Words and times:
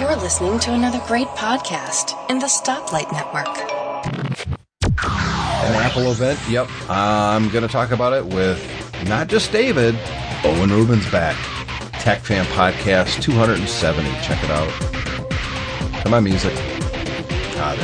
You're 0.00 0.16
listening 0.16 0.58
to 0.60 0.72
another 0.72 1.00
great 1.06 1.28
podcast 1.28 2.14
in 2.30 2.38
the 2.38 2.46
Stoplight 2.46 3.10
Network. 3.12 3.48
An 5.02 5.74
Apple 5.82 6.10
event, 6.10 6.38
yep. 6.48 6.68
I'm 6.88 7.48
going 7.50 7.62
to 7.62 7.68
talk 7.68 7.90
about 7.90 8.12
it 8.12 8.24
with 8.26 8.60
not 9.08 9.28
just 9.28 9.52
David, 9.52 9.96
Owen 10.44 10.70
Rubin's 10.70 11.08
back. 11.10 11.36
Tech 12.00 12.20
Fan 12.20 12.44
Podcast 12.46 13.22
270. 13.22 14.10
Check 14.22 14.42
it 14.42 14.50
out. 14.50 16.02
Come 16.02 16.14
on, 16.14 16.24
music. 16.24 16.52
Ah, 17.56 17.76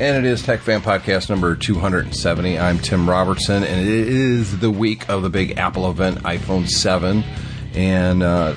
And 0.00 0.16
it 0.16 0.30
is 0.30 0.44
Tech 0.44 0.60
Fan 0.60 0.80
Podcast 0.80 1.28
number 1.28 1.56
270. 1.56 2.56
I'm 2.56 2.78
Tim 2.78 3.10
Robertson, 3.10 3.64
and 3.64 3.80
it 3.80 3.88
is 3.88 4.60
the 4.60 4.70
week 4.70 5.08
of 5.08 5.24
the 5.24 5.28
big 5.28 5.58
Apple 5.58 5.90
event, 5.90 6.18
iPhone 6.18 6.68
7. 6.68 7.24
And 7.74 8.22
uh, 8.22 8.54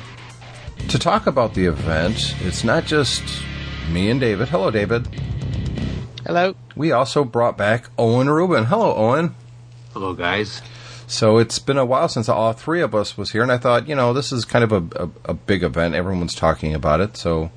to 0.90 1.00
talk 1.00 1.26
about 1.26 1.56
the 1.56 1.66
event, 1.66 2.36
it's 2.42 2.64
not 2.64 2.86
just 2.86 3.24
me 3.90 4.12
and 4.12 4.20
David. 4.20 4.50
Hello, 4.50 4.70
David. 4.70 5.08
Hello. 6.28 6.54
We 6.76 6.92
also 6.92 7.24
brought 7.24 7.58
back 7.58 7.90
Owen 7.98 8.30
Rubin. 8.30 8.66
Hello, 8.66 8.94
Owen. 8.94 9.34
Hello, 9.94 10.14
guys. 10.14 10.62
So 11.08 11.40
it's 11.40 11.58
been 11.58 11.80
a 11.80 11.86
while 11.86 12.08
since 12.08 12.30
all 12.30 12.54
three 12.54 12.82
of 12.82 12.94
us 12.94 13.18
was 13.18 13.32
here, 13.32 13.42
and 13.42 13.52
I 13.52 13.58
thought, 13.58 13.88
you 13.88 13.96
know, 13.96 14.14
this 14.14 14.32
is 14.32 14.46
kind 14.46 14.64
of 14.64 14.72
a, 14.72 15.06
a, 15.06 15.10
a 15.32 15.34
big 15.34 15.64
event. 15.64 15.96
Everyone's 15.96 16.36
talking 16.36 16.76
about 16.76 17.02
it, 17.02 17.18
so 17.18 17.50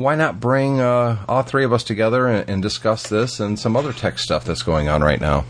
why 0.00 0.14
not 0.14 0.40
bring 0.40 0.80
uh, 0.80 1.24
all 1.28 1.42
three 1.42 1.64
of 1.64 1.72
us 1.72 1.84
together 1.84 2.26
and, 2.26 2.48
and, 2.48 2.62
discuss 2.62 3.08
this 3.08 3.40
and 3.40 3.58
some 3.58 3.76
other 3.76 3.92
tech 3.92 4.18
stuff 4.18 4.44
that's 4.44 4.62
going 4.62 4.88
on 4.88 5.02
right 5.02 5.20
now? 5.20 5.44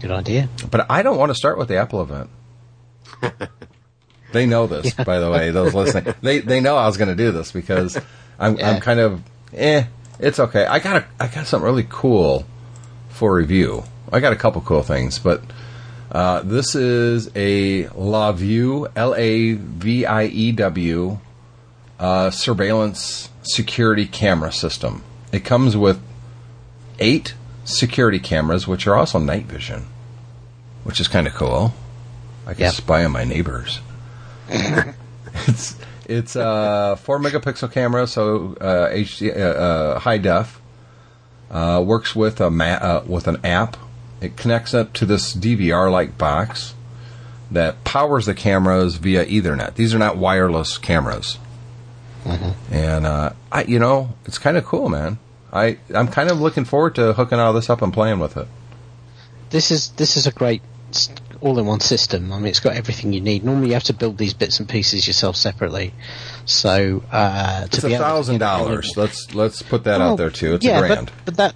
Good 0.00 0.10
idea. 0.10 0.48
But 0.70 0.90
I 0.90 1.02
don't 1.02 1.16
want 1.16 1.30
to 1.30 1.34
start 1.34 1.58
with 1.58 1.68
the 1.68 1.76
Apple 1.76 2.02
event. 2.02 2.30
they 4.32 4.46
know 4.46 4.66
this, 4.66 4.92
yeah. 4.98 5.04
by 5.04 5.18
the 5.18 5.30
way. 5.30 5.50
Those 5.50 5.74
listening, 5.74 6.14
they 6.22 6.40
they 6.40 6.60
know 6.60 6.76
I 6.76 6.86
was 6.86 6.96
going 6.96 7.08
to 7.08 7.14
do 7.14 7.32
this 7.32 7.52
because 7.52 7.98
I'm 8.38 8.58
yeah. 8.58 8.70
I'm 8.70 8.80
kind 8.80 9.00
of 9.00 9.22
eh. 9.54 9.84
It's 10.18 10.38
okay. 10.38 10.66
I 10.66 10.78
got 10.78 10.96
a, 10.96 11.06
I 11.18 11.28
got 11.28 11.46
something 11.46 11.64
really 11.64 11.86
cool 11.88 12.46
for 13.08 13.34
review. 13.34 13.84
I 14.12 14.20
got 14.20 14.32
a 14.32 14.36
couple 14.36 14.60
cool 14.62 14.82
things, 14.82 15.18
but. 15.18 15.42
Uh, 16.12 16.42
this 16.42 16.76
is 16.76 17.28
a 17.34 17.84
LaView, 17.86 18.92
L 18.94 19.16
A 19.16 19.54
V 19.54 20.06
I 20.06 20.26
E 20.26 20.52
W 20.52 21.18
uh, 21.98 22.30
surveillance 22.30 23.30
security 23.42 24.06
camera 24.06 24.52
system. 24.52 25.02
It 25.32 25.44
comes 25.44 25.76
with 25.76 26.00
eight 26.98 27.34
security 27.64 28.18
cameras, 28.18 28.66
which 28.66 28.86
are 28.86 28.94
also 28.94 29.18
night 29.18 29.46
vision, 29.46 29.86
which 30.84 31.00
is 31.00 31.08
kind 31.08 31.26
of 31.26 31.34
cool. 31.34 31.74
I 32.46 32.54
can 32.54 32.62
yep. 32.62 32.74
spy 32.74 33.04
on 33.04 33.12
my 33.12 33.24
neighbors. 33.24 33.80
it's 34.48 35.76
it's 36.06 36.36
a 36.36 36.98
four 37.02 37.18
megapixel 37.18 37.72
camera, 37.72 38.06
so 38.06 38.56
uh, 38.60 38.90
HD 38.90 39.34
uh, 39.34 39.40
uh, 39.40 39.98
high 40.00 40.18
def. 40.18 40.60
Uh, 41.50 41.82
works 41.86 42.16
with 42.16 42.40
a 42.40 42.50
ma- 42.50 42.64
uh, 42.64 43.04
with 43.06 43.28
an 43.28 43.38
app. 43.44 43.76
It 44.20 44.36
connects 44.36 44.74
up 44.74 44.92
to 44.94 45.06
this 45.06 45.34
DVR 45.34 45.90
like 45.90 46.18
box 46.18 46.74
that 47.50 47.84
powers 47.84 48.26
the 48.26 48.34
cameras 48.34 48.96
via 48.96 49.24
Ethernet. 49.24 49.74
These 49.74 49.94
are 49.94 49.98
not 49.98 50.16
wireless 50.16 50.78
cameras. 50.78 51.38
Mm-hmm. 52.24 52.74
And 52.74 53.06
uh, 53.06 53.32
I, 53.52 53.64
you 53.64 53.78
know, 53.78 54.14
it's 54.24 54.38
kind 54.38 54.56
of 54.56 54.64
cool, 54.64 54.88
man. 54.88 55.18
I 55.52 55.78
I'm 55.94 56.08
kind 56.08 56.30
of 56.30 56.40
looking 56.40 56.64
forward 56.64 56.96
to 56.96 57.12
hooking 57.12 57.38
all 57.38 57.52
this 57.52 57.70
up 57.70 57.80
and 57.82 57.92
playing 57.92 58.18
with 58.18 58.36
it. 58.36 58.48
This 59.50 59.70
is 59.70 59.90
this 59.90 60.16
is 60.16 60.26
a 60.26 60.32
great 60.32 60.62
all-in-one 61.40 61.80
system. 61.80 62.32
I 62.32 62.38
mean, 62.38 62.46
it's 62.46 62.60
got 62.60 62.74
everything 62.74 63.12
you 63.12 63.20
need. 63.20 63.44
Normally, 63.44 63.68
you 63.68 63.74
have 63.74 63.84
to 63.84 63.92
build 63.92 64.18
these 64.18 64.34
bits 64.34 64.58
and 64.58 64.68
pieces 64.68 65.06
yourself 65.06 65.36
separately. 65.36 65.92
So 66.46 67.02
uh, 67.12 67.66
it's 67.66 67.84
a 67.84 67.90
thousand 67.90 68.38
dollars. 68.38 68.96
Let's 68.96 69.34
let's 69.34 69.62
put 69.62 69.84
that 69.84 70.00
well, 70.00 70.12
out 70.12 70.18
there 70.18 70.30
too. 70.30 70.54
It's 70.54 70.64
yeah, 70.64 70.78
a 70.78 70.86
grand. 70.86 71.06
But, 71.06 71.24
but 71.24 71.36
that, 71.36 71.54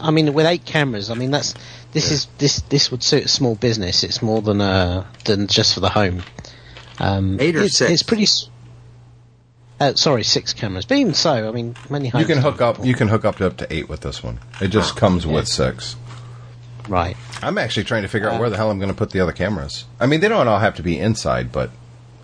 I 0.00 0.10
mean, 0.10 0.34
with 0.34 0.46
eight 0.46 0.64
cameras, 0.64 1.10
I 1.10 1.14
mean 1.14 1.30
that's 1.30 1.54
this 1.92 2.08
yeah. 2.08 2.14
is 2.14 2.26
this 2.38 2.60
this 2.62 2.90
would 2.90 3.02
suit 3.02 3.24
a 3.24 3.28
small 3.28 3.54
business. 3.54 4.04
It's 4.04 4.20
more 4.20 4.42
than 4.42 4.60
uh 4.60 5.06
than 5.24 5.46
just 5.46 5.74
for 5.74 5.80
the 5.80 5.90
home. 5.90 6.22
Um, 6.98 7.38
eight 7.40 7.56
or 7.56 7.62
it's, 7.62 7.78
six. 7.78 7.90
It's 7.90 8.02
pretty. 8.02 8.26
Uh, 9.78 9.94
sorry, 9.94 10.24
six 10.24 10.52
cameras. 10.54 10.86
But 10.86 10.98
even 10.98 11.14
so, 11.14 11.48
I 11.48 11.52
mean, 11.52 11.76
many 11.90 12.06
you 12.06 12.24
can 12.24 12.38
hook 12.38 12.60
up. 12.60 12.84
You 12.84 12.94
can 12.94 13.08
hook 13.08 13.24
up 13.24 13.36
to 13.36 13.46
up 13.46 13.56
to 13.58 13.72
eight 13.72 13.88
with 13.88 14.00
this 14.00 14.22
one. 14.22 14.38
It 14.60 14.68
just 14.68 14.96
oh, 14.96 15.00
comes 15.00 15.24
yeah. 15.24 15.34
with 15.34 15.48
six. 15.48 15.96
Right. 16.88 17.16
I'm 17.42 17.58
actually 17.58 17.84
trying 17.84 18.02
to 18.02 18.08
figure 18.08 18.28
uh, 18.28 18.34
out 18.34 18.40
where 18.40 18.48
the 18.48 18.56
hell 18.56 18.70
I'm 18.70 18.78
going 18.78 18.90
to 18.90 18.96
put 18.96 19.10
the 19.10 19.20
other 19.20 19.32
cameras. 19.32 19.84
I 20.00 20.06
mean, 20.06 20.20
they 20.20 20.28
don't 20.28 20.48
all 20.48 20.58
have 20.58 20.76
to 20.76 20.82
be 20.82 20.98
inside, 20.98 21.52
but 21.52 21.70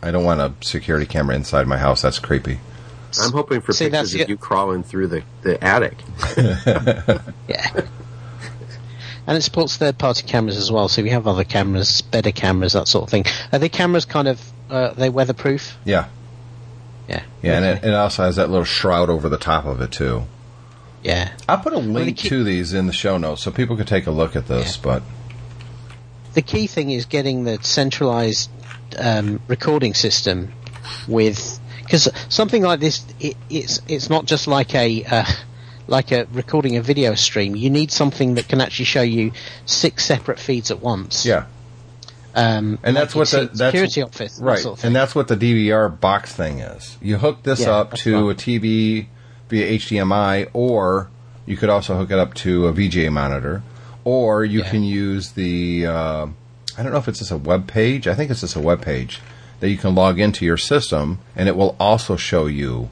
I 0.03 0.11
don't 0.11 0.25
want 0.25 0.41
a 0.41 0.55
security 0.67 1.07
camera 1.07 1.37
inside 1.37 1.67
my 1.67 1.79
house. 1.79 2.03
That's 2.03 2.19
creepy. 2.19 2.59
I'm 3.21 3.33
hoping 3.33 3.61
for 3.61 3.73
See, 3.73 3.91
pictures 3.91 4.15
of 4.15 4.29
you 4.29 4.39
crawling 4.39 4.83
through 4.83 5.09
the, 5.09 5.23
the 5.43 5.63
attic. 5.63 5.99
yeah. 7.49 7.87
And 9.27 9.37
it 9.37 9.43
supports 9.43 9.77
third 9.77 9.99
party 9.99 10.27
cameras 10.27 10.57
as 10.57 10.73
well, 10.73 10.89
so 10.89 11.03
we 11.03 11.11
have 11.11 11.29
other 11.29 11.45
cameras, 11.45 12.01
better 12.01 12.33
cameras, 12.33 12.73
that 12.73 12.89
sort 12.89 13.05
of 13.05 13.11
thing. 13.11 13.25
Are 13.53 13.59
the 13.59 13.69
cameras 13.69 14.05
kind 14.05 14.29
of 14.29 14.53
uh, 14.71 14.95
they 14.95 15.11
weatherproof? 15.11 15.77
Yeah. 15.85 16.09
Yeah. 17.13 17.23
Yeah, 17.43 17.57
and 17.57 17.65
it, 17.65 17.89
it, 17.89 17.95
also 17.95 18.25
has 18.25 18.37
that 18.37 18.49
little 18.49 18.65
shroud 18.65 19.11
over 19.11 19.29
the 19.29 19.39
top 19.39 19.65
of 19.65 19.81
it 19.81 19.91
too. 19.93 20.25
Yeah. 21.03 21.33
I'll 21.49 21.59
put 21.59 21.73
a 21.73 21.79
link 21.79 22.17
key- 22.19 22.29
to 22.29 22.45
these 22.45 22.73
in 22.73 22.87
the 22.87 22.93
show 22.93 23.19
notes 23.19 23.43
so 23.43 23.51
people 23.51 23.77
can 23.77 23.87
take 23.87 24.07
a 24.07 24.11
look 24.11 24.37
at 24.37 24.47
this. 24.47 24.77
Yeah. 24.77 24.83
But 24.83 25.03
the 26.35 26.43
key 26.43 26.67
thing 26.67 26.91
is 26.91 27.05
getting 27.05 27.45
the 27.45 27.59
centralized 27.63 28.51
um, 28.99 29.41
recording 29.49 29.95
system 29.95 30.53
with 31.09 31.59
because 31.81 32.09
something 32.29 32.63
like 32.63 32.81
this, 32.81 33.05
it, 33.21 33.37
it's 33.51 33.81
it's 33.89 34.09
not 34.09 34.25
just 34.25 34.47
like 34.47 34.75
a. 34.75 35.05
Uh, 35.05 35.25
like 35.89 36.13
a 36.13 36.27
recording 36.33 36.77
a 36.77 36.81
video 36.81 37.15
stream, 37.17 37.57
you 37.57 37.69
need 37.69 37.91
something 37.91 38.37
that 38.37 38.49
can 38.49 38.61
actually 38.61 38.85
show 38.85 39.03
you 39.03 39.33
six 39.67 40.05
separate 40.05 40.39
feeds 40.39 40.71
at 40.71 40.81
once. 40.81 41.27
Yeah. 41.27 41.47
Um, 42.35 42.79
and 42.83 42.97
that's 42.97 43.15
what 43.15 43.29
the 43.29 43.47
that's, 43.47 43.59
security 43.59 44.03
office, 44.03 44.41
right? 44.41 44.59
Sort 44.59 44.79
of 44.79 44.85
and 44.85 44.97
that's 44.97 45.15
what 45.15 45.29
the 45.29 45.37
DVR 45.37 46.01
box 46.01 46.33
thing 46.33 46.61
is. 46.61 46.97
You 47.01 47.19
hook 47.19 47.43
this 47.43 47.61
yeah, 47.61 47.73
up 47.73 47.95
to 47.95 48.31
a 48.31 48.35
TV 48.35 49.07
via 49.49 49.79
HDMI, 49.79 50.49
or 50.53 51.11
you 51.45 51.57
could 51.57 51.69
also 51.69 51.97
hook 51.97 52.11
it 52.11 52.19
up 52.19 52.35
to 52.35 52.69
a 52.69 52.73
VGA 52.73 53.13
monitor, 53.13 53.63
or 54.05 54.45
you 54.45 54.61
yeah. 54.61 54.71
can 54.71 54.83
use 54.83 55.33
the. 55.33 55.87
Uh, 55.87 56.27
I 56.79 56.83
don't 56.83 56.93
know 56.93 56.99
if 56.99 57.09
it's 57.09 57.19
just 57.19 57.31
a 57.31 57.37
web 57.37 57.67
page. 57.67 58.07
I 58.07 58.15
think 58.15 58.31
it's 58.31 58.41
just 58.41 58.57
a 58.57 58.61
web 58.61 58.81
page 58.81 59.21
that 59.61 59.69
you 59.69 59.77
can 59.77 59.95
log 59.95 60.19
into 60.19 60.45
your 60.45 60.57
system, 60.57 61.19
and 61.37 61.49
it 61.49 61.57
will 61.57 61.77
also 61.79 62.17
show 62.17 62.47
you 62.47 62.89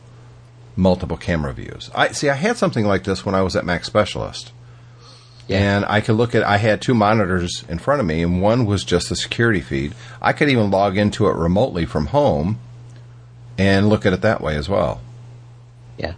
multiple 0.76 1.16
camera 1.16 1.54
views. 1.54 1.90
I 1.94 2.12
see. 2.12 2.28
I 2.28 2.34
had 2.34 2.58
something 2.58 2.84
like 2.84 3.04
this 3.04 3.24
when 3.24 3.34
I 3.34 3.42
was 3.42 3.56
at 3.56 3.64
Mac 3.64 3.84
Specialist 3.86 4.52
and 5.56 5.84
I 5.86 6.00
could 6.00 6.14
look 6.14 6.34
at. 6.34 6.42
I 6.42 6.58
had 6.58 6.80
two 6.80 6.94
monitors 6.94 7.64
in 7.68 7.78
front 7.78 8.00
of 8.00 8.06
me, 8.06 8.22
and 8.22 8.40
one 8.40 8.66
was 8.66 8.84
just 8.84 9.08
the 9.08 9.16
security 9.16 9.60
feed. 9.60 9.94
I 10.20 10.32
could 10.32 10.48
even 10.48 10.70
log 10.70 10.96
into 10.96 11.26
it 11.28 11.36
remotely 11.36 11.86
from 11.86 12.06
home 12.06 12.58
and 13.58 13.88
look 13.88 14.06
at 14.06 14.12
it 14.12 14.22
that 14.22 14.40
way 14.40 14.56
as 14.56 14.68
well. 14.68 15.00
Yeah, 15.98 16.14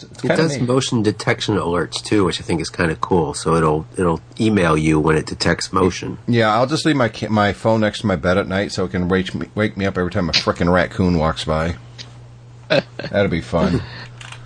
it 0.00 0.36
does 0.36 0.58
neat. 0.58 0.68
motion 0.68 1.02
detection 1.02 1.56
alerts 1.56 2.02
too, 2.02 2.24
which 2.24 2.40
I 2.40 2.44
think 2.44 2.60
is 2.60 2.68
kind 2.68 2.90
of 2.90 3.00
cool. 3.00 3.34
So 3.34 3.54
it'll 3.54 3.86
it'll 3.96 4.20
email 4.38 4.76
you 4.76 5.00
when 5.00 5.16
it 5.16 5.26
detects 5.26 5.72
motion. 5.72 6.18
Yeah, 6.26 6.52
I'll 6.54 6.66
just 6.66 6.84
leave 6.84 6.96
my 6.96 7.10
my 7.30 7.52
phone 7.52 7.80
next 7.80 8.00
to 8.00 8.06
my 8.06 8.16
bed 8.16 8.36
at 8.38 8.48
night 8.48 8.72
so 8.72 8.84
it 8.84 8.90
can 8.90 9.08
wake 9.08 9.34
me, 9.34 9.48
wake 9.54 9.76
me 9.76 9.86
up 9.86 9.96
every 9.96 10.10
time 10.10 10.28
a 10.28 10.32
frickin' 10.32 10.72
raccoon 10.72 11.18
walks 11.18 11.44
by. 11.44 11.76
That'd 12.68 13.30
be 13.30 13.40
fun. 13.40 13.82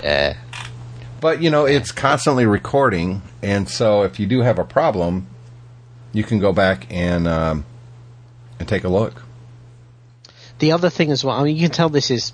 Yeah. 0.03 0.37
But 1.21 1.43
you 1.43 1.51
know, 1.51 1.67
it's 1.67 1.93
constantly 1.93 2.47
recording, 2.47 3.23
and 3.43 3.69
so 3.69 4.03
if 4.03 4.19
you 4.19 4.27
do 4.27 4.41
have 4.41 4.59
a 4.59 4.65
problem, 4.65 5.27
you 6.13 6.25
can 6.25 6.39
go 6.39 6.53
back 6.53 6.87
and 6.91 7.29
um, 7.29 7.65
and 8.59 8.67
take 8.67 8.85
a 8.85 8.89
look. 8.89 9.23
The 10.59 10.73
other 10.73 10.91
thing 10.91 11.11
as 11.11 11.25
well, 11.25 11.37
I 11.37 11.45
mean, 11.45 11.57
you 11.57 11.63
can 11.63 11.71
tell 11.71 11.89
this 11.89 12.11
is 12.11 12.33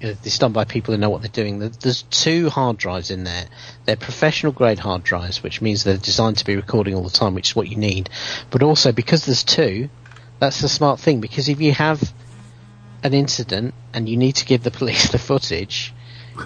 this 0.00 0.38
done 0.38 0.52
by 0.52 0.64
people 0.64 0.94
who 0.94 1.00
know 1.00 1.10
what 1.10 1.20
they're 1.20 1.30
doing. 1.30 1.58
There's 1.58 2.02
two 2.02 2.48
hard 2.48 2.78
drives 2.78 3.10
in 3.10 3.24
there. 3.24 3.46
They're 3.84 3.96
professional 3.96 4.52
grade 4.52 4.78
hard 4.78 5.04
drives, 5.04 5.42
which 5.42 5.60
means 5.60 5.84
they're 5.84 5.96
designed 5.96 6.38
to 6.38 6.44
be 6.44 6.56
recording 6.56 6.94
all 6.94 7.02
the 7.02 7.10
time, 7.10 7.34
which 7.34 7.50
is 7.50 7.56
what 7.56 7.68
you 7.68 7.76
need. 7.76 8.08
But 8.50 8.62
also 8.62 8.92
because 8.92 9.26
there's 9.26 9.44
two, 9.44 9.90
that's 10.38 10.60
the 10.60 10.68
smart 10.68 11.00
thing. 11.00 11.20
Because 11.20 11.48
if 11.48 11.60
you 11.60 11.72
have 11.72 12.14
an 13.02 13.12
incident 13.12 13.74
and 13.92 14.08
you 14.08 14.16
need 14.16 14.36
to 14.36 14.46
give 14.46 14.62
the 14.62 14.70
police 14.70 15.08
the 15.12 15.18
footage, 15.18 15.92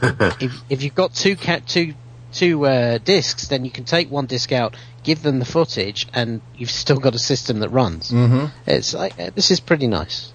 if, 0.41 0.63
if 0.69 0.83
you've 0.83 0.95
got 0.95 1.15
two 1.15 1.37
cat 1.37 1.67
two 1.67 1.95
two 2.33 2.67
uh, 2.67 2.99
discs, 2.99 3.49
then 3.49 3.65
you 3.65 3.71
can 3.71 3.85
take 3.85 4.11
one 4.11 4.27
disc 4.27 4.53
out, 4.53 4.77
give 5.03 5.23
them 5.23 5.39
the 5.39 5.45
footage, 5.45 6.07
and 6.13 6.41
you've 6.57 6.71
still 6.71 6.99
got 6.99 7.15
a 7.15 7.19
system 7.19 7.61
that 7.61 7.71
runs. 7.71 8.11
Mm-hmm. 8.11 8.47
It's 8.67 8.93
like 8.93 9.19
uh, 9.19 9.31
this 9.35 9.51
is 9.51 9.61
pretty 9.61 9.87
nice. 9.87 10.33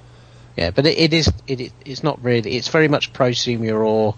Yeah, 0.55 0.71
but 0.71 0.85
it, 0.85 0.97
it 0.97 1.13
is 1.13 1.31
it, 1.47 1.61
it 1.61 1.73
it's 1.85 2.03
not 2.03 2.23
really. 2.23 2.55
It's 2.55 2.69
very 2.69 2.87
much 2.87 3.13
prosumer 3.13 3.85
or 3.85 4.15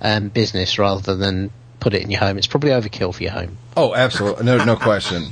um, 0.00 0.28
business 0.28 0.78
rather 0.78 1.14
than 1.14 1.50
put 1.80 1.94
it 1.94 2.02
in 2.02 2.10
your 2.10 2.20
home. 2.20 2.38
It's 2.38 2.46
probably 2.46 2.70
overkill 2.70 3.14
for 3.14 3.22
your 3.22 3.32
home. 3.32 3.58
Oh, 3.76 3.94
absolutely, 3.94 4.44
no, 4.44 4.64
no 4.64 4.76
question. 4.76 5.24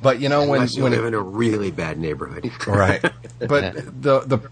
But 0.00 0.20
you 0.20 0.28
know 0.28 0.40
when 0.40 0.60
Unless 0.60 0.76
you 0.76 0.84
when 0.84 0.92
live 0.92 1.04
in 1.04 1.14
a 1.14 1.20
really 1.20 1.70
bad 1.70 1.98
neighborhood. 1.98 2.50
right, 2.66 3.00
but 3.38 3.74
the 3.74 4.20
the 4.20 4.50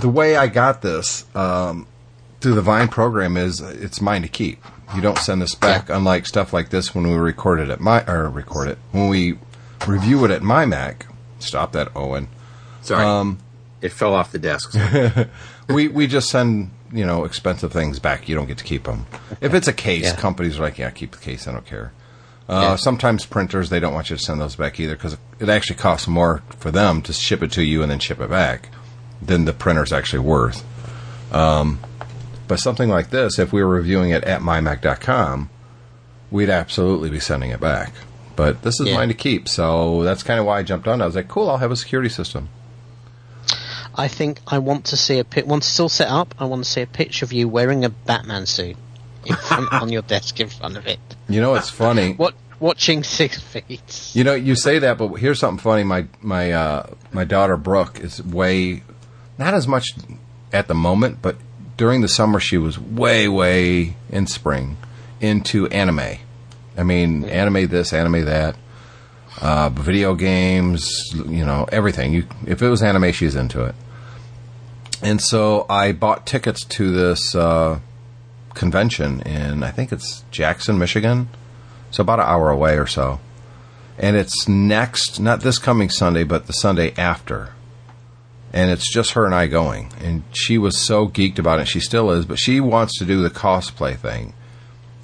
the 0.00 0.08
way 0.08 0.36
I 0.36 0.46
got 0.46 0.80
this 0.80 1.24
um, 1.34 1.86
through 2.42 2.54
the 2.54 2.60
Vine 2.62 2.88
program 2.88 3.36
is 3.36 3.60
it's 3.60 4.00
mine 4.00 4.22
to 4.22 4.28
keep. 4.28 4.62
You 4.94 5.00
don't 5.00 5.18
send 5.18 5.40
this 5.40 5.54
back, 5.54 5.88
unlike 5.88 6.26
stuff 6.26 6.52
like 6.52 6.68
this 6.68 6.94
when 6.94 7.06
we 7.08 7.14
record 7.14 7.60
it 7.60 7.70
at 7.70 7.80
my 7.80 8.04
or 8.04 8.28
record 8.28 8.68
it 8.68 8.78
when 8.90 9.08
we 9.08 9.38
review 9.86 10.24
it 10.24 10.30
at 10.30 10.42
my 10.42 10.66
Mac. 10.66 11.06
Stop 11.38 11.72
that, 11.72 11.88
Owen. 11.96 12.28
Sorry, 12.82 13.04
Um, 13.04 13.38
it 13.80 13.90
fell 13.92 14.12
off 14.14 14.32
the 14.32 14.38
desk. 14.38 14.74
we 15.68 15.88
we 15.88 16.06
just 16.06 16.28
send 16.28 16.70
you 16.92 17.06
know 17.06 17.24
expensive 17.24 17.72
things 17.72 17.98
back. 17.98 18.28
You 18.28 18.34
don't 18.34 18.46
get 18.46 18.58
to 18.58 18.64
keep 18.64 18.84
them. 18.84 19.06
If 19.40 19.54
it's 19.54 19.68
a 19.68 19.72
case, 19.72 20.04
Yeah. 20.04 20.16
companies 20.16 20.58
are 20.58 20.62
like, 20.62 20.78
yeah, 20.78 20.90
keep 20.90 21.12
the 21.12 21.18
case. 21.18 21.48
I 21.48 21.52
don't 21.52 21.64
care. 21.66 21.92
Uh, 22.48 22.60
Yeah. 22.60 22.76
Sometimes 22.76 23.24
printers 23.24 23.70
they 23.70 23.80
don't 23.80 23.94
want 23.94 24.10
you 24.10 24.16
to 24.16 24.22
send 24.22 24.40
those 24.40 24.56
back 24.56 24.78
either 24.78 24.94
because 24.94 25.16
it 25.40 25.48
actually 25.48 25.76
costs 25.76 26.06
more 26.06 26.42
for 26.58 26.70
them 26.70 27.00
to 27.02 27.12
ship 27.12 27.42
it 27.42 27.52
to 27.52 27.64
you 27.64 27.82
and 27.82 27.90
then 27.90 27.98
ship 27.98 28.20
it 28.20 28.28
back 28.28 28.68
than 29.22 29.46
the 29.46 29.52
printer's 29.54 29.92
actually 29.92 30.18
worth. 30.18 30.62
Um, 31.32 31.78
but 32.48 32.58
something 32.60 32.88
like 32.88 33.10
this, 33.10 33.38
if 33.38 33.52
we 33.52 33.62
were 33.62 33.70
reviewing 33.70 34.10
it 34.10 34.24
at 34.24 34.40
mymac.com, 34.40 35.50
we'd 36.30 36.50
absolutely 36.50 37.10
be 37.10 37.20
sending 37.20 37.50
it 37.50 37.60
back. 37.60 37.92
But 38.36 38.62
this 38.62 38.80
is 38.80 38.88
Yeah. 38.88 38.96
mine 38.96 39.08
to 39.08 39.14
keep, 39.14 39.48
so 39.48 40.02
that's 40.02 40.22
kind 40.22 40.40
of 40.40 40.46
why 40.46 40.58
I 40.58 40.62
jumped 40.62 40.88
on. 40.88 41.00
it. 41.00 41.04
I 41.04 41.06
was 41.06 41.14
like, 41.16 41.28
cool, 41.28 41.50
I'll 41.50 41.58
have 41.58 41.70
a 41.70 41.76
security 41.76 42.08
system. 42.08 42.48
I 43.94 44.08
think 44.08 44.40
I 44.46 44.58
want 44.58 44.86
to 44.86 44.96
see 44.96 45.18
a 45.18 45.24
pic. 45.24 45.46
Once 45.46 45.68
it's 45.68 45.78
all 45.78 45.88
set 45.90 46.08
up, 46.08 46.34
I 46.38 46.46
want 46.46 46.64
to 46.64 46.70
see 46.70 46.80
a 46.80 46.86
picture 46.86 47.24
of 47.26 47.32
you 47.32 47.46
wearing 47.46 47.84
a 47.84 47.90
Batman 47.90 48.46
suit 48.46 48.76
in 49.26 49.34
front, 49.36 49.70
on 49.82 49.90
your 49.90 50.00
desk 50.02 50.40
in 50.40 50.48
front 50.48 50.78
of 50.78 50.86
it. 50.86 50.98
You 51.28 51.40
know, 51.42 51.54
it's 51.56 51.68
funny. 51.70 52.12
What 52.16 52.34
watching 52.58 53.02
Six 53.04 53.38
Feet? 53.40 54.10
You 54.14 54.24
know, 54.24 54.34
you 54.34 54.54
say 54.56 54.78
that, 54.78 54.96
but 54.96 55.08
here's 55.16 55.38
something 55.40 55.62
funny. 55.62 55.84
My 55.84 56.06
my 56.22 56.52
uh, 56.52 56.86
my 57.12 57.24
daughter 57.24 57.58
Brooke 57.58 58.00
is 58.00 58.22
way 58.22 58.82
not 59.36 59.52
as 59.52 59.68
much 59.68 59.88
at 60.54 60.68
the 60.68 60.74
moment, 60.74 61.18
but 61.20 61.36
during 61.82 62.00
the 62.00 62.08
summer 62.08 62.38
she 62.38 62.56
was 62.56 62.78
way 62.78 63.26
way 63.26 63.96
in 64.08 64.24
spring 64.24 64.76
into 65.20 65.66
anime. 65.66 66.16
I 66.78 66.84
mean, 66.84 67.24
anime 67.24 67.66
this, 67.66 67.92
anime 67.92 68.24
that, 68.26 68.54
uh, 69.40 69.68
video 69.68 70.14
games, 70.14 70.88
you 71.12 71.44
know, 71.44 71.66
everything. 71.72 72.12
You 72.12 72.28
if 72.46 72.62
it 72.62 72.68
was 72.68 72.84
anime, 72.84 73.10
she's 73.10 73.34
into 73.34 73.64
it. 73.64 73.74
And 75.02 75.20
so 75.20 75.66
I 75.68 75.90
bought 75.90 76.24
tickets 76.24 76.64
to 76.76 76.92
this 76.92 77.34
uh, 77.34 77.80
convention 78.54 79.20
in 79.22 79.64
I 79.64 79.72
think 79.72 79.90
it's 79.90 80.24
Jackson, 80.30 80.78
Michigan. 80.78 81.30
So 81.90 82.02
about 82.02 82.20
an 82.20 82.26
hour 82.26 82.48
away 82.48 82.78
or 82.78 82.86
so 82.86 83.18
and 83.98 84.14
it's 84.14 84.46
next, 84.46 85.18
not 85.18 85.40
this 85.40 85.58
coming 85.58 85.90
Sunday, 85.90 86.22
but 86.22 86.46
the 86.46 86.52
Sunday 86.52 86.94
after. 86.96 87.50
And 88.52 88.70
it's 88.70 88.92
just 88.92 89.12
her 89.12 89.24
and 89.24 89.34
I 89.34 89.46
going. 89.46 89.92
And 90.00 90.22
she 90.32 90.58
was 90.58 90.76
so 90.76 91.08
geeked 91.08 91.38
about 91.38 91.60
it. 91.60 91.68
She 91.68 91.80
still 91.80 92.10
is, 92.10 92.26
but 92.26 92.38
she 92.38 92.60
wants 92.60 92.98
to 92.98 93.04
do 93.06 93.22
the 93.22 93.30
cosplay 93.30 93.96
thing. 93.96 94.34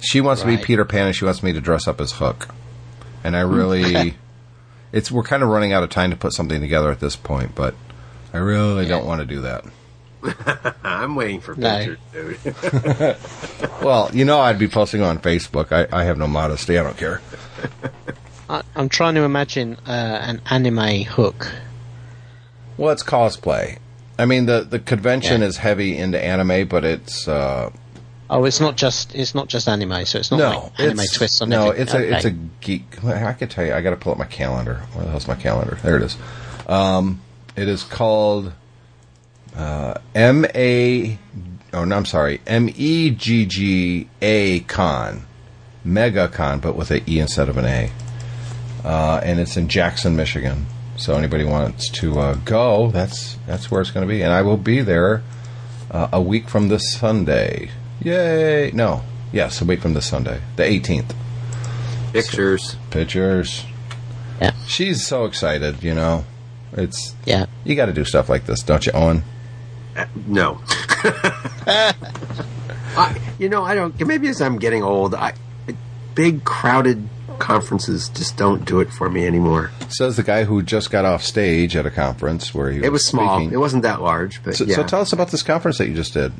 She 0.01 0.21
wants 0.21 0.41
to 0.43 0.47
be 0.47 0.57
Peter 0.57 0.85
Pan 0.85 1.07
and 1.07 1.15
she 1.15 1.25
wants 1.25 1.41
me 1.41 1.51
to 1.53 1.59
dress 1.61 1.87
up 1.87 1.99
as 1.99 2.11
Hook. 2.13 2.49
And 3.23 3.35
I 3.35 3.41
really, 3.41 4.13
it's, 4.91 5.11
we're 5.11 5.23
kind 5.23 5.41
of 5.43 5.49
running 5.49 5.73
out 5.73 5.83
of 5.83 5.89
time 5.89 6.11
to 6.11 6.15
put 6.15 6.33
something 6.33 6.61
together 6.61 6.91
at 6.91 6.99
this 6.99 7.15
point, 7.15 7.55
but 7.55 7.73
I 8.33 8.37
really 8.37 8.85
don't 8.85 9.05
want 9.05 9.21
to 9.21 9.25
do 9.25 9.41
that. 9.41 9.65
I'm 10.83 11.15
waiting 11.15 11.39
for 11.41 11.55
No. 11.55 11.77
pictures, 11.77 11.97
dude. 12.13 13.15
Well, 13.81 14.09
you 14.13 14.25
know, 14.25 14.39
I'd 14.39 14.59
be 14.59 14.67
posting 14.67 15.01
on 15.01 15.19
Facebook. 15.19 15.71
I, 15.71 15.87
I 15.97 16.03
have 16.03 16.17
no 16.17 16.27
modesty. 16.27 16.77
I 16.77 16.83
don't 16.83 16.97
care. 16.97 17.21
I, 18.49 18.61
I'm 18.75 18.89
trying 18.89 19.15
to 19.15 19.21
imagine 19.21 19.77
uh, 19.87 19.91
an 19.91 20.41
anime 20.49 21.03
hook. 21.05 21.49
Well, 22.79 22.91
it's 22.93 23.03
cosplay. 23.03 23.77
I 24.17 24.25
mean, 24.25 24.45
the, 24.45 24.61
the 24.61 24.79
convention 24.79 25.41
Yeah. 25.41 25.47
is 25.47 25.57
heavy 25.57 25.97
into 25.97 26.23
anime, 26.23 26.67
but 26.67 26.85
it's, 26.85 27.27
uh, 27.27 27.71
Oh, 28.31 28.45
it's 28.45 28.59
not 28.59 28.77
just 28.77 29.15
it's 29.15 29.33
not 29.33 29.47
just 29.47 29.67
anime, 29.67 30.05
so 30.05 30.19
it's 30.19 30.29
not 30.29 30.37
no, 30.37 30.49
like 30.77 30.79
anime 30.79 30.99
it's, 30.99 31.13
twists 31.17 31.41
on 31.41 31.49
no, 31.49 31.71
it's 31.71 31.95
a 31.95 32.15
it's 32.15 32.25
a 32.25 32.29
geek. 32.61 33.03
I 33.03 33.33
can 33.33 33.49
tell 33.49 33.65
you, 33.65 33.73
I 33.73 33.81
got 33.81 33.89
to 33.89 33.95
pull 33.95 34.11
up 34.11 34.19
my 34.19 34.25
calendar. 34.25 34.83
Where 34.93 35.03
the 35.03 35.09
hell's 35.09 35.27
my 35.27 35.33
calendar? 35.33 35.79
There 35.81 35.97
it 35.97 36.03
is. 36.03 36.15
Um, 36.67 37.21
it 37.55 37.67
is 37.67 37.81
called 37.81 38.53
uh, 39.55 39.95
M 40.13 40.45
A. 40.53 41.17
Oh 41.73 41.85
no, 41.85 41.95
I'm 41.95 42.05
sorry, 42.05 42.39
M 42.45 42.69
E 42.75 43.09
G 43.09 43.47
G 43.47 44.07
A 44.21 44.59
Con, 44.61 45.25
Mega 45.83 46.27
Con, 46.27 46.59
but 46.59 46.75
with 46.75 46.91
a 46.91 47.01
E 47.09 47.19
instead 47.19 47.49
of 47.49 47.57
an 47.57 47.65
A. 47.65 47.91
Uh, 48.83 49.21
and 49.23 49.39
it's 49.39 49.57
in 49.57 49.69
Jackson, 49.69 50.15
Michigan. 50.15 50.67
So 50.99 51.15
anybody 51.15 51.45
wants 51.45 51.89
to 51.91 52.19
uh, 52.19 52.33
go, 52.43 52.91
that's 52.91 53.37
that's 53.47 53.71
where 53.71 53.79
it's 53.79 53.89
going 53.89 54.05
to 54.05 54.13
be, 54.13 54.21
and 54.21 54.33
I 54.33 54.41
will 54.41 54.57
be 54.57 54.81
there 54.81 55.23
uh, 55.89 56.09
a 56.11 56.21
week 56.21 56.49
from 56.49 56.67
this 56.67 56.93
Sunday. 56.93 57.71
Yay! 58.01 58.71
No, 58.71 59.03
yes, 59.31 59.61
a 59.61 59.65
week 59.65 59.79
from 59.79 59.93
this 59.93 60.07
Sunday, 60.07 60.41
the 60.57 60.63
18th. 60.63 61.15
Pictures. 62.11 62.75
Pictures. 62.89 63.65
Yeah. 64.41 64.51
She's 64.67 65.07
so 65.07 65.23
excited, 65.23 65.81
you 65.83 65.95
know. 65.95 66.25
It's 66.73 67.15
yeah. 67.25 67.45
you 67.63 67.75
got 67.75 67.85
to 67.85 67.93
do 67.93 68.03
stuff 68.03 68.27
like 68.27 68.45
this, 68.45 68.61
don't 68.61 68.85
you, 68.85 68.91
Owen? 68.91 69.23
No. 70.27 70.61
I, 72.97 73.17
you 73.39 73.47
know, 73.47 73.63
I 73.63 73.73
don't. 73.73 73.97
Maybe 74.05 74.27
as 74.27 74.41
I'm 74.41 74.59
getting 74.59 74.83
old, 74.83 75.15
I 75.15 75.33
big 76.13 76.43
crowded 76.43 77.07
conferences 77.39 78.09
just 78.09 78.37
don't 78.37 78.65
do 78.65 78.79
it 78.79 78.91
for 78.91 79.09
me 79.09 79.25
anymore. 79.25 79.71
Says 79.89 80.15
the 80.17 80.23
guy 80.23 80.43
who 80.43 80.61
just 80.61 80.91
got 80.91 81.05
off 81.05 81.23
stage 81.23 81.75
at 81.75 81.85
a 81.85 81.91
conference 81.91 82.53
where 82.53 82.71
he 82.71 82.79
was. 82.79 82.87
It 82.87 82.91
was 82.91 83.07
small. 83.07 83.37
speaking. 83.39 83.53
It 83.53 83.57
wasn't 83.57 83.83
that 83.83 84.01
large, 84.01 84.43
but 84.43 84.55
So, 84.55 84.65
yeah. 84.65 84.75
so 84.75 84.83
tell 84.83 85.01
us 85.01 85.13
about 85.13 85.29
this 85.31 85.43
conference 85.43 85.77
that 85.77 85.87
you 85.87 85.95
just 85.95 86.13
did. 86.13 86.33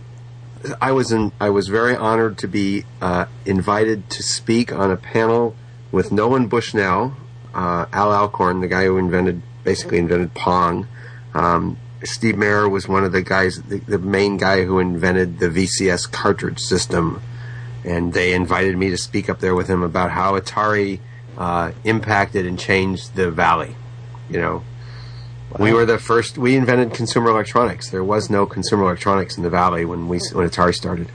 I 0.82 0.92
was 0.92 1.12
in, 1.12 1.32
I 1.40 1.50
was 1.50 1.70
very 1.70 1.96
honored 1.96 2.38
to 2.40 2.48
be 2.48 2.84
uh, 3.02 3.26
invited 3.46 4.10
to 4.12 4.24
speak 4.24 4.74
on 4.74 4.92
a 4.92 4.98
panel 4.98 5.56
with 5.92 6.12
Nolan 6.12 6.48
Bushnell, 6.48 7.16
uh, 7.54 7.86
Al 7.94 8.12
Alcorn, 8.12 8.60
the 8.60 8.68
guy 8.68 8.86
who 8.86 8.98
invented 8.98 9.42
basically 9.64 9.98
invented 10.00 10.34
Pong. 10.34 10.88
Um, 11.34 11.78
Steve 12.04 12.38
Mayer 12.38 12.68
was 12.68 12.88
one 12.88 13.04
of 13.04 13.12
the 13.12 13.22
guys, 13.22 13.62
the, 13.64 13.80
the 13.80 14.00
main 14.00 14.38
guy 14.38 14.64
who 14.64 14.80
invented 14.80 15.40
the 15.40 15.50
VCS 15.50 16.12
cartridge 16.12 16.60
system, 16.60 17.22
and 17.84 18.14
they 18.14 18.34
invited 18.34 18.78
me 18.78 18.90
to 18.90 18.98
speak 18.98 19.30
up 19.30 19.40
there 19.40 19.56
with 19.56 19.68
him 19.68 19.84
about 19.84 20.12
how 20.12 20.38
Atari 20.38 21.00
uh, 21.38 21.72
impacted 21.84 22.46
and 22.46 22.60
changed 22.60 23.16
the 23.16 23.32
Valley. 23.32 23.76
You 24.30 24.40
know, 24.40 24.64
we 25.58 25.74
were 25.74 25.86
the 25.86 25.98
first. 25.98 26.38
We 26.38 26.56
invented 26.56 26.94
consumer 26.94 27.30
electronics. 27.32 27.90
There 27.90 28.04
was 28.04 28.30
no 28.30 28.46
consumer 28.46 28.84
electronics 28.84 29.38
in 29.38 29.44
the 29.44 29.50
valley 29.50 29.86
when 29.86 30.08
we 30.08 30.20
when 30.34 30.48
Atari 30.48 30.76
started. 30.76 31.10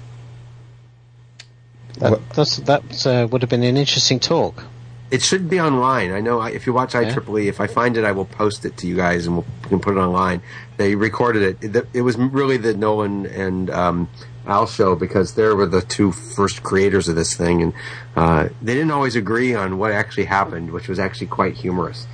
That, 1.98 2.20
that's, 2.30 2.56
that 2.56 3.06
uh, 3.06 3.28
would 3.30 3.42
have 3.42 3.48
been 3.50 3.62
an 3.62 3.76
interesting 3.76 4.18
talk. 4.18 4.64
It 5.10 5.22
should 5.22 5.48
be 5.48 5.60
online. 5.60 6.10
I 6.10 6.20
know 6.20 6.40
I- 6.40 6.50
if 6.50 6.66
you 6.66 6.72
watch 6.72 6.94
IEEE, 6.94 7.46
if 7.46 7.60
I 7.60 7.68
find 7.68 7.96
it, 7.96 8.04
I 8.04 8.10
will 8.10 8.24
post 8.24 8.64
it 8.64 8.76
to 8.78 8.88
you 8.88 8.96
guys 8.96 9.26
and 9.26 9.36
we'll, 9.36 9.46
we 9.62 9.68
can 9.68 9.78
put 9.78 9.96
it 9.96 10.00
online. 10.00 10.42
They 10.76 10.96
recorded 10.96 11.42
it. 11.62 11.76
It, 11.76 11.86
it 11.92 12.02
was 12.02 12.16
really 12.16 12.56
the 12.56 12.74
Nolan 12.74 13.26
and 13.26 13.70
um, 13.70 14.08
Al 14.46 14.66
show 14.66 14.94
because 14.94 15.34
they 15.34 15.46
were 15.48 15.66
the 15.66 15.80
two 15.80 16.12
first 16.12 16.62
creators 16.62 17.08
of 17.08 17.16
this 17.16 17.34
thing, 17.34 17.62
and 17.62 17.72
uh, 18.16 18.48
they 18.60 18.74
didn't 18.74 18.90
always 18.90 19.16
agree 19.16 19.54
on 19.54 19.78
what 19.78 19.92
actually 19.92 20.26
happened, 20.26 20.70
which 20.70 20.88
was 20.88 20.98
actually 20.98 21.28
quite 21.28 21.54
humorous. 21.54 22.06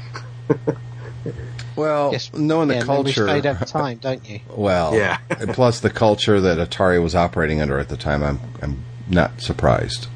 Well, 1.76 2.12
Yes, 2.12 2.30
knowing 2.34 2.68
the 2.68 2.74
yeah, 2.74 2.82
culture, 2.82 3.24
We 3.24 3.30
fade 3.32 3.46
over 3.46 3.64
time, 3.64 3.98
don't 3.98 4.28
you? 4.28 4.40
well, 4.54 4.94
Yeah. 4.94 5.16
plus 5.54 5.80
the 5.80 5.88
culture 5.88 6.38
that 6.40 6.58
Atari 6.58 7.02
was 7.02 7.14
operating 7.14 7.62
under 7.62 7.78
at 7.78 7.88
the 7.88 7.96
time, 7.96 8.22
I'm 8.22 8.38
I'm 8.60 8.84
not 9.08 9.40
surprised. 9.40 10.08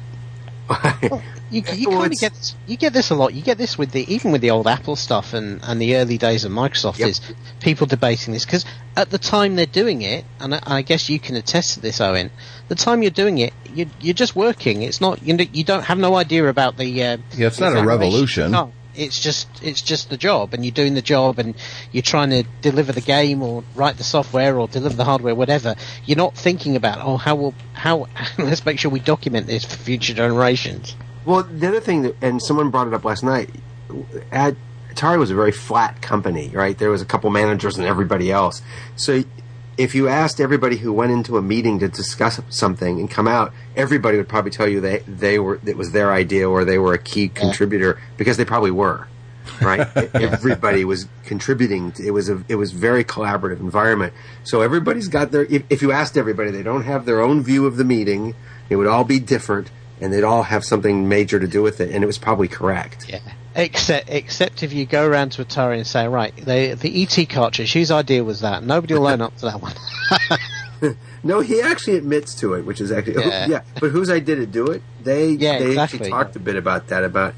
You, 1.51 1.61
you 1.75 1.89
Well, 1.89 2.01
kind 2.01 2.13
of 2.13 2.19
get 2.19 2.33
this, 2.33 2.55
you 2.65 2.75
get 2.75 2.93
this 2.93 3.11
a 3.11 3.15
lot. 3.15 3.33
You 3.33 3.43
get 3.43 3.57
this 3.57 3.77
with 3.77 3.91
the 3.91 4.11
even 4.13 4.31
with 4.31 4.41
the 4.41 4.51
old 4.51 4.67
Apple 4.67 4.95
stuff 4.95 5.33
and, 5.33 5.59
and 5.63 5.79
the 5.81 5.95
early 5.97 6.17
days 6.17 6.43
of 6.43 6.51
Microsoft 6.51 6.97
Yep. 6.97 7.07
is 7.09 7.21
people 7.59 7.85
debating 7.85 8.33
this 8.33 8.45
because 8.45 8.65
at 8.95 9.09
the 9.09 9.17
time 9.17 9.55
they're 9.55 9.65
doing 9.65 10.01
it, 10.01 10.25
and 10.39 10.55
I, 10.55 10.61
I 10.65 10.81
guess 10.81 11.09
you 11.09 11.19
can 11.19 11.35
attest 11.35 11.75
to 11.75 11.81
this, 11.81 12.01
Owen. 12.01 12.31
The 12.67 12.75
time 12.75 13.03
you're 13.03 13.11
doing 13.11 13.37
it, 13.37 13.53
you, 13.73 13.87
you're 14.01 14.13
just 14.15 14.35
working. 14.35 14.81
It's 14.81 15.01
not 15.01 15.21
you, 15.21 15.33
know, 15.33 15.45
you 15.53 15.63
don't 15.63 15.83
have 15.83 15.97
no 15.97 16.15
idea 16.15 16.47
about 16.47 16.77
the. 16.77 17.03
Uh, 17.03 17.17
Yeah, 17.35 17.47
it's 17.47 17.59
not 17.59 17.77
a 17.77 17.83
revolution. 17.85 18.51
No, 18.51 18.71
It's 18.95 19.19
just 19.19 19.47
it's 19.61 19.81
just 19.81 20.09
the 20.09 20.17
job, 20.17 20.53
and 20.53 20.65
you're 20.65 20.71
doing 20.73 20.95
the 20.95 21.01
job, 21.01 21.37
and 21.37 21.53
you're 21.91 22.01
trying 22.01 22.31
to 22.31 22.43
deliver 22.61 22.91
the 22.91 23.01
game 23.01 23.43
or 23.43 23.63
write 23.75 23.97
the 23.97 24.03
software 24.03 24.57
or 24.57 24.67
deliver 24.67 24.95
the 24.95 25.05
hardware, 25.05 25.35
whatever. 25.35 25.75
You're 26.05 26.17
not 26.17 26.35
thinking 26.35 26.75
about 26.75 26.99
oh 27.05 27.17
how 27.17 27.35
will 27.35 27.53
how 27.73 28.07
let's 28.39 28.65
make 28.65 28.79
sure 28.79 28.89
we 28.89 28.99
document 28.99 29.45
this 29.45 29.63
for 29.63 29.77
future 29.77 30.13
generations. 30.15 30.95
Well, 31.25 31.43
the 31.43 31.67
other 31.67 31.79
thing, 31.79 32.03
that, 32.03 32.15
and 32.21 32.41
someone 32.41 32.69
brought 32.69 32.87
it 32.87 32.93
up 32.93 33.03
last 33.03 33.23
night, 33.23 33.49
at, 34.31 34.55
Atari 34.91 35.19
was 35.19 35.31
a 35.31 35.35
very 35.35 35.51
flat 35.51 36.01
company, 36.01 36.49
right? 36.49 36.77
There 36.77 36.89
was 36.89 37.01
a 37.01 37.05
couple 37.05 37.29
managers 37.29 37.77
and 37.77 37.85
everybody 37.85 38.31
else. 38.31 38.61
So 38.95 39.23
if 39.77 39.93
you 39.93 40.07
asked 40.07 40.39
everybody 40.39 40.77
who 40.77 40.93
went 40.93 41.11
into 41.11 41.37
a 41.37 41.41
meeting 41.41 41.79
to 41.79 41.87
discuss 41.87 42.39
something 42.49 42.99
and 42.99 43.09
come 43.09 43.27
out, 43.27 43.53
everybody 43.75 44.17
would 44.17 44.29
probably 44.29 44.51
tell 44.51 44.67
you 44.67 44.79
they 44.79 44.99
they 44.99 45.39
were 45.39 45.59
it 45.65 45.77
was 45.77 45.91
their 45.91 46.11
idea 46.11 46.49
or 46.49 46.63
they 46.63 46.77
were 46.77 46.93
a 46.93 46.97
key 46.97 47.27
contributor 47.27 48.01
because 48.17 48.37
they 48.37 48.45
probably 48.45 48.71
were. 48.71 49.07
Right, 49.61 49.87
everybody 50.15 50.85
was 50.85 51.07
contributing. 51.25 51.93
It 52.03 52.11
was 52.11 52.29
a 52.29 52.43
it 52.47 52.55
was 52.55 52.71
very 52.71 53.03
collaborative 53.03 53.59
environment. 53.59 54.13
So 54.43 54.61
everybody's 54.61 55.07
got 55.07 55.31
their. 55.31 55.45
If, 55.45 55.63
if 55.69 55.81
you 55.81 55.91
asked 55.91 56.17
everybody, 56.17 56.51
they 56.51 56.63
don't 56.63 56.83
have 56.83 57.05
their 57.05 57.21
own 57.21 57.43
view 57.43 57.65
of 57.65 57.77
the 57.77 57.83
meeting. 57.83 58.33
It 58.69 58.77
would 58.77 58.87
all 58.87 59.03
be 59.03 59.19
different, 59.19 59.69
and 60.01 60.11
they'd 60.11 60.23
all 60.23 60.43
have 60.43 60.63
something 60.63 61.07
major 61.07 61.39
to 61.39 61.47
do 61.47 61.61
with 61.61 61.79
it, 61.81 61.91
and 61.91 62.03
it 62.03 62.07
was 62.07 62.17
probably 62.17 62.47
correct. 62.47 63.07
Yeah. 63.09 63.19
Except, 63.55 64.09
except 64.09 64.63
if 64.63 64.73
you 64.73 64.85
go 64.85 65.07
around 65.07 65.31
to 65.33 65.45
Atari 65.45 65.77
and 65.77 65.87
say, 65.87 66.07
right, 66.07 66.35
the 66.35 66.73
the 66.79 67.03
ET 67.03 67.29
cartridge, 67.29 67.71
whose 67.71 67.89
idea 67.89 68.23
was 68.23 68.41
that? 68.41 68.63
Nobody 68.63 68.93
will 68.95 69.07
own 69.07 69.21
up 69.27 69.35
to 69.37 69.45
that 69.45 69.61
one. 69.61 70.97
no, 71.23 71.39
he 71.39 71.61
actually 71.61 71.95
admits 71.95 72.35
to 72.35 72.53
it, 72.55 72.65
which 72.65 72.81
is 72.81 72.91
actually 72.91 73.25
Yeah. 73.25 73.47
yeah. 73.47 73.61
But 73.79 73.91
whose 73.91 74.09
idea 74.09 74.35
to 74.35 74.45
do 74.45 74.67
it? 74.67 74.81
They 75.01 75.29
Yeah, 75.29 75.59
they 75.59 75.67
exactly. 75.69 75.99
actually 75.99 76.09
talked 76.09 76.35
a 76.35 76.39
bit 76.39 76.57
about 76.57 76.87
that 76.87 77.03
about 77.05 77.33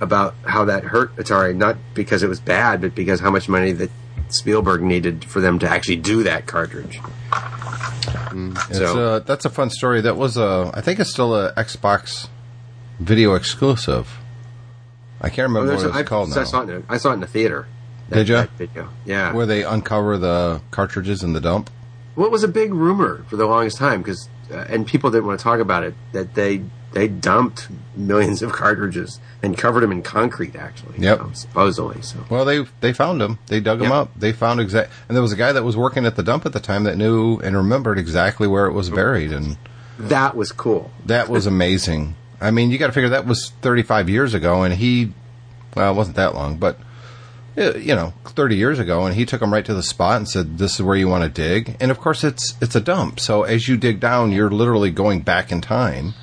about 0.00 0.34
how 0.44 0.66
that 0.66 0.84
hurt 0.84 1.16
Atari, 1.16 1.56
not 1.56 1.76
because 1.94 2.22
it 2.22 2.28
was 2.28 2.40
bad, 2.40 2.82
but 2.82 2.94
because 2.94 3.20
how 3.20 3.30
much 3.30 3.48
money 3.48 3.72
that 3.72 3.90
Spielberg 4.28 4.82
needed 4.82 5.24
for 5.24 5.40
them 5.40 5.58
to 5.60 5.68
actually 5.68 5.96
do 5.96 6.24
that 6.24 6.46
cartridge. 6.46 7.00
It's, 8.34 8.78
So- 8.78 8.98
uh, 8.98 9.18
that's 9.20 9.44
a 9.44 9.50
fun 9.50 9.70
story. 9.70 10.00
That 10.00 10.16
was 10.16 10.36
a, 10.36 10.70
I 10.74 10.80
think 10.80 11.00
it's 11.00 11.10
still 11.10 11.34
a 11.34 11.52
Xbox 11.54 12.28
video 12.98 13.34
exclusive. 13.34 14.18
I 15.20 15.28
can't 15.28 15.48
remember 15.48 15.68
there's 15.68 15.82
what 15.84 15.90
it's 15.90 15.98
I, 15.98 16.02
called 16.02 16.32
so 16.32 16.40
I 16.40 16.44
saw 16.44 16.62
it 16.62 16.68
in 16.68 16.82
a, 16.88 16.92
I 16.92 16.98
saw 16.98 17.10
it 17.10 17.14
in 17.14 17.20
the 17.20 17.26
theater. 17.26 17.66
That, 18.10 18.16
Did 18.16 18.28
you? 18.28 18.34
that 18.34 18.50
video? 18.50 18.88
Yeah. 19.06 19.32
Where 19.32 19.46
they 19.46 19.64
uncover 19.64 20.18
the 20.18 20.60
cartridges 20.70 21.22
in 21.22 21.32
the 21.32 21.40
dump. 21.40 21.70
Well, 22.16 22.30
was 22.30 22.44
a 22.44 22.48
big 22.48 22.74
rumor 22.74 23.24
for 23.28 23.36
the 23.36 23.46
longest 23.46 23.78
time 23.78 24.02
because, 24.02 24.28
uh, 24.52 24.56
and 24.68 24.86
people 24.86 25.10
didn't 25.10 25.26
want 25.26 25.40
to 25.40 25.42
talk 25.42 25.60
about 25.60 25.82
it. 25.84 25.94
That 26.12 26.34
they 26.34 26.62
they 26.94 27.08
dumped 27.08 27.68
millions 27.96 28.40
of 28.42 28.52
cartridges 28.52 29.20
and 29.42 29.58
covered 29.58 29.80
them 29.82 29.92
in 29.92 30.02
concrete, 30.02 30.56
actually. 30.56 30.94
you 30.94 31.02
know, 31.04 31.30
supposedly. 31.34 32.00
So 32.02 32.24
Well, 32.30 32.44
they 32.44 32.64
they 32.80 32.92
found 32.92 33.20
them. 33.20 33.38
They 33.48 33.60
dug 33.60 33.82
Yeah. 33.82 33.92
up. 33.92 34.18
They 34.18 34.32
found 34.32 34.60
exact. 34.60 34.90
And 35.08 35.14
there 35.16 35.22
was 35.22 35.32
a 35.32 35.36
guy 35.36 35.52
that 35.52 35.62
was 35.64 35.76
working 35.76 36.06
at 36.06 36.16
the 36.16 36.22
dump 36.22 36.46
at 36.46 36.52
the 36.52 36.60
time 36.60 36.84
that 36.84 36.96
knew 36.96 37.38
and 37.40 37.56
remembered 37.56 37.98
exactly 37.98 38.46
where 38.48 38.66
it 38.66 38.72
was 38.72 38.88
buried, 38.90 39.32
and 39.32 39.56
that 39.98 40.34
was 40.36 40.50
cool. 40.52 40.90
that 41.06 41.28
was 41.28 41.46
amazing. 41.46 42.14
I 42.40 42.50
mean, 42.50 42.70
you 42.70 42.78
got 42.78 42.86
to 42.88 42.92
figure 42.92 43.10
that 43.10 43.26
was 43.26 43.52
35 43.62 44.08
years 44.08 44.34
ago, 44.34 44.62
and 44.64 44.74
he, 44.74 45.12
well, 45.76 45.92
it 45.92 45.96
wasn't 45.96 46.16
that 46.16 46.34
long, 46.34 46.56
but 46.56 46.78
uh, 47.56 47.74
you 47.74 47.94
know, 47.94 48.12
30 48.26 48.56
years 48.56 48.78
ago, 48.80 49.06
and 49.06 49.14
he 49.14 49.24
took 49.24 49.40
him 49.40 49.52
right 49.52 49.64
to 49.64 49.72
the 49.74 49.82
spot 49.82 50.16
and 50.16 50.28
said, 50.28 50.58
"This 50.58 50.74
is 50.74 50.82
where 50.82 50.96
you 50.96 51.06
want 51.06 51.22
to 51.22 51.30
dig." 51.30 51.76
And 51.80 51.90
of 51.92 52.00
course, 52.00 52.24
it's 52.24 52.54
it's 52.60 52.74
a 52.74 52.80
dump. 52.80 53.20
So 53.20 53.44
as 53.44 53.68
you 53.68 53.76
dig 53.76 54.00
down, 54.00 54.32
you're 54.32 54.50
literally 54.50 54.90
going 54.90 55.20
back 55.20 55.52
in 55.52 55.60
time, 55.60 56.14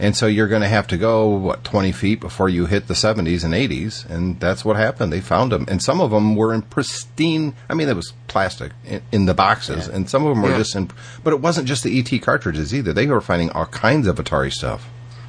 and 0.00 0.16
so 0.16 0.26
you're 0.26 0.48
going 0.48 0.62
to 0.62 0.68
have 0.68 0.86
to 0.88 0.96
go 0.96 1.28
what 1.28 1.64
20 1.64 1.92
feet 1.92 2.20
before 2.20 2.48
you 2.48 2.66
hit 2.66 2.86
the 2.86 2.94
70s 2.94 3.44
and 3.44 3.54
80s, 3.54 4.08
and 4.08 4.38
that's 4.40 4.64
what 4.64 4.76
happened. 4.76 5.12
They 5.12 5.20
found 5.20 5.52
them, 5.52 5.64
and 5.68 5.82
some 5.82 6.00
of 6.00 6.10
them 6.10 6.36
were 6.36 6.54
in 6.54 6.62
pristine. 6.62 7.54
I 7.68 7.74
mean, 7.74 7.88
it 7.88 7.96
was 7.96 8.12
plastic 8.28 8.72
in, 8.84 9.02
in 9.12 9.26
the 9.26 9.34
boxes, 9.34 9.88
and 9.88 10.08
some 10.08 10.24
of 10.24 10.34
them 10.34 10.42
were 10.42 10.50
Yeah. 10.50 10.58
just 10.58 10.76
in. 10.76 10.90
But 11.24 11.32
it 11.32 11.40
wasn't 11.40 11.66
just 11.68 11.82
the 11.84 11.98
ET 11.98 12.18
cartridges 12.22 12.74
either. 12.74 12.92
They 12.92 13.06
were 13.06 13.20
finding 13.20 13.50
all 13.50 13.66
kinds 13.66 14.06
of 14.06 14.16
Atari 14.16 14.52
stuff. 14.52 14.88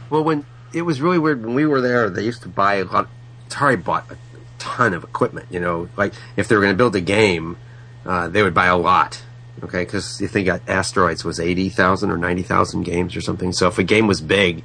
Well, 0.10 0.24
when 0.24 0.46
it 0.74 0.84
was 0.84 1.02
really 1.02 1.18
weird 1.20 1.44
when 1.46 1.56
we 1.56 1.66
were 1.66 1.82
there, 1.82 2.10
they 2.10 2.24
used 2.24 2.42
to 2.44 2.50
buy 2.50 2.76
a 2.76 2.86
lot. 2.86 3.08
Atari 3.50 3.84
bought 3.84 4.10
a 4.12 4.18
ton 4.60 4.94
of 4.94 5.04
equipment. 5.04 5.48
You 5.50 5.60
know, 5.60 5.90
like 5.98 6.14
if 6.36 6.48
they 6.48 6.56
were 6.56 6.62
going 6.62 6.74
to 6.74 6.78
build 6.78 6.96
a 6.96 7.02
game, 7.02 7.58
uh, 8.06 8.28
they 8.28 8.44
would 8.44 8.54
buy 8.54 8.68
a 8.68 8.78
lot. 8.78 9.24
Okay, 9.64 9.84
because 9.84 10.20
you 10.22 10.28
think 10.28 10.48
Asteroids 10.68 11.24
was 11.24 11.40
eighty 11.40 11.70
thousand 11.70 12.12
or 12.12 12.18
ninety 12.18 12.44
thousand 12.44 12.84
games 12.84 13.16
or 13.16 13.22
something. 13.22 13.54
So 13.54 13.68
if 13.68 13.78
a 13.78 13.84
game 13.84 14.08
was 14.08 14.22
big, 14.22 14.64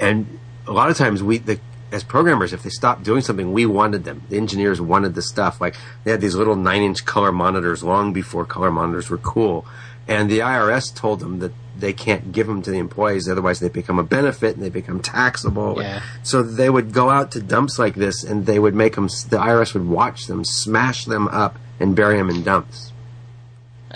and 0.00 0.38
a 0.66 0.72
lot 0.72 0.90
of 0.90 0.96
times 0.96 1.22
we 1.22 1.38
the 1.38 1.60
as 1.92 2.02
programmers, 2.02 2.52
if 2.52 2.62
they 2.62 2.70
stopped 2.70 3.04
doing 3.04 3.20
something, 3.20 3.52
we 3.52 3.64
wanted 3.64 4.04
them. 4.04 4.22
The 4.28 4.36
engineers 4.36 4.80
wanted 4.80 5.14
the 5.14 5.22
stuff. 5.22 5.60
Like 5.60 5.76
they 6.04 6.10
had 6.10 6.20
these 6.20 6.34
little 6.34 6.56
nine-inch 6.56 7.04
color 7.04 7.32
monitors 7.32 7.82
long 7.82 8.12
before 8.12 8.44
color 8.44 8.70
monitors 8.70 9.08
were 9.08 9.18
cool, 9.18 9.66
and 10.08 10.30
the 10.30 10.40
IRS 10.40 10.94
told 10.94 11.20
them 11.20 11.38
that 11.40 11.52
they 11.78 11.92
can't 11.92 12.32
give 12.32 12.46
them 12.46 12.62
to 12.62 12.70
the 12.70 12.78
employees, 12.78 13.28
otherwise 13.28 13.60
they 13.60 13.68
become 13.68 13.98
a 13.98 14.02
benefit 14.02 14.54
and 14.54 14.64
they 14.64 14.70
become 14.70 15.00
taxable. 15.00 15.80
Yeah. 15.80 16.02
So 16.22 16.42
they 16.42 16.70
would 16.70 16.92
go 16.92 17.10
out 17.10 17.32
to 17.32 17.42
dumps 17.42 17.78
like 17.78 17.94
this, 17.94 18.24
and 18.24 18.46
they 18.46 18.58
would 18.58 18.74
make 18.74 18.94
them. 18.94 19.06
The 19.06 19.38
IRS 19.38 19.74
would 19.74 19.86
watch 19.86 20.26
them, 20.26 20.44
smash 20.44 21.04
them 21.04 21.28
up, 21.28 21.58
and 21.78 21.94
bury 21.94 22.16
them 22.16 22.30
in 22.30 22.42
dumps. 22.42 22.92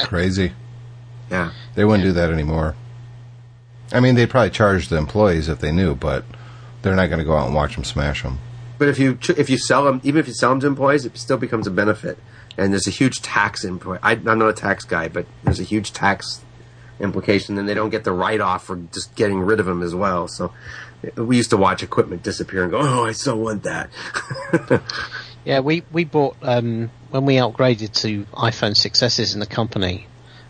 Crazy. 0.04 0.52
Yeah. 1.30 1.52
They 1.74 1.84
wouldn't 1.84 2.04
do 2.04 2.12
that 2.12 2.30
anymore. 2.30 2.74
I 3.92 4.00
mean, 4.00 4.14
they'd 4.14 4.30
probably 4.30 4.50
charge 4.50 4.88
the 4.88 4.96
employees 4.96 5.48
if 5.48 5.60
they 5.60 5.72
knew, 5.72 5.94
but 5.94 6.24
they're 6.82 6.94
not 6.94 7.06
going 7.06 7.18
to 7.18 7.24
go 7.24 7.36
out 7.36 7.46
and 7.46 7.54
watch 7.54 7.74
them 7.74 7.84
smash 7.84 8.22
them. 8.22 8.38
But 8.78 8.88
if 8.88 8.98
you 8.98 9.18
if 9.36 9.50
you 9.50 9.58
sell 9.58 9.84
them, 9.84 10.00
even 10.04 10.20
if 10.20 10.26
you 10.26 10.32
sell 10.32 10.50
them 10.50 10.60
to 10.60 10.66
employees, 10.66 11.04
it 11.04 11.16
still 11.18 11.36
becomes 11.36 11.66
a 11.66 11.70
benefit. 11.70 12.18
And 12.56 12.72
there's 12.72 12.86
a 12.86 12.90
huge 12.90 13.20
tax 13.22 13.64
input. 13.64 14.00
I, 14.02 14.12
I'm 14.12 14.38
not 14.38 14.48
a 14.48 14.52
tax 14.52 14.84
guy, 14.84 15.08
but 15.08 15.26
there's 15.44 15.60
a 15.60 15.64
huge 15.64 15.92
tax 15.92 16.42
implication, 16.98 17.58
and 17.58 17.68
they 17.68 17.74
don't 17.74 17.90
get 17.90 18.04
the 18.04 18.12
write 18.12 18.40
off 18.40 18.64
for 18.64 18.76
just 18.76 19.14
getting 19.14 19.40
rid 19.40 19.60
of 19.60 19.66
them 19.66 19.82
as 19.82 19.94
well. 19.94 20.28
So 20.28 20.52
we 21.16 21.36
used 21.36 21.50
to 21.50 21.56
watch 21.56 21.82
equipment 21.82 22.22
disappear 22.22 22.62
and 22.62 22.70
go, 22.70 22.78
"Oh, 22.80 23.06
I 23.06 23.12
still 23.12 23.38
want 23.38 23.64
that." 23.64 23.90
Yeah, 25.44 25.60
we 25.60 25.82
we 25.92 26.04
bought 26.04 26.36
um, 26.42 26.90
when 27.10 27.24
we 27.24 27.34
upgraded 27.36 27.92
to 28.02 28.24
iPhone 28.34 28.72
6s 28.72 29.34
in 29.34 29.40
the 29.40 29.46
company. 29.46 30.06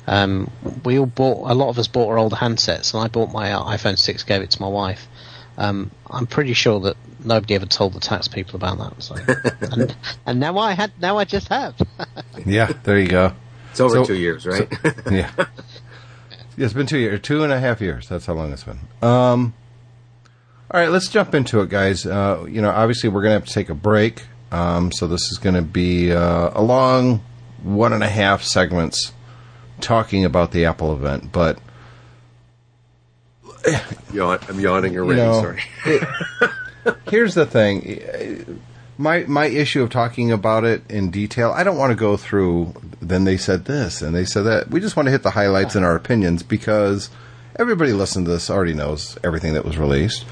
Um, 0.06 0.50
we 0.84 0.98
all 0.98 1.06
bought 1.06 1.50
a 1.50 1.54
lot 1.54 1.68
of 1.68 1.78
us 1.78 1.86
bought 1.86 2.08
our 2.08 2.18
old 2.18 2.32
handsets, 2.32 2.94
and 2.94 3.02
I 3.02 3.08
bought 3.08 3.32
my 3.32 3.52
uh, 3.52 3.62
iPhone 3.64 3.98
6, 3.98 4.24
gave 4.24 4.42
it 4.42 4.50
to 4.52 4.60
my 4.62 4.68
wife. 4.68 5.06
Um, 5.56 5.90
I'm 6.10 6.26
pretty 6.26 6.54
sure 6.54 6.80
that 6.80 6.96
nobody 7.22 7.54
ever 7.54 7.66
told 7.66 7.92
the 7.92 8.00
tax 8.00 8.26
people 8.26 8.56
about 8.56 8.78
that. 8.78 9.02
So, 9.02 9.14
and, 9.72 9.94
and 10.26 10.40
now 10.40 10.56
I 10.58 10.72
had, 10.72 10.90
now 11.00 11.18
I 11.18 11.24
just 11.24 11.48
have. 11.48 11.74
Yeah, 12.46 12.72
there 12.84 12.98
you 12.98 13.08
go. 13.08 13.34
it's 13.70 13.80
over 13.80 13.96
So- 13.96 14.04
two 14.06 14.14
years, 14.16 14.46
right? 14.46 14.66
Yeah. 15.10 15.30
yeah. 15.38 15.44
It's 16.56 16.72
been 16.72 16.86
two 16.86 16.98
years, 16.98 17.20
two 17.20 17.44
and 17.44 17.52
a 17.52 17.60
half 17.60 17.80
years. 17.82 18.08
That's 18.08 18.24
how 18.26 18.32
long 18.32 18.52
it's 18.52 18.64
been. 18.64 18.78
Um, 19.02 19.52
all 20.70 20.80
right, 20.80 20.88
let's 20.88 21.08
jump 21.08 21.34
into 21.34 21.60
it, 21.60 21.68
guys. 21.68 22.06
Uh, 22.06 22.46
you 22.48 22.62
know, 22.62 22.70
obviously, 22.70 23.10
we're 23.10 23.20
going 23.22 23.32
to 23.34 23.40
have 23.40 23.46
to 23.48 23.52
take 23.52 23.68
a 23.68 23.74
break. 23.74 24.22
Um, 24.52 24.90
so 24.92 25.06
this 25.06 25.30
is 25.30 25.38
going 25.38 25.54
to 25.54 25.62
be 25.62 26.12
uh, 26.12 26.50
a 26.54 26.62
long 26.62 27.22
one 27.62 27.92
and 27.92 28.02
a 28.02 28.08
half 28.08 28.42
segments 28.42 29.12
talking 29.80 30.24
about 30.24 30.52
the 30.52 30.64
Apple 30.64 30.92
event. 30.92 31.32
But 31.32 31.58
Yawn, 34.12 34.38
I'm 34.48 34.60
yawning 34.60 34.98
already. 34.98 35.20
know, 35.20 35.40
sorry. 35.40 35.62
here's 37.10 37.34
the 37.34 37.46
thing 37.46 38.60
my 39.00 39.24
my 39.24 39.46
issue 39.46 39.82
of 39.82 39.90
talking 39.90 40.30
about 40.30 40.64
it 40.64 40.82
in 40.90 41.10
detail 41.10 41.50
i 41.52 41.64
don't 41.64 41.78
want 41.78 41.90
to 41.90 41.96
go 41.96 42.16
through 42.16 42.72
then 43.00 43.24
they 43.24 43.36
said 43.36 43.64
this 43.64 44.02
and 44.02 44.14
they 44.14 44.24
said 44.24 44.42
that 44.42 44.70
we 44.70 44.78
just 44.78 44.94
want 44.94 45.06
to 45.06 45.10
hit 45.10 45.22
the 45.22 45.30
highlights 45.30 45.74
in 45.74 45.82
our 45.82 45.96
opinions 45.96 46.42
because 46.42 47.08
everybody 47.56 47.92
listening 47.92 48.26
to 48.26 48.30
this 48.30 48.50
already 48.50 48.74
knows 48.74 49.18
everything 49.24 49.54
that 49.54 49.64
was 49.64 49.78
released 49.78 50.24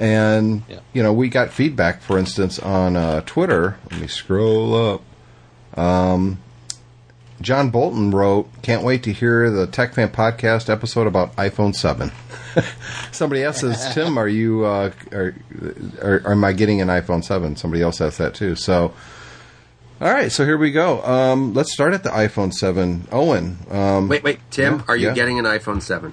and 0.00 0.62
Yeah. 0.68 0.80
you 0.92 1.02
know 1.02 1.12
we 1.12 1.28
got 1.28 1.50
feedback 1.50 2.00
for 2.02 2.18
instance 2.18 2.58
on 2.58 2.96
uh, 2.96 3.20
twitter 3.26 3.76
let 3.92 4.00
me 4.00 4.06
scroll 4.08 4.74
up 4.74 5.78
um, 5.78 6.38
john 7.40 7.70
bolton 7.70 8.10
wrote 8.10 8.48
can't 8.62 8.82
wait 8.82 9.02
to 9.04 9.12
hear 9.12 9.50
the 9.50 9.66
tech 9.66 9.94
fan 9.94 10.08
podcast 10.08 10.68
episode 10.68 11.06
about 11.06 11.36
iphone 11.36 11.74
7 11.74 12.10
Somebody 13.12 13.44
else 13.44 13.60
says, 13.60 13.94
Tim, 13.94 14.18
are 14.18 14.26
you, 14.26 14.64
uh, 14.64 14.90
are, 15.12 15.36
are, 16.02 16.32
am 16.32 16.42
I 16.42 16.52
getting 16.52 16.80
an 16.80 16.88
iPhone 16.88 17.22
7? 17.22 17.54
Somebody 17.54 17.80
else 17.80 18.00
asked 18.00 18.18
that 18.18 18.34
too. 18.34 18.56
So, 18.56 18.92
all 20.00 20.12
right, 20.12 20.32
so 20.32 20.44
here 20.44 20.58
we 20.58 20.72
go. 20.72 21.00
Um, 21.04 21.54
let's 21.54 21.72
start 21.72 21.94
at 21.94 22.02
the 22.02 22.08
iPhone 22.10 22.52
7. 22.52 23.06
Owen, 23.12 23.56
um, 23.70 24.08
Wait, 24.08 24.24
wait, 24.24 24.40
Tim, 24.50 24.78
Yeah, 24.78 24.82
are 24.88 24.96
you 24.96 25.06
yeah. 25.08 25.14
getting 25.14 25.38
an 25.38 25.44
iPhone 25.44 25.80
Seven? 25.80 26.10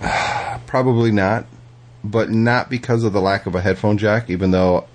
probably 0.68 1.10
not, 1.10 1.46
but 2.10 2.30
not 2.30 2.70
because 2.70 3.04
of 3.04 3.12
the 3.12 3.20
lack 3.20 3.46
of 3.46 3.54
a 3.54 3.60
headphone 3.60 3.98
jack, 3.98 4.30
even 4.30 4.50
though 4.50 4.86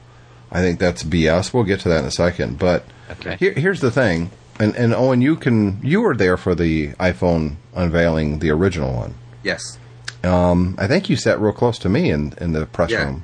I 0.51 0.61
think 0.61 0.79
that's 0.79 1.03
BS. 1.03 1.53
We'll 1.53 1.63
get 1.63 1.79
to 1.81 1.89
that 1.89 1.99
in 1.99 2.05
a 2.05 2.11
second. 2.11 2.57
But 2.59 2.85
Okay. 3.11 3.35
here, 3.37 3.53
here's 3.53 3.81
the 3.81 3.91
thing. 3.91 4.31
And, 4.59 4.75
and 4.75 4.93
Owen, 4.93 5.21
you 5.21 5.35
can, 5.35 5.79
you 5.83 6.01
were 6.01 6.15
there 6.15 6.37
for 6.37 6.55
the 6.55 6.89
iPhone 6.93 7.55
unveiling, 7.75 8.39
the 8.39 8.51
original 8.51 8.93
one. 8.93 9.15
Yes. 9.43 9.77
Um, 10.23 10.75
I 10.77 10.87
think 10.87 11.09
you 11.09 11.15
sat 11.15 11.39
real 11.39 11.51
close 11.53 11.79
to 11.79 11.89
me 11.89 12.11
in, 12.11 12.33
in 12.39 12.51
the 12.53 12.65
press 12.65 12.91
Yeah. 12.91 13.05
room. 13.05 13.23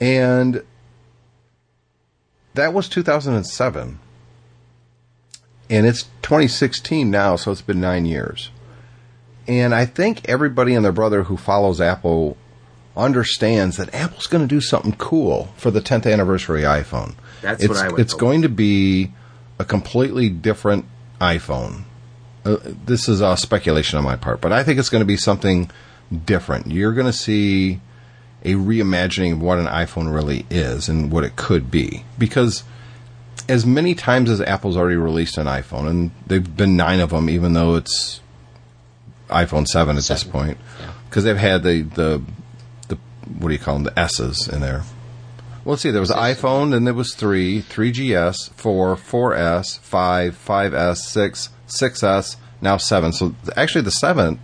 And 0.00 0.62
that 2.54 2.72
was 2.72 2.88
2007. 2.88 3.98
And 5.70 5.86
it's 5.86 6.04
2016 6.22 7.10
now, 7.10 7.36
so 7.36 7.50
it's 7.52 7.62
been 7.62 7.80
nine 7.80 8.04
years. 8.04 8.50
And 9.48 9.74
I 9.74 9.86
think 9.86 10.28
everybody 10.28 10.74
and 10.74 10.84
their 10.84 10.92
brother 10.92 11.24
who 11.24 11.36
follows 11.36 11.80
Apple 11.80 12.36
understands 12.96 13.76
that 13.78 13.94
Apple's 13.94 14.26
going 14.26 14.46
to 14.46 14.48
do 14.54 14.60
something 14.60 14.92
cool 14.96 15.48
for 15.56 15.70
the 15.70 15.80
10th 15.80 16.10
anniversary 16.10 16.62
iPhone. 16.62 17.14
That's 17.40 17.62
it's, 17.64 17.68
what 17.74 17.78
I 17.84 17.88
would 17.90 18.00
It's 18.00 18.12
hope. 18.12 18.20
going 18.20 18.42
to 18.42 18.48
be 18.48 19.12
a 19.58 19.64
completely 19.64 20.28
different 20.28 20.84
iPhone. 21.20 21.82
Uh, 22.44 22.56
this 22.62 23.08
is 23.08 23.22
uh, 23.22 23.36
speculation 23.36 23.98
on 23.98 24.04
my 24.04 24.16
part, 24.16 24.40
but 24.40 24.52
I 24.52 24.62
think 24.64 24.78
it's 24.78 24.88
going 24.88 25.00
to 25.00 25.06
be 25.06 25.16
something 25.16 25.70
different. 26.26 26.66
You're 26.70 26.92
going 26.92 27.06
to 27.06 27.12
see 27.12 27.80
a 28.44 28.54
reimagining 28.54 29.32
of 29.32 29.40
what 29.40 29.58
an 29.58 29.66
iPhone 29.66 30.12
really 30.12 30.44
is 30.50 30.88
and 30.88 31.12
what 31.12 31.22
it 31.24 31.36
could 31.36 31.70
be. 31.70 32.04
Because 32.18 32.64
as 33.48 33.64
many 33.64 33.94
times 33.94 34.28
as 34.28 34.40
Apple's 34.40 34.76
already 34.76 34.96
released 34.96 35.38
an 35.38 35.46
iPhone, 35.46 35.88
and 35.88 36.10
they've 36.26 36.56
been 36.56 36.76
nine 36.76 36.98
of 37.00 37.10
them, 37.10 37.30
even 37.30 37.52
though 37.52 37.76
it's 37.76 38.20
iPhone 39.30 39.66
7 39.66 39.90
at 39.96 39.96
this 39.96 40.06
Seven. 40.06 40.30
point, 40.32 40.58
Yeah. 40.80 40.90
because 41.08 41.24
they've 41.24 41.36
had 41.36 41.62
the, 41.62 41.82
the, 41.82 42.22
what 43.38 43.48
do 43.48 43.54
you 43.54 43.58
call 43.58 43.74
them, 43.74 43.84
the 43.84 43.98
S's 43.98 44.48
in 44.48 44.60
there. 44.60 44.82
Well, 45.64 45.74
let's 45.74 45.82
see, 45.82 45.90
there 45.90 46.00
was 46.00 46.10
iPhone, 46.10 46.72
then 46.72 46.84
there 46.84 46.94
was 46.94 47.14
3, 47.14 47.62
3GS, 47.62 48.52
4, 48.54 48.96
4S, 48.96 49.78
5, 49.78 50.44
5S, 50.46 50.96
6, 50.96 51.48
6S, 51.68 52.36
now 52.60 52.76
7. 52.76 53.12
So 53.12 53.34
actually, 53.56 53.82
the 53.82 53.92
7 53.92 54.40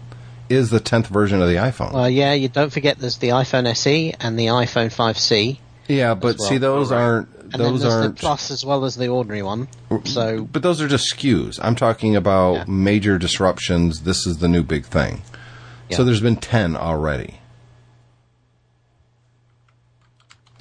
is 0.48 0.70
the 0.70 0.80
10th 0.80 1.08
version 1.08 1.42
of 1.42 1.48
the 1.48 1.56
iPhone. 1.56 1.92
Well, 1.92 2.08
yeah, 2.08 2.32
you 2.34 2.48
don't 2.48 2.72
forget 2.72 2.98
there's 2.98 3.18
the 3.18 3.30
iPhone 3.30 3.66
SE 3.66 4.14
and 4.20 4.38
the 4.38 4.46
iPhone 4.46 4.94
5C, 4.94 5.58
yeah, 5.88 6.14
but 6.14 6.38
well. 6.38 6.48
see, 6.48 6.58
those 6.58 6.90
right. 6.90 6.98
aren't, 6.98 7.28
and 7.42 7.54
those 7.54 7.84
aren't, 7.84 8.16
the 8.16 8.20
Plus 8.20 8.50
as 8.50 8.64
well 8.64 8.84
as 8.84 8.94
the 8.94 9.08
ordinary 9.08 9.42
one. 9.42 9.68
So 10.04 10.44
but 10.44 10.62
those 10.62 10.80
are 10.80 10.88
just 10.88 11.14
SKUs. 11.16 11.58
I'm 11.62 11.74
talking 11.74 12.14
about 12.14 12.54
Yeah. 12.54 12.64
major 12.68 13.18
disruptions. 13.18 14.02
This 14.02 14.26
is 14.26 14.38
the 14.38 14.48
new 14.48 14.62
big 14.62 14.84
thing. 14.84 15.22
So 15.90 16.04
there's 16.04 16.20
been 16.20 16.36
10 16.36 16.76
already. 16.76 17.40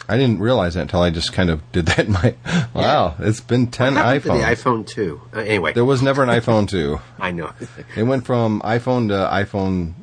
I 0.10 0.18
didn't 0.18 0.40
realize 0.40 0.76
that 0.76 0.82
until 0.82 1.02
I 1.02 1.10
just 1.10 1.34
kind 1.34 1.50
of 1.50 1.70
did 1.72 1.88
that 1.88 2.06
in 2.06 2.14
my. 2.14 2.36
Wow, 2.74 3.16
it's 3.20 3.42
been 3.42 3.68
10 3.68 3.96
What 3.96 4.06
happened 4.06 4.24
to 4.24 4.30
iPhones. 4.30 4.56
the 4.56 4.70
iPhone 4.70 4.88
2? 4.88 5.22
Uh, 5.34 5.40
anyway, 5.40 5.74
There 5.74 5.86
was 5.86 6.02
never 6.02 6.24
an 6.24 6.30
iPhone 6.30 6.70
2. 6.70 7.00
I 7.20 7.32
know. 7.32 7.52
It 7.96 8.04
went 8.04 8.26
from 8.26 8.62
iPhone 8.62 9.10
to 9.10 9.16
iPhone 9.16 9.94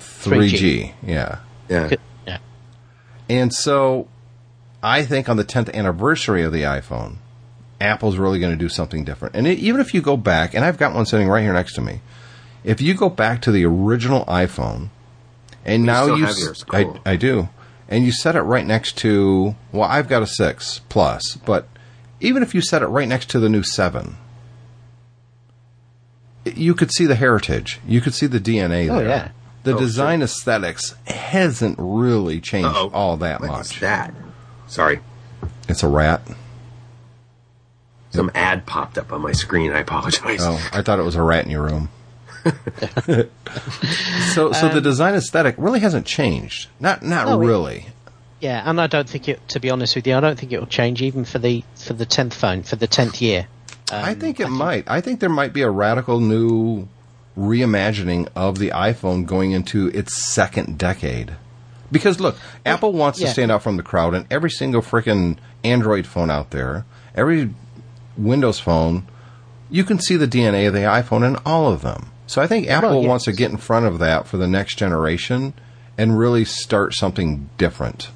3G. 0.00 0.94
Yeah. 1.02 1.38
yeah. 1.68 1.94
yeah, 2.26 2.38
And 3.28 3.52
so 3.52 4.08
I 4.82 5.04
think 5.04 5.28
on 5.28 5.36
the 5.36 5.44
10th 5.44 5.72
anniversary 5.74 6.42
of 6.42 6.52
the 6.52 6.62
iPhone, 6.62 7.16
Apple's 7.80 8.16
really 8.16 8.40
going 8.40 8.52
to 8.52 8.58
do 8.58 8.68
something 8.68 9.04
different. 9.04 9.36
And 9.36 9.46
it, 9.46 9.58
even 9.58 9.80
if 9.80 9.92
you 9.94 10.00
go 10.00 10.16
back, 10.16 10.54
and 10.54 10.64
I've 10.64 10.78
got 10.78 10.94
one 10.94 11.06
sitting 11.06 11.28
right 11.28 11.42
here 11.42 11.52
next 11.52 11.74
to 11.74 11.80
me, 11.80 12.00
if 12.64 12.80
you 12.80 12.94
go 12.94 13.08
back 13.08 13.42
to 13.42 13.52
the 13.52 13.64
original 13.64 14.24
iPhone, 14.24 14.88
and 15.64 15.84
now 15.84 16.04
still 16.04 16.18
you, 16.18 16.24
have 16.24 16.38
yours. 16.38 16.64
Cool. 16.64 17.00
I, 17.04 17.12
I 17.12 17.16
do, 17.16 17.48
and 17.88 18.04
you 18.04 18.12
set 18.12 18.36
it 18.36 18.42
right 18.42 18.66
next 18.66 18.96
to, 18.98 19.54
well, 19.72 19.88
I've 19.88 20.08
got 20.08 20.22
a 20.22 20.26
6 20.26 20.80
Plus, 20.88 21.36
but 21.44 21.68
even 22.20 22.42
if 22.42 22.54
you 22.54 22.60
set 22.60 22.82
it 22.82 22.86
right 22.86 23.08
next 23.08 23.30
to 23.30 23.38
the 23.38 23.48
new 23.48 23.62
7, 23.62 24.16
you 26.44 26.74
could 26.74 26.92
see 26.92 27.06
the 27.06 27.14
heritage. 27.16 27.80
You 27.86 28.00
could 28.00 28.14
see 28.14 28.26
the 28.26 28.40
DNA 28.40 28.88
Oh, 28.90 28.98
there. 28.98 29.08
yeah. 29.08 29.28
The 29.64 29.74
Oh, 29.74 29.78
design 29.78 30.22
aesthetics 30.22 30.94
hasn't 31.08 31.76
really 31.78 32.40
changed 32.40 32.68
Uh-oh. 32.68 32.90
all 32.92 33.16
that 33.18 33.40
What 33.40 33.50
much. 33.50 33.74
is 33.74 33.80
that? 33.80 34.14
Sorry. 34.68 35.00
It's 35.68 35.82
a 35.82 35.88
rat. 35.88 36.22
Some 38.10 38.30
ad 38.34 38.64
popped 38.64 38.96
up 38.96 39.12
on 39.12 39.20
my 39.22 39.32
screen. 39.32 39.72
I 39.72 39.80
apologize. 39.80 40.38
Oh, 40.40 40.70
I 40.72 40.82
thought 40.82 40.98
it 41.00 41.02
was 41.04 41.16
a 41.16 41.22
rat 41.22 41.44
in 41.44 41.50
your 41.50 41.62
room. 41.64 41.88
so, 44.34 44.52
so 44.52 44.68
the 44.68 44.80
design 44.82 45.14
aesthetic 45.14 45.54
really 45.58 45.80
hasn't 45.80 46.06
changed. 46.06 46.68
Not, 46.80 47.02
not 47.02 47.26
No, 47.26 47.40
it- 47.40 47.46
really. 47.46 47.86
yeah, 48.40 48.62
and 48.68 48.80
I 48.80 48.86
don't 48.86 49.08
think 49.08 49.28
it. 49.28 49.46
To 49.48 49.60
be 49.60 49.70
honest 49.70 49.96
with 49.96 50.06
you, 50.06 50.16
I 50.16 50.20
don't 50.20 50.38
think 50.38 50.52
it 50.52 50.58
will 50.60 50.66
change 50.66 51.02
even 51.02 51.24
for 51.24 51.38
the 51.38 51.64
for 51.74 51.92
the 51.92 52.06
tenth 52.06 52.34
phone 52.34 52.62
for 52.62 52.76
the 52.76 52.86
tenth 52.86 53.20
year. 53.22 53.46
I 53.90 54.12
Um, 54.12 54.18
think 54.20 54.40
it 54.40 54.48
might. 54.48 54.84
I 54.88 55.00
think 55.00 55.20
there 55.20 55.28
might 55.30 55.52
be 55.52 55.62
a 55.62 55.70
radical 55.70 56.20
new 56.20 56.88
reimagining 57.38 58.28
of 58.34 58.58
the 58.58 58.70
iPhone 58.70 59.26
going 59.26 59.52
into 59.52 59.88
its 59.88 60.16
second 60.32 60.78
decade. 60.78 61.32
Because 61.92 62.18
look, 62.18 62.36
Apple 62.64 62.92
wants 62.92 63.18
to 63.20 63.26
yeah. 63.26 63.32
stand 63.32 63.52
out 63.52 63.62
from 63.62 63.76
the 63.76 63.82
crowd, 63.84 64.14
and 64.14 64.26
every 64.30 64.50
single 64.50 64.82
freaking 64.82 65.36
Android 65.62 66.04
phone 66.06 66.30
out 66.30 66.50
there, 66.50 66.84
every 67.14 67.50
Windows 68.18 68.58
phone, 68.58 69.06
you 69.70 69.84
can 69.84 70.00
see 70.00 70.16
the 70.16 70.26
DNA 70.26 70.66
of 70.66 70.72
the 70.74 70.80
iPhone 70.80 71.24
in 71.24 71.36
all 71.46 71.70
of 71.72 71.82
them. 71.82 72.06
So 72.26 72.42
I 72.42 72.46
think 72.46 72.68
Apple 72.68 73.00
Well, 73.00 73.08
wants 73.08 73.24
to 73.26 73.32
get 73.32 73.50
in 73.50 73.56
front 73.56 73.86
of 73.86 73.98
that 74.00 74.26
for 74.26 74.36
the 74.36 74.48
next 74.48 74.76
generation 74.76 75.54
and 75.96 76.18
really 76.18 76.44
start 76.44 76.92
something 76.94 77.48
different. 77.58 78.08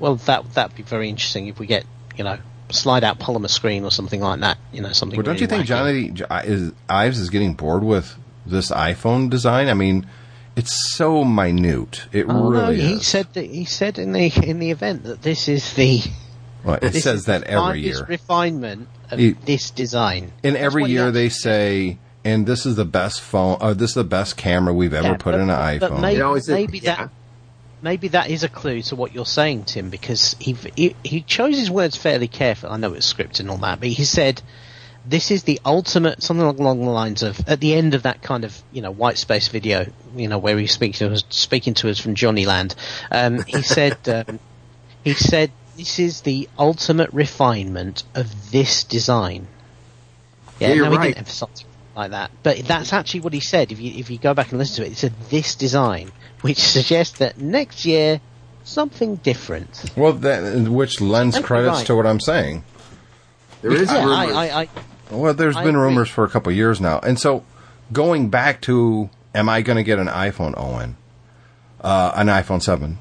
Well, 0.00 0.16
that 0.16 0.54
that'd 0.54 0.76
be 0.76 0.82
very 0.82 1.08
interesting 1.08 1.48
if 1.48 1.58
we 1.58 1.66
get 1.66 1.84
you 2.16 2.24
know 2.24 2.38
slide 2.70 3.04
out 3.04 3.18
polymer 3.18 3.50
screen 3.50 3.84
or 3.84 3.90
something 3.90 4.20
like 4.20 4.40
that. 4.40 4.58
You 4.72 4.82
know 4.82 4.92
something. 4.92 5.16
But 5.18 5.26
don't 5.26 5.40
you 5.40 5.46
think 5.46 5.64
wacky. 5.66 6.14
Johnny 6.14 6.46
is, 6.48 6.72
Ives 6.88 7.18
is 7.18 7.30
getting 7.30 7.54
bored 7.54 7.82
with 7.82 8.16
this 8.46 8.70
iPhone 8.70 9.30
design? 9.30 9.68
I 9.68 9.74
mean, 9.74 10.06
it's 10.56 10.94
so 10.96 11.24
minute. 11.24 12.04
It 12.12 12.26
Oh, 12.28 12.50
no, 12.50 12.50
really 12.50 12.80
he 12.80 12.92
is. 12.94 13.06
said 13.06 13.32
that 13.34 13.46
he 13.46 13.64
said 13.64 13.98
in 13.98 14.12
the 14.12 14.26
in 14.46 14.58
the 14.60 14.70
event 14.70 15.04
that 15.04 15.22
this 15.22 15.48
is 15.48 15.74
the 15.74 16.02
Well, 16.64 16.78
it 16.80 16.94
says 16.94 17.24
that 17.26 17.42
every 17.44 17.80
year. 17.80 18.04
refinement 18.08 18.88
of 19.10 19.18
this 19.44 19.70
design. 19.70 20.32
And 20.42 20.54
That's 20.54 20.64
every 20.64 20.84
year 20.86 21.10
they 21.10 21.28
say, 21.28 21.98
and 22.24 22.46
this 22.46 22.64
is 22.66 22.76
the 22.76 22.84
best 22.84 23.20
phone, 23.20 23.58
or 23.60 23.74
this 23.74 23.90
is 23.90 23.94
the 23.94 24.04
best 24.04 24.36
camera 24.36 24.72
we've 24.72 24.94
ever 24.94 25.08
Yeah, 25.08 25.12
put 25.14 25.32
but- 25.32 25.34
in 25.34 25.40
an 25.42 25.78
but 25.78 25.90
iPhone. 25.92 26.00
maybe, 26.00 26.18
It 26.20 26.22
always 26.22 26.44
is, 26.44 26.48
maybe 26.50 26.78
yeah. 26.78 26.96
that 26.96 27.10
maybe 27.82 28.08
that 28.08 28.30
is 28.30 28.42
a 28.42 28.48
clue 28.48 28.80
to 28.82 28.96
what 28.96 29.14
you're 29.14 29.26
saying, 29.26 29.64
Tim, 29.64 29.90
because 29.90 30.34
he, 30.38 30.56
he 30.74 30.96
he 31.04 31.20
chose 31.20 31.58
his 31.58 31.70
words 31.70 31.96
fairly 31.96 32.28
carefully. 32.28 32.72
I 32.72 32.76
know 32.78 32.94
it's 32.94 33.12
scripted 33.12 33.40
and 33.40 33.50
all 33.50 33.58
that, 33.58 33.78
but 33.80 33.88
he 33.88 34.04
said 34.04 34.40
this 35.06 35.30
is 35.30 35.42
the 35.42 35.60
ultimate 35.66 36.22
something 36.22 36.46
along 36.46 36.80
the 36.80 36.90
lines 36.90 37.22
of 37.22 37.46
at 37.46 37.60
the 37.60 37.74
end 37.74 37.92
of 37.92 38.04
that 38.04 38.22
kind 38.22 38.42
of 38.44 38.58
you 38.72 38.80
know 38.80 38.90
white 38.90 39.18
space 39.18 39.48
video, 39.48 39.86
you 40.16 40.28
know 40.28 40.38
where 40.38 40.56
he 40.56 40.66
speaks 40.66 40.98
to 41.00 41.12
us 41.12 41.24
speaking 41.28 41.74
to 41.74 41.90
us 41.90 41.98
from 41.98 42.14
Johnny 42.14 42.46
Land. 42.46 42.74
Um, 43.10 43.42
he 43.44 43.60
said 43.76 43.98
um, 44.08 44.38
he 45.04 45.12
said 45.12 45.50
this 45.76 45.98
is 45.98 46.22
the 46.22 46.48
ultimate 46.58 47.12
refinement 47.12 48.04
of 48.14 48.50
this 48.50 48.84
design. 48.84 49.46
Yeah, 50.60 50.72
you're 50.72 50.84
no, 50.86 50.92
he 50.92 50.96
right. 50.96 51.06
didn't 51.08 51.18
emphasize 51.18 51.60
it 51.60 51.66
like 51.96 52.10
that, 52.12 52.30
but 52.42 52.58
that's 52.66 52.92
actually 52.92 53.20
what 53.20 53.32
he 53.32 53.40
said. 53.40 53.70
If 53.72 53.80
you 53.80 53.92
if 53.98 54.10
you 54.10 54.18
go 54.18 54.34
back 54.34 54.50
and 54.50 54.58
listen 54.58 54.76
to 54.76 54.86
it, 54.86 54.90
he 54.90 54.94
said 54.94 55.12
this 55.30 55.54
design, 55.54 56.10
which 56.40 56.58
suggests 56.58 57.18
that 57.18 57.38
next 57.38 57.84
year 57.84 58.20
something 58.64 59.16
different. 59.16 59.90
well, 59.96 60.12
that, 60.14 60.68
which 60.68 61.00
lends 61.00 61.36
Might 61.36 61.42
be 61.42 61.46
credits 61.46 61.76
right. 61.78 61.86
to 61.86 61.96
what 61.96 62.06
I'm 62.06 62.20
saying. 62.20 62.64
There 63.62 63.72
is 63.72 63.90
Yeah, 63.90 64.04
rumors. 64.04 64.36
I, 64.36 64.48
I, 64.48 64.62
I 64.62 64.68
Well, 65.10 65.34
there's 65.34 65.56
I 65.56 65.64
been 65.64 65.74
agree. 65.74 65.82
rumors 65.88 66.08
for 66.08 66.24
a 66.24 66.28
couple 66.28 66.50
years 66.52 66.80
now, 66.80 66.98
and 67.00 67.18
so 67.18 67.44
going 67.92 68.30
back 68.30 68.60
to, 68.62 69.10
am 69.34 69.48
I 69.48 69.60
going 69.62 69.76
to 69.76 69.82
get 69.84 69.98
an 69.98 70.08
iPhone, 70.08 70.54
Owen? 70.56 70.96
Uh, 71.80 72.12
an 72.16 72.28
iPhone 72.28 72.62
seven. 72.62 72.98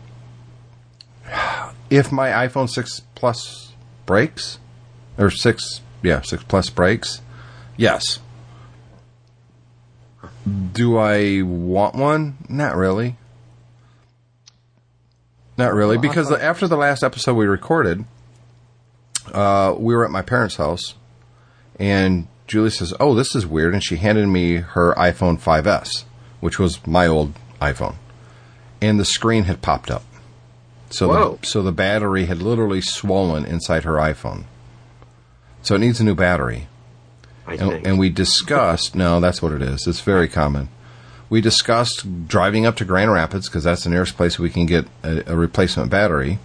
If 1.90 2.12
my 2.12 2.30
iPhone 2.30 2.70
six 2.70 3.02
Plus 3.16 3.74
breaks, 4.06 4.60
or 5.18 5.30
six, 5.30 5.82
yeah, 6.02 6.22
six 6.22 6.44
Plus 6.44 6.70
breaks, 6.70 7.22
yes. 7.78 8.20
Do 10.74 10.98
I 10.98 11.42
want 11.42 11.96
one? 11.96 12.38
Not 12.50 12.76
really. 12.76 13.16
Not 15.58 15.74
really, 15.74 15.98
Well, 15.98 16.02
because 16.02 16.30
thought- 16.30 16.42
after 16.42 16.68
the 16.68 16.76
last 16.78 17.04
episode 17.04 17.36
we 17.36 17.46
recorded, 17.46 18.06
uh, 19.34 19.76
we 19.78 19.96
were 19.96 20.04
at 20.04 20.12
my 20.12 20.22
parents' 20.24 20.56
house, 20.56 20.96
and 21.80 22.28
Julie 22.48 22.72
says, 22.72 22.94
"Oh, 23.00 23.14
this 23.14 23.36
is 23.36 23.46
weird," 23.46 23.74
and 23.74 23.84
she 23.84 23.98
handed 23.98 24.28
me 24.28 24.58
her 24.58 24.94
iPhone 24.96 25.40
5s, 25.40 26.06
which 26.40 26.58
was 26.60 26.86
my 26.88 27.06
old 27.08 27.34
iPhone, 27.62 27.96
and 28.82 29.00
the 29.00 29.06
screen 29.06 29.44
had 29.44 29.62
popped 29.62 29.92
up. 29.92 30.04
So 30.90 31.08
Whoa. 31.10 31.38
the, 31.42 31.48
so 31.48 31.62
the 31.62 31.72
battery 31.72 32.26
had 32.26 32.42
literally 32.42 32.82
swollen 32.82 33.46
inside 33.46 33.84
her 33.84 33.94
iPhone. 33.94 34.44
So 35.62 35.76
it 35.76 35.80
needs 35.80 36.00
a 36.02 36.04
new 36.04 36.16
battery. 36.16 36.68
I 37.48 37.54
And, 37.56 37.70
think. 37.72 37.88
and 37.88 38.00
we 38.00 38.10
discussed, 38.10 38.96
no, 38.96 39.20
that's 39.20 39.42
what 39.42 39.52
it 39.52 39.62
is. 39.62 39.86
It's 39.88 40.02
very 40.02 40.28
common. 40.28 40.70
We 41.30 41.42
discussed 41.42 42.28
driving 42.28 42.66
up 42.66 42.76
to 42.78 42.86
Grand 42.86 43.12
Rapids 43.12 43.50
because 43.50 43.64
that's 43.64 43.84
the 43.84 43.90
nearest 43.90 44.16
place 44.16 44.38
we 44.38 44.50
can 44.50 44.66
get 44.66 44.86
a, 45.04 45.34
a 45.34 45.36
replacement 45.36 45.90
battery 45.90 46.40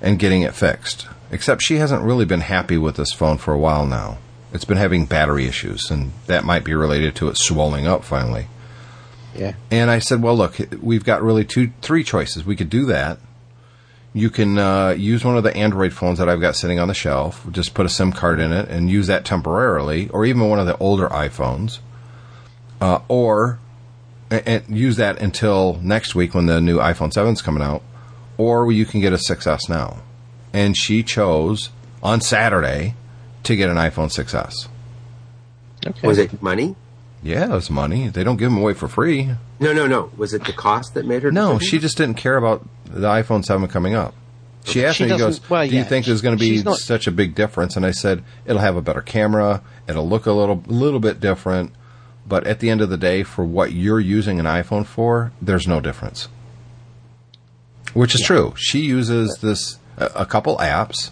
and 0.00 0.18
getting 0.18 0.42
it 0.42 0.54
fixed. 0.54 1.06
Except 1.30 1.62
she 1.62 1.76
hasn't 1.76 2.02
really 2.02 2.24
been 2.24 2.40
happy 2.40 2.76
with 2.76 2.96
this 2.96 3.12
phone 3.12 3.38
for 3.38 3.54
a 3.54 3.58
while 3.58 3.86
now. 3.86 4.18
It's 4.52 4.64
been 4.66 4.76
having 4.76 5.06
battery 5.06 5.46
issues, 5.46 5.90
and 5.90 6.12
that 6.26 6.44
might 6.44 6.62
be 6.64 6.74
related 6.74 7.14
to 7.16 7.28
it 7.28 7.38
swelling 7.38 7.86
up 7.86 8.04
finally. 8.04 8.48
yeah. 9.34 9.54
And 9.70 9.90
I 9.90 9.98
said, 9.98 10.20
well, 10.20 10.36
look, 10.36 10.58
we've 10.82 11.04
got 11.04 11.22
really 11.22 11.44
two, 11.44 11.70
three 11.80 12.04
choices. 12.04 12.44
We 12.44 12.56
could 12.56 12.68
do 12.68 12.84
that. 12.86 13.18
You 14.14 14.28
can 14.30 14.58
uh, 14.58 14.90
use 14.90 15.24
one 15.24 15.36
of 15.36 15.42
the 15.42 15.56
Android 15.56 15.92
phones 15.92 16.18
that 16.18 16.28
I've 16.28 16.40
got 16.40 16.54
sitting 16.54 16.78
on 16.78 16.88
the 16.88 16.94
shelf. 16.94 17.46
Just 17.50 17.74
put 17.74 17.86
a 17.86 17.88
SIM 17.88 18.12
card 18.12 18.40
in 18.40 18.52
it 18.52 18.68
and 18.68 18.90
use 18.90 19.06
that 19.06 19.24
temporarily, 19.24 20.08
or 20.10 20.24
even 20.24 20.48
one 20.48 20.58
of 20.58 20.66
the 20.66 20.76
older 20.78 21.08
iPhones, 21.08 21.78
uh, 22.80 23.00
or 23.08 23.58
and, 24.30 24.42
and 24.46 24.78
use 24.78 24.96
that 24.96 25.20
until 25.20 25.78
next 25.82 26.14
week 26.14 26.34
when 26.34 26.46
the 26.46 26.60
new 26.60 26.78
iPhone 26.78 27.12
7 27.12 27.32
is 27.32 27.42
coming 27.42 27.62
out, 27.62 27.82
or 28.36 28.70
you 28.70 28.84
can 28.84 29.00
get 29.00 29.12
a 29.12 29.16
6S 29.16 29.68
now. 29.68 30.02
And 30.52 30.76
she 30.76 31.02
chose 31.02 31.70
on 32.02 32.20
Saturday 32.20 32.94
to 33.44 33.56
get 33.56 33.70
an 33.70 33.76
iPhone 33.76 34.08
6S. 34.08 34.68
Okay. 35.86 36.06
Was 36.06 36.18
it 36.18 36.42
money? 36.42 36.76
Yeah, 37.22 37.46
it 37.46 37.50
was 37.50 37.70
money. 37.70 38.08
They 38.08 38.24
don't 38.24 38.36
give 38.36 38.50
them 38.50 38.58
away 38.58 38.74
for 38.74 38.88
free. 38.88 39.30
No, 39.60 39.72
no, 39.72 39.86
no. 39.86 40.10
Was 40.16 40.34
it 40.34 40.44
the 40.44 40.52
cost 40.52 40.94
that 40.94 41.06
made 41.06 41.22
her? 41.22 41.30
No, 41.30 41.54
decision? 41.54 41.70
she 41.70 41.78
just 41.78 41.96
didn't 41.96 42.16
care 42.16 42.36
about 42.36 42.68
the 42.92 43.08
iPhone 43.08 43.44
7 43.44 43.68
coming 43.68 43.94
up. 43.94 44.14
She 44.64 44.84
asked 44.84 44.98
She 44.98 45.04
me, 45.04 45.10
she 45.10 45.18
goes, 45.18 45.50
well, 45.50 45.64
Do 45.66 45.72
you 45.72 45.78
yeah, 45.80 45.84
think 45.84 46.06
there's 46.06 46.22
going 46.22 46.36
to 46.36 46.40
be 46.40 46.62
not- 46.62 46.76
such 46.78 47.06
a 47.06 47.10
big 47.10 47.34
difference? 47.34 47.76
And 47.76 47.84
I 47.84 47.90
said, 47.90 48.22
It'll 48.46 48.60
have 48.62 48.76
a 48.76 48.82
better 48.82 49.00
camera. 49.00 49.62
It'll 49.88 50.08
look 50.08 50.26
a 50.26 50.32
little, 50.32 50.62
little 50.66 51.00
bit 51.00 51.18
different. 51.20 51.72
But 52.26 52.46
at 52.46 52.60
the 52.60 52.70
end 52.70 52.80
of 52.80 52.88
the 52.88 52.96
day, 52.96 53.24
for 53.24 53.44
what 53.44 53.72
you're 53.72 53.98
using 53.98 54.38
an 54.38 54.46
iPhone 54.46 54.86
for, 54.86 55.32
there's 55.42 55.66
no 55.66 55.80
difference. 55.80 56.28
Which 57.94 58.14
is 58.14 58.20
true. 58.22 58.54
She 58.56 58.80
uses 58.80 59.36
this, 59.42 59.78
a, 59.96 60.06
a 60.14 60.26
couple 60.26 60.56
apps. 60.58 61.10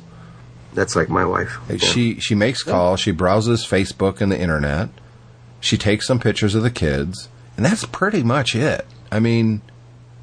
That's 0.72 0.94
like 0.94 1.08
my 1.08 1.24
wife. 1.24 1.58
Yeah. 1.68 1.78
She 1.78 2.20
she 2.20 2.36
makes 2.36 2.62
calls. 2.62 3.00
She 3.00 3.10
browses 3.10 3.66
Facebook 3.66 4.20
and 4.20 4.30
the 4.30 4.40
internet. 4.40 4.88
She 5.58 5.76
takes 5.76 6.06
some 6.06 6.20
pictures 6.20 6.54
of 6.54 6.62
the 6.62 6.70
kids, 6.70 7.28
and 7.56 7.66
that's 7.66 7.84
pretty 7.86 8.22
much 8.22 8.54
it. 8.54 8.86
I 9.10 9.18
mean, 9.18 9.62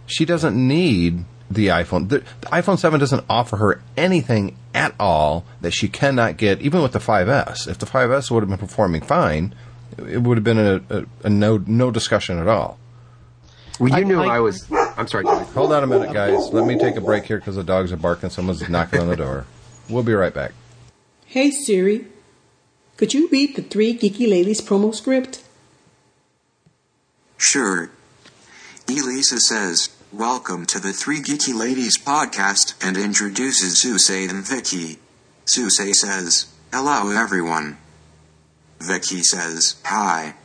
she 0.06 0.24
doesn't 0.24 0.56
need 0.56 1.26
the 1.50 1.68
iPhone. 1.68 2.10
The, 2.10 2.20
the 2.42 2.48
iPhone 2.48 2.78
Seven 2.78 3.00
doesn't 3.00 3.24
offer 3.30 3.58
her 3.58 3.82
anything 3.96 4.56
at 4.74 4.94
all 5.00 5.46
that 5.62 5.72
she 5.72 5.88
cannot 5.88 6.38
get, 6.38 6.62
even 6.62 6.82
with 6.82 6.92
the 6.94 7.00
5S. 7.00 7.68
If 7.68 7.78
the 7.80 7.86
5S 7.86 8.30
would 8.32 8.42
have 8.42 8.50
been 8.50 8.58
performing 8.58 9.02
fine, 9.02 9.56
it 9.98 10.22
would 10.22 10.38
have 10.38 10.44
been 10.44 10.60
a, 10.60 10.82
a, 10.90 11.06
a 11.24 11.30
no 11.30 11.58
no 11.66 11.90
discussion 11.92 12.38
at 12.38 12.48
all. 12.48 12.78
Well, 13.80 13.90
you 13.90 13.96
I- 13.96 14.04
knew 14.04 14.22
I- 14.22 14.36
I, 14.38 14.40
was. 14.40 14.70
I'm 14.72 15.08
sorry. 15.08 15.24
Johnny. 15.24 15.46
Hold 15.48 15.72
on 15.74 15.84
a 15.84 15.88
minute, 15.88 16.14
guys. 16.14 16.50
Let 16.52 16.66
me 16.68 16.78
take 16.78 16.96
a 16.96 17.02
break 17.02 17.26
here 17.26 17.38
because 17.38 17.56
the 17.56 17.64
dogs 17.64 17.92
are 17.92 17.98
barking. 17.98 18.30
Someone's 18.30 18.68
knocking 18.70 19.00
on 19.00 19.08
the 19.08 19.16
door. 19.16 19.46
We'll 19.90 20.04
be 20.04 20.14
right 20.14 20.34
back. 20.34 20.52
Hey 21.26 21.52
Siri, 21.52 22.08
could 22.98 23.14
you 23.14 23.28
read 23.30 23.56
the 23.56 23.62
Three 23.62 23.98
Geeky 23.98 24.30
Ladies 24.30 24.62
promo 24.62 24.94
script? 24.94 25.44
Sure. 27.38 27.90
Elisa 28.90 29.40
says, 29.40 29.90
Welcome 30.14 30.66
to 30.68 30.80
the 30.80 30.94
Three 30.94 31.20
Geeky 31.20 31.54
Ladies 31.54 31.98
podcast 31.98 32.76
and 32.82 32.96
introduces 32.96 33.82
Suse 33.82 34.10
and 34.10 34.48
Vicky. 34.48 35.00
Suse 35.44 36.00
says, 36.00 36.46
Hello 36.72 37.12
everyone. 37.12 37.78
Vicky 38.80 39.22
says, 39.22 39.76
Hi. 39.84 40.36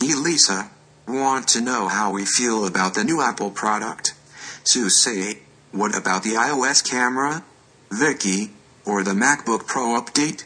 Elisa, 0.00 0.72
want 1.06 1.46
to 1.48 1.60
know 1.60 1.86
how 1.86 2.10
we 2.10 2.24
feel 2.24 2.66
about 2.66 2.94
the 2.94 3.04
new 3.04 3.22
Apple 3.22 3.52
product? 3.52 4.12
Suse, 4.64 5.36
what 5.70 5.96
about 5.96 6.24
the 6.24 6.30
iOS 6.30 6.84
camera? 6.84 7.44
Vicky, 7.92 8.50
or 8.84 9.04
the 9.04 9.12
MacBook 9.12 9.68
Pro 9.68 10.00
update? 10.00 10.42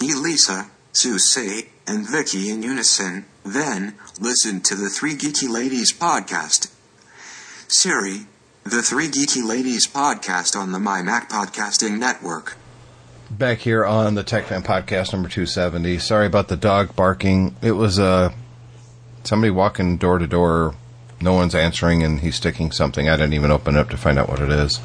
Elisa, 0.00 0.70
Suse, 0.94 1.66
and 1.86 2.08
Vicky 2.08 2.48
in 2.48 2.62
unison, 2.62 3.26
then 3.44 3.96
listen 4.18 4.62
to 4.62 4.74
the 4.74 4.88
Three 4.88 5.14
Geeky 5.14 5.46
Ladies 5.46 5.92
podcast. 5.92 6.70
Siri, 7.68 8.20
the 8.64 8.82
Three 8.82 9.08
Geeky 9.08 9.46
Ladies 9.46 9.86
podcast 9.86 10.58
on 10.58 10.72
the 10.72 10.78
My 10.78 11.02
Mac 11.02 11.28
Podcasting 11.28 11.98
Network. 11.98 12.56
Back 13.30 13.58
here 13.58 13.84
on 13.84 14.14
the 14.14 14.22
Tech 14.22 14.46
Fan 14.46 14.62
Podcast 14.62 15.12
number 15.12 15.28
270. 15.28 15.98
Sorry 15.98 16.26
about 16.26 16.48
the 16.48 16.56
dog 16.56 16.96
barking. 16.96 17.54
It 17.60 17.72
was 17.72 17.98
uh, 17.98 18.32
somebody 19.22 19.50
walking 19.50 19.98
door 19.98 20.18
to 20.18 20.26
door. 20.26 20.74
No 21.20 21.34
one's 21.34 21.54
answering, 21.54 22.02
and 22.02 22.20
he's 22.20 22.36
sticking 22.36 22.72
something. 22.72 23.08
I 23.08 23.16
didn't 23.16 23.34
even 23.34 23.50
open 23.50 23.76
it 23.76 23.80
up 23.80 23.90
to 23.90 23.98
find 23.98 24.18
out 24.18 24.30
what 24.30 24.40
it 24.40 24.48
is. 24.50 24.80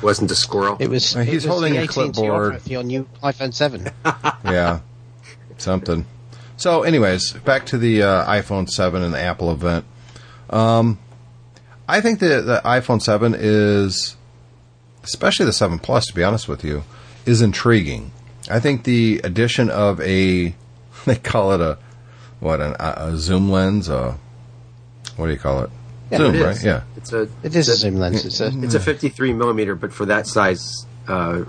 Wasn't 0.00 0.30
a 0.30 0.34
squirrel. 0.34 0.78
It 0.80 0.88
was. 0.88 1.12
He's 1.12 1.28
it 1.28 1.34
was 1.34 1.44
holding 1.44 1.74
the 1.74 1.80
a 1.80 1.82
AT&T 1.82 1.92
clipboard. 1.92 2.54
offer 2.54 2.58
for 2.60 2.68
your 2.70 2.82
new 2.82 3.06
iPhone 3.22 3.52
7. 3.52 3.90
Yeah, 4.44 4.80
something. 5.58 6.06
So, 6.56 6.82
anyways, 6.82 7.32
back 7.34 7.66
to 7.66 7.78
the 7.78 8.02
uh, 8.02 8.26
iPhone 8.26 8.68
7 8.70 9.02
and 9.02 9.12
the 9.12 9.20
Apple 9.20 9.52
event. 9.52 9.84
Um, 10.50 10.98
I 11.92 12.00
think 12.00 12.20
the, 12.20 12.40
the 12.40 12.62
iPhone 12.64 13.02
7 13.02 13.34
is, 13.38 14.16
especially 15.04 15.44
the 15.44 15.52
7 15.52 15.78
Plus, 15.78 16.06
to 16.06 16.14
be 16.14 16.24
honest 16.24 16.48
with 16.48 16.64
you, 16.64 16.84
is 17.26 17.42
intriguing. 17.42 18.12
I 18.50 18.60
think 18.60 18.84
the 18.84 19.20
addition 19.22 19.68
of 19.68 20.00
a, 20.00 20.54
they 21.04 21.16
call 21.16 21.52
it 21.52 21.60
a, 21.60 21.78
what, 22.40 22.60
an, 22.62 22.74
a, 22.80 22.94
a 23.12 23.16
zoom 23.18 23.50
lens? 23.50 23.90
A, 23.90 24.18
what 25.16 25.26
do 25.26 25.32
you 25.32 25.38
call 25.38 25.64
it? 25.64 25.70
Yeah, 26.10 26.18
zoom, 26.18 26.34
It 26.34 26.38
is. 26.38 26.44
right? 26.46 26.64
Yeah. 26.64 26.82
It's 26.96 27.12
a. 27.12 27.28
It 27.42 27.54
is 27.54 27.68
a 27.68 27.76
zoom 27.76 27.96
lens. 27.96 28.24
It's 28.24 28.40
a 28.40 28.46
It's 28.62 28.74
a 28.74 28.80
53 28.80 29.32
millimeter, 29.34 29.74
but 29.74 29.92
for 29.92 30.06
that 30.06 30.26
size, 30.26 30.86
uh, 31.08 31.44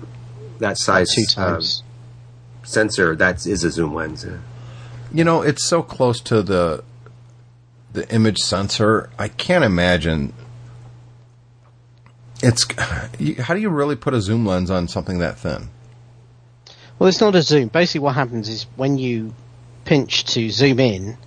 that 0.59 0.77
size 0.77 1.07
two 1.15 1.23
uh, 1.41 1.61
sensor, 2.63 3.15
that 3.15 3.45
is 3.45 3.63
a 3.63 3.71
zoom 3.71 3.93
lens. 3.93 4.25
yeah. 4.25 4.37
You 5.13 5.23
know, 5.23 5.41
it's 5.41 5.65
so 5.65 5.81
close 5.83 6.19
to 6.21 6.41
the 6.41 6.83
the 7.93 8.09
image 8.13 8.39
sensor. 8.39 9.09
I 9.17 9.27
can't 9.27 9.63
imagine. 9.63 10.33
It's 12.41 12.65
how 13.39 13.53
do 13.53 13.61
you 13.61 13.69
really 13.69 13.95
put 13.95 14.13
a 14.13 14.21
zoom 14.21 14.45
lens 14.45 14.69
on 14.69 14.87
something 14.87 15.19
that 15.19 15.37
thin? 15.37 15.69
Well, 16.99 17.09
it's 17.09 17.21
not 17.21 17.35
a 17.35 17.41
zoom. 17.41 17.69
Basically, 17.69 18.01
what 18.01 18.15
happens 18.15 18.49
is 18.49 18.65
when 18.75 18.97
you 18.97 19.33
pinch 19.85 20.25
to 20.25 20.49
zoom 20.49 20.79
in, 20.79 21.17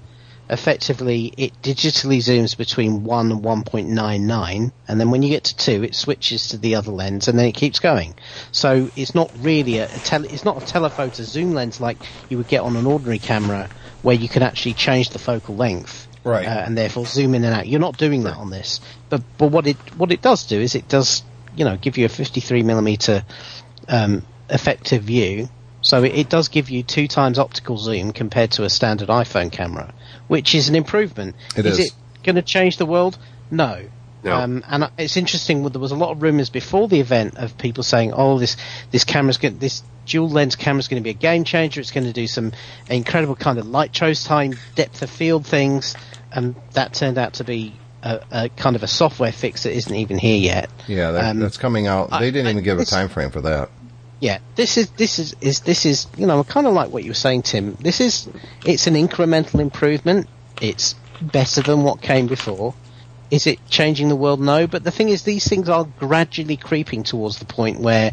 effectively 0.49 1.33
it 1.37 1.53
digitally 1.63 2.19
zooms 2.19 2.57
between 2.57 3.05
1 3.05 3.33
and 3.33 3.43
1.99, 3.43 4.73
and 4.89 5.01
then 5.01 5.11
when 5.11 5.23
you 5.23 5.29
get 5.29 5.45
to 5.45 5.57
2, 5.57 5.85
it 5.85 5.95
switches 5.95 6.49
to 6.49 6.57
the 6.57 6.77
other 6.77 6.93
lens, 6.93 7.29
and 7.29 7.39
then 7.39 7.47
it 7.47 7.53
keeps 7.53 7.79
going. 7.79 8.15
So 8.53 8.91
it's 8.97 9.15
not 9.15 9.31
really 9.41 9.79
a, 9.79 9.87
a 9.87 9.99
tele, 9.99 10.29
it's 10.29 10.45
not 10.45 10.63
a 10.63 10.67
telephoto 10.67 11.23
zoom 11.23 11.53
lens 11.53 11.81
like 11.81 11.99
you 12.29 12.39
would 12.39 12.49
get 12.49 12.61
on 12.61 12.77
an 12.77 12.87
ordinary 12.87 13.19
camera, 13.19 13.69
where 14.03 14.17
you 14.17 14.29
can 14.29 14.43
actually 14.43 14.75
change 14.75 15.11
the 15.11 15.19
focal 15.19 15.57
length. 15.57 16.06
Right. 16.27 16.45
Uh, 16.45 16.65
and 16.67 16.77
therefore 16.77 17.07
zoom 17.07 17.37
in 17.37 17.45
and 17.45 17.55
out. 17.55 17.69
You're 17.69 17.81
not 17.81 17.97
doing 17.97 18.25
that 18.25 18.37
on 18.37 18.51
this. 18.51 18.81
But 19.09 19.23
but 19.39 19.53
what 19.53 19.69
it 19.69 19.77
what 19.97 20.11
it 20.11 20.23
does 20.23 20.45
do 20.45 20.61
is 20.61 20.75
it 20.75 20.89
does 20.89 21.23
you 21.57 21.65
know 21.65 21.77
give 21.77 21.97
you 21.97 22.05
a 22.05 22.09
53 22.09 22.65
millimeter 22.65 23.25
um, 23.89 24.27
effective 24.51 25.05
view. 25.05 25.49
So 25.83 26.03
it, 26.03 26.17
it 26.17 26.29
does 26.29 26.49
give 26.49 26.69
you 26.69 26.83
two 26.83 27.07
times 27.07 27.39
optical 27.39 27.79
zoom 27.79 28.13
compared 28.13 28.51
to 28.53 28.65
a 28.65 28.71
standard 28.71 29.09
iPhone 29.09 29.53
camera, 29.53 29.95
which 30.27 30.53
is 30.57 30.69
an 30.69 30.75
improvement. 30.75 31.37
It 31.57 31.65
is 31.65 31.79
is. 31.79 31.87
it 31.87 31.93
going 32.25 32.35
to 32.35 32.43
change 32.43 32.77
the 32.77 32.87
world? 32.87 33.17
No. 33.49 33.89
No. 34.27 34.37
Um, 34.37 34.65
and 34.69 34.91
it's 34.99 35.17
interesting. 35.17 35.63
There 35.69 35.81
was 35.81 35.93
a 35.93 35.97
lot 35.97 36.11
of 36.11 36.23
rumors 36.23 36.51
before 36.51 36.89
the 36.89 37.01
event 37.01 37.37
of 37.39 37.57
people 37.57 37.83
saying, 37.83 38.13
"Oh, 38.15 38.39
this 38.39 38.57
this 38.91 39.05
camera's 39.05 39.39
going, 39.39 39.59
this 39.59 39.83
dual 40.05 40.29
lens 40.29 40.57
camera's 40.57 40.89
going 40.89 41.03
to 41.03 41.05
be 41.05 41.11
a 41.11 41.15
game 41.15 41.45
changer. 41.45 41.81
It's 41.81 41.91
going 41.93 42.07
to 42.07 42.13
do 42.13 42.27
some 42.27 42.53
incredible 42.91 43.37
kind 43.37 43.59
of 43.59 43.67
light 43.67 43.93
chose 43.93 44.25
time, 44.25 44.57
depth 44.75 45.03
of 45.03 45.11
field 45.11 45.47
things." 45.47 45.95
And 46.33 46.55
that 46.73 46.93
turned 46.93 47.19
out 47.19 47.35
to 47.35 47.45
be 47.45 47.73
a, 48.03 48.21
a 48.31 48.49
kind 48.51 48.77
of 48.77 48.83
a 48.83 48.89
software 48.89 49.33
fix 49.33 49.63
that 49.63 49.73
isn't 49.73 49.95
even 49.95 50.19
here 50.19 50.39
yet. 50.39 50.71
Yeah, 50.87 51.13
that, 51.13 51.25
Um, 51.31 51.41
that's 51.41 51.57
coming 51.57 51.87
out. 51.87 52.11
They 52.11 52.31
didn't 52.31 52.49
I- 52.49 52.51
even 52.51 52.65
give 52.65 52.79
a 52.79 52.85
time 52.85 53.09
frame 53.09 53.31
for 53.31 53.41
that. 53.43 53.71
Yeah, 54.19 54.39
this 54.55 54.79
is 54.79 54.89
this 54.91 55.19
is 55.19 55.37
is 55.43 55.61
this 55.61 55.85
is 55.85 56.07
you 56.17 56.27
know 56.27 56.43
kind 56.43 56.67
of 56.67 56.73
like 56.73 56.91
what 56.91 57.05
you 57.05 57.11
were 57.11 57.15
saying, 57.15 57.43
Tim. 57.43 57.77
This 57.81 58.01
is 58.01 58.29
it's 58.65 58.87
an 58.87 58.95
incremental 58.95 59.61
improvement. 59.61 60.27
It's 60.61 60.95
better 61.21 61.61
than 61.63 61.83
what 61.83 62.01
came 62.01 62.27
before. 62.27 62.75
Is 63.31 63.47
it 63.47 63.59
changing 63.69 64.09
the 64.09 64.17
world? 64.17 64.41
No, 64.41 64.67
but 64.67 64.85
the 64.85 64.91
thing 64.91 65.09
is, 65.09 65.23
these 65.23 65.49
things 65.49 65.69
are 65.69 65.85
gradually 65.99 66.57
creeping 66.57 67.03
towards 67.03 67.39
the 67.39 67.45
point 67.45 67.81
where 67.81 68.13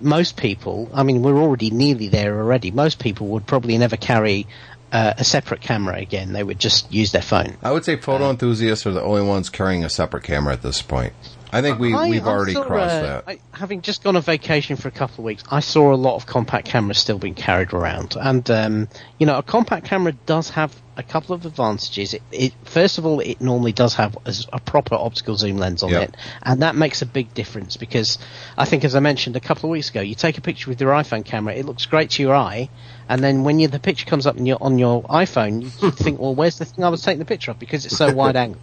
most 0.00 0.36
people, 0.36 0.90
I 0.94 1.02
mean, 1.02 1.22
we're 1.22 1.36
already 1.36 1.70
nearly 1.70 2.08
there 2.08 2.38
already. 2.38 2.70
Most 2.70 2.98
people 2.98 3.28
would 3.28 3.46
probably 3.46 3.76
never 3.78 3.96
carry 3.96 4.46
uh, 4.92 5.14
a 5.18 5.24
separate 5.24 5.60
camera 5.60 5.98
again. 5.98 6.32
They 6.32 6.42
would 6.42 6.58
just 6.58 6.92
use 6.92 7.12
their 7.12 7.22
phone. 7.22 7.56
I 7.62 7.70
would 7.70 7.84
say 7.84 7.96
photo 7.96 8.26
Uh, 8.26 8.30
enthusiasts 8.30 8.86
are 8.86 8.92
the 8.92 9.02
only 9.02 9.22
ones 9.22 9.50
carrying 9.50 9.84
a 9.84 9.90
separate 9.90 10.24
camera 10.24 10.52
at 10.52 10.62
this 10.62 10.82
point. 10.82 11.12
I 11.52 11.62
think 11.62 11.78
we 11.78 11.94
we've 11.94 12.26
I 12.26 12.30
already 12.30 12.54
saw, 12.54 12.64
crossed 12.64 12.94
uh, 12.94 13.02
that. 13.02 13.24
I, 13.26 13.40
having 13.52 13.82
just 13.82 14.02
gone 14.02 14.16
on 14.16 14.22
vacation 14.22 14.76
for 14.76 14.88
a 14.88 14.92
couple 14.92 15.22
of 15.22 15.24
weeks, 15.24 15.42
I 15.50 15.60
saw 15.60 15.92
a 15.92 15.96
lot 15.96 16.16
of 16.16 16.26
compact 16.26 16.66
cameras 16.66 16.98
still 16.98 17.18
being 17.18 17.34
carried 17.34 17.72
around, 17.72 18.16
and 18.20 18.48
um, 18.50 18.88
you 19.18 19.26
know, 19.26 19.38
a 19.38 19.42
compact 19.42 19.86
camera 19.86 20.12
does 20.12 20.50
have 20.50 20.74
a 20.96 21.02
couple 21.02 21.34
of 21.34 21.46
advantages. 21.46 22.14
It, 22.14 22.22
it 22.30 22.52
first 22.64 22.98
of 22.98 23.06
all, 23.06 23.20
it 23.20 23.40
normally 23.40 23.72
does 23.72 23.94
have 23.94 24.16
a 24.52 24.60
proper 24.60 24.94
optical 24.94 25.36
zoom 25.36 25.56
lens 25.56 25.82
on 25.82 25.90
Yep. 25.90 26.08
it, 26.10 26.16
and 26.42 26.62
that 26.62 26.76
makes 26.76 27.02
a 27.02 27.06
big 27.06 27.32
difference 27.34 27.76
because 27.76 28.18
I 28.56 28.64
think, 28.64 28.84
as 28.84 28.94
I 28.94 29.00
mentioned 29.00 29.36
a 29.36 29.40
couple 29.40 29.68
of 29.68 29.72
weeks 29.72 29.90
ago, 29.90 30.00
you 30.00 30.14
take 30.14 30.38
a 30.38 30.42
picture 30.42 30.70
with 30.70 30.80
your 30.80 30.92
iPhone 30.92 31.24
camera, 31.24 31.54
it 31.54 31.64
looks 31.64 31.86
great 31.86 32.10
to 32.10 32.22
your 32.22 32.34
eye, 32.34 32.68
and 33.08 33.24
then 33.24 33.44
when 33.44 33.58
you, 33.58 33.68
the 33.68 33.80
picture 33.80 34.06
comes 34.06 34.26
up 34.26 34.36
in 34.36 34.46
your, 34.46 34.58
on 34.60 34.78
your 34.78 35.02
iPhone, 35.04 35.62
you, 35.62 35.70
you 35.80 35.90
think, 36.04 36.20
well, 36.20 36.34
where's 36.34 36.58
the 36.58 36.64
thing 36.64 36.84
I 36.84 36.88
was 36.90 37.02
taking 37.02 37.18
the 37.18 37.24
picture 37.24 37.50
of 37.50 37.58
because 37.58 37.86
it's 37.86 37.96
so 37.96 38.12
wide 38.20 38.36
angle? 38.36 38.60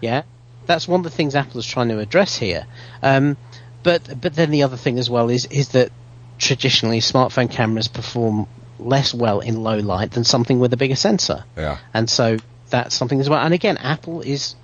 Yeah, 0.00 0.22
that's 0.70 0.86
one 0.88 1.00
of 1.00 1.04
the 1.04 1.10
things 1.10 1.34
Apple 1.34 1.58
is 1.58 1.66
trying 1.66 1.88
to 1.88 1.98
address 1.98 2.36
here. 2.36 2.64
Um, 3.02 3.36
But 3.82 4.20
but 4.20 4.34
then 4.34 4.50
the 4.50 4.62
other 4.64 4.76
thing 4.76 4.98
as 4.98 5.08
well 5.08 5.30
is 5.30 5.46
is 5.50 5.68
that 5.70 5.90
traditionally 6.38 7.00
smartphone 7.00 7.50
cameras 7.50 7.88
perform 7.88 8.46
less 8.78 9.12
well 9.14 9.40
in 9.40 9.62
low 9.62 9.78
light 9.78 10.10
than 10.12 10.24
something 10.24 10.60
with 10.60 10.72
a 10.72 10.76
bigger 10.76 10.96
sensor. 10.96 11.44
Yeah. 11.56 11.78
And 11.92 12.08
so 12.08 12.36
that's 12.70 12.94
something 12.94 13.20
as 13.20 13.28
well. 13.28 13.40
And 13.44 13.54
again, 13.54 13.76
Apple 13.78 14.20
is 14.22 14.54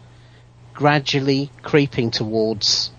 gradually 0.74 1.50
creeping 1.62 2.10
towards 2.10 2.90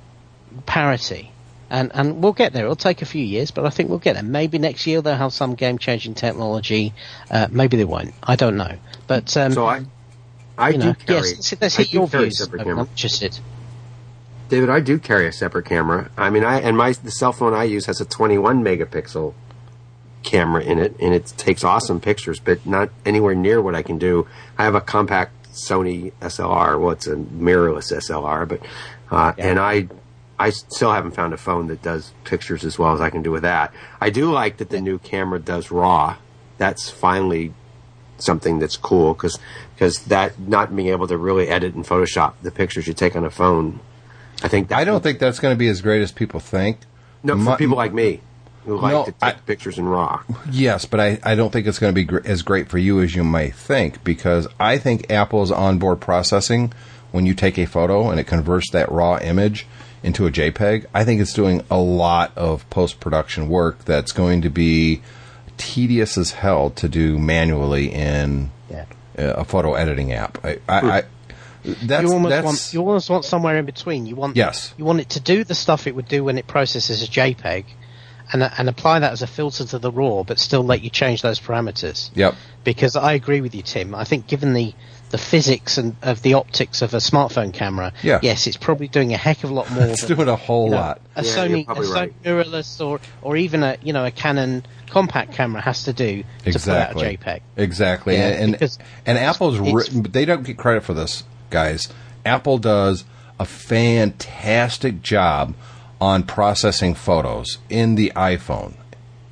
parity. 0.65 1.31
And 1.69 1.91
and 1.93 2.21
we'll 2.23 2.33
get 2.33 2.53
there. 2.53 2.63
It'll 2.63 2.75
take 2.75 3.01
a 3.01 3.05
few 3.05 3.23
years, 3.23 3.51
but 3.51 3.65
I 3.65 3.69
think 3.69 3.89
we'll 3.89 3.99
get 3.99 4.13
there. 4.13 4.23
Maybe 4.23 4.57
next 4.57 4.87
year 4.87 5.01
they'll 5.01 5.15
have 5.15 5.33
some 5.33 5.55
game 5.55 5.77
changing 5.77 6.15
technology. 6.15 6.93
Uh, 7.29 7.47
maybe 7.51 7.77
they 7.77 7.85
won't. 7.85 8.13
I 8.23 8.35
don't 8.37 8.55
know. 8.57 8.75
But 9.07 9.35
um, 9.37 9.51
So 9.51 9.65
I, 9.65 9.85
I 10.57 10.69
you 10.69 10.77
know, 10.77 10.93
do 10.93 11.05
carry. 11.05 11.19
yes, 11.29 11.35
let's, 11.35 11.61
let's 11.61 11.79
I 11.79 11.83
hit 11.83 11.91
do 11.91 11.97
your 11.97 12.07
carry 12.07 12.23
views. 12.25 12.37
separate 12.39 12.61
I'm 12.61 12.65
camera. 12.67 12.83
interested. 12.85 13.39
David, 14.49 14.69
I 14.69 14.79
do 14.79 14.97
carry 14.97 15.27
a 15.27 15.31
separate 15.31 15.65
camera. 15.65 16.09
I 16.17 16.29
mean, 16.29 16.43
I 16.43 16.59
and 16.61 16.77
my 16.77 16.93
the 16.93 17.11
cell 17.11 17.33
phone 17.33 17.53
I 17.53 17.65
use 17.65 17.85
has 17.85 17.99
a 17.99 18.05
21 18.05 18.63
megapixel 18.63 19.33
camera 20.23 20.61
in 20.63 20.79
it, 20.79 20.95
and 20.99 21.13
it 21.13 21.33
takes 21.37 21.63
awesome 21.63 21.99
pictures, 21.99 22.39
but 22.39 22.65
not 22.65 22.89
anywhere 23.05 23.35
near 23.35 23.61
what 23.61 23.75
I 23.75 23.81
can 23.83 23.97
do. 23.97 24.27
I 24.57 24.63
have 24.63 24.75
a 24.75 24.81
compact 24.81 25.51
Sony 25.51 26.13
SLR. 26.21 26.79
Well, 26.79 26.91
it's 26.91 27.07
a 27.07 27.15
mirrorless 27.15 27.91
SLR, 27.91 28.47
but 28.47 28.61
uh, 29.11 29.33
and 29.37 29.59
I. 29.59 29.87
I 30.39 30.51
still 30.51 30.93
haven't 30.93 31.13
found 31.15 31.33
a 31.33 31.37
phone 31.37 31.65
that 31.69 31.81
does 31.81 32.13
pictures 32.23 32.63
as 32.63 32.77
well 32.77 32.93
as 32.93 33.01
I 33.01 33.09
can 33.09 33.23
do 33.23 33.31
with 33.31 33.41
that. 33.41 33.73
I 33.99 34.11
do 34.11 34.31
like 34.31 34.57
that 34.57 34.69
the 34.69 34.79
new 34.79 34.99
camera 34.99 35.39
does 35.39 35.71
RAW. 35.71 36.17
That's 36.59 36.91
finally 36.91 37.55
something 38.17 38.59
that's 38.59 38.77
cool 38.77 39.13
because 39.13 39.37
because 39.75 39.99
that 40.05 40.39
not 40.39 40.75
being 40.75 40.89
able 40.89 41.07
to 41.07 41.17
really 41.17 41.47
edit 41.47 41.75
in 41.75 41.83
Photoshop 41.83 42.33
the 42.41 42.51
pictures 42.51 42.87
you 42.87 42.93
take 42.93 43.15
on 43.15 43.23
a 43.23 43.29
phone. 43.29 43.79
I 44.43 44.47
think 44.47 44.71
I 44.71 44.83
don't 44.83 45.01
think 45.01 45.19
that's 45.19 45.39
going 45.39 45.53
to 45.53 45.57
be 45.57 45.67
as 45.67 45.81
great 45.81 46.01
as 46.01 46.11
people 46.11 46.39
think. 46.39 46.79
no 47.23 47.33
for 47.33 47.39
My- 47.39 47.55
people 47.57 47.77
like 47.77 47.93
me 47.93 48.21
who 48.65 48.77
like 48.77 48.91
No, 48.91 49.05
to 49.05 49.11
take 49.11 49.23
I- 49.23 49.31
pictures 49.33 49.77
in 49.77 49.87
RAW. 49.87 50.21
Yes, 50.51 50.85
but 50.85 50.99
I, 50.99 51.19
I 51.23 51.35
don't 51.35 51.51
think 51.53 51.67
it's 51.67 51.79
going 51.79 51.91
to 51.91 51.95
be 51.95 52.03
gr- 52.03 52.19
as 52.25 52.41
great 52.41 52.67
for 52.69 52.77
you 52.77 53.01
as 53.01 53.15
you 53.15 53.23
might 53.23 53.55
think 53.55 54.03
because 54.03 54.47
I 54.59 54.77
think 54.77 55.09
Apple's 55.09 55.51
onboard 55.51 56.01
processing, 56.01 56.73
when 57.11 57.25
you 57.25 57.33
take 57.33 57.57
a 57.57 57.65
photo 57.65 58.09
and 58.09 58.19
it 58.19 58.25
converts 58.25 58.69
that 58.71 58.91
raw 58.91 59.17
image 59.19 59.65
into 60.03 60.27
a 60.27 60.31
JPEG, 60.31 60.85
I 60.93 61.03
think 61.05 61.21
it's 61.21 61.33
doing 61.33 61.63
a 61.71 61.77
lot 61.77 62.31
of 62.37 62.69
post 62.69 62.99
production 62.99 63.47
work 63.47 63.85
that's 63.85 64.11
going 64.11 64.41
to 64.41 64.49
be 64.49 65.01
tedious 65.57 66.17
as 66.17 66.31
hell 66.31 66.69
to 66.71 66.87
do 66.87 67.17
manually 67.17 67.91
in 67.91 68.51
Yeah. 68.69 68.85
Uh, 69.17 69.33
a 69.37 69.43
photo 69.45 69.73
editing 69.73 70.13
app. 70.13 70.37
I, 70.43 70.59
I, 70.69 70.79
I 70.99 71.03
that's, 71.63 72.03
you 72.03 72.13
almost 72.13 72.29
that's 72.29 72.45
want 72.45 72.73
you 72.73 72.79
almost 72.81 73.09
want 73.09 73.25
somewhere 73.25 73.57
in 73.57 73.65
between. 73.65 74.05
You 74.05 74.15
want 74.15 74.37
Yes. 74.37 74.73
You 74.77 74.85
want 74.85 74.99
it 74.99 75.09
to 75.11 75.19
do 75.19 75.43
the 75.43 75.55
stuff 75.55 75.87
it 75.87 75.95
would 75.95 76.07
do 76.07 76.23
when 76.23 76.37
it 76.37 76.47
processes 76.47 77.03
a 77.03 77.07
JPEG, 77.07 77.65
and 78.31 78.43
and 78.43 78.69
apply 78.69 78.99
that 78.99 79.11
as 79.11 79.21
a 79.21 79.27
filter 79.27 79.65
to 79.65 79.79
the 79.79 79.91
raw, 79.91 80.23
but 80.23 80.39
still 80.39 80.63
let 80.63 80.81
you 80.81 80.89
change 80.89 81.21
those 81.21 81.39
parameters. 81.39 82.09
yep. 82.13 82.35
Because 82.63 82.95
I 82.95 83.13
agree 83.13 83.41
with 83.41 83.55
you, 83.55 83.63
Tim. 83.63 83.95
I 83.95 84.03
think 84.03 84.27
given 84.27 84.53
the 84.53 84.73
the 85.09 85.17
physics 85.17 85.77
and 85.77 85.95
of 86.01 86.21
the 86.21 86.33
optics 86.33 86.81
of 86.81 86.93
a 86.93 86.97
smartphone 86.97 87.53
camera, 87.53 87.93
Yeah. 88.03 88.19
yes, 88.21 88.45
it's 88.47 88.57
probably 88.57 88.87
doing 88.89 89.13
a 89.13 89.17
heck 89.17 89.43
of 89.43 89.51
a 89.51 89.53
lot 89.53 89.71
more. 89.71 89.85
It's 89.85 90.03
than, 90.03 90.17
doing 90.17 90.27
a 90.29 90.35
whole 90.35 90.65
you 90.65 90.71
know, 90.71 90.77
lot. 90.77 91.01
A 91.15 91.23
Yeah, 91.23 91.31
Sony, 91.35 91.61
a 91.61 91.65
probably 91.65 91.87
Sony 91.87 91.93
right. 91.95 92.23
mirrorless, 92.23 92.85
or 92.85 92.99
or 93.21 93.37
even 93.37 93.63
a 93.63 93.77
you 93.83 93.93
know 93.93 94.05
a 94.05 94.11
Canon 94.11 94.65
compact 94.89 95.33
camera 95.33 95.61
has 95.61 95.83
to 95.83 95.93
do 95.93 96.23
to 96.43 96.49
Exactly. 96.49 96.93
put 97.17 97.27
out 97.27 97.35
a 97.35 97.39
JPEG. 97.39 97.41
Exactly. 97.57 98.15
Yeah, 98.15 98.27
and 98.29 98.51
because 98.53 98.77
and 99.05 99.17
Apple's 99.17 99.59
it's- 99.59 99.91
ri- 99.93 100.01
they 100.01 100.25
don't 100.25 100.43
get 100.43 100.57
credit 100.57 100.83
for 100.83 100.93
this, 100.93 101.23
guys. 101.49 101.87
Apple 102.25 102.57
does 102.57 103.05
a 103.39 103.45
fantastic 103.45 105.01
job 105.01 105.53
on 105.99 106.23
processing 106.23 106.93
photos 106.93 107.57
in 107.69 107.95
the 107.95 108.11
iPhone. 108.15 108.73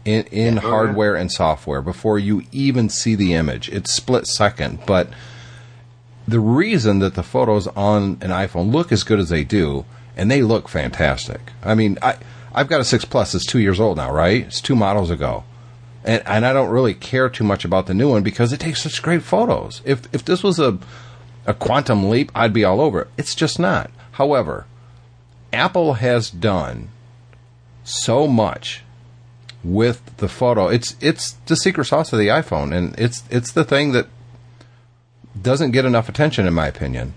In, 0.04 0.24
in 0.26 0.54
Yeah. 0.56 0.60
Oh, 0.62 0.64
yeah. 0.66 0.70
hardware 0.70 1.16
and 1.16 1.32
software 1.32 1.82
before 1.82 2.20
you 2.20 2.44
even 2.52 2.90
see 2.90 3.16
the 3.16 3.34
image. 3.34 3.70
It's 3.70 3.92
split 3.94 4.28
second, 4.28 4.80
but 4.86 5.10
the 6.28 6.40
reason 6.40 7.00
that 7.00 7.16
the 7.16 7.24
photos 7.24 7.68
on 7.68 8.18
an 8.22 8.32
iPhone 8.32 8.72
look 8.72 8.92
as 8.92 9.04
good 9.04 9.20
as 9.20 9.30
they 9.30 9.44
do, 9.44 9.86
and 10.18 10.30
they 10.30 10.42
look 10.42 10.68
fantastic. 10.68 11.52
I 11.64 11.76
mean, 11.76 11.98
I 12.02 12.18
I've 12.54 12.68
got 12.68 12.82
a 12.82 12.86
six 12.86 13.06
plus. 13.06 13.36
It's 13.36 13.46
two 13.46 13.60
years 13.60 13.80
old 13.80 13.98
now, 13.98 14.12
right? 14.12 14.46
It's 14.46 14.62
two 14.62 14.76
models 14.76 15.12
ago, 15.12 15.44
and 16.04 16.24
and 16.26 16.46
I 16.46 16.54
don't 16.54 16.70
really 16.70 16.94
care 16.94 17.30
too 17.30 17.44
much 17.44 17.66
about 17.66 17.86
the 17.86 17.94
new 17.94 18.10
one 18.10 18.24
because 18.24 18.54
it 18.54 18.60
takes 18.60 18.82
such 18.82 19.04
great 19.04 19.24
photos. 19.24 19.82
If 19.86 20.14
if 20.14 20.26
this 20.26 20.42
was 20.44 20.60
a 20.60 20.80
a 21.46 21.54
quantum 21.54 22.10
leap, 22.10 22.32
I'd 22.34 22.54
be 22.54 22.64
all 22.64 22.82
over 22.82 23.02
it. 23.02 23.08
It's 23.18 23.36
just 23.36 23.60
not. 23.60 23.92
However, 24.14 24.66
Apple 25.54 25.96
has 25.96 26.30
done 26.30 26.90
so 27.84 28.28
much 28.28 28.84
with 29.64 30.18
the 30.18 30.28
photo. 30.28 30.68
It's 30.68 30.96
it's 31.02 31.34
the 31.48 31.56
secret 31.56 31.86
sauce 31.86 32.14
of 32.14 32.20
the 32.20 32.28
iPhone, 32.28 32.76
and 32.76 32.98
it's 32.98 33.24
it's 33.30 33.52
the 33.52 33.64
thing 33.64 33.92
that 33.92 34.08
doesn't 35.42 35.72
get 35.72 35.86
enough 35.86 36.10
attention, 36.10 36.48
in 36.48 36.54
my 36.54 36.68
opinion. 36.68 37.14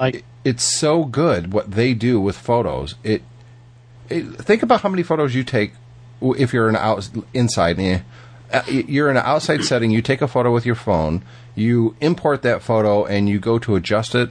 I, 0.00 0.22
It's 0.44 0.64
so 0.64 1.04
good 1.04 1.52
what 1.52 1.70
they 1.70 1.94
do 1.94 2.20
with 2.20 2.36
photos. 2.36 2.94
It, 3.02 3.22
it 4.08 4.24
think 4.36 4.62
about 4.62 4.82
how 4.82 4.88
many 4.88 5.02
photos 5.02 5.34
you 5.34 5.44
take 5.44 5.72
if 6.20 6.52
you're 6.52 6.68
an 6.68 6.76
out 6.76 7.08
inside. 7.32 7.78
Eh, 7.78 8.00
uh, 8.52 8.62
you're 8.66 9.10
in 9.10 9.16
an 9.16 9.22
outside 9.24 9.64
setting. 9.64 9.90
You 9.90 10.02
take 10.02 10.22
a 10.22 10.28
photo 10.28 10.52
with 10.52 10.66
your 10.66 10.74
phone. 10.74 11.22
You 11.54 11.96
import 12.00 12.42
that 12.42 12.62
photo, 12.62 13.04
and 13.04 13.28
you 13.28 13.38
go 13.38 13.58
to 13.60 13.76
adjust 13.76 14.14
it. 14.14 14.30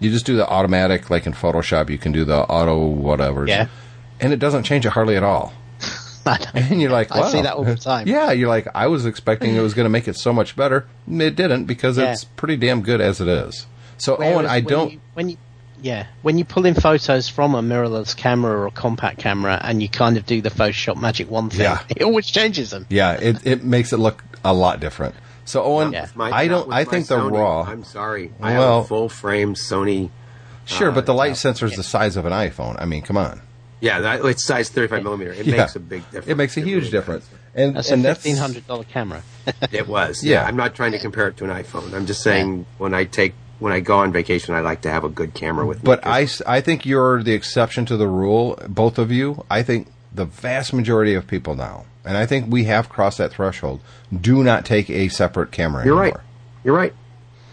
You 0.00 0.10
just 0.10 0.26
do 0.26 0.36
the 0.36 0.46
automatic, 0.46 1.08
like 1.08 1.26
in 1.26 1.32
Photoshop. 1.32 1.88
You 1.88 1.96
can 1.96 2.12
do 2.12 2.24
the 2.24 2.40
auto 2.40 2.86
whatever. 2.86 3.46
Yeah. 3.46 3.68
And 4.20 4.32
it 4.32 4.38
doesn't 4.38 4.64
change 4.64 4.84
it 4.84 4.90
hardly 4.90 5.16
at 5.16 5.22
all. 5.22 5.52
I 6.26 6.38
don't- 6.38 6.56
And 6.72 6.80
you're 6.80 6.90
like, 6.90 7.10
I 7.12 7.30
see 7.30 7.42
that 7.42 7.54
all 7.54 7.64
the 7.64 7.76
time. 7.76 8.06
Yeah, 8.08 8.32
you're 8.32 8.48
like, 8.48 8.68
I 8.74 8.86
was 8.88 9.06
expecting 9.06 9.54
it 9.54 9.60
was 9.60 9.74
going 9.74 9.84
to 9.86 9.90
make 9.90 10.08
it 10.08 10.16
so 10.16 10.32
much 10.32 10.56
better. 10.56 10.86
It 11.10 11.36
didn't 11.36 11.64
because 11.66 11.98
Yeah. 11.98 12.12
it's 12.12 12.24
pretty 12.24 12.56
damn 12.56 12.82
good 12.82 13.00
as 13.00 13.20
it 13.20 13.28
is. 13.28 13.66
So, 13.98 14.16
Whereas 14.16 14.34
Owen, 14.36 14.46
I 14.46 14.56
when 14.60 14.64
don't. 14.64 14.92
You, 14.92 15.00
when 15.14 15.28
you, 15.30 15.36
yeah, 15.82 16.06
when 16.22 16.38
you 16.38 16.44
pull 16.44 16.66
in 16.66 16.74
photos 16.74 17.28
from 17.28 17.54
a 17.54 17.62
mirrorless 17.62 18.16
camera 18.16 18.52
or 18.52 18.66
a 18.66 18.70
compact 18.70 19.18
camera, 19.18 19.58
and 19.62 19.82
you 19.82 19.88
kind 19.88 20.16
of 20.16 20.26
do 20.26 20.40
the 20.40 20.50
Photoshop 20.50 21.00
magic 21.00 21.30
one 21.30 21.50
thing, 21.50 21.60
Yeah. 21.60 21.82
it 21.88 22.02
always 22.02 22.26
changes 22.26 22.70
them. 22.70 22.86
yeah, 22.90 23.12
it, 23.12 23.46
it 23.46 23.64
makes 23.64 23.92
it 23.92 23.98
look 23.98 24.22
a 24.44 24.52
lot 24.54 24.80
different. 24.80 25.14
So, 25.44 25.62
Owen, 25.62 25.92
Yeah. 25.92 26.08
My- 26.14 26.30
I 26.30 26.48
don't. 26.48 26.66
I 26.66 26.82
my 26.82 26.84
think 26.84 27.06
the 27.06 27.18
raw. 27.20 27.62
I'm 27.62 27.84
sorry. 27.84 28.32
I 28.40 28.50
have 28.52 28.58
Well- 28.60 28.80
a 28.80 28.84
full 28.84 29.08
frame 29.08 29.54
Sony. 29.54 30.10
sure, 30.64 30.90
but 30.90 31.06
the 31.06 31.12
uh, 31.12 31.16
light 31.16 31.28
yeah. 31.28 31.32
sensor 31.34 31.66
is 31.66 31.76
the 31.76 31.82
size 31.84 32.16
of 32.16 32.26
an 32.26 32.32
iPhone. 32.32 32.76
I 32.80 32.84
mean, 32.84 33.02
come 33.02 33.16
on. 33.16 33.40
Yeah, 33.80 34.00
that, 34.00 34.24
it's 34.24 34.44
size 34.44 34.68
35 34.70 35.02
millimeter. 35.02 35.32
It 35.32 35.46
Yeah. 35.46 35.56
makes 35.58 35.76
a 35.76 35.80
big 35.80 36.02
difference. 36.04 36.26
It 36.28 36.36
makes 36.36 36.56
a 36.56 36.60
huge 36.60 36.84
really 36.84 36.90
difference. 36.90 37.26
does. 37.26 37.38
And 37.54 37.76
That's 37.76 37.90
and 37.90 38.00
a 38.00 38.08
that's 38.08 38.22
fifteen 38.22 38.36
hundred 38.40 38.66
dollar 38.66 38.84
camera. 38.84 39.22
It 39.72 39.86
was. 39.88 40.22
Yeah. 40.24 40.42
Yeah. 40.42 40.46
I'm 40.46 40.56
not 40.56 40.74
trying 40.74 40.92
to 40.92 40.98
compare 40.98 41.28
it 41.28 41.36
to 41.38 41.44
an 41.44 41.50
iPhone. 41.50 41.92
I'm 41.94 42.06
just 42.06 42.22
saying 42.22 42.66
when 42.78 42.92
I 42.94 43.04
take 43.04 43.34
when 43.58 43.72
I 43.72 43.80
go 43.80 43.98
on 43.98 44.12
vacation, 44.12 44.54
I 44.54 44.60
like 44.60 44.82
to 44.82 44.90
have 44.90 45.04
a 45.04 45.08
good 45.08 45.32
camera 45.32 45.64
with 45.66 45.78
me. 45.78 45.82
But 45.84 46.06
I, 46.06 46.28
I 46.46 46.60
think 46.60 46.84
you're 46.84 47.22
the 47.22 47.32
exception 47.32 47.86
to 47.86 47.96
the 47.96 48.06
rule, 48.08 48.58
both 48.68 48.98
of 48.98 49.10
you. 49.10 49.44
I 49.50 49.62
think 49.62 49.88
the 50.14 50.26
vast 50.26 50.74
majority 50.74 51.14
of 51.14 51.26
people 51.26 51.54
now, 51.54 51.86
and 52.04 52.18
I 52.18 52.26
think 52.26 52.52
we 52.52 52.64
have 52.64 52.90
crossed 52.90 53.16
that 53.16 53.32
threshold, 53.32 53.80
do 54.18 54.44
not 54.44 54.66
take 54.66 54.90
a 54.90 55.08
separate 55.08 55.52
camera 55.52 55.86
You're 55.86 55.94
anymore. 56.02 56.18
right. 56.18 56.24
You're 56.64 56.76
right. 56.76 56.92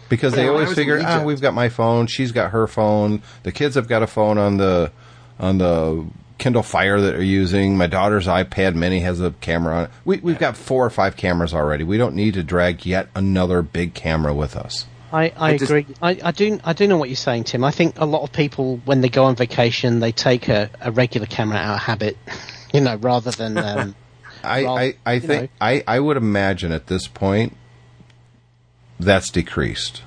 Because 0.10 0.34
they 0.34 0.44
Yeah, 0.44 0.52
when 0.52 0.64
always 0.64 0.76
figure, 0.76 1.00
ah, 1.02 1.14
Egypt- 1.14 1.26
we've 1.26 1.42
got 1.42 1.54
my 1.54 1.70
phone, 1.70 2.08
she's 2.08 2.34
got 2.34 2.52
her 2.52 2.68
phone, 2.68 3.22
the 3.44 3.54
kids 3.54 3.76
have 3.76 3.88
got 3.88 4.04
a 4.04 4.08
phone 4.08 4.38
on 4.38 4.58
the 4.58 4.92
on 5.40 5.58
the 5.58 6.06
Kindle 6.38 6.64
Fire 6.64 7.00
that 7.00 7.12
they're 7.12 7.22
using. 7.22 7.78
My 7.78 7.88
daughter's 7.88 8.28
iPad 8.28 8.76
Mini 8.76 9.00
has 9.02 9.22
a 9.22 9.32
camera 9.42 9.76
on 9.76 9.84
it. 9.86 9.90
We, 10.06 10.18
we've 10.18 10.40
got 10.40 10.58
four 10.58 10.86
or 10.86 10.90
five 10.90 11.16
cameras 11.16 11.54
already. 11.54 11.84
We 11.84 11.98
don't 11.98 12.16
need 12.16 12.34
to 12.36 12.44
drag 12.44 12.86
yet 12.86 13.08
another 13.16 13.62
big 13.62 13.94
camera 13.94 14.34
with 14.34 14.56
us. 14.56 14.86
I, 15.12 15.26
I, 15.26 15.34
I 15.38 15.58
just- 15.58 15.70
agree. 15.72 15.86
I, 16.02 16.20
I 16.24 16.32
do. 16.32 16.60
I 16.64 16.74
do 16.74 16.88
know 16.88 16.98
what 16.98 17.08
you're 17.10 17.16
saying, 17.16 17.44
Tim. 17.46 17.64
I 17.64 17.72
think 17.72 18.00
a 18.00 18.06
lot 18.06 18.24
of 18.24 18.32
people, 18.32 18.82
when 18.86 19.02
they 19.02 19.10
go 19.10 19.26
on 19.26 19.36
vacation, 19.36 20.00
they 20.00 20.12
take 20.12 20.50
a, 20.50 20.70
a 20.82 20.92
regular 20.92 21.28
camera 21.28 21.58
out 21.58 21.76
of 21.76 21.82
habit, 21.82 22.18
you 22.74 22.82
know, 22.82 22.96
rather 22.96 23.32
than. 23.32 23.58
Um, 23.58 23.96
I, 24.44 24.64
Well, 24.64 24.78
I, 24.78 24.94
I 25.06 25.20
think 25.20 25.44
know. 25.44 25.48
I, 25.62 25.84
I 25.88 26.00
would 26.00 26.18
imagine 26.18 26.72
at 26.74 26.88
this 26.88 27.08
point 27.08 27.56
that's 29.00 29.30
decreased 29.30 30.02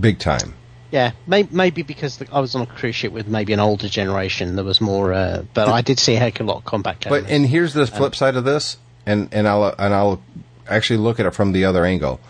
big 0.00 0.18
time. 0.18 0.54
Yeah, 0.92 1.12
may, 1.26 1.48
maybe 1.50 1.82
because 1.82 2.18
the, 2.18 2.28
I 2.30 2.40
was 2.40 2.54
on 2.54 2.62
a 2.62 2.66
cruise 2.66 2.94
ship 2.94 3.12
with 3.12 3.26
maybe 3.26 3.54
an 3.54 3.60
older 3.60 3.88
generation, 3.88 4.56
there 4.56 4.64
was 4.64 4.78
more. 4.80 5.14
Uh, 5.14 5.44
but 5.54 5.68
I 5.68 5.80
did 5.80 5.98
see 5.98 6.16
a 6.16 6.18
heck 6.18 6.38
of 6.38 6.46
a 6.46 6.50
lot 6.52 6.58
of 6.58 6.64
cameras. 7.00 7.24
But 7.24 7.30
and 7.30 7.46
here's 7.46 7.72
the 7.72 7.86
flip 7.86 8.14
side 8.14 8.36
of 8.36 8.44
this, 8.44 8.76
and 9.06 9.30
and 9.32 9.48
I'll 9.48 9.74
and 9.78 9.94
I'll 9.94 10.22
actually 10.68 10.98
look 10.98 11.18
at 11.18 11.24
it 11.24 11.34
from 11.34 11.52
the 11.52 11.64
other 11.64 11.86
angle. 11.86 12.20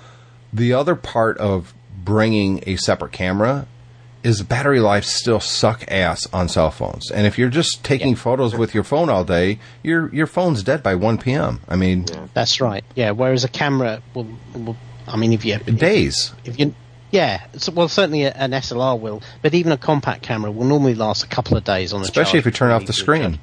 The 0.53 0.75
other 0.75 0.95
part 0.95 1.39
of 1.39 1.75
bringing 2.05 2.63
a 2.67 2.77
separate 2.77 3.11
camera 3.11 3.67
is 4.23 4.43
battery 4.43 4.79
life 4.79 5.05
still 5.05 5.41
suck 5.41 5.85
ass 5.89 6.29
on 6.33 6.49
cell 6.49 6.71
phones. 6.71 7.11
And 7.11 7.27
if 7.27 7.39
you're 7.39 7.49
just 7.49 7.83
taking 7.83 8.15
photos 8.15 8.55
with 8.55 8.75
your 8.75 8.85
phone 8.85 9.11
all 9.11 9.25
day, 9.25 9.59
your 9.83 10.15
your 10.15 10.29
phone's 10.29 10.63
dead 10.63 10.85
by 10.85 10.95
1 10.95 11.19
p.m. 11.19 11.61
I 11.69 11.75
mean, 11.75 12.07
That's 12.33 12.61
right. 12.61 12.85
Yeah. 12.95 13.11
Whereas 13.11 13.43
a 13.43 13.49
camera 13.49 14.01
will, 14.15 14.29
will 14.55 14.77
I 15.09 15.17
mean, 15.17 15.33
if 15.33 15.45
you 15.45 15.55
if, 15.55 15.79
days. 15.79 16.33
if 16.45 16.61
you 16.61 16.77
Yeah, 17.13 17.47
so, 17.59 17.73
well, 17.73 17.89
certainly 17.89 18.25
a, 18.25 18.33
an 18.33 18.53
SLR 18.53 18.99
will, 18.99 19.23
but 19.43 19.53
even 19.53 19.71
a 19.71 19.77
compact 19.77 20.23
camera 20.23 20.51
will 20.51 20.65
normally 20.65 20.95
last 20.95 21.23
a 21.23 21.29
couple 21.29 21.59
of 21.59 21.63
days 21.63 21.93
on 21.93 22.01
Especially 22.01 22.39
if 22.39 22.47
you 22.47 22.51
turn 22.51 22.71
off 22.71 22.87
the 22.87 22.95
screen. 22.95 23.39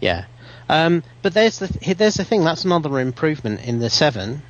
Yeah, 0.00 0.26
um, 0.68 1.02
but 1.20 1.34
there's 1.34 1.58
the 1.58 1.68
th- 1.68 1.96
there's 1.96 2.14
the 2.14 2.24
thing. 2.24 2.44
That's 2.44 2.64
another 2.64 3.00
improvement 3.00 3.64
in 3.64 3.80
the 3.80 3.90
seven 3.90 4.42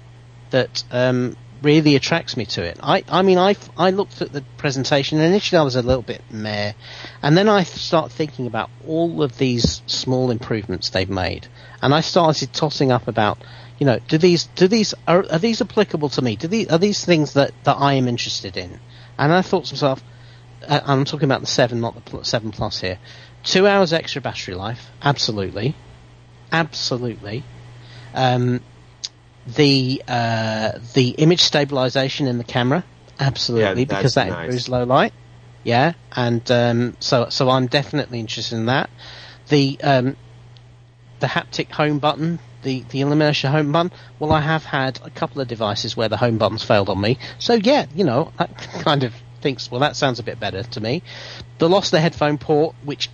that 0.51 0.85
um, 0.90 1.35
really 1.62 1.96
attracts 1.96 2.37
me 2.37 2.44
to 2.46 2.62
it. 2.62 2.79
I 2.83 3.05
I 3.09 3.22
mean 3.22 3.38
I 3.38 3.57
I 3.77 3.90
looked 3.90 4.20
at 4.20 4.33
the 4.33 4.42
presentation 4.59 5.18
and 5.18 5.27
initially 5.29 5.59
I 5.59 5.62
was 5.62 5.77
a 5.77 5.83
little 5.83 6.03
bit 6.03 6.22
meh, 6.31 6.72
and 7.22 7.37
then 7.37 7.49
I 7.49 7.62
start 7.62 8.12
thinking 8.12 8.46
about 8.46 8.70
all 8.87 9.22
of 9.22 9.38
these 9.38 9.83
small 9.87 10.31
improvements 10.31 10.90
they've 10.90 11.09
made, 11.09 11.49
and 11.83 11.94
I 11.94 12.01
started 12.01 12.53
tossing 12.53 12.92
up 12.92 13.09
about. 13.09 13.38
You 13.78 13.86
know, 13.86 13.98
do 14.08 14.16
these 14.18 14.44
do 14.44 14.68
these 14.68 14.94
are, 15.06 15.24
are 15.30 15.38
these 15.38 15.60
applicable 15.60 16.08
to 16.10 16.22
me? 16.22 16.36
Do 16.36 16.48
these 16.48 16.68
are 16.68 16.78
these 16.78 17.04
things 17.04 17.34
that, 17.34 17.52
that 17.64 17.76
I 17.78 17.94
am 17.94 18.08
interested 18.08 18.56
in? 18.56 18.80
And 19.18 19.32
I 19.32 19.42
thought 19.42 19.66
to 19.66 19.74
myself, 19.74 20.02
uh, 20.66 20.80
I'm 20.84 21.04
talking 21.04 21.24
about 21.24 21.40
the 21.42 21.46
seven, 21.46 21.80
not 21.80 21.94
the 21.94 22.00
pl- 22.00 22.24
seven 22.24 22.52
plus 22.52 22.80
here. 22.80 22.98
Two 23.44 23.66
hours 23.66 23.92
extra 23.92 24.20
battery 24.22 24.54
life, 24.54 24.90
absolutely, 25.02 25.76
absolutely. 26.50 27.44
Um, 28.14 28.60
the 29.46 30.02
uh, 30.08 30.78
the 30.94 31.10
image 31.10 31.40
stabilization 31.40 32.26
in 32.26 32.38
the 32.38 32.44
camera, 32.44 32.84
absolutely, 33.20 33.82
Yeah, 33.82 33.86
because 33.86 34.14
that 34.14 34.28
nice. 34.28 34.46
improves 34.46 34.68
low 34.68 34.84
light. 34.84 35.12
Yeah, 35.64 35.92
and 36.12 36.48
um, 36.50 36.96
so 37.00 37.28
so 37.28 37.50
I'm 37.50 37.66
definitely 37.66 38.20
interested 38.20 38.56
in 38.56 38.66
that. 38.66 38.88
The 39.48 39.78
um, 39.82 40.16
the 41.20 41.26
haptic 41.26 41.70
home 41.70 41.98
button, 41.98 42.38
the 42.66 42.85
the 42.90 43.00
illumination 43.00 43.50
home 43.50 43.70
button. 43.72 43.92
Well, 44.18 44.33
I 44.33 44.40
have 44.40 44.64
had 44.64 44.98
a 45.05 45.11
couple 45.11 45.40
of 45.40 45.48
devices 45.48 45.96
where 45.96 46.09
the 46.09 46.16
home 46.16 46.37
buttons 46.37 46.64
failed 46.64 46.88
on 46.90 47.00
me. 47.00 47.18
So 47.38 47.55
yeah, 47.55 47.87
you 47.94 48.05
know, 48.05 48.33
that 48.38 48.55
kind 48.83 49.05
of 49.05 49.14
thinks 49.40 49.70
well 49.70 49.81
that 49.81 49.94
sounds 49.96 50.18
a 50.18 50.22
bit 50.22 50.40
better 50.40 50.64
to 50.64 50.81
me. 50.81 51.02
The 51.59 51.68
lost 51.68 51.92
the 51.92 52.00
headphone 52.00 52.37
port, 52.38 52.74
which 52.85 53.09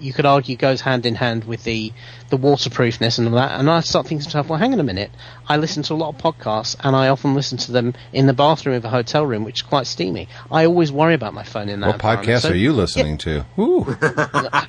you 0.00 0.12
could 0.12 0.26
argue 0.26 0.56
goes 0.56 0.80
hand 0.82 1.06
in 1.06 1.14
hand 1.14 1.44
with 1.44 1.64
the 1.64 1.92
the 2.28 2.36
waterproofness 2.36 3.18
and 3.18 3.28
all 3.28 3.34
that. 3.34 3.58
And 3.58 3.70
I 3.70 3.80
start 3.80 4.06
thinking 4.06 4.22
to 4.24 4.28
myself, 4.28 4.48
well, 4.50 4.58
hang 4.58 4.74
on 4.74 4.80
a 4.80 4.84
minute. 4.84 5.10
I 5.48 5.56
listen 5.56 5.82
to 5.84 5.94
a 5.94 5.96
lot 5.96 6.14
of 6.14 6.20
podcasts, 6.20 6.76
and 6.84 6.94
I 6.94 7.08
often 7.08 7.34
listen 7.34 7.56
to 7.58 7.72
them 7.72 7.94
in 8.12 8.26
the 8.26 8.34
bathroom 8.34 8.76
of 8.76 8.84
a 8.84 8.90
hotel 8.90 9.24
room, 9.26 9.42
which 9.42 9.60
is 9.60 9.62
quite 9.62 9.86
steamy. 9.86 10.28
I 10.52 10.66
always 10.66 10.92
worry 10.92 11.14
about 11.14 11.32
my 11.32 11.44
phone 11.44 11.68
in 11.70 11.80
that. 11.80 11.86
What 11.86 11.94
environment. 11.96 12.28
podcast 12.28 12.42
So- 12.42 12.50
are 12.50 12.54
you 12.54 12.72
listening 12.74 13.16
to? 13.18 13.46
Ooh, 13.58 13.86
I, 14.02 14.66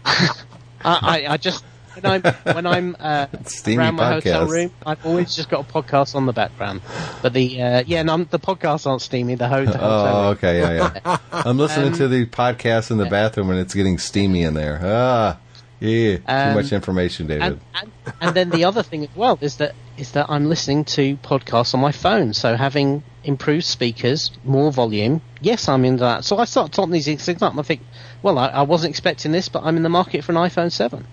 I, 0.84 1.26
I 1.34 1.38
just 1.38 1.66
when 2.02 2.24
I'm 2.26 2.34
when 2.56 2.66
I'm 2.66 2.96
uh, 3.00 3.28
around 3.68 3.96
my 3.96 4.14
hotel 4.14 4.48
room, 4.48 4.72
I've 4.86 5.06
always 5.06 5.36
just 5.36 5.50
got 5.50 5.70
a 5.70 5.72
podcast 5.74 6.16
on 6.16 6.26
the 6.26 6.34
background. 6.34 6.82
But 7.22 7.34
the 7.34 7.62
uh, 7.62 7.84
yeah, 7.86 8.04
no, 8.04 8.18
the 8.24 8.40
podcasts 8.40 8.86
aren't 8.88 9.02
steamy. 9.02 9.36
The, 9.36 9.48
hotel 9.48 9.78
oh, 9.80 10.30
okay, 10.32 10.60
yeah, 10.60 11.00
yeah. 11.06 11.18
I'm 11.32 11.58
listening 11.58 11.94
Um, 11.94 11.98
to 12.00 12.08
the 12.08 12.26
podcast 12.26 12.92
in 12.92 12.98
the 12.98 13.06
bathroom 13.06 13.50
and 13.50 13.60
it's 13.60 13.74
getting 13.74 13.98
steamy 13.98 14.44
in 14.44 14.54
there. 14.54 14.80
Ah, 14.84 15.38
yeah, 15.80 16.18
too 16.18 16.24
Um, 16.28 16.54
much 16.56 16.72
information, 16.74 17.28
David. 17.28 17.42
And, 17.44 17.60
and, 17.76 17.92
and 18.22 18.36
then 18.36 18.50
the 18.50 18.66
other 18.66 18.84
thing 18.84 19.04
as 19.04 19.16
well 19.16 19.38
is 19.42 19.58
that 19.58 19.76
is 19.98 20.12
that 20.14 20.28
I'm 20.30 20.48
listening 20.48 20.86
to 20.86 21.18
podcasts 21.18 21.74
on 21.74 21.82
my 21.82 21.92
phone. 21.92 22.34
So 22.34 22.56
having 22.56 23.04
improved 23.26 23.66
speakers, 23.66 24.32
more 24.46 24.72
volume, 24.72 25.22
yes, 25.42 25.68
I'm 25.68 25.84
into 25.84 26.02
that. 26.04 26.24
So 26.24 26.38
I 26.38 26.46
start 26.46 26.72
talking 26.72 26.94
these 26.94 27.06
things 27.06 27.42
up, 27.42 27.52
and 27.52 27.60
I 27.60 27.64
think, 27.64 27.82
well, 28.22 28.38
I, 28.38 28.48
I 28.48 28.62
wasn't 28.62 28.92
expecting 28.92 29.34
this, 29.34 29.50
but 29.50 29.64
I'm 29.64 29.76
in 29.76 29.84
the 29.84 29.90
market 29.90 30.24
for 30.24 30.32
an 30.32 30.38
iPhone 30.38 30.72
Seven. 30.72 31.06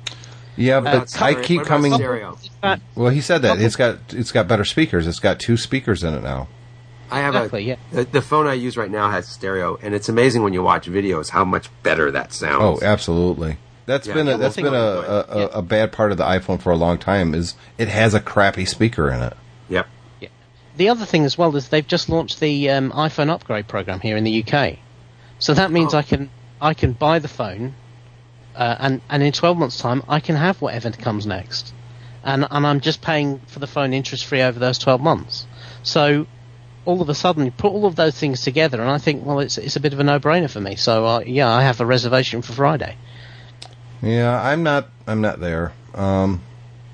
Yeah, 0.57 0.79
uh, 0.79 0.81
but 0.81 1.23
I 1.23 1.35
keep 1.35 1.59
what 1.59 1.67
coming. 1.67 1.93
stereo? 1.95 2.37
Well, 2.95 3.11
he 3.11 3.21
said 3.21 3.43
that 3.43 3.49
Couple- 3.49 3.65
it's 3.65 3.77
got 3.77 3.99
it's 4.11 4.33
got 4.33 4.49
better 4.49 4.65
speakers. 4.65 5.07
It's 5.07 5.21
got 5.21 5.39
two 5.41 5.57
speakers 5.57 6.03
in 6.03 6.15
it 6.15 6.23
now. 6.23 6.49
I 7.11 7.21
have 7.21 7.35
Exactly, 7.37 7.63
a 7.65 7.67
yeah. 7.69 7.77
the, 7.93 8.05
the 8.05 8.23
phone 8.23 8.49
I 8.49 8.55
use 8.55 8.77
right 8.77 8.91
now 8.91 9.11
has 9.11 9.29
stereo, 9.29 9.79
and 9.81 9.95
it's 9.95 10.09
amazing 10.09 10.43
when 10.43 10.53
you 10.53 10.63
watch 10.63 10.87
videos 10.89 11.31
how 11.31 11.45
much 11.45 11.69
better 11.85 12.11
that 12.11 12.33
sounds. 12.33 12.83
Oh, 12.83 12.85
absolutely. 12.85 13.59
That's 13.87 14.09
Yeah, 14.09 14.15
been 14.15 14.27
a, 14.27 14.31
yeah, 14.33 14.37
that's 14.39 14.57
we'll 14.57 14.65
been 14.73 14.75
a, 14.75 14.95
think 14.97 15.07
about 15.07 15.29
a, 15.29 15.57
a, 15.57 15.59
a 15.59 15.63
bad 15.63 15.93
part 15.93 16.11
of 16.11 16.19
the 16.19 16.25
iPhone 16.25 16.61
for 16.61 16.73
a 16.73 16.77
long 16.77 16.99
time. 16.99 17.33
Is 17.35 17.55
it 17.79 17.87
has 17.87 18.13
a 18.15 18.19
crappy 18.21 18.65
speaker 18.65 19.09
in 19.11 19.23
it. 19.23 19.37
Yep. 19.69 19.87
The 20.77 20.89
other 20.89 21.05
thing 21.07 21.25
as 21.25 21.39
well 21.39 21.55
is 21.57 21.69
they've 21.69 21.87
just 21.87 22.09
launched 22.09 22.41
the 22.41 22.69
um, 22.71 22.91
iPhone 22.91 23.31
upgrade 23.31 23.69
program 23.69 24.01
here 24.01 24.17
in 24.17 24.25
the 24.25 24.45
UK, 24.45 24.79
so 25.39 25.55
that 25.55 25.71
means 25.71 25.95
Oh. 25.95 25.99
I 25.99 26.03
can 26.03 26.29
I 26.61 26.75
can 26.75 26.93
buy 26.93 27.21
the 27.21 27.29
phone, 27.29 27.75
uh, 28.57 28.77
and 28.79 29.01
and 29.09 29.23
in 29.23 29.33
twelve 29.33 29.57
months' 29.59 29.79
time 29.79 30.03
I 30.09 30.21
can 30.21 30.37
have 30.37 30.61
whatever 30.61 30.91
comes 30.91 31.27
next, 31.27 31.73
and 32.25 32.47
and 32.51 32.67
I'm 32.67 32.81
just 32.81 33.03
paying 33.03 33.39
for 33.47 33.59
the 33.59 33.67
phone 33.67 33.93
interest 33.93 34.25
free 34.25 34.43
over 34.43 34.59
those 34.59 34.79
twelve 34.79 35.01
months. 35.01 35.47
So 35.83 36.27
all 36.85 37.03
of 37.03 37.09
a 37.09 37.15
sudden 37.15 37.45
you 37.45 37.51
put 37.51 37.73
all 37.73 37.87
of 37.87 37.97
those 37.97 38.19
things 38.19 38.43
together, 38.43 38.81
and 38.81 38.91
I 38.91 38.99
think 38.99 39.25
well 39.25 39.41
it's 39.41 39.59
it's 39.59 39.77
a 39.77 39.81
bit 39.81 39.93
of 39.93 40.01
a 40.01 40.05
no 40.05 40.19
brainer 40.19 40.51
for 40.51 40.61
me. 40.61 40.77
So 40.77 41.07
uh, 41.07 41.21
yeah, 41.27 41.49
I 41.49 41.63
have 41.63 41.81
a 41.81 41.87
reservation 41.87 42.43
for 42.43 42.53
Friday. 42.53 42.97
Yeah, 44.03 44.41
I'm 44.41 44.63
not 44.63 44.89
I'm 45.07 45.21
not 45.21 45.41
there. 45.41 45.73
Um, 45.95 46.43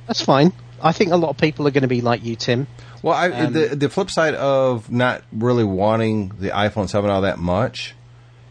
That's 0.07 0.23
fine. 0.23 0.53
I 0.81 0.93
think 0.93 1.13
a 1.13 1.17
lot 1.17 1.31
of 1.31 1.37
people 1.37 1.67
are 1.69 1.71
going 1.71 1.83
to 1.83 1.89
be 1.89 2.01
like 2.01 2.25
you, 2.25 2.35
Tim. 2.37 2.67
well, 3.03 3.15
I, 3.15 3.31
Um, 3.31 3.53
the 3.53 3.77
the 3.77 3.89
flip 3.89 4.11
side 4.11 4.35
of 4.35 4.91
not 4.91 5.23
really 5.33 5.65
wanting 5.65 6.33
the 6.39 6.51
iPhone 6.51 6.89
7 6.89 7.09
all 7.11 7.23
that 7.23 7.39
much 7.39 7.95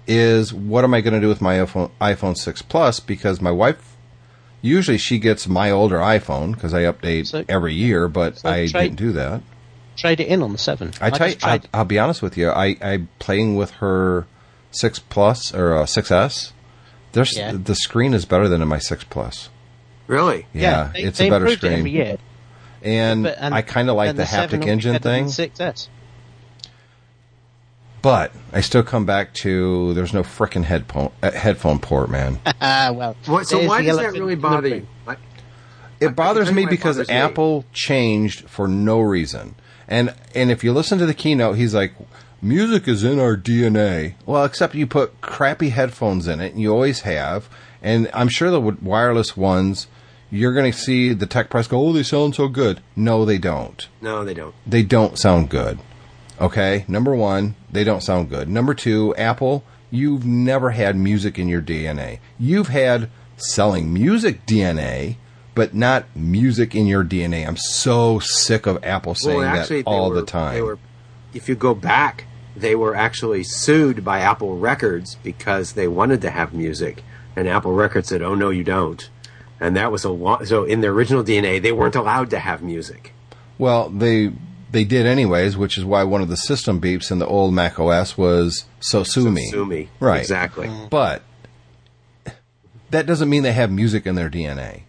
is 0.08 0.54
what 0.54 0.84
am 0.84 0.94
I 0.94 1.02
going 1.02 1.14
to 1.14 1.20
do 1.22 1.28
with 1.28 1.42
my 1.42 1.56
iPhone 1.56 1.92
iPhone 2.02 2.38
6 2.38 2.62
Plus? 2.64 3.00
Because 3.00 3.42
my 3.42 3.52
wife 3.52 3.96
usually 4.62 4.98
she 4.98 5.18
gets 5.20 5.48
my 5.48 5.72
older 5.72 5.98
iPhone 5.98 6.54
because 6.54 6.74
I 6.74 6.82
update 6.84 7.28
So- 7.28 7.46
every 7.50 7.74
year, 7.74 8.08
but 8.08 8.40
so 8.40 8.50
I 8.50 8.68
trade- 8.68 8.82
didn't 8.84 8.96
do 8.98 9.12
that. 9.14 9.42
Trade 9.98 10.20
it 10.22 10.28
in 10.28 10.42
on 10.42 10.52
the 10.54 10.58
seven. 10.58 10.94
I, 11.02 11.08
I 11.08 11.10
tell 11.12 11.30
you, 11.30 11.36
I, 11.44 11.60
I'll, 11.74 11.86
be 11.86 12.00
honest 12.00 12.22
with 12.22 12.38
you. 12.38 12.50
I 12.50 12.78
I'm 12.82 13.10
playing 13.20 13.56
with 13.58 13.72
her 13.72 14.26
six 14.72 15.00
plus 15.00 15.54
or 15.54 15.76
uh, 15.76 15.84
6S. 15.86 16.54
There's 17.12 17.38
Yeah. 17.38 17.52
the 17.52 17.76
screen 17.76 18.14
is 18.14 18.24
better 18.26 18.48
than 18.48 18.62
in 18.62 18.68
my 18.70 18.80
six 18.80 19.04
plus. 19.04 19.50
Really? 20.08 20.48
Yeah, 20.54 20.92
they- 20.94 21.04
it's 21.04 21.18
they 21.20 21.28
a 21.28 21.30
better 21.30 21.46
improved 21.46 21.64
it 21.64 21.68
screen. 21.68 21.80
every 21.80 21.92
year. 21.92 22.18
and, 22.82 23.24
But- 23.24 23.38
and- 23.40 23.54
I 23.54 23.62
kind 23.62 23.90
of 23.90 23.96
like 23.98 24.10
and 24.12 24.18
the, 24.20 24.24
haptic 24.24 24.66
engine 24.66 24.94
better 24.94 25.04
than 25.10 25.28
thing. 25.30 25.50
6S. 25.52 25.88
But 28.02 28.32
I 28.52 28.62
still 28.62 28.84
come 28.84 29.06
back 29.06 29.34
to 29.36 29.94
there's 29.94 30.14
no 30.14 30.24
frickin' 30.24 30.64
headphone 30.64 31.12
uh, 31.22 31.32
headphone 31.32 31.80
port, 31.80 32.10
man. 32.10 32.40
Ah, 32.60 32.92
well. 32.96 33.16
What, 33.26 33.48
so 33.48 33.66
why 33.68 33.84
does 33.84 33.98
that 33.98 34.14
really 34.14 34.36
bother 34.36 34.68
you? 34.68 34.88
I, 35.08 35.12
I 35.12 35.18
It 36.00 36.06
can 36.08 36.14
bothers 36.16 36.46
tell 36.48 36.56
me 36.56 36.66
because 36.66 36.96
bothers 36.98 37.10
me. 37.10 37.14
Apple 37.16 37.66
changed 37.74 38.50
for 38.50 38.68
no 38.68 39.00
reason. 39.02 39.56
And 39.88 40.16
and 40.34 40.50
if 40.50 40.64
you 40.64 40.74
listen 40.74 40.98
to 41.00 41.06
the 41.06 41.14
keynote, 41.14 41.58
he's 41.58 41.76
like, 41.76 41.94
"Music 42.42 42.88
is 42.88 43.04
in 43.04 43.20
our 43.20 43.38
DNA." 43.38 44.16
Well, 44.26 44.46
except 44.46 44.74
you 44.74 44.88
put 44.88 45.22
crappy 45.22 45.70
headphones 45.70 46.28
in 46.28 46.40
it, 46.40 46.54
and 46.54 46.62
you 46.62 46.72
always 46.72 47.02
have. 47.02 47.50
And 47.84 48.10
I'm 48.14 48.30
sure 48.30 48.50
the 48.52 48.62
wireless 48.62 49.36
ones, 49.36 49.88
you're 50.30 50.54
going 50.54 50.72
to 50.72 50.78
see 50.78 51.14
the 51.14 51.26
tech 51.26 51.50
press 51.50 51.68
go, 51.68 51.80
"Oh, 51.88 51.94
they 51.94 52.04
sound 52.04 52.36
so 52.36 52.48
good." 52.48 52.82
No, 52.96 53.26
they 53.26 53.38
don't. 53.38 53.88
no, 54.02 54.24
they 54.24 54.34
don't. 54.34 54.56
They 54.66 54.82
don't 54.82 55.20
sound 55.20 55.50
good. 55.50 55.78
Okay, 56.42 56.86
number 56.88 57.16
one, 57.16 57.54
they 57.72 57.84
don't 57.84 58.02
sound 58.02 58.30
good. 58.30 58.50
Number 58.50 58.74
two, 58.74 59.16
Apple, 59.16 59.64
you've 59.92 60.26
never 60.26 60.72
had 60.72 60.96
music 60.96 61.38
in 61.38 61.48
your 61.48 61.62
DNA. 61.62 62.18
You've 62.40 62.70
had 62.70 63.12
selling 63.38 63.94
music 63.94 64.48
DNA, 64.48 65.18
but 65.54 65.76
not 65.76 66.06
music 66.16 66.74
in 66.74 66.88
your 66.88 67.04
DNA. 67.04 67.48
I'm 67.48 67.58
so 67.58 68.18
sick 68.18 68.66
of 68.66 68.84
Apple 68.84 69.14
saying 69.14 69.38
well, 69.38 69.56
actually, 69.56 69.84
that 69.84 69.88
all 69.88 70.10
were, 70.10 70.16
the 70.16 70.26
time. 70.26 70.56
They 70.56 70.62
were, 70.64 70.80
if 71.32 71.48
you 71.48 71.54
go 71.54 71.76
back, 71.76 72.26
they 72.56 72.74
were 72.74 72.96
actually 72.96 73.44
sued 73.44 74.04
by 74.04 74.22
Apple 74.22 74.58
Records 74.58 75.18
because 75.24 75.74
they 75.74 75.88
wanted 75.88 76.22
to 76.24 76.32
have 76.32 76.56
music, 76.56 77.04
and 77.36 77.48
Apple 77.48 77.74
Records 77.74 78.10
said, 78.10 78.24
"Oh 78.24 78.34
no, 78.34 78.50
you 78.50 78.64
don't." 78.64 79.08
And 79.60 79.76
that 79.76 79.92
was 79.92 80.04
a 80.04 80.10
lot. 80.10 80.48
So 80.48 80.64
in 80.64 80.82
their 80.82 80.92
original 80.92 81.24
DNA, 81.24 81.62
they 81.62 81.72
weren't 81.72 81.96
allowed 81.96 82.32
to 82.32 82.40
have 82.40 82.64
music. 82.64 83.14
Well, 83.60 83.90
they 83.90 84.32
they 84.72 84.84
did 84.84 85.06
anyways, 85.06 85.58
which 85.58 85.78
is 85.78 85.86
why 85.86 86.04
one 86.04 86.22
of 86.22 86.30
the 86.30 86.38
system 86.38 86.80
beeps 86.80 87.12
in 87.12 87.20
the 87.20 87.28
old 87.28 87.54
Mac 87.54 87.80
OS 87.80 88.18
was 88.18 88.66
"So 88.80 89.04
sue 89.04 89.30
me." 89.30 89.50
Sue 89.50 89.66
me. 89.66 89.90
Right. 90.00 90.22
Exactly. 90.22 90.68
Mm-hmm. 90.68 90.88
But 90.88 91.24
that 92.90 93.06
doesn't 93.06 93.30
mean 93.30 93.44
they 93.44 93.54
have 93.54 93.72
music 93.72 94.06
in 94.06 94.16
their 94.16 94.30
DNA. 94.30 94.84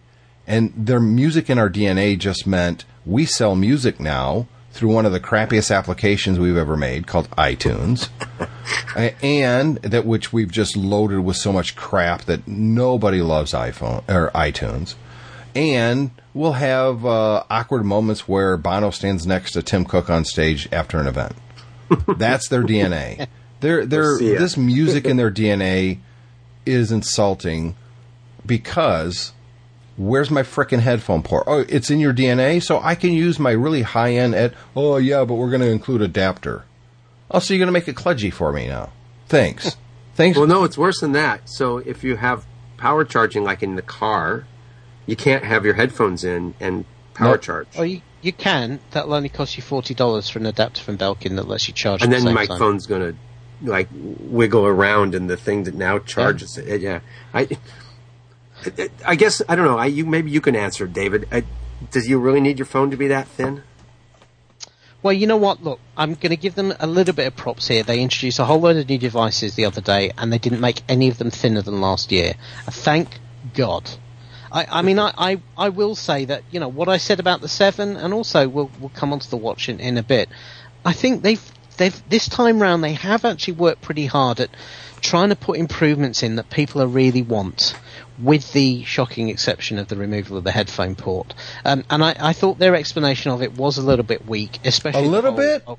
And 0.45 0.73
their 0.75 0.99
music 0.99 1.49
in 1.49 1.57
our 1.57 1.69
DNA 1.69 2.17
just 2.19 2.45
meant 2.45 2.83
we 3.05 3.25
sell 3.25 3.55
music 3.55 3.99
now 3.99 4.47
through 4.71 4.93
one 4.93 5.05
of 5.05 5.11
the 5.11 5.19
crappiest 5.19 5.73
applications 5.73 6.39
we've 6.39 6.57
ever 6.57 6.75
made 6.75 7.07
called 7.07 7.29
iTunes. 7.31 8.09
And 8.95 9.77
that 9.77 10.05
which 10.05 10.31
we've 10.31 10.51
just 10.51 10.77
loaded 10.77 11.21
with 11.21 11.35
so 11.37 11.51
much 11.51 11.75
crap 11.75 12.25
that 12.25 12.47
nobody 12.47 13.21
loves 13.21 13.51
iPhone 13.53 14.03
or 14.07 14.29
iTunes. 14.35 14.95
And 15.55 16.11
we'll 16.33 16.53
have 16.53 17.05
uh, 17.05 17.43
awkward 17.49 17.85
moments 17.85 18.27
where 18.27 18.57
Bono 18.57 18.89
stands 18.91 19.25
next 19.25 19.51
to 19.51 19.63
Tim 19.63 19.85
Cook 19.85 20.09
on 20.09 20.25
stage 20.25 20.67
after 20.71 20.99
an 20.99 21.07
event. 21.07 21.35
That's 22.17 22.47
their 22.49 22.63
DNA. 22.63 23.27
See 23.61 24.33
ya. 24.33 24.39
this 24.39 24.57
music 24.57 25.05
in 25.05 25.15
their 25.15 25.31
DNA 25.31 25.99
is 26.65 26.91
insulting 26.91 27.75
because 28.45 29.31
where's 29.95 30.29
my 30.29 30.43
frickin' 30.43 30.79
headphone 30.79 31.23
port? 31.23 31.45
Oh, 31.47 31.59
it's 31.69 31.89
in 31.89 31.99
your 31.99 32.13
DNA, 32.13 32.61
so 32.61 32.79
I 32.81 32.95
can 32.95 33.13
use 33.13 33.39
my 33.39 33.51
really 33.51 33.83
high 33.83 34.15
end 34.15 34.35
at. 34.35 34.53
Oh 34.75 34.97
yeah, 34.97 35.23
but 35.23 35.35
we're 35.35 35.49
going 35.49 35.61
to 35.61 35.69
include 35.69 36.01
adapter. 36.01 36.65
Oh, 37.31 37.39
so 37.39 37.53
you're 37.53 37.59
going 37.59 37.67
to 37.67 37.71
make 37.73 37.87
it 37.87 37.95
kludgy 37.95 38.31
for 38.31 38.51
me 38.51 38.67
now? 38.67 38.91
Thanks. 39.27 39.77
Thanks. 40.15 40.37
Well, 40.37 40.47
no, 40.47 40.63
it's 40.63 40.77
worse 40.77 40.99
than 40.99 41.13
that. 41.13 41.49
So 41.49 41.77
if 41.77 42.03
you 42.03 42.17
have 42.17 42.45
power 42.77 43.03
charging, 43.03 43.43
like 43.43 43.63
in 43.63 43.75
the 43.75 43.81
car, 43.81 44.45
you 45.05 45.15
can't 45.15 45.43
have 45.43 45.65
your 45.65 45.73
headphones 45.73 46.23
in 46.23 46.53
and 46.59 46.85
power 47.13 47.31
Nope. 47.33 47.41
charge. 47.41 47.67
Oh, 47.77 47.83
you, 47.83 48.01
you 48.21 48.31
can. 48.33 48.79
That'll 48.91 49.13
only 49.13 49.29
cost 49.29 49.57
you 49.57 49.63
forty 49.63 49.93
dollars 49.93 50.29
for 50.29 50.39
an 50.39 50.45
adapter 50.45 50.81
from 50.81 50.97
Belkin 50.97 51.35
that 51.35 51.47
lets 51.47 51.67
you 51.67 51.73
charge. 51.73 52.01
and 52.01 52.11
the 52.11 52.17
then 52.17 52.25
same 52.25 52.33
my 52.33 52.45
time. 52.45 52.59
phone's 52.59 52.87
gonna 52.87 53.13
like 53.61 53.87
wiggle 53.93 54.65
around 54.65 55.15
in 55.15 55.27
the 55.27 55.37
thing 55.37 55.63
that 55.65 55.75
now 55.75 55.99
charges 55.99 56.57
it. 56.57 56.81
Yeah, 56.81 56.99
I, 57.33 57.47
I, 59.05 59.15
guess 59.15 59.41
I 59.47 59.55
don't 59.55 59.65
know. 59.65 59.77
I 59.77 59.85
you 59.87 60.05
maybe 60.05 60.31
you 60.31 60.41
can 60.41 60.55
answer, 60.55 60.87
David. 60.87 61.27
I, 61.31 61.43
does 61.91 62.07
you 62.07 62.19
really 62.19 62.41
need 62.41 62.59
your 62.59 62.65
phone 62.65 62.91
to 62.91 62.97
be 62.97 63.07
that 63.07 63.27
thin? 63.27 63.63
Well, 65.01 65.11
you 65.13 65.27
know 65.27 65.35
what? 65.35 65.61
Look, 65.61 65.81
I'm 65.97 66.13
going 66.13 66.29
to 66.29 66.37
give 66.37 66.55
them 66.55 66.73
a 66.79 66.87
little 66.87 67.13
bit 67.13 67.27
of 67.27 67.35
props 67.35 67.67
here. 67.67 67.83
They 67.83 68.01
introduced 68.01 68.39
a 68.39 68.45
whole 68.45 68.61
load 68.61 68.77
of 68.77 68.87
new 68.87 68.97
devices 68.97 69.55
the 69.55 69.65
other 69.65 69.81
day, 69.81 70.11
and 70.17 70.31
they 70.31 70.37
didn't 70.37 70.61
make 70.61 70.81
any 70.87 71.09
of 71.09 71.17
them 71.17 71.29
thinner 71.29 71.61
than 71.61 71.81
last 71.81 72.09
year. 72.13 72.35
Thank 72.67 73.19
God. 73.53 73.89
I, 74.53 74.67
I 74.69 74.81
mean, 74.83 74.99
I, 74.99 75.11
I, 75.17 75.41
I 75.57 75.69
will 75.69 75.95
say 75.95 76.25
that 76.25 76.43
you 76.51 76.59
know 76.59 76.67
what 76.67 76.87
I 76.87 76.97
said 76.97 77.19
about 77.19 77.41
the 77.41 77.47
seven, 77.49 77.97
and 77.97 78.13
also 78.13 78.47
we'll 78.47 78.71
we'll 78.79 78.89
come 78.89 79.11
onto 79.11 79.27
the 79.27 79.37
watch 79.37 79.67
in, 79.67 79.79
in 79.79 79.97
a 79.97 80.03
bit. 80.03 80.29
I 80.85 80.93
think 80.93 81.23
they've 81.23 81.43
they've 81.77 82.09
this 82.09 82.29
time 82.29 82.61
round 82.61 82.83
they 82.83 82.93
have 82.93 83.25
actually 83.25 83.55
worked 83.55 83.81
pretty 83.81 84.05
hard 84.05 84.39
at 84.39 84.51
trying 85.01 85.29
to 85.29 85.35
put 85.35 85.57
improvements 85.57 86.23
in 86.23 86.35
that 86.35 86.49
people 86.49 86.81
are 86.81 86.87
really 86.87 87.23
want, 87.23 87.75
with 88.19 88.53
the 88.53 88.83
shocking 88.83 89.29
exception 89.29 89.79
of 89.79 89.87
the 89.87 89.95
removal 89.95 90.37
of 90.37 90.43
the 90.43 90.51
headphone 90.51 90.95
port. 90.95 91.33
Um, 91.65 91.83
and 91.89 92.03
I, 92.03 92.15
I 92.19 92.33
thought 92.33 92.59
their 92.59 92.75
explanation 92.75 93.31
of 93.31 93.41
it 93.41 93.57
was 93.57 93.77
a 93.77 93.81
little 93.81 94.05
bit 94.05 94.27
weak, 94.27 94.59
especially 94.63 95.03
the 95.03 95.09
little 95.09 95.31
whole- 95.31 95.39
bit? 95.39 95.63
oh, 95.67 95.77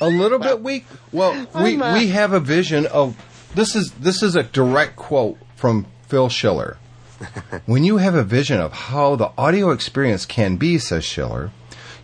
a 0.00 0.08
little 0.08 0.38
bit 0.38 0.62
weak. 0.62 0.86
Well, 1.10 1.46
we 1.54 1.80
uh, 1.80 1.94
we 1.94 2.08
have 2.08 2.32
a 2.32 2.40
vision 2.40 2.86
of 2.86 3.16
this 3.54 3.74
is 3.74 3.90
this 3.92 4.22
is 4.22 4.36
a 4.36 4.42
direct 4.44 4.94
quote 4.96 5.38
from 5.56 5.86
Phil 6.08 6.28
Schiller. 6.28 6.78
when 7.66 7.84
you 7.84 7.98
have 7.98 8.14
a 8.14 8.24
vision 8.24 8.60
of 8.60 8.72
how 8.72 9.16
the 9.16 9.32
audio 9.38 9.70
experience 9.70 10.26
can 10.26 10.56
be, 10.56 10.78
says 10.78 11.04
Schiller, 11.04 11.50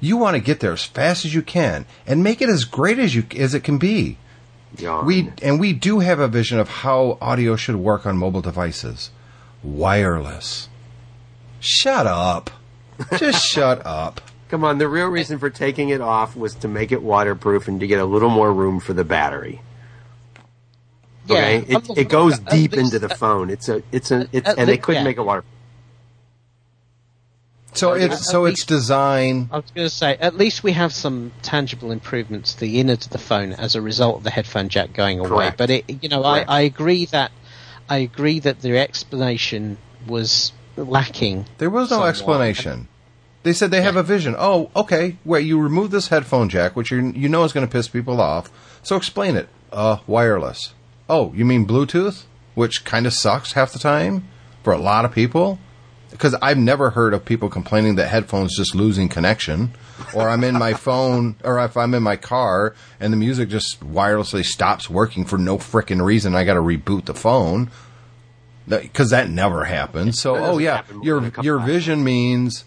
you 0.00 0.16
want 0.16 0.34
to 0.34 0.42
get 0.42 0.60
there 0.60 0.72
as 0.72 0.84
fast 0.84 1.24
as 1.24 1.34
you 1.34 1.42
can 1.42 1.86
and 2.06 2.22
make 2.22 2.42
it 2.42 2.48
as 2.48 2.64
great 2.64 2.98
as 2.98 3.14
you 3.14 3.24
as 3.36 3.54
it 3.54 3.64
can 3.64 3.78
be. 3.78 4.18
Yawn. 4.78 5.06
We 5.06 5.32
and 5.42 5.60
we 5.60 5.72
do 5.72 6.00
have 6.00 6.18
a 6.18 6.28
vision 6.28 6.58
of 6.58 6.68
how 6.68 7.18
audio 7.20 7.56
should 7.56 7.76
work 7.76 8.06
on 8.06 8.16
mobile 8.16 8.40
devices. 8.40 9.10
Wireless. 9.62 10.68
Shut 11.60 12.06
up. 12.06 12.50
Just 13.16 13.46
shut 13.52 13.84
up. 13.86 14.20
Come 14.48 14.64
on, 14.64 14.78
the 14.78 14.88
real 14.88 15.06
reason 15.06 15.38
for 15.38 15.48
taking 15.48 15.88
it 15.88 16.00
off 16.00 16.36
was 16.36 16.54
to 16.56 16.68
make 16.68 16.92
it 16.92 17.02
waterproof 17.02 17.68
and 17.68 17.80
to 17.80 17.86
get 17.86 18.00
a 18.00 18.04
little 18.04 18.28
more 18.28 18.52
room 18.52 18.80
for 18.80 18.92
the 18.92 19.04
battery. 19.04 19.62
Yeah, 21.26 21.36
Okay, 21.36 21.74
I'm 21.74 21.82
it, 21.90 21.98
it 21.98 22.08
goes 22.08 22.38
at 22.38 22.50
deep 22.50 22.72
least- 22.72 22.94
into 22.94 22.98
the 23.06 23.12
uh, 23.12 23.16
phone. 23.16 23.50
It's 23.50 23.68
a, 23.68 23.82
it's 23.92 24.10
a, 24.10 24.28
it's, 24.32 24.48
at 24.48 24.58
and 24.58 24.68
they 24.68 24.78
uh, 24.78 24.82
couldn't 24.82 25.02
yeah. 25.02 25.08
make 25.08 25.18
it 25.18 25.22
water. 25.22 25.44
So 27.74 27.94
At 27.94 28.02
it's 28.02 28.30
so 28.30 28.44
it's 28.44 28.66
design. 28.66 29.48
I 29.50 29.56
was 29.56 29.70
going 29.70 29.86
to 29.86 29.94
say, 29.94 30.16
at 30.16 30.36
least 30.36 30.62
we 30.62 30.72
have 30.72 30.92
some 30.92 31.32
tangible 31.40 31.90
improvements 31.90 32.52
to 32.54 32.60
the 32.60 32.80
innards 32.80 33.06
of 33.06 33.12
the 33.12 33.18
phone 33.18 33.52
as 33.52 33.74
a 33.74 33.80
result 33.80 34.18
of 34.18 34.24
the 34.24 34.30
headphone 34.30 34.68
jack 34.68 34.92
going 34.92 35.20
away. 35.20 35.52
But 35.56 35.70
it, 35.70 36.02
you 36.02 36.08
know, 36.10 36.22
I, 36.22 36.40
Correct. 36.40 36.50
I 36.50 36.60
agree 36.60 37.04
that 37.06 37.32
I 37.88 37.98
agree 37.98 38.40
that 38.40 38.60
the 38.60 38.76
explanation 38.78 39.78
was 40.06 40.52
lacking. 40.76 41.46
There 41.58 41.70
was 41.70 41.90
no 41.90 41.96
somewhat. 41.96 42.08
explanation. 42.10 42.88
They 43.42 43.52
said 43.52 43.70
they 43.70 43.82
have 43.82 43.96
a 43.96 44.02
vision. 44.02 44.36
Oh, 44.38 44.70
okay. 44.76 45.16
Wait, 45.24 45.46
you 45.46 45.58
remove 45.58 45.90
this 45.90 46.08
headphone 46.08 46.48
jack, 46.48 46.76
which 46.76 46.90
you 46.90 47.12
you 47.16 47.28
know 47.28 47.42
is 47.44 47.52
going 47.52 47.66
to 47.66 47.72
piss 47.72 47.88
people 47.88 48.20
off. 48.20 48.50
So 48.82 48.96
explain 48.96 49.34
it. 49.34 49.48
Uh, 49.72 49.98
wireless. 50.06 50.74
Oh, 51.08 51.32
you 51.34 51.44
mean 51.44 51.66
Bluetooth, 51.66 52.24
which 52.54 52.84
kind 52.84 53.06
of 53.06 53.12
sucks 53.12 53.52
half 53.52 53.72
the 53.72 53.78
time 53.78 54.28
for 54.62 54.72
a 54.72 54.78
lot 54.78 55.04
of 55.04 55.12
people. 55.12 55.58
Because 56.10 56.34
I've 56.42 56.58
never 56.58 56.90
heard 56.90 57.14
of 57.14 57.24
people 57.24 57.48
complaining 57.48 57.94
that 57.94 58.08
headphones 58.08 58.54
just 58.54 58.74
losing 58.74 59.08
connection, 59.08 59.72
or 60.12 60.28
I'm 60.28 60.44
in 60.44 60.58
my 60.58 60.74
phone, 60.74 61.36
or 61.42 61.58
if 61.64 61.74
I'm 61.74 61.94
in 61.94 62.02
my 62.02 62.16
car 62.16 62.74
and 63.00 63.14
the 63.14 63.16
music 63.16 63.48
just 63.48 63.80
wirelessly 63.80 64.44
stops 64.44 64.90
working 64.90 65.24
for 65.24 65.38
no 65.38 65.56
frickin' 65.56 66.04
reason. 66.04 66.34
I 66.34 66.44
got 66.44 66.54
to 66.54 66.60
reboot 66.60 67.06
the 67.06 67.14
phone 67.14 67.70
because 68.68 69.10
that 69.10 69.30
never 69.30 69.64
happens. 69.64 70.20
So, 70.20 70.36
oh 70.36 70.58
yeah, 70.58 70.82
your 71.02 71.20
than 71.20 71.28
a 71.28 71.30
couple 71.30 71.44
your 71.46 71.58
vision 71.60 72.04
means 72.04 72.64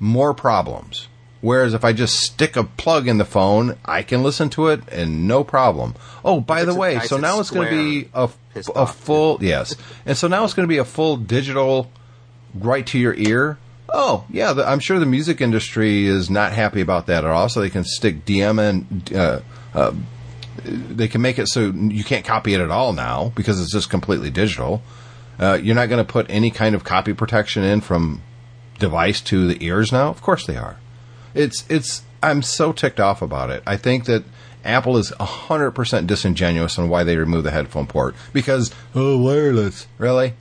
more 0.00 0.34
problems. 0.34 1.06
Whereas 1.40 1.72
if 1.72 1.84
I 1.84 1.92
just 1.92 2.18
stick 2.18 2.56
a 2.56 2.64
plug 2.64 3.06
in 3.06 3.18
the 3.18 3.24
phone, 3.24 3.76
I 3.84 4.02
can 4.02 4.22
listen 4.22 4.50
to 4.50 4.68
it 4.68 4.80
and 4.90 5.28
no 5.28 5.44
problem. 5.44 5.94
Oh, 6.24 6.40
by 6.40 6.64
the 6.64 6.74
way, 6.74 6.96
nice 6.96 7.08
so 7.08 7.16
now 7.16 7.38
it's 7.38 7.50
going 7.50 7.68
to 7.68 7.76
be 7.76 8.08
a, 8.12 8.28
a 8.74 8.86
full 8.86 9.38
yes, 9.40 9.76
and 10.04 10.16
so 10.16 10.26
now 10.26 10.44
it's 10.44 10.54
going 10.54 10.66
to 10.66 10.72
be 10.72 10.78
a 10.78 10.84
full 10.84 11.16
digital, 11.16 11.90
right 12.54 12.84
to 12.88 12.98
your 12.98 13.14
ear. 13.14 13.58
Oh 13.92 14.24
yeah, 14.30 14.52
the, 14.52 14.68
I'm 14.68 14.80
sure 14.80 14.98
the 14.98 15.06
music 15.06 15.40
industry 15.40 16.06
is 16.06 16.28
not 16.28 16.52
happy 16.52 16.80
about 16.80 17.06
that 17.06 17.24
at 17.24 17.30
all. 17.30 17.48
So 17.48 17.60
they 17.60 17.70
can 17.70 17.84
stick 17.84 18.24
DM 18.24 18.60
and 18.60 19.14
uh, 19.14 19.40
uh, 19.74 19.92
they 20.64 21.06
can 21.06 21.22
make 21.22 21.38
it 21.38 21.46
so 21.46 21.70
you 21.70 22.02
can't 22.02 22.24
copy 22.24 22.54
it 22.54 22.60
at 22.60 22.70
all 22.70 22.92
now 22.92 23.32
because 23.36 23.60
it's 23.60 23.72
just 23.72 23.90
completely 23.90 24.30
digital. 24.30 24.82
Uh, 25.38 25.56
you're 25.62 25.76
not 25.76 25.88
going 25.88 26.04
to 26.04 26.10
put 26.10 26.26
any 26.28 26.50
kind 26.50 26.74
of 26.74 26.82
copy 26.82 27.14
protection 27.14 27.62
in 27.62 27.80
from 27.80 28.22
device 28.80 29.20
to 29.20 29.46
the 29.46 29.64
ears 29.64 29.92
now. 29.92 30.08
Of 30.08 30.20
course 30.20 30.44
they 30.44 30.56
are. 30.56 30.78
It's 31.38 31.64
it's. 31.70 32.02
I'm 32.22 32.42
so 32.42 32.72
ticked 32.72 32.98
off 33.00 33.22
about 33.22 33.50
it. 33.50 33.62
I 33.66 33.76
think 33.76 34.06
that 34.06 34.24
Apple 34.64 34.96
is 34.96 35.12
100% 35.20 36.06
disingenuous 36.08 36.78
on 36.78 36.88
why 36.88 37.04
they 37.04 37.16
removed 37.16 37.46
the 37.46 37.52
headphone 37.52 37.86
port 37.86 38.14
because 38.32 38.74
oh 38.94 39.16
wireless 39.18 39.86
really. 39.98 40.34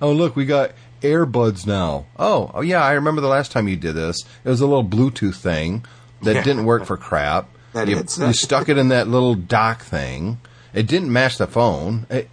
Oh 0.00 0.10
look, 0.12 0.34
we 0.36 0.46
got 0.46 0.72
earbuds 1.02 1.66
now. 1.66 2.06
Oh 2.18 2.50
oh 2.54 2.60
yeah, 2.62 2.82
I 2.82 2.92
remember 2.92 3.20
the 3.20 3.28
last 3.28 3.52
time 3.52 3.68
you 3.68 3.76
did 3.76 3.94
this. 3.94 4.16
It 4.44 4.48
was 4.48 4.60
a 4.62 4.66
little 4.66 4.84
Bluetooth 4.84 5.36
thing 5.36 5.84
that 6.22 6.34
Yeah. 6.36 6.42
didn't 6.42 6.64
work 6.64 6.84
for 6.86 6.96
crap. 6.96 7.48
That 7.74 7.86
you, 7.88 7.96
you 7.98 8.32
stuck 8.32 8.68
it 8.70 8.78
in 8.78 8.88
that 8.88 9.06
little 9.08 9.34
dock 9.34 9.82
thing. 9.82 10.38
It 10.72 10.86
didn't 10.86 11.12
match 11.12 11.36
the 11.36 11.46
phone. 11.46 12.06
It, 12.08 12.30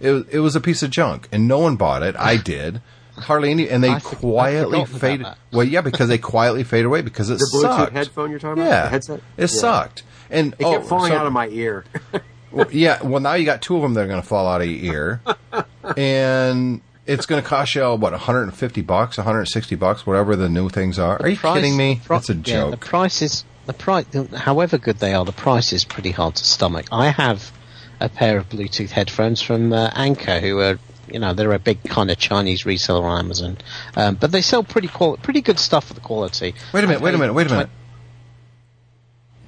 it 0.00 0.26
it 0.30 0.38
was 0.38 0.54
a 0.54 0.60
piece 0.60 0.82
of 0.84 0.90
junk, 0.90 1.28
and 1.32 1.48
no 1.48 1.58
one 1.58 1.74
bought 1.76 2.02
it. 2.04 2.14
I 2.16 2.36
did. 2.52 2.80
Hardly 3.16 3.50
any, 3.50 3.68
and 3.68 3.82
they 3.82 3.90
I 3.90 4.00
quietly 4.00 4.84
forgotten 4.84 5.20
about 5.22 5.38
Well, 5.52 5.66
yeah, 5.66 5.80
because 5.80 6.08
they 6.08 6.18
quietly 6.18 6.64
fade 6.64 6.84
away 6.84 7.02
because 7.02 7.30
it 7.30 7.38
The 7.38 7.50
Bluetooth 7.52 7.62
sucked. 7.62 7.92
headphone 7.92 8.30
you're 8.30 8.38
talking 8.38 8.62
about? 8.62 8.70
Yeah, 8.70 8.82
The 8.82 8.88
headset? 8.88 9.18
it 9.36 9.40
Yeah. 9.40 9.46
sucked, 9.46 10.02
and 10.30 10.54
It 10.58 10.64
oh, 10.64 10.72
kept 10.72 10.86
falling 10.86 11.12
so- 11.12 11.18
out 11.18 11.26
of 11.26 11.32
my 11.32 11.48
ear. 11.48 11.84
well, 12.52 12.66
yeah, 12.70 13.02
well 13.02 13.20
now 13.20 13.34
you 13.34 13.44
got 13.44 13.62
two 13.62 13.76
of 13.76 13.82
them 13.82 13.94
that 13.94 14.02
are 14.02 14.06
going 14.08 14.20
to 14.20 14.26
fall 14.26 14.46
out 14.46 14.60
of 14.60 14.68
your 14.68 14.94
ear, 14.94 15.20
and 15.96 16.80
it's 17.06 17.26
going 17.26 17.42
to 17.42 17.48
cost 17.48 17.74
you 17.74 17.82
what 17.94 18.12
150 18.12 18.80
bucks, 18.82 19.16
160 19.16 19.74
bucks, 19.76 20.06
whatever 20.06 20.36
the 20.36 20.48
new 20.48 20.68
things 20.68 20.98
are. 20.98 21.20
Are 21.22 21.28
you 21.28 21.36
Price- 21.36 21.54
kidding 21.56 21.76
me? 21.76 22.00
pri- 22.04 22.16
That's 22.18 22.30
a 22.30 22.34
yeah, 22.34 22.66
the 22.70 22.76
price 22.76 23.22
is 23.22 23.44
the 23.66 23.72
price. 23.72 24.04
However 24.34 24.78
good 24.78 24.98
they 24.98 25.14
are, 25.14 25.24
the 25.24 25.32
price 25.32 25.72
is 25.72 25.84
pretty 25.84 26.10
hard 26.10 26.34
to 26.36 26.44
stomach. 26.44 26.86
I 26.92 27.08
have 27.10 27.52
a 28.00 28.08
pair 28.08 28.36
of 28.38 28.48
Bluetooth 28.48 28.90
headphones 28.90 29.40
from 29.40 29.72
uh, 29.72 29.90
Anker, 29.94 30.38
who 30.40 30.60
are 30.60 30.78
you 31.12 31.18
know 31.18 31.32
they're 31.34 31.52
a 31.52 31.58
big 31.58 31.82
kind 31.84 32.10
of 32.10 32.18
Chinese 32.18 32.64
reseller 32.64 33.02
on 33.02 33.18
Amazon, 33.24 33.58
um, 33.96 34.14
but 34.16 34.32
they 34.32 34.40
sell 34.42 34.62
pretty 34.62 34.88
quali- 34.88 35.18
pretty 35.18 35.40
good 35.40 35.58
stuff 35.58 35.86
for 35.86 35.94
the 35.94 36.00
quality. 36.00 36.54
Wait 36.72 36.84
a 36.84 36.86
minute, 36.86 37.02
wait 37.02 37.14
a 37.14 37.18
minute, 37.18 37.32
wait 37.34 37.46
a 37.46 37.50
minute. 37.50 37.70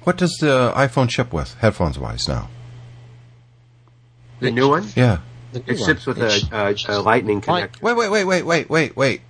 What 0.03 0.17
does 0.17 0.37
the 0.39 0.71
iPhone 0.75 1.09
ship 1.09 1.33
with 1.33 1.53
headphones 1.55 1.99
wise 1.99 2.27
now? 2.27 2.49
The 4.39 4.51
new 4.51 4.69
one? 4.69 4.87
Yeah. 4.95 5.19
the 5.51 5.59
new 5.59 5.73
It 5.73 5.77
ships 5.79 6.07
one. 6.07 6.17
with 6.19 6.51
a, 6.51 6.75
a, 6.89 6.97
a 6.97 7.01
lightning 7.01 7.41
connector. 7.41 7.81
Wait, 7.81 7.95
wait, 7.97 8.09
wait, 8.09 8.23
wait, 8.23 8.43
wait, 8.43 8.69
wait, 8.69 8.95
wait. 8.95 9.21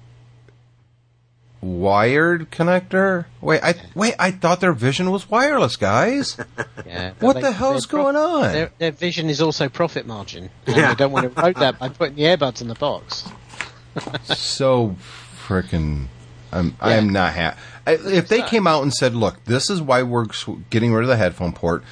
Wired 1.62 2.51
connector? 2.51 3.26
Wait, 3.41 3.62
I 3.62 3.74
wait. 3.93 4.16
I 4.18 4.32
thought 4.32 4.62
their 4.62 4.72
Vision 4.72 5.12
was 5.12 5.30
wireless, 5.30 5.76
guys. 5.76 6.38
Yeah, 6.86 7.12
What 7.20 7.34
they- 7.36 7.41
the 7.41 7.51
hell's 7.51 7.86
going 7.86 8.16
on? 8.16 8.43
Their, 8.53 8.72
their 8.80 8.91
vision 8.91 9.30
is 9.30 9.41
also 9.41 9.68
profit 9.70 10.07
margin, 10.07 10.49
and 10.66 10.76
Yeah. 10.76 10.89
they 10.89 10.95
don't 10.95 11.12
want 11.12 11.32
to 11.36 11.39
erode 11.41 11.57
that 11.57 11.78
by 11.78 11.89
putting 11.89 12.16
the 12.16 12.24
earbuds 12.24 12.62
in 12.62 12.68
the 12.70 12.76
box. 12.76 13.26
so 14.24 14.95
freaking. 15.47 16.07
I'm 16.51 16.76
I'm 16.82 17.10
not 17.10 17.34
happy. 17.34 17.60
If 17.86 18.28
they 18.28 18.41
came 18.41 18.66
out 18.66 18.82
and 18.84 18.93
said, 18.93 19.14
"Look, 19.14 19.43
this 19.45 19.70
is 19.70 19.82
why 19.82 20.01
we're 20.03 20.26
getting 20.70 20.93
rid 20.93 21.03
of 21.03 21.07
the 21.10 21.18
headphone 21.18 21.53
port. 21.53 21.84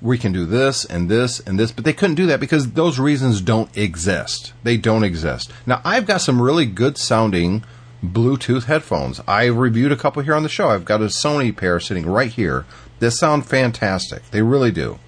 We 0.00 0.16
can 0.18 0.32
do 0.32 0.44
this 0.46 0.84
and 0.84 1.10
this 1.10 1.40
and 1.40 1.58
this," 1.58 1.72
but 1.72 1.84
they 1.84 1.92
couldn't 1.92 2.14
do 2.16 2.26
that 2.26 2.40
because 2.40 2.72
those 2.72 2.98
reasons 2.98 3.40
don't 3.42 3.74
exist. 3.76 4.52
They 4.62 4.76
don't 4.76 5.04
exist. 5.04 5.50
Now, 5.66 5.80
I've 5.84 6.06
got 6.06 6.20
some 6.22 6.40
really 6.40 6.64
good 6.66 6.96
sounding 6.96 7.64
Bluetooth 8.04 8.64
headphones. 8.64 9.20
I 9.26 9.46
reviewed 9.46 9.92
a 9.92 9.96
couple 9.96 10.22
here 10.22 10.34
on 10.34 10.42
the 10.42 10.48
show. 10.48 10.68
I've 10.68 10.84
got 10.84 11.00
a 11.00 11.06
Sony 11.06 11.56
pair 11.56 11.80
sitting 11.80 12.06
right 12.06 12.30
here. 12.30 12.64
They 12.98 13.10
sound 13.10 13.46
fantastic. 13.46 14.30
They 14.30 14.42
really 14.42 14.70
do. 14.70 14.98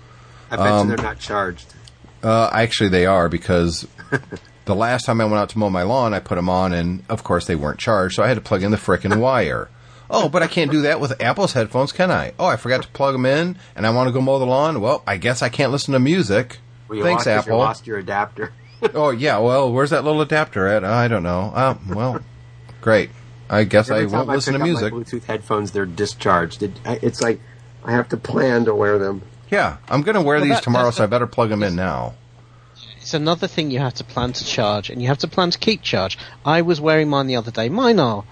I 0.50 0.56
bet 0.56 0.66
Um, 0.66 0.90
you 0.90 0.96
they're 0.96 1.04
not 1.04 1.18
charged. 1.18 1.74
Uh, 2.22 2.50
actually, 2.52 2.88
they 2.88 3.06
are 3.06 3.28
because 3.28 3.86
the 4.64 4.74
last 4.74 5.04
time 5.04 5.20
I 5.20 5.24
went 5.24 5.36
out 5.36 5.48
to 5.50 5.58
mow 5.58 5.70
my 5.70 5.82
lawn, 5.82 6.14
I 6.14 6.18
put 6.20 6.34
them 6.36 6.48
on, 6.48 6.72
and 6.72 7.04
of 7.08 7.22
course 7.24 7.46
they 7.46 7.54
weren't 7.54 7.78
charged, 7.78 8.16
so 8.16 8.22
I 8.22 8.28
had 8.28 8.34
to 8.34 8.40
plug 8.40 8.62
in 8.62 8.70
the 8.70 8.76
frickin' 8.76 9.16
wire. 9.20 9.68
Oh, 10.10 10.28
but 10.30 10.42
I 10.42 10.46
can't 10.46 10.70
do 10.70 10.80
that 10.82 11.00
with 11.00 11.20
Apple's 11.20 11.52
headphones, 11.52 11.92
can 11.92 12.10
I? 12.10 12.32
Oh, 12.38 12.46
I 12.46 12.56
forgot 12.56 12.82
to 12.82 12.88
plug 12.88 13.12
them 13.12 13.26
in, 13.26 13.56
and 13.76 13.86
I 13.86 13.90
want 13.90 14.08
to 14.08 14.12
go 14.12 14.22
mow 14.22 14.38
the 14.38 14.46
lawn. 14.46 14.80
Well, 14.80 15.02
I 15.06 15.18
guess 15.18 15.42
I 15.42 15.50
can't 15.50 15.70
listen 15.70 15.92
to 15.92 15.98
music. 16.00 16.58
Well, 16.88 16.96
you 16.98 17.04
Thanks, 17.04 17.26
lost 17.26 17.36
'cause 17.36 17.46
you 17.46 17.52
Apple. 17.52 17.58
lost 17.58 17.86
your 17.86 17.98
adapter. 17.98 18.52
oh 18.94 19.10
yeah, 19.10 19.38
well, 19.38 19.70
where's 19.70 19.90
that 19.90 20.04
little 20.04 20.22
adapter 20.22 20.66
at? 20.66 20.82
I 20.84 21.08
don't 21.08 21.22
know. 21.22 21.52
Oh, 21.54 21.78
well, 21.94 22.20
great. 22.80 23.10
I 23.50 23.64
guess 23.64 23.90
I 23.90 23.96
Every 23.98 24.08
time 24.10 24.16
won't 24.18 24.28
listen 24.30 24.52
pick 24.54 24.58
to 24.58 24.62
up 24.62 24.68
music. 24.68 24.92
My 24.92 24.98
Bluetooth 25.00 25.24
headphones, 25.24 25.70
they're 25.72 25.86
discharged. 25.86 26.62
It, 26.62 26.72
it's 26.84 27.22
like 27.22 27.40
I 27.84 27.92
have 27.92 28.08
to 28.10 28.16
plan 28.16 28.66
to 28.66 28.74
wear 28.74 28.98
them. 28.98 29.22
Yeah, 29.50 29.78
I'm 29.88 30.02
going 30.02 30.14
to 30.16 30.20
wear 30.20 30.36
Well, 30.36 30.44
these 30.44 30.54
that- 30.56 30.62
tomorrow, 30.62 30.90
so 30.90 31.04
I 31.04 31.06
better 31.06 31.26
plug 31.26 31.48
them 31.48 31.62
in 31.62 31.74
now. 31.74 32.14
It's 33.00 33.14
another 33.14 33.46
thing 33.46 33.70
you 33.70 33.78
have 33.78 33.94
to 33.94 34.04
plan 34.04 34.34
to 34.34 34.44
charge, 34.44 34.90
and 34.90 35.00
you 35.00 35.08
have 35.08 35.18
to 35.18 35.28
plan 35.28 35.50
to 35.50 35.58
keep 35.58 35.80
charge. 35.80 36.18
I 36.44 36.60
was 36.60 36.78
wearing 36.80 37.08
mine 37.08 37.26
the 37.26 37.36
other 37.36 37.50
day. 37.50 37.70
Mine 37.70 37.98
are. 37.98 38.24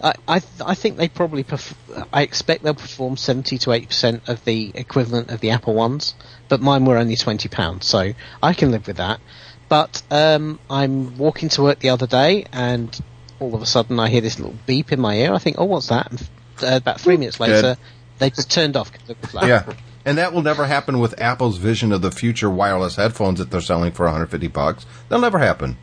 I 0.00 0.14
I, 0.28 0.40
I 0.64 0.74
think 0.76 0.96
they 0.98 1.08
probably. 1.08 1.42
Perf- 1.42 1.74
I 2.12 2.22
expect 2.22 2.62
they'll 2.62 2.74
perform 2.74 3.16
seventy 3.16 3.58
to 3.58 3.72
eighty 3.72 3.86
percent 3.86 4.28
of 4.28 4.44
the 4.44 4.70
equivalent 4.74 5.30
of 5.30 5.40
the 5.40 5.50
Apple 5.50 5.74
ones, 5.74 6.14
but 6.48 6.60
mine 6.60 6.84
were 6.84 6.96
only 6.96 7.16
twenty 7.16 7.48
pounds, 7.48 7.86
so 7.86 8.12
I 8.40 8.54
can 8.54 8.70
live 8.70 8.86
with 8.86 8.98
that. 8.98 9.20
But 9.68 10.02
um, 10.12 10.60
I'm 10.70 11.18
walking 11.18 11.48
to 11.50 11.62
work 11.62 11.80
the 11.80 11.90
other 11.90 12.06
day, 12.06 12.46
and 12.52 12.98
all 13.40 13.54
of 13.54 13.62
a 13.62 13.66
sudden 13.66 13.98
I 13.98 14.08
hear 14.08 14.20
this 14.20 14.38
little 14.38 14.54
beep 14.66 14.92
in 14.92 15.00
my 15.00 15.16
ear. 15.16 15.32
I 15.34 15.38
think, 15.38 15.56
oh, 15.58 15.64
what's 15.64 15.88
that? 15.88 16.10
And 16.10 16.30
uh, 16.62 16.76
about 16.76 17.00
three 17.00 17.16
minutes 17.16 17.40
later, 17.40 17.76
they 18.18 18.30
just 18.30 18.50
turned 18.50 18.76
off. 18.76 18.90
like- 19.34 19.46
Yeah. 19.48 19.72
And 20.04 20.16
that 20.18 20.32
will 20.32 20.42
never 20.42 20.66
happen 20.66 20.98
with 20.98 21.20
Apple's 21.20 21.58
vision 21.58 21.92
of 21.92 22.00
the 22.00 22.10
future 22.10 22.48
wireless 22.48 22.96
headphones 22.96 23.38
that 23.38 23.50
they're 23.50 23.60
selling 23.60 23.92
for 23.92 24.04
150 24.06 24.46
bucks. 24.48 24.86
That'll 25.08 25.20
never 25.20 25.38
happen. 25.38 25.76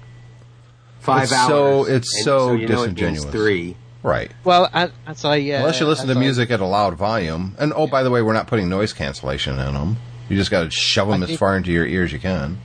Five 0.99 1.23
It's 1.23 1.33
hours. 1.33 1.47
so- 1.49 1.83
it's 1.85 2.15
and 2.15 2.23
so 2.25 2.53
you 2.53 2.67
know 2.67 2.83
it 2.83 2.95
disingenuous. 2.95 3.25
three. 3.25 3.75
Right. 4.03 4.31
Well, 4.43 4.69
as, 4.73 4.91
as 5.05 5.25
I 5.25 5.39
uh, 5.39 5.57
Unless 5.59 5.79
you 5.79 5.85
listen 5.85 6.09
as 6.09 6.13
to 6.15 6.19
I- 6.19 6.23
music 6.23 6.51
at 6.51 6.59
a 6.59 6.65
loud 6.65 6.95
volume. 6.95 7.55
And 7.59 7.73
oh, 7.75 7.87
by 7.87 8.03
the 8.03 8.09
way, 8.11 8.21
we're 8.21 8.33
not 8.33 8.47
putting 8.47 8.69
noise 8.69 8.93
cancellation 8.93 9.59
in 9.59 9.73
them. 9.73 9.97
You 10.29 10.35
just 10.37 10.51
got 10.51 10.63
to 10.63 10.71
shove 10.71 11.07
them 11.09 11.21
I 11.21 11.25
as 11.25 11.29
did- 11.31 11.39
far 11.39 11.55
into 11.57 11.71
your 11.71 11.85
ears 11.85 12.11
you 12.11 12.19
can. 12.19 12.59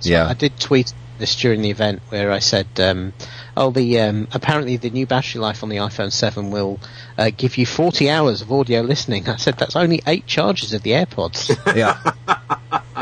So 0.00 0.10
Yeah. 0.10 0.26
I 0.28 0.34
did 0.34 0.58
tweet 0.58 0.92
this 1.18 1.36
during 1.36 1.62
the 1.62 1.70
event 1.70 2.02
where 2.08 2.30
I 2.32 2.38
said, 2.40 2.66
um, 2.78 3.12
"Oh, 3.56 3.70
the 3.70 4.00
um, 4.00 4.28
apparently 4.32 4.76
the 4.76 4.90
new 4.90 5.06
battery 5.06 5.40
life 5.40 5.62
on 5.62 5.68
the 5.68 5.76
iPhone 5.76 6.12
7 6.12 6.50
will 6.50 6.80
uh, 7.18 7.30
give 7.36 7.56
you 7.56 7.66
40 7.66 8.10
hours 8.10 8.42
of 8.42 8.52
audio 8.52 8.80
listening." 8.80 9.28
I 9.28 9.36
said 9.36 9.56
that's 9.56 9.76
only 9.76 10.02
eight 10.06 10.26
charges 10.26 10.72
of 10.72 10.82
the 10.82 10.92
AirPods. 10.92 11.50
Yeah. 11.74 11.98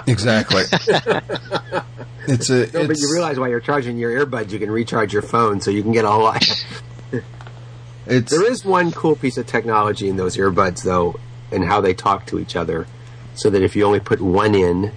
exactly. 0.06 0.62
it's 2.26 2.48
a. 2.48 2.70
No, 2.72 2.86
but 2.86 2.98
you 2.98 3.12
realize 3.12 3.38
while 3.38 3.48
you're 3.48 3.60
charging 3.60 3.98
your 3.98 4.24
earbuds, 4.24 4.50
you 4.50 4.58
can 4.58 4.70
recharge 4.70 5.12
your 5.12 5.22
phone, 5.22 5.60
so 5.60 5.70
you 5.70 5.82
can 5.82 5.92
get 5.92 6.04
a 6.04 6.10
whole 6.10 6.22
lot. 6.22 6.42
it's 8.06 8.30
there 8.30 8.50
is 8.50 8.64
one 8.64 8.92
cool 8.92 9.16
piece 9.16 9.36
of 9.36 9.46
technology 9.46 10.08
in 10.08 10.16
those 10.16 10.36
earbuds, 10.36 10.84
though, 10.84 11.18
and 11.50 11.64
how 11.64 11.80
they 11.80 11.92
talk 11.92 12.26
to 12.26 12.38
each 12.38 12.56
other, 12.56 12.86
so 13.34 13.50
that 13.50 13.62
if 13.62 13.76
you 13.76 13.84
only 13.84 14.00
put 14.00 14.20
one 14.20 14.54
in, 14.54 14.92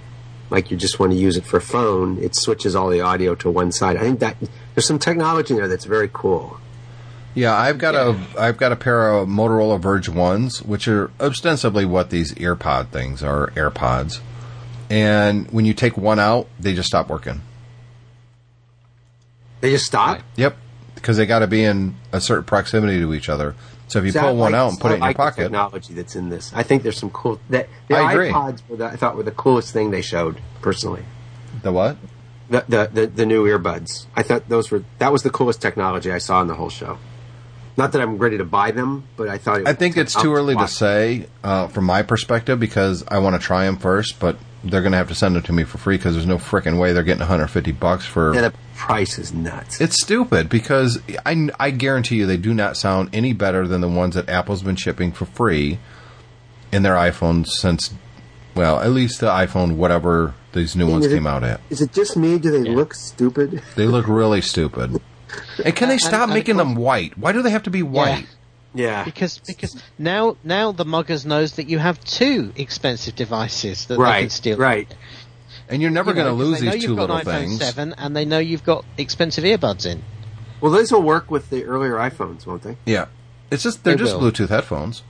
like 0.50 0.70
you 0.70 0.76
just 0.76 0.98
want 0.98 1.12
to 1.12 1.18
use 1.18 1.36
it 1.36 1.44
for 1.44 1.60
phone, 1.60 2.18
it 2.22 2.36
switches 2.36 2.74
all 2.74 2.88
the 2.88 3.00
audio 3.00 3.34
to 3.36 3.50
one 3.50 3.72
side. 3.72 3.96
I 3.96 4.00
think 4.00 4.20
that 4.20 4.36
there's 4.74 4.86
some 4.86 4.98
technology 4.98 5.54
in 5.54 5.58
there 5.58 5.68
that's 5.68 5.84
very 5.84 6.10
cool. 6.12 6.58
Yeah, 7.34 7.54
I've 7.54 7.76
got 7.76 7.94
a 7.94 8.18
I've 8.38 8.56
got 8.56 8.72
a 8.72 8.76
pair 8.76 9.12
of 9.12 9.28
Motorola 9.28 9.78
Verve 9.78 10.14
ones, 10.14 10.62
which 10.62 10.88
are 10.88 11.10
ostensibly 11.20 11.84
what 11.84 12.08
these 12.08 12.32
EarPod 12.34 12.88
things 12.88 13.22
are, 13.22 13.50
AirPods. 13.50 14.20
And 14.88 15.50
when 15.50 15.66
you 15.66 15.74
take 15.74 15.98
one 15.98 16.18
out, 16.18 16.48
they 16.58 16.74
just 16.74 16.88
stop 16.88 17.10
working. 17.10 17.42
They 19.60 19.70
just 19.70 19.84
stop. 19.84 20.22
Yep, 20.36 20.56
because 20.94 21.18
they 21.18 21.26
got 21.26 21.40
to 21.40 21.46
be 21.46 21.62
in 21.62 21.96
a 22.12 22.20
certain 22.20 22.44
proximity 22.44 23.00
to 23.00 23.12
each 23.12 23.28
other. 23.28 23.54
So 23.88 24.00
if 24.00 24.12
you 24.12 24.20
I 24.20 24.24
pull 24.24 24.36
one 24.36 24.52
like- 24.52 24.58
out 24.60 24.70
and 24.70 24.80
put 24.80 24.90
I 24.90 24.94
it 24.94 24.96
in 24.96 25.00
your 25.00 25.06
like 25.08 25.16
the 25.16 25.22
pocket, 25.22 25.42
technology 25.44 25.94
that's 25.94 26.16
in 26.16 26.28
this. 26.28 26.52
I 26.54 26.62
think 26.64 26.82
there's 26.82 26.98
some 26.98 27.10
cool. 27.10 27.40
That 27.50 27.68
the 27.88 27.96
I 27.96 28.12
agree. 28.12 28.30
iPods 28.30 28.60
were 28.68 28.76
the, 28.76 28.86
I 28.86 28.96
thought 28.96 29.16
were 29.16 29.22
the 29.22 29.30
coolest 29.30 29.72
thing 29.72 29.90
they 29.90 30.02
showed 30.02 30.40
personally. 30.60 31.04
the 31.62 31.72
what? 31.72 31.96
The, 32.48 32.64
the 32.68 32.90
the 32.92 33.06
the 33.06 33.26
new 33.26 33.44
earbuds. 33.46 34.06
I 34.14 34.22
thought 34.22 34.48
those 34.48 34.70
were 34.70 34.84
that 34.98 35.12
was 35.12 35.22
the 35.22 35.30
coolest 35.30 35.60
technology 35.62 36.10
I 36.12 36.18
saw 36.18 36.40
in 36.42 36.48
the 36.48 36.54
whole 36.54 36.70
show. 36.70 36.98
Not 37.76 37.92
that 37.92 38.00
I'm 38.00 38.16
ready 38.18 38.38
to 38.38 38.44
buy 38.44 38.70
them, 38.70 39.04
but 39.16 39.28
I 39.28 39.36
thought. 39.38 39.60
It 39.60 39.68
I 39.68 39.74
think 39.74 39.96
it's 39.96 40.14
too 40.14 40.32
early 40.34 40.54
to 40.54 40.60
watch. 40.60 40.70
say 40.70 41.26
uh, 41.44 41.66
from 41.68 41.84
my 41.84 42.02
perspective 42.02 42.58
because 42.58 43.04
I 43.06 43.18
want 43.18 43.34
to 43.40 43.44
try 43.44 43.66
them 43.66 43.76
first, 43.76 44.18
but 44.18 44.38
they're 44.64 44.82
going 44.82 44.92
to 44.92 44.98
have 44.98 45.08
to 45.08 45.14
send 45.14 45.36
them 45.36 45.42
to 45.44 45.52
me 45.52 45.64
for 45.64 45.78
free 45.78 45.96
because 45.96 46.14
there's 46.14 46.26
no 46.26 46.38
freaking 46.38 46.78
way 46.80 46.92
they're 46.92 47.02
getting 47.02 47.20
150 47.20 47.72
bucks 47.72 48.04
for. 48.04 48.34
Yeah, 48.34 48.40
the 48.42 48.54
price 48.74 49.18
is 49.18 49.32
nuts. 49.32 49.80
It's 49.80 50.00
stupid 50.02 50.48
because 50.48 51.00
I, 51.24 51.48
I 51.60 51.70
guarantee 51.70 52.16
you 52.16 52.26
they 52.26 52.36
do 52.36 52.52
not 52.54 52.76
sound 52.76 53.10
any 53.12 53.32
better 53.32 53.68
than 53.68 53.80
the 53.80 53.88
ones 53.88 54.14
that 54.14 54.28
Apple's 54.28 54.62
been 54.62 54.76
shipping 54.76 55.12
for 55.12 55.24
free 55.26 55.78
in 56.72 56.82
their 56.82 56.94
iPhones 56.94 57.48
since, 57.48 57.94
well, 58.54 58.80
at 58.80 58.90
least 58.90 59.20
the 59.20 59.28
iPhone, 59.28 59.76
whatever 59.76 60.34
these 60.52 60.74
new 60.74 60.90
ones 60.90 61.06
Is 61.06 61.12
it- 61.12 61.16
came 61.16 61.26
out 61.26 61.44
at. 61.44 61.60
Is 61.70 61.80
it 61.80 61.92
just 61.92 62.16
me? 62.16 62.38
Do 62.38 62.50
they 62.50 62.68
look 62.68 62.94
stupid? 62.94 63.62
They 63.76 63.86
look 63.86 64.08
really 64.08 64.40
stupid. 64.40 65.00
And 65.64 65.76
can 65.76 65.88
they 65.88 65.98
stop 65.98 66.22
and 66.22 66.30
of 66.30 66.34
making 66.34 66.56
course- 66.56 66.66
them 66.66 66.74
white? 66.76 67.16
Why 67.18 67.32
do 67.32 67.42
they 67.42 67.50
have 67.50 67.64
to 67.64 67.70
be 67.70 67.82
white? 67.82 68.26
Yeah. 68.76 69.04
because 69.04 69.38
because 69.46 69.80
now 69.98 70.36
now 70.44 70.72
the 70.72 70.84
muggers 70.84 71.24
knows 71.24 71.52
that 71.54 71.68
you 71.68 71.78
have 71.78 72.02
two 72.04 72.52
expensive 72.56 73.16
devices 73.16 73.86
that 73.86 73.98
they 73.98 74.20
can 74.20 74.30
steal. 74.30 74.58
Right. 74.58 74.92
And 75.68 75.82
you're 75.82 75.90
never 75.90 76.10
You 76.10 76.16
know, 76.16 76.36
going 76.36 76.38
to 76.38 76.42
'cause 76.44 76.50
lose 76.50 76.60
they 76.60 76.66
know 76.66 76.72
these 76.72 76.82
you've 76.82 76.90
two 76.90 76.96
got 76.96 77.10
little 77.10 77.16
an 77.16 77.24
iPhone 77.26 77.46
things. 77.48 77.58
7 77.58 77.94
and 77.98 78.16
they 78.16 78.24
know 78.24 78.38
you've 78.38 78.64
got 78.64 78.84
expensive 78.98 79.42
earbuds 79.44 79.84
in. 79.86 80.02
Well, 80.60 80.70
these 80.72 80.92
will 80.92 81.02
work 81.02 81.30
with 81.30 81.50
the 81.50 81.64
earlier 81.64 81.94
iPhones, 81.94 82.46
won't 82.46 82.62
they? 82.62 82.76
Yeah. 82.86 83.06
It's 83.50 83.62
just 83.62 83.82
they're 83.84 83.96
They 83.96 84.04
just 84.04 84.16
will. 84.18 84.30
Bluetooth 84.30 84.48
headphones. 84.48 85.02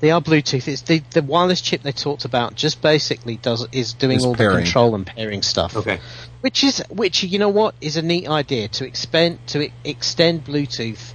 They 0.00 0.10
are 0.10 0.20
Bluetooth. 0.20 0.66
It's 0.68 0.82
the, 0.82 1.02
the 1.12 1.22
wireless 1.22 1.60
chip 1.60 1.82
they 1.82 1.92
talked 1.92 2.24
about. 2.24 2.56
Just 2.56 2.82
basically 2.82 3.36
does 3.36 3.66
is 3.72 3.94
doing 3.94 4.18
Is 4.18 4.24
all 4.24 4.34
pairing. 4.34 4.56
the 4.56 4.62
control 4.62 4.94
and 4.94 5.06
pairing 5.06 5.42
stuff. 5.42 5.76
Okay. 5.76 5.98
Which 6.40 6.62
is 6.64 6.82
which 6.90 7.22
you 7.22 7.38
know 7.38 7.48
what 7.48 7.74
is 7.80 7.96
a 7.96 8.02
neat 8.02 8.28
idea 8.28 8.68
to 8.68 8.84
expand 8.86 9.38
to 9.48 9.62
e- 9.66 9.72
extend 9.84 10.44
Bluetooth 10.44 11.14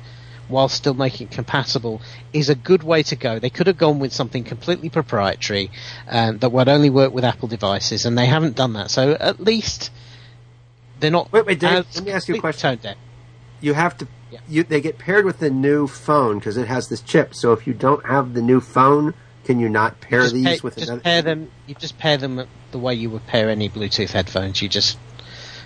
while 0.50 0.68
still 0.68 0.94
making 0.94 1.28
it 1.28 1.32
compatible 1.32 2.02
is 2.34 2.50
a 2.50 2.56
good 2.56 2.84
way 2.84 3.04
to 3.04 3.16
go. 3.16 3.40
They 3.40 3.50
could 3.50 3.68
have 3.68 3.78
gone 3.78 4.00
with 4.00 4.12
something 4.12 4.44
completely 4.44 4.90
proprietary 4.90 5.72
um, 6.08 6.40
that 6.40 6.52
would 6.52 6.68
only 6.68 6.90
work 6.90 7.14
with 7.14 7.24
Apple 7.24 7.48
devices, 7.48 8.06
and 8.06 8.18
they 8.18 8.26
haven't 8.26 8.56
done 8.56 8.74
that. 8.74 8.92
So 8.92 9.14
at 9.14 9.40
least 9.40 9.92
they're 11.00 11.12
not. 11.12 11.32
Wait, 11.32 11.46
wait, 11.46 11.60
Dave, 11.60 11.86
let 11.96 12.04
me 12.04 12.12
ask 12.12 12.28
you 12.28 12.36
a 12.36 12.40
question. 12.40 12.78
tone. 12.78 12.96
You 13.62 13.74
have 13.74 13.98
to. 14.00 14.08
Yeah. 14.32 14.40
You 14.48 14.64
they 14.64 14.82
get 14.82 14.98
paired 14.98 15.26
with 15.26 15.40
the 15.40 15.50
new 15.50 15.88
phone 15.88 16.40
because 16.40 16.58
it 16.58 16.68
has 16.68 16.88
this 16.90 17.02
chip. 17.02 17.34
So 17.34 17.54
if 17.54 17.66
you 17.66 17.74
don't 17.74 18.06
have 18.06 18.34
the 18.34 18.42
new 18.42 18.62
phone, 18.62 19.16
can 19.44 19.60
you 19.60 19.70
not 19.70 20.02
pair 20.02 20.22
Just 20.22 20.36
these 20.36 20.46
pair, 20.46 20.58
with 20.64 20.76
just 20.76 20.88
another? 20.88 21.02
pair 21.02 21.22
them. 21.22 21.52
You 21.66 21.76
just 21.76 21.98
pair 21.98 22.18
them 22.18 22.48
the 22.72 22.78
way 22.78 22.94
you 22.94 23.10
would 23.10 23.26
pair 23.26 23.50
any 23.50 23.70
Bluetooth 23.70 24.12
headphones. 24.12 24.62
You 24.62 24.70
just 24.70 25.00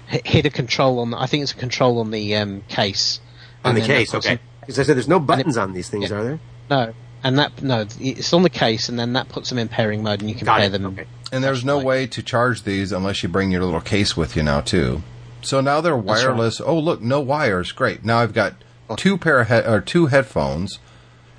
hit, 0.07 0.25
hit 0.25 0.45
a 0.45 0.49
control 0.49 0.99
on. 0.99 1.11
The, 1.11 1.19
I 1.19 1.25
think 1.25 1.43
it's 1.43 1.51
a 1.51 1.57
control 1.57 1.99
on 1.99 2.11
the 2.11 2.35
um, 2.37 2.61
case. 2.69 3.19
on 3.65 3.75
the 3.75 3.81
case, 3.81 4.11
puts 4.11 4.25
okay. 4.25 4.39
Them- 4.63 4.67
Because 4.67 4.79
I 4.79 4.83
said 4.83 4.95
there's 4.95 5.07
no 5.07 5.19
buttons 5.19 5.57
on 5.57 5.73
these 5.73 5.89
things, 5.89 6.09
yeah. 6.09 6.17
are 6.17 6.23
there? 6.23 6.39
No, 6.69 6.93
and 7.23 7.39
that 7.39 7.61
no, 7.61 7.85
it's 7.99 8.33
on 8.33 8.43
the 8.43 8.49
case, 8.49 8.89
and 8.89 8.97
then 8.99 9.13
that 9.13 9.29
puts 9.29 9.49
them 9.49 9.57
in 9.57 9.67
pairing 9.67 10.03
mode, 10.03 10.21
and 10.21 10.29
you 10.29 10.35
can 10.35 10.45
Got 10.45 10.57
pair 10.59 10.67
it. 10.67 10.71
them. 10.71 10.85
Okay. 10.87 11.05
And 11.31 11.43
there's 11.43 11.63
no 11.65 11.75
Flashlight. 11.77 11.87
way 11.87 12.07
to 12.07 12.23
charge 12.23 12.63
these 12.63 12.91
unless 12.91 13.23
you 13.23 13.29
bring 13.29 13.51
your 13.51 13.63
little 13.63 13.81
case 13.81 14.15
with 14.15 14.35
you 14.35 14.43
now 14.43 14.61
too. 14.61 15.01
So 15.41 15.61
now 15.61 15.81
they're 15.81 15.95
right. 15.95 16.05
wireless. 16.05 16.61
Oh 16.61 16.77
look, 16.77 17.01
no 17.01 17.19
wires. 17.19 17.71
Great. 17.71 18.05
Now 18.05 18.19
I've 18.19 18.33
got 18.33 18.53
oh. 18.89 18.95
two 18.95 19.17
pair 19.17 19.39
of 19.41 19.47
he- 19.49 19.69
or 19.69 19.81
two 19.81 20.07
headphones 20.07 20.79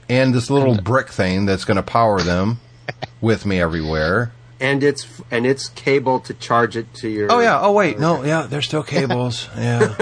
and 0.08 0.34
this 0.34 0.50
little 0.50 0.76
brick 0.76 1.08
thing 1.10 1.46
that's 1.46 1.64
going 1.64 1.76
to 1.76 1.82
power 1.82 2.20
them 2.20 2.60
with 3.20 3.46
me 3.46 3.60
everywhere. 3.60 4.32
And 4.60 4.82
it's 4.82 5.06
and 5.30 5.46
it's 5.46 5.68
cable 5.70 6.20
to 6.20 6.34
charge 6.34 6.76
it 6.76 6.92
to 6.94 7.08
your. 7.08 7.30
Oh 7.30 7.40
yeah. 7.40 7.60
Oh 7.60 7.72
wait. 7.72 7.96
Oh, 7.96 8.00
no. 8.00 8.24
Yeah. 8.24 8.46
There's 8.48 8.66
still 8.66 8.82
cables. 8.82 9.48
Yeah. 9.56 9.96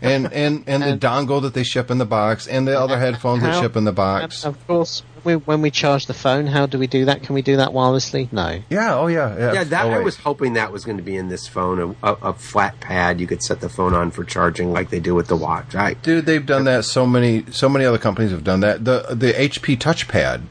And 0.00 0.32
and 0.32 0.64
and 0.66 0.82
the 0.82 0.96
dongle 0.98 1.42
that 1.42 1.54
they 1.54 1.62
ship 1.62 1.90
in 1.90 1.98
the 1.98 2.06
box 2.06 2.46
and 2.46 2.66
the 2.66 2.78
other 2.78 2.98
headphones 2.98 3.42
that 3.42 3.60
ship 3.60 3.76
in 3.76 3.84
the 3.84 3.92
box. 3.92 4.44
of 4.44 4.66
course, 4.66 5.02
we, 5.24 5.36
when 5.36 5.62
we 5.62 5.70
charge 5.70 6.06
the 6.06 6.14
phone, 6.14 6.46
how 6.46 6.66
do 6.66 6.78
we 6.78 6.86
do 6.86 7.04
that? 7.04 7.22
Can 7.22 7.34
we 7.34 7.42
do 7.42 7.56
that 7.56 7.70
wirelessly? 7.70 8.32
No. 8.32 8.60
Yeah. 8.70 8.96
Oh 8.96 9.06
yeah. 9.06 9.36
Yeah. 9.36 9.52
Yeah, 9.52 9.64
that 9.64 9.86
oh, 9.86 9.90
I 9.90 9.98
was 10.00 10.16
hoping 10.16 10.54
that 10.54 10.72
was 10.72 10.84
going 10.84 10.96
to 10.96 11.02
be 11.02 11.16
in 11.16 11.28
this 11.28 11.46
phone, 11.46 11.96
a, 12.02 12.08
a, 12.08 12.30
a 12.30 12.32
flat 12.32 12.80
pad 12.80 13.20
you 13.20 13.26
could 13.26 13.42
set 13.42 13.60
the 13.60 13.68
phone 13.68 13.94
on 13.94 14.10
for 14.10 14.24
charging, 14.24 14.72
like 14.72 14.90
they 14.90 15.00
do 15.00 15.14
with 15.14 15.28
the 15.28 15.36
watch. 15.36 15.74
I 15.74 15.94
Dude, 15.94 16.26
they've 16.26 16.44
done 16.44 16.64
that. 16.64 16.84
So 16.84 17.06
many, 17.06 17.44
so 17.50 17.68
many 17.68 17.84
other 17.84 17.98
companies 17.98 18.30
have 18.30 18.44
done 18.44 18.60
that. 18.60 18.84
The 18.84 19.06
the 19.10 19.32
HP 19.32 19.78
TouchPad 19.78 20.42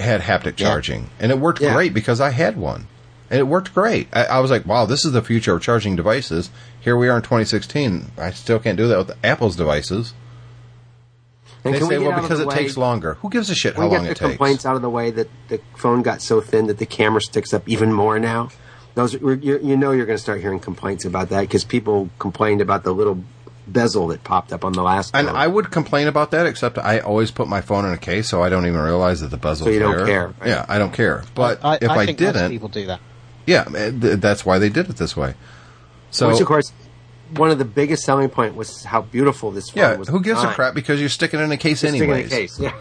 had 0.00 0.22
haptic 0.22 0.58
Yeah. 0.58 0.68
charging, 0.68 1.10
and 1.18 1.30
it 1.32 1.38
worked 1.38 1.60
Yeah. 1.60 1.74
great 1.74 1.92
because 1.94 2.20
I 2.20 2.30
had 2.30 2.56
one, 2.56 2.86
and 3.30 3.38
it 3.40 3.44
worked 3.44 3.74
great. 3.74 4.08
I, 4.12 4.24
I 4.24 4.38
was 4.40 4.50
like, 4.50 4.66
"Wow, 4.66 4.86
this 4.86 5.04
is 5.04 5.12
the 5.12 5.22
future 5.22 5.54
of 5.54 5.62
charging 5.62 5.96
devices." 5.96 6.50
Here 6.80 6.96
we 6.96 7.08
are 7.08 7.16
in 7.16 7.22
2016. 7.22 8.10
I 8.18 8.30
still 8.30 8.58
can't 8.58 8.76
do 8.78 8.88
that 8.88 8.98
with 8.98 9.12
Apple's 9.22 9.56
devices. 9.56 10.14
and 11.64 11.74
They 11.74 11.78
can 11.78 11.88
we 11.88 11.94
say, 11.96 12.00
get 12.00 12.08
"Well, 12.08 12.22
because 12.22 12.40
it 12.40 12.46
way- 12.46 12.54
takes 12.54 12.76
longer." 12.78 13.18
Who 13.20 13.28
gives 13.28 13.50
a 13.50 13.54
shit 13.54 13.76
how 13.76 13.82
we 13.82 13.88
long 13.96 14.04
get 14.04 14.12
it 14.12 14.18
the 14.18 14.28
complaints 14.30 14.64
out 14.64 14.76
of 14.76 14.82
the 14.82 14.88
way 14.90 15.10
that 15.10 15.28
the 15.48 15.60
phone 15.76 16.00
got 16.02 16.22
so 16.22 16.40
thin 16.40 16.66
that 16.68 16.78
the 16.78 16.86
camera 16.86 17.20
sticks 17.20 17.52
up 17.52 17.62
even 17.68 17.92
more 17.92 18.18
now? 18.18 18.48
Those 18.94 19.12
you 19.14 19.76
know 19.76 19.92
you're 19.92 20.06
going 20.06 20.16
to 20.16 20.22
start 20.22 20.40
hearing 20.40 20.58
complaints 20.58 21.04
about 21.04 21.28
that 21.28 21.42
because 21.42 21.64
people 21.64 22.08
complained 22.18 22.60
about 22.60 22.82
the 22.82 22.92
little 22.92 23.22
bezel 23.72 24.08
that 24.08 24.24
popped 24.24 24.52
up 24.52 24.64
on 24.64 24.72
the 24.72 24.82
last. 24.82 25.14
And 25.14 25.26
phone. 25.26 25.36
I 25.36 25.46
would 25.46 25.70
complain 25.70 26.08
about 26.08 26.30
that, 26.32 26.46
except 26.46 26.78
I 26.78 27.00
always 27.00 27.30
put 27.30 27.48
my 27.48 27.60
phone 27.60 27.84
in 27.84 27.92
a 27.92 27.98
case, 27.98 28.28
so 28.28 28.42
I 28.42 28.48
don't 28.48 28.66
even 28.66 28.80
realize 28.80 29.20
that 29.20 29.28
the 29.28 29.36
bezel. 29.36 29.66
So 29.66 29.72
you 29.72 29.78
don't 29.78 29.96
there. 29.96 30.06
care, 30.06 30.26
right? 30.40 30.48
Yeah, 30.48 30.66
I 30.68 30.78
don't 30.78 30.92
care. 30.92 31.24
But 31.34 31.64
I, 31.64 31.78
if 31.80 31.90
I, 31.90 32.06
think 32.06 32.18
didn't, 32.18 32.50
people 32.50 32.68
do 32.68 32.86
that. 32.86 33.00
yeah, 33.46 33.64
eh, 33.74 33.90
that's 33.92 34.44
why 34.44 34.58
they 34.58 34.68
did 34.68 34.88
it 34.90 34.96
this 34.96 35.16
way. 35.16 35.34
So 36.10 36.28
Which, 36.28 36.40
of 36.40 36.46
course, 36.46 36.72
one 37.36 37.50
of 37.50 37.58
the 37.58 37.64
biggest 37.64 38.02
selling 38.04 38.28
point 38.28 38.56
was 38.56 38.84
how 38.84 39.02
beautiful 39.02 39.50
this 39.50 39.70
phone 39.70 39.82
yeah, 39.82 39.96
was. 39.96 40.08
who 40.08 40.20
gives 40.20 40.42
a 40.42 40.48
crap 40.48 40.74
because 40.74 41.00
you 41.00 41.08
stick 41.08 41.32
it 41.34 41.40
in 41.40 41.52
a 41.52 41.56
case 41.56 41.82
Just 41.82 41.94
stick 41.94 42.08
it 42.08 42.12
in 42.12 42.26
a 42.26 42.28
case. 42.28 42.58
Yeah. 42.58 42.72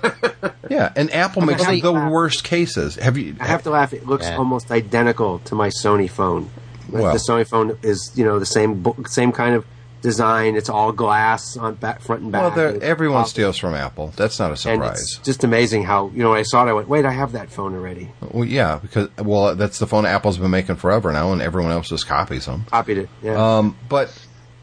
Yeah, 0.69 0.93
and 0.95 1.11
Apple 1.11 1.41
makes 1.41 1.65
the 1.65 1.91
laugh. 1.91 2.11
worst 2.11 2.43
cases. 2.43 2.95
Have 2.95 3.17
you? 3.17 3.35
I 3.39 3.47
have 3.47 3.63
to 3.63 3.71
laugh. 3.71 3.91
It 3.91 4.05
looks 4.05 4.27
Yeah. 4.27 4.37
almost 4.37 4.69
identical 4.69 5.39
to 5.45 5.55
my 5.55 5.69
Sony 5.69 6.07
phone. 6.07 6.51
Like 6.89 7.03
Well. 7.03 7.13
the 7.13 7.19
Sony 7.19 7.47
phone 7.47 7.75
is, 7.81 8.11
you 8.13 8.23
know, 8.23 8.37
the 8.37 8.45
same 8.45 8.85
same 9.07 9.31
kind 9.31 9.55
of 9.55 9.65
design. 10.01 10.55
It's 10.55 10.69
all 10.69 10.91
glass 10.91 11.57
on 11.57 11.75
back, 11.75 12.01
front 12.01 12.21
and 12.23 12.31
back. 12.31 12.55
Well, 12.55 12.79
everyone 12.81 13.17
polished. 13.17 13.31
steals 13.31 13.57
from 13.57 13.73
Apple. 13.73 14.13
That's 14.15 14.39
not 14.39 14.47
a 14.47 14.49
And 14.51 14.59
surprise. 14.59 14.99
it's 14.99 15.17
just 15.19 15.43
amazing 15.43 15.83
how 15.83 16.09
you 16.13 16.23
know 16.23 16.29
when 16.31 16.39
I 16.39 16.43
saw 16.43 16.65
it, 16.65 16.69
I 16.69 16.73
went, 16.73 16.87
"Wait, 16.87 17.05
I 17.05 17.11
have 17.11 17.33
that 17.33 17.51
phone 17.51 17.73
already." 17.75 18.09
Well, 18.31 18.45
yeah, 18.45 18.79
because 18.81 19.09
well, 19.17 19.55
that's 19.55 19.79
the 19.79 19.87
phone 19.87 20.05
Apple's 20.05 20.37
been 20.37 20.51
making 20.51 20.75
forever 20.77 21.11
now, 21.11 21.31
and 21.33 21.41
everyone 21.41 21.71
else 21.71 21.89
just 21.89 22.07
copies 22.07 22.45
them. 22.45 22.65
Copied 22.69 22.97
it. 22.99 23.09
Yeah. 23.21 23.57
Um, 23.57 23.77
but 23.89 24.11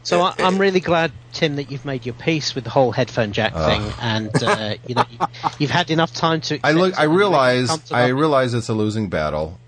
So 0.03 0.21
I, 0.21 0.33
I'm 0.39 0.57
really 0.57 0.79
glad, 0.79 1.11
Tim, 1.33 1.57
that 1.57 1.69
you've 1.69 1.83
made 1.85 2.05
your 2.05 2.15
peace 2.15 2.55
with 2.55 2.63
the 2.63 2.69
whole 2.69 2.91
headphone 2.91 3.31
jack 3.33 3.53
thing, 3.53 3.83
and 4.01 4.43
uh, 4.43 4.75
you 4.87 4.95
know 4.95 5.03
you, 5.09 5.17
you've 5.59 5.71
had 5.71 5.91
enough 5.91 6.13
time 6.13 6.41
to. 6.41 6.59
I 6.63 6.71
look. 6.71 6.97
I 6.99 7.03
realize. 7.03 7.91
I 7.91 8.07
realize 8.07 8.53
it's 8.53 8.69
a 8.69 8.73
losing 8.73 9.09
battle. 9.09 9.59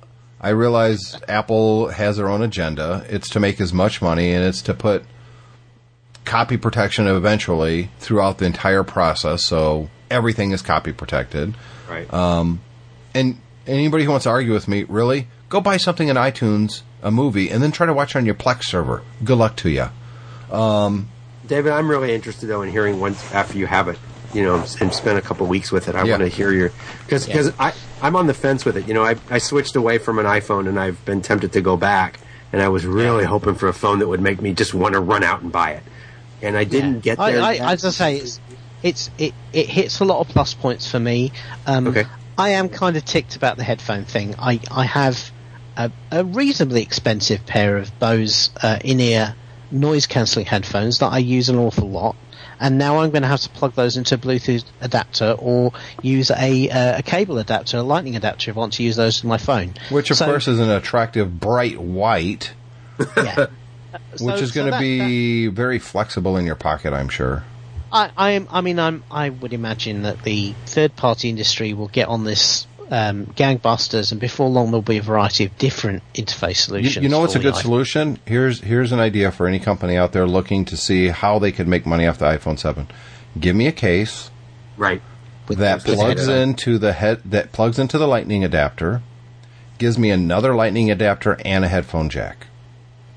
I 0.41 0.49
realize 0.49 1.17
Apple 1.27 1.89
has 1.89 2.15
their 2.15 2.29
own 2.29 2.41
agenda. 2.41 3.05
It's 3.09 3.29
to 3.31 3.41
make 3.41 3.59
as 3.59 3.73
much 3.73 4.01
money, 4.01 4.31
and 4.31 4.43
it's 4.45 4.61
to 4.63 4.73
put 4.73 5.03
copy 6.25 6.57
protection 6.57 7.07
eventually 7.07 7.89
throughout 7.99 8.37
the 8.37 8.45
entire 8.45 8.83
process, 8.83 9.43
so 9.43 9.89
everything 10.11 10.51
is 10.51 10.61
copy 10.61 10.91
protected. 10.93 11.53
right. 11.89 12.11
Um, 12.13 12.61
and 13.15 13.37
anybody 13.65 14.03
who 14.05 14.11
wants 14.11 14.23
to 14.25 14.29
argue 14.29 14.53
with 14.53 14.67
me, 14.67 14.83
really, 14.83 15.27
go 15.49 15.59
buy 15.61 15.77
something 15.77 16.07
in 16.07 16.15
iTunes, 16.15 16.81
a 17.01 17.09
movie, 17.11 17.49
and 17.49 17.63
then 17.63 17.71
try 17.71 17.85
to 17.87 17.93
watch 17.93 18.15
it 18.15 18.19
on 18.19 18.25
your 18.25 18.35
Plex 18.35 18.65
server. 18.65 19.01
Good 19.23 19.37
luck 19.37 19.55
to 19.57 19.69
you. 19.69 19.87
Um, 20.55 21.07
David, 21.47 21.71
I'm 21.71 21.89
really 21.89 22.13
interested 22.13 22.47
though 22.47 22.61
in 22.61 22.69
hearing 22.71 22.99
once 22.99 23.19
after 23.33 23.57
you 23.57 23.65
have 23.67 23.87
it, 23.87 23.97
you 24.33 24.43
know, 24.43 24.63
and 24.79 24.93
spend 24.93 25.17
a 25.17 25.21
couple 25.21 25.47
weeks 25.47 25.71
with 25.71 25.87
it. 25.87 25.95
I 25.95 26.03
Yeah. 26.03 26.11
want 26.17 26.21
to 26.21 26.27
hear 26.29 26.51
your 26.51 26.71
because 27.05 27.25
because 27.25 27.51
I 27.59 27.73
I'm 28.01 28.15
on 28.15 28.27
the 28.27 28.33
fence 28.33 28.65
with 28.65 28.77
it. 28.77 28.87
You 28.87 28.93
know, 28.93 29.03
I 29.03 29.15
I 29.31 29.39
switched 29.39 29.75
away 29.75 29.97
from 29.97 30.19
an 30.19 30.25
iPhone 30.25 30.67
and 30.67 30.79
I've 30.79 31.03
been 31.05 31.21
tempted 31.21 31.51
to 31.53 31.61
go 31.61 31.75
back, 31.77 32.19
and 32.53 32.61
I 32.61 32.67
was 32.69 32.85
really 32.85 33.25
hoping 33.25 33.55
for 33.55 33.67
a 33.67 33.73
phone 33.73 33.99
that 33.99 34.07
would 34.07 34.21
make 34.21 34.41
me 34.41 34.53
just 34.53 34.73
want 34.75 34.93
to 34.93 34.99
run 34.99 35.23
out 35.23 35.41
and 35.41 35.51
buy 35.51 35.71
it, 35.71 35.83
and 36.41 36.57
I 36.57 36.63
didn't 36.63 36.99
get 37.01 37.17
there. 37.17 37.41
I, 37.41 37.53
yet. 37.53 37.71
as 37.73 37.85
I 37.85 37.89
say, 37.89 38.17
it's, 38.17 38.39
it's 38.83 39.09
it, 39.17 39.33
it 39.53 39.67
hits 39.67 39.99
a 39.99 40.05
lot 40.05 40.19
of 40.19 40.27
plus 40.29 40.53
points 40.53 40.89
for 40.89 40.99
me. 40.99 41.31
Um, 41.65 41.87
Okay. 41.87 42.05
I 42.37 42.49
am 42.51 42.69
kind 42.69 42.95
of 42.95 43.03
ticked 43.03 43.35
about 43.35 43.57
the 43.57 43.63
headphone 43.63 44.05
thing. 44.05 44.35
I 44.39 44.59
I 44.71 44.85
have 44.85 45.31
a, 45.75 45.91
a 46.11 46.23
reasonably 46.23 46.81
expensive 46.83 47.45
pair 47.45 47.77
of 47.77 47.97
Bose 47.99 48.49
uh, 48.63 48.79
in-ear 48.83 49.35
noise 49.71 50.07
cancelling 50.07 50.45
headphones 50.45 50.99
that 50.99 51.07
I 51.07 51.17
use 51.19 51.49
an 51.49 51.57
awful 51.57 51.89
lot. 51.89 52.15
And 52.61 52.77
now 52.77 52.99
I'm 52.99 53.11
going 53.11 53.21
to 53.21 53.27
have 53.29 53.39
to 53.41 53.49
plug 53.49 53.73
those 53.73 53.95
into 53.95 54.15
a 54.15 54.17
Bluetooth 54.17 54.65
adapter 54.81 55.35
or 55.39 55.71
use 56.01 56.29
a 56.31 56.69
uh, 56.69 56.99
a 56.99 57.03
cable 57.03 57.37
adapter, 57.37 57.77
a 57.77 57.83
lightning 57.83 58.15
adapter 58.17 58.51
if 58.51 58.57
I 58.57 58.59
want 58.59 58.73
to 58.73 58.83
use 58.83 58.95
those 58.97 59.21
with 59.21 59.29
my 59.29 59.37
phone. 59.37 59.73
Which, 59.89 60.11
of 60.11 60.17
So- 60.17 60.25
course, 60.25 60.47
is 60.47 60.59
an 60.59 60.69
attractive 60.69 61.39
bright 61.39 61.79
white, 61.79 62.51
yeah. 63.15 63.47
which 64.19 64.41
is 64.41 64.49
so 64.49 64.55
going 64.55 64.65
to 64.67 64.71
that- 64.71 64.79
be 64.79 65.47
very 65.47 65.79
flexible 65.79 66.37
in 66.37 66.45
your 66.45 66.55
pocket, 66.55 66.93
I'm 66.93 67.09
sure. 67.09 67.43
I, 67.91 68.11
I 68.15 68.31
am. 68.31 68.47
I 68.51 68.61
mean, 68.61 68.77
I'm. 68.77 69.03
I 69.09 69.29
would 69.29 69.51
imagine 69.51 70.03
that 70.03 70.21
the 70.21 70.53
third-party 70.67 71.27
industry 71.27 71.73
will 71.73 71.87
get 71.87 72.07
on 72.07 72.23
this 72.23 72.67
um, 72.91 73.27
gangbusters, 73.27 74.11
and 74.11 74.19
before 74.19 74.49
long 74.49 74.67
there'll 74.67 74.81
be 74.81 74.97
a 74.97 75.01
variety 75.01 75.45
of 75.45 75.57
different 75.57 76.03
interface 76.13 76.57
solutions. 76.57 77.03
you 77.03 77.09
know 77.09 77.19
what's 77.19 77.35
a 77.35 77.39
good 77.39 77.53
iPhone. 77.53 77.61
solution? 77.61 78.19
Here's 78.25 78.61
here's 78.61 78.91
an 78.91 78.99
idea 78.99 79.31
for 79.31 79.47
any 79.47 79.59
company 79.59 79.97
out 79.97 80.11
there 80.11 80.27
looking 80.27 80.65
to 80.65 80.77
see 80.77 81.07
how 81.07 81.39
they 81.39 81.51
could 81.51 81.67
make 81.67 81.85
money 81.85 82.07
off 82.07 82.17
the 82.17 82.25
iPhone 82.25 82.57
7. 82.57 82.87
Give 83.39 83.55
me 83.55 83.67
a 83.67 83.71
case 83.71 84.31
right. 84.77 85.01
that 85.47 85.83
plugs 85.83 86.21
headphone. 86.21 86.49
into 86.49 86.77
the 86.77 86.93
head 86.93 87.21
that 87.25 87.51
plugs 87.51 87.77
into 87.77 87.97
the 87.97 88.07
lightning 88.07 88.43
adapter, 88.43 89.01
gives 89.77 89.97
me 89.97 90.09
another 90.09 90.55
lightning 90.55 90.89
adapter 90.89 91.37
and 91.45 91.63
a 91.63 91.67
headphone 91.67 92.09
jack. 92.09 92.47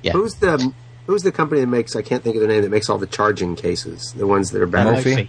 Yeah. 0.02 0.12
Who's 0.12 0.34
the 0.34 0.72
Who's 1.06 1.22
the 1.22 1.32
company 1.32 1.60
that 1.60 1.66
makes? 1.66 1.96
I 1.96 2.02
can't 2.02 2.22
think 2.22 2.36
of 2.36 2.42
the 2.42 2.48
name 2.48 2.62
that 2.62 2.70
makes 2.70 2.88
all 2.88 2.96
the 2.98 3.08
charging 3.08 3.56
cases, 3.56 4.12
the 4.12 4.26
ones 4.26 4.52
that 4.52 4.62
are 4.62 4.66
battery. 4.66 4.96
Mophie? 4.96 5.16
Mophie. 5.24 5.28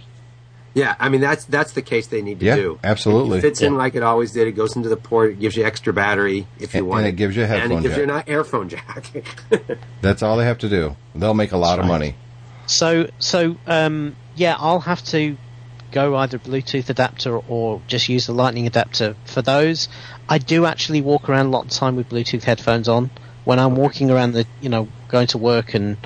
Yeah, 0.72 0.96
I 0.98 1.08
mean 1.08 1.20
that's 1.20 1.44
that's 1.44 1.72
the 1.72 1.82
case 1.82 2.08
they 2.08 2.20
need 2.22 2.40
to 2.40 2.46
Yeah, 2.46 2.56
do. 2.56 2.78
absolutely. 2.82 3.38
It 3.38 3.42
fits 3.42 3.62
in 3.62 3.76
like 3.76 3.94
it 3.94 4.02
always 4.02 4.32
did. 4.32 4.48
It 4.48 4.52
goes 4.52 4.74
into 4.76 4.88
the 4.88 4.96
port. 4.96 5.30
It 5.32 5.40
gives 5.40 5.56
you 5.56 5.64
extra 5.64 5.92
battery 5.92 6.46
if 6.58 6.74
you 6.74 6.78
And- 6.80 6.88
want, 6.88 6.98
and 7.00 7.08
it 7.08 7.16
gives 7.16 7.36
you 7.36 7.44
a 7.44 7.46
and 7.46 7.72
it 7.72 7.82
gives 7.82 7.94
jack. 7.96 8.06
you 8.08 8.12
an 8.14 8.22
earphone 8.26 8.68
jack. 8.68 9.12
That's 10.00 10.22
all 10.22 10.36
they 10.36 10.44
have 10.46 10.58
to 10.58 10.68
do. 10.68 10.96
They'll 11.14 11.34
make 11.34 11.52
a 11.52 11.56
lot 11.56 11.78
of 11.78 11.84
right. 11.84 11.92
money. 11.92 12.16
So, 12.66 13.08
so 13.20 13.56
um, 13.68 14.16
yeah, 14.34 14.56
I'll 14.58 14.80
have 14.80 15.04
to 15.06 15.36
go 15.92 16.16
either 16.16 16.38
Bluetooth 16.40 16.88
adapter 16.90 17.36
or 17.38 17.80
just 17.86 18.08
use 18.08 18.26
the 18.26 18.32
Lightning 18.34 18.66
adapter 18.66 19.14
for 19.26 19.42
those. 19.42 19.88
I 20.28 20.38
do 20.38 20.66
actually 20.66 21.02
walk 21.02 21.28
around 21.28 21.46
a 21.46 21.50
lot 21.50 21.66
of 21.66 21.70
time 21.70 21.94
with 21.94 22.08
Bluetooth 22.08 22.42
headphones 22.42 22.88
on 22.88 23.10
when 23.44 23.58
I'm 23.58 23.76
walking 23.76 24.10
around 24.10 24.32
the, 24.32 24.46
you 24.60 24.68
know, 24.68 24.88
going 25.08 25.26
to 25.28 25.38
work 25.38 25.74
and 25.74 25.96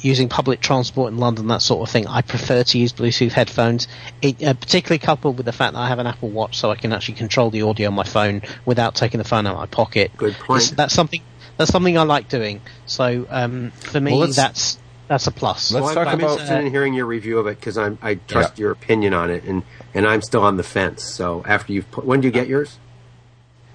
using 0.00 0.28
public 0.28 0.60
transport 0.60 1.12
in 1.12 1.18
London, 1.18 1.46
that 1.48 1.62
sort 1.62 1.86
of 1.88 1.92
thing. 1.92 2.06
I 2.06 2.20
prefer 2.22 2.62
to 2.62 2.78
use 2.78 2.92
Bluetooth 2.92 3.32
headphones, 3.32 3.88
it, 4.22 4.42
uh, 4.42 4.54
particularly 4.54 4.98
coupled 4.98 5.36
with 5.36 5.46
the 5.46 5.52
fact 5.52 5.72
that 5.74 5.80
I 5.80 5.88
have 5.88 5.98
an 5.98 6.06
Apple 6.06 6.28
Watch, 6.28 6.58
so 6.58 6.70
I 6.70 6.76
can 6.76 6.92
actually 6.92 7.14
control 7.14 7.50
the 7.50 7.62
audio 7.62 7.88
on 7.88 7.94
my 7.94 8.04
phone 8.04 8.42
without 8.64 8.94
taking 8.94 9.18
the 9.18 9.24
phone 9.24 9.46
out 9.46 9.54
of 9.54 9.58
my 9.60 9.66
pocket. 9.66 10.10
Good 10.16 10.34
point. 10.34 10.62
It's- 10.62 10.76
that's 10.76 10.94
something. 10.94 11.22
That's 11.56 11.70
something 11.72 11.96
I 11.96 12.02
like 12.02 12.28
doing. 12.28 12.60
So 12.84 13.26
um, 13.30 13.70
for 13.70 13.98
me, 14.00 14.12
Well, 14.18 14.28
that's 14.28 14.78
that's 15.08 15.26
a 15.26 15.30
plus. 15.30 15.72
Let's 15.72 15.84
Well, 15.86 15.94
talk 15.94 16.06
I'm, 16.08 16.14
I'm 16.14 16.20
about- 16.20 16.30
interested 16.32 16.58
in 16.66 16.70
hearing 16.70 16.92
your 16.92 17.06
review 17.06 17.38
of 17.38 17.46
it 17.46 17.58
because 17.58 17.78
I'm 17.78 17.98
I 18.02 18.16
trust 18.16 18.58
Yeah. 18.58 18.64
your 18.64 18.72
opinion 18.72 19.14
on 19.14 19.30
it, 19.30 19.44
and 19.44 19.62
and 19.94 20.06
I'm 20.06 20.20
still 20.20 20.42
on 20.42 20.58
the 20.58 20.62
fence. 20.62 21.02
So 21.02 21.42
after 21.48 21.72
you've 21.72 21.90
put, 21.90 22.04
when 22.04 22.20
do 22.20 22.28
you 22.28 22.32
get 22.32 22.46
yours? 22.46 22.78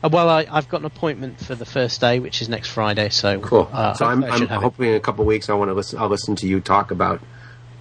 Uh, 0.04 0.10
well, 0.12 0.30
I, 0.30 0.47
I've 0.49 0.68
got 0.70 0.82
an 0.82 0.86
appointment 0.86 1.39
for 1.39 1.56
the 1.56 1.66
first 1.66 2.02
day, 2.02 2.20
which 2.20 2.41
is 2.41 2.49
next 2.49 2.70
Friday. 2.70 3.10
So 3.10 3.39
Cool. 3.39 3.70
Uh, 3.72 3.93
so 3.93 4.06
I'm, 4.06 4.22
hopefully 4.22 4.30
I 4.30 4.34
I'm 4.34 4.39
should 4.39 4.49
have 4.49 4.80
it. 4.80 4.84
in 4.89 4.95
a 4.95 4.99
couple 4.99 5.22
of 5.22 5.28
weeks 5.28 5.49
I 5.49 5.54
want 5.54 5.70
to 5.70 5.74
listen. 5.74 5.99
I'll 5.99 6.10
listen 6.10 6.36
to 6.38 6.47
you 6.47 6.60
talk 6.60 6.91
about 6.91 7.22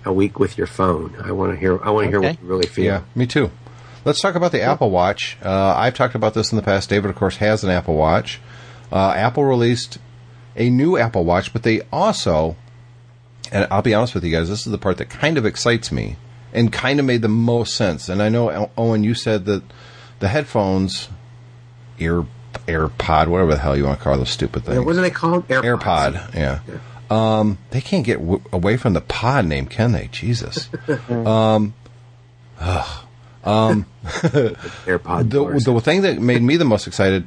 a 0.05 0.13
week 0.13 0.39
with 0.39 0.59
your 0.59 0.67
phone. 0.67 1.17
I 1.23 1.33
want 1.33 1.53
to 1.53 1.59
hear. 1.59 1.83
I 1.83 1.91
want 1.91 2.07
to 2.07 2.11
hear 2.11 2.21
what 2.21 2.41
you 2.41 2.47
really 2.47 2.67
feel. 2.67 2.85
Yeah, 2.85 3.03
me 3.15 3.27
too. 3.27 3.51
Let's 4.05 4.21
talk 4.21 4.35
about 4.35 4.53
the 4.53 4.63
Apple 4.63 4.91
Watch. 4.91 5.37
Uh, 5.43 5.75
I've 5.77 5.95
talked 5.95 6.15
about 6.15 6.33
this 6.35 6.53
in 6.53 6.57
the 6.57 6.63
past. 6.63 6.89
David, 6.89 7.11
of 7.11 7.17
course, 7.17 7.37
has 7.37 7.65
an 7.65 7.71
Apple 7.71 7.97
Watch. 7.97 8.41
Uh, 8.91 9.11
Apple 9.11 9.45
released 9.45 9.99
a 10.57 10.71
new 10.71 10.97
Apple 10.97 11.25
Watch, 11.25 11.53
but 11.53 11.63
they 11.65 11.83
also, 11.93 12.57
and 13.53 13.69
I'll 13.71 13.83
be 13.83 13.93
honest 13.95 14.15
with 14.15 14.25
you 14.25 14.31
guys, 14.31 14.49
this 14.49 14.67
is 14.67 14.73
the 14.73 14.79
part 14.79 14.97
that 14.99 15.11
kind 15.11 15.37
of 15.37 15.45
excites 15.45 15.93
me 15.93 16.17
and 16.53 16.73
kind 16.73 16.99
of 16.99 17.05
made 17.07 17.21
the 17.23 17.29
most 17.29 17.75
sense. 17.75 18.09
And 18.09 18.23
I 18.23 18.31
know, 18.31 18.71
Owen, 18.77 19.05
you 19.05 19.15
said 19.15 19.45
that 19.45 19.63
the 20.19 20.29
headphones, 20.29 21.09
ear, 22.01 22.27
AirPod, 22.67 23.29
whatever 23.29 23.53
the 23.53 23.59
hell 23.59 23.77
you 23.77 23.85
want 23.85 23.99
to 23.99 24.05
call 24.05 24.17
those 24.17 24.31
stupid 24.31 24.65
things. 24.65 24.79
Yeah, 24.79 24.85
what 24.85 24.97
are 24.97 25.01
they 25.01 25.11
called? 25.11 25.47
AirPods. 25.49 25.79
AirPod, 25.79 26.35
yeah. 26.35 26.61
Um, 27.11 27.59
they 27.71 27.81
can't 27.81 28.05
get 28.05 28.19
w- 28.19 28.43
away 28.53 28.77
from 28.77 28.93
the 28.93 29.01
pod 29.01 29.45
name, 29.45 29.67
can 29.67 29.93
they? 29.93 30.09
Jesus. 30.13 30.69
Um. 33.43 33.87
AirPod. 34.05 35.31
the, 35.31 35.73
the 35.73 35.81
thing 35.81 36.03
that 36.03 36.21
made 36.21 36.43
me 36.43 36.57
the 36.59 36.65
most 36.67 36.87
excited, 36.87 37.27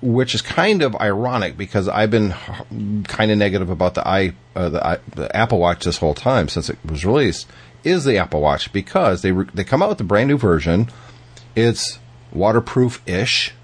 which 0.00 0.34
is 0.34 0.42
kind 0.42 0.82
of 0.82 0.96
ironic 0.96 1.56
because 1.56 1.88
I've 1.88 2.10
been 2.10 2.34
kind 3.04 3.30
of 3.30 3.38
negative 3.38 3.70
about 3.70 3.94
the 3.94 4.06
i 4.06 4.32
uh, 4.56 4.68
the, 4.68 4.84
I, 4.84 4.98
the 5.14 5.34
Apple 5.36 5.60
Watch 5.60 5.84
this 5.84 5.98
whole 5.98 6.14
time 6.14 6.48
since 6.48 6.68
it 6.68 6.78
was 6.84 7.04
released, 7.04 7.46
is 7.84 8.04
the 8.04 8.18
Apple 8.18 8.40
Watch 8.40 8.72
because 8.72 9.22
they 9.22 9.30
re- 9.30 9.46
they 9.54 9.62
come 9.64 9.80
out 9.80 9.90
with 9.90 10.00
a 10.00 10.04
brand 10.04 10.28
new 10.28 10.38
version. 10.38 10.90
It's 11.54 12.00
waterproof 12.32 13.00
ish. 13.06 13.54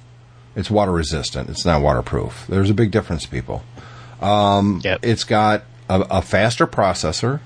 It's 0.59 0.73
water 0.73 0.91
resistant. 0.91 1.49
It's 1.51 1.65
not 1.65 1.83
waterproof. 1.83 2.45
There's 2.49 2.69
a 2.69 2.75
big 2.75 2.91
difference, 2.91 3.27
people. 3.27 3.63
Um, 4.21 4.81
yep. 4.83 4.99
It's 5.05 5.23
got 5.23 5.63
a, 5.89 6.01
a 6.11 6.21
faster 6.21 6.67
processor. 6.67 7.39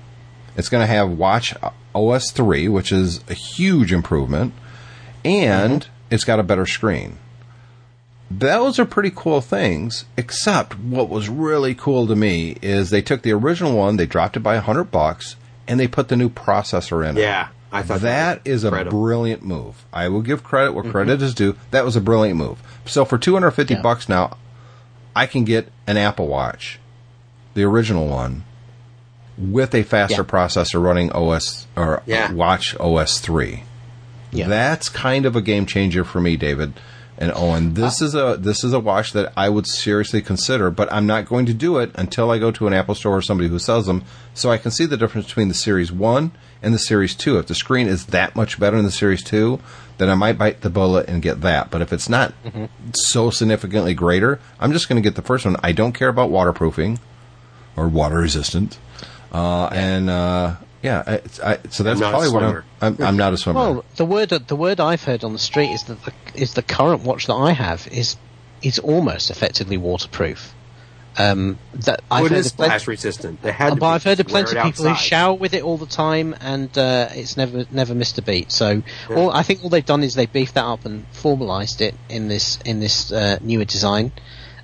It's 0.57 0.71
going 0.71 0.81
to 0.81 0.87
have 0.87 1.11
Watch 1.11 1.55
OS 1.95 2.31
3, 2.33 2.69
which 2.69 2.91
is 2.91 3.21
a 3.29 3.35
huge 3.35 3.93
improvement, 3.93 4.55
and 5.27 5.83
mm-hmm. 5.83 6.15
it's 6.15 6.25
got 6.25 6.41
a 6.41 6.43
better 6.43 6.65
screen. 6.65 7.19
Those 8.31 8.79
are 8.79 8.87
pretty 8.87 9.13
cool 9.15 9.43
things, 9.43 10.07
except 10.17 10.79
what 10.79 11.11
was 11.11 11.29
really 11.29 11.75
cool 11.75 12.07
to 12.07 12.17
me 12.17 12.57
is 12.63 12.89
they 12.89 13.03
took 13.03 13.21
the 13.21 13.33
original 13.33 13.77
one, 13.77 13.99
they 13.99 14.07
dropped 14.07 14.39
it 14.39 14.41
by 14.41 14.55
100 14.55 14.85
bucks, 14.85 15.37
and 15.69 15.79
they 15.79 15.87
put 15.87 16.09
the 16.09 16.17
new 16.17 16.31
processor 16.31 17.07
in 17.07 17.19
it. 17.19 17.21
yeah, 17.21 17.49
I 17.73 17.83
thought 17.83 18.03
That 18.03 18.45
was 18.45 18.53
is 18.53 18.65
a 18.65 18.85
brilliant 18.85 19.43
move. 19.43 19.85
I 19.93 20.09
will 20.09 20.21
give 20.21 20.45
credit 20.45 20.73
where 20.73 20.83
mm-hmm. 20.85 20.93
credit 20.93 21.23
is 21.23 21.35
due. 21.35 21.57
That 21.71 21.85
was 21.85 21.97
a 21.97 22.01
brilliant 22.01 22.39
move. 22.39 22.63
So 22.85 23.05
for 23.05 23.17
250 23.17 23.75
Yeah. 23.75 23.81
bucks 23.81 24.09
now, 24.09 24.37
I 25.17 25.27
can 25.27 25.45
get 25.45 25.73
an 25.87 25.97
Apple 25.97 26.27
Watch, 26.27 26.79
the 27.55 27.65
original 27.65 28.07
one, 28.09 28.45
with 29.39 29.75
a 29.75 29.83
faster 29.83 30.17
Yeah. 30.17 30.29
processor 30.29 30.83
running 30.83 31.11
OS 31.13 31.67
or 31.75 32.03
Yeah. 32.05 32.33
Watch 32.33 32.77
OS 32.79 33.19
three. 33.19 33.65
Yeah. 34.31 34.49
That's 34.49 34.89
kind 34.89 35.25
of 35.27 35.35
a 35.35 35.43
game 35.43 35.67
changer 35.67 36.05
for 36.05 36.21
me, 36.21 36.37
David 36.37 36.75
and 37.19 37.33
Owen. 37.35 37.75
This 37.75 38.03
uh. 38.03 38.05
is 38.05 38.15
a 38.15 38.37
this 38.39 38.65
is 38.65 38.73
a 38.73 38.81
watch 38.81 39.13
that 39.13 39.33
I 39.37 39.49
would 39.49 39.67
seriously 39.67 40.21
consider, 40.23 40.71
but 40.71 40.93
I'm 40.93 41.07
not 41.07 41.27
going 41.27 41.47
to 41.47 41.55
do 41.55 41.79
it 41.79 41.91
until 41.95 42.31
I 42.31 42.39
go 42.39 42.51
to 42.51 42.67
an 42.67 42.75
Apple 42.75 42.95
store 42.95 43.17
or 43.17 43.23
somebody 43.23 43.49
who 43.49 43.59
sells 43.59 43.87
them, 43.87 44.05
so 44.35 44.51
I 44.51 44.59
can 44.59 44.71
see 44.71 44.87
the 44.87 44.97
difference 44.97 45.27
between 45.27 45.49
the 45.49 45.55
Series 45.55 45.93
One 45.93 46.33
and 46.63 46.73
the 46.73 46.79
Series 46.79 47.15
Two. 47.15 47.39
If 47.39 47.47
the 47.47 47.55
screen 47.55 47.89
is 47.89 48.07
that 48.07 48.37
much 48.37 48.59
better 48.59 48.77
in 48.77 48.85
the 48.85 48.91
Series 48.91 49.23
Two, 49.23 49.61
then 49.99 50.09
I 50.09 50.15
might 50.15 50.39
bite 50.39 50.61
the 50.63 50.71
bullet 50.71 51.09
and 51.09 51.21
get 51.23 51.41
that. 51.43 51.71
But 51.71 51.83
if 51.83 51.93
it's 51.93 52.09
not 52.09 52.35
so 52.95 53.31
significantly 53.31 53.95
greater, 53.95 54.41
I'm 54.61 54.73
just 54.73 54.89
going 54.89 55.03
to 55.03 55.07
get 55.07 55.17
the 55.17 55.23
first 55.23 55.45
one. 55.45 55.57
I 55.63 55.73
don't 55.73 55.93
care 55.93 56.09
about 56.09 56.31
waterproofing 56.31 56.99
or 57.77 57.89
water 57.89 58.17
resistant, 58.17 58.79
uh, 59.33 59.67
and 59.73 60.09
uh, 60.09 60.57
yeah, 60.83 61.03
it's, 61.07 61.41
I, 61.41 61.59
so 61.71 61.83
that's 61.83 62.01
not 62.01 62.09
a 62.09 62.11
probably 62.11 62.31
what 62.31 62.43
I'm. 62.43 62.65
I'm. 62.81 63.03
I'm 63.03 63.17
not 63.17 63.33
a 63.33 63.37
swimmer. 63.37 63.61
Well, 63.61 63.85
the 63.97 64.05
word 64.05 64.31
the 64.31 64.57
word 64.57 64.81
I've 64.81 65.05
heard 65.05 65.25
on 65.25 65.33
the 65.33 65.39
street 65.39 65.71
is 65.71 65.85
that 65.85 66.03
the, 66.05 66.13
is 66.35 66.55
the 66.55 66.63
current 66.63 67.03
watch 67.03 67.27
that 67.27 67.35
I 67.35 67.53
have 67.53 67.87
is 67.89 68.17
is 68.63 68.79
almost 68.79 69.31
effectively 69.31 69.77
waterproof. 69.77 70.55
Um, 71.19 71.59
that 71.75 72.01
I've 72.11 72.31
heard 72.31 72.39
of 72.39 72.47
splash 72.47 72.89
resistant. 72.89 73.43
They 73.43 73.53
had 73.53 73.79
but 73.79 73.87
I've 73.87 74.03
heard 74.03 74.19
of 74.21 74.27
plenty 74.29 74.57
of 74.57 74.65
people 74.65 74.89
who 74.89 74.95
shout 74.95 75.39
with 75.41 75.53
it 75.53 75.63
all 75.63 75.77
the 75.77 75.87
time, 75.87 76.35
and 76.41 76.77
uh, 76.79 77.09
it's 77.13 77.37
never 77.37 77.67
never 77.71 77.95
missed 77.95 78.17
a 78.17 78.23
beat. 78.23 78.51
So, 78.51 78.83
all 79.11 79.31
I 79.31 79.43
think 79.43 79.63
all 79.63 79.69
they've 79.69 79.85
done 79.85 80.03
is 80.03 80.15
they 80.15 80.27
beefed 80.27 80.55
that 80.55 80.65
up 80.65 80.87
and 80.87 81.05
formalised 81.13 81.83
it 81.83 81.95
in 82.09 82.29
this 82.29 82.59
in 82.65 82.81
this 82.81 83.13
uh, 83.13 83.39
newer 83.43 83.67
design. 83.67 84.13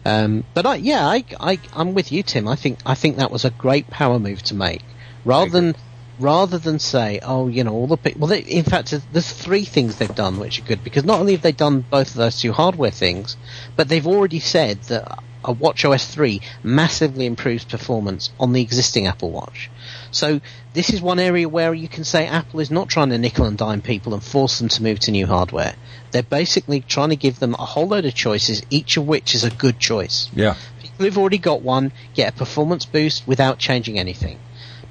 Um, 0.07 0.45
but 0.55 0.65
I, 0.65 0.77
yeah, 0.77 1.07
I, 1.07 1.25
I, 1.39 1.59
I'm 1.75 1.93
with 1.93 2.13
you, 2.13 2.23
Tim. 2.23 2.49
I 2.49 2.57
think 2.57 2.79
I 2.87 2.95
think 2.95 3.17
that 3.17 3.31
was 3.31 3.45
a 3.45 3.51
great 3.51 3.89
power 3.91 4.19
move 4.19 4.43
to 4.45 4.55
make, 4.55 4.83
rather 5.27 5.51
than 5.51 5.75
rather 6.19 6.59
than 6.59 6.79
say, 6.79 7.21
oh, 7.23 7.49
you 7.49 7.63
know, 7.65 7.73
all 7.73 7.87
the 7.87 7.97
pe- 7.97 8.15
well, 8.15 8.29
they, 8.29 8.41
in 8.41 8.65
fact, 8.65 8.95
there's 9.13 9.31
three 9.33 9.65
things 9.65 9.97
they've 9.97 10.15
done 10.15 10.39
which 10.39 10.59
are 10.59 10.65
good 10.65 10.83
because 10.83 11.05
not 11.05 11.21
only 11.21 11.33
have 11.33 11.43
they 11.43 11.53
done 11.53 11.85
both 11.91 12.09
of 12.09 12.15
those 12.15 12.41
two 12.41 12.53
hardware 12.53 12.91
things, 12.91 13.37
but 13.77 13.89
they've 13.89 14.07
already 14.07 14.41
said 14.41 14.83
that 14.85 15.23
a 15.45 15.55
WatchOS 15.55 16.11
3 16.11 16.41
massively 16.63 17.27
improves 17.27 17.65
performance 17.65 18.31
on 18.39 18.53
the 18.53 18.63
existing 18.63 19.07
Apple 19.07 19.31
Watch. 19.31 19.71
So 20.11 20.41
this 20.75 20.91
is 20.91 21.01
one 21.01 21.19
area 21.19 21.49
where 21.49 21.73
you 21.75 21.89
can 21.89 22.05
say 22.05 22.27
Apple 22.27 22.61
is 22.61 22.71
not 22.71 22.89
trying 22.89 23.11
to 23.11 23.19
nickel 23.19 23.47
and 23.47 23.57
dime 23.57 23.83
people 23.83 24.15
and 24.15 24.23
force 24.23 24.59
them 24.59 24.69
to 24.69 24.83
move 24.83 25.01
to 25.01 25.11
new 25.11 25.27
hardware. 25.27 25.75
They're 26.11 26.23
basically 26.23 26.81
trying 26.81 27.11
to 27.11 27.17
give 27.17 27.39
them 27.39 27.55
a 27.55 27.65
whole 27.65 27.89
load 27.89 28.05
of 28.05 28.15
choices, 28.15 28.63
each 28.71 28.97
of 28.97 29.07
which 29.07 29.35
is 29.35 29.45
a 29.45 29.51
good 29.51 29.79
choice. 29.79 30.31
yeah. 30.35 30.57
People 30.81 31.05
who've 31.05 31.19
already 31.19 31.39
got 31.39 31.63
one 31.63 31.93
get 32.15 32.35
a 32.35 32.37
performance 32.37 32.85
boost 32.85 33.27
without 33.27 33.59
changing 33.59 33.99
anything. 33.99 34.39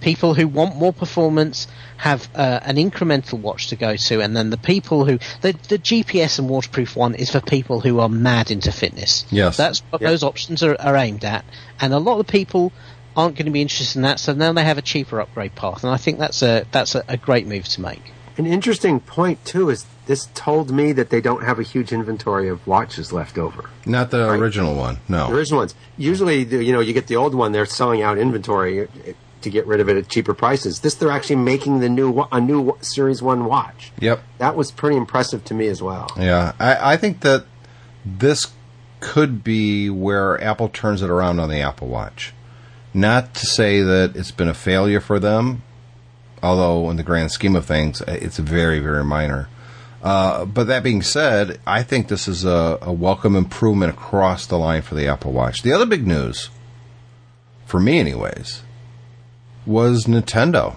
People 0.02 0.34
who 0.36 0.48
want 0.48 0.76
more 0.76 0.94
performance 0.94 1.68
have 1.98 2.30
uh, 2.36 2.60
an 2.64 2.76
incremental 2.76 3.40
watch 3.40 3.68
to 3.70 3.76
go 3.76 3.96
to, 3.96 4.22
and 4.22 4.36
then 4.38 4.50
the 4.52 4.58
people 4.58 5.06
who 5.06 5.18
the, 5.42 5.54
the 5.70 5.80
GPS 5.80 6.38
and 6.40 6.48
waterproof 6.50 6.96
one 6.96 7.16
is 7.16 7.32
for 7.32 7.42
people 7.42 7.80
who 7.82 8.00
are 8.00 8.10
mad 8.10 8.52
into 8.52 8.72
fitness. 8.72 9.26
Yes. 9.32 9.58
that's 9.58 9.80
what 9.90 10.02
Yeah. 10.02 10.10
those 10.10 10.24
options 10.24 10.62
are, 10.64 10.76
are 10.80 10.96
aimed 10.96 11.26
at, 11.26 11.44
and 11.82 11.94
a 11.94 12.00
lot 12.00 12.20
of 12.20 12.28
people 12.28 12.72
aren't 13.16 13.36
going 13.36 13.48
to 13.48 13.52
be 13.52 13.62
interested 13.64 13.96
in 13.96 14.04
that. 14.04 14.20
So 14.20 14.34
now 14.34 14.54
they 14.54 14.64
have 14.64 14.78
a 14.78 14.84
cheaper 14.84 15.20
upgrade 15.20 15.56
path, 15.56 15.84
and 15.84 15.92
I 15.92 15.98
think 15.98 16.20
that's 16.20 16.44
a 16.44 16.66
that's 16.72 16.94
a, 16.94 17.04
a 17.08 17.18
great 17.18 17.48
move 17.48 17.68
to 17.70 17.82
make. 17.82 18.12
An 18.38 18.46
interesting 18.46 19.00
point 19.00 19.44
too 19.46 19.72
is 19.72 19.88
this 20.06 20.28
told 20.36 20.70
me 20.70 20.92
that 20.92 21.10
they 21.10 21.20
don't 21.22 21.44
have 21.44 21.58
a 21.58 21.64
huge 21.64 21.92
inventory 21.92 22.48
of 22.50 22.66
watches 22.68 23.12
left 23.12 23.40
over. 23.40 23.68
Not 23.88 24.12
the 24.12 24.28
Right. 24.28 24.40
original 24.40 24.76
one. 24.76 25.00
No. 25.10 25.28
The 25.30 25.34
original 25.34 25.62
ones. 25.62 25.74
Usually, 25.98 26.44
the- 26.44 26.64
you 26.64 26.72
know, 26.72 26.80
you 26.80 26.94
get 26.94 27.08
the 27.08 27.16
old 27.16 27.34
one; 27.34 27.52
they're 27.52 27.66
selling 27.66 28.04
out 28.04 28.20
inventory 28.20 28.84
uh, 28.84 28.88
to 29.48 29.54
get 29.54 29.66
rid 29.66 29.80
of 29.80 29.90
it 29.90 29.98
at 29.98 30.10
cheaper 30.10 30.34
prices. 30.34 30.82
This, 30.82 30.96
they're 30.96 31.12
actually 31.12 31.38
making 31.38 31.80
the 31.80 31.90
new 31.90 32.28
a 32.32 32.40
new 32.40 32.78
Series 32.82 33.22
One 33.22 33.46
watch. 33.46 33.92
Yep. 34.00 34.22
That 34.38 34.56
was 34.56 34.72
pretty 34.72 34.98
impressive 34.98 35.44
to 35.46 35.54
me 35.54 35.68
as 35.68 35.82
well. 35.82 36.12
Yeah. 36.18 36.54
I, 36.60 36.94
I 36.94 36.98
think 36.98 37.22
that 37.22 37.46
this 38.06 38.52
could 39.00 39.44
be 39.44 39.90
where 39.90 40.42
Apple 40.44 40.70
turns 40.70 41.02
it 41.02 41.10
around 41.10 41.40
on 41.40 41.50
the 41.50 41.62
Apple 41.62 41.88
Watch. 41.88 42.34
Not 42.94 43.34
to 43.36 43.46
say 43.46 43.82
that 43.82 44.16
it's 44.16 44.32
been 44.32 44.48
a 44.48 44.54
failure 44.54 45.00
for 45.00 45.20
them, 45.20 45.64
although 46.42 46.90
in 46.90 46.98
the 46.98 47.04
grand 47.04 47.32
scheme 47.32 47.56
of 47.56 47.66
things, 47.66 48.02
it's 48.08 48.38
very, 48.38 48.80
very 48.80 49.04
minor. 49.04 49.50
Uh, 50.02 50.46
but 50.46 50.68
that 50.68 50.84
being 50.84 51.02
said, 51.02 51.60
I 51.66 51.84
think 51.84 52.08
this 52.08 52.28
is 52.28 52.46
a, 52.46 52.78
a 52.82 52.94
welcome 52.94 53.36
improvement 53.36 53.94
across 53.94 54.46
the 54.46 54.58
line 54.58 54.82
for 54.82 54.96
the 54.96 55.08
Apple 55.08 55.32
Watch. 55.32 55.62
The 55.64 55.74
other 55.74 55.86
big 55.86 56.08
news, 56.08 56.50
for 57.66 57.80
me 57.80 58.00
anyways, 58.00 58.62
was 59.68 60.06
Nintendo. 60.06 60.76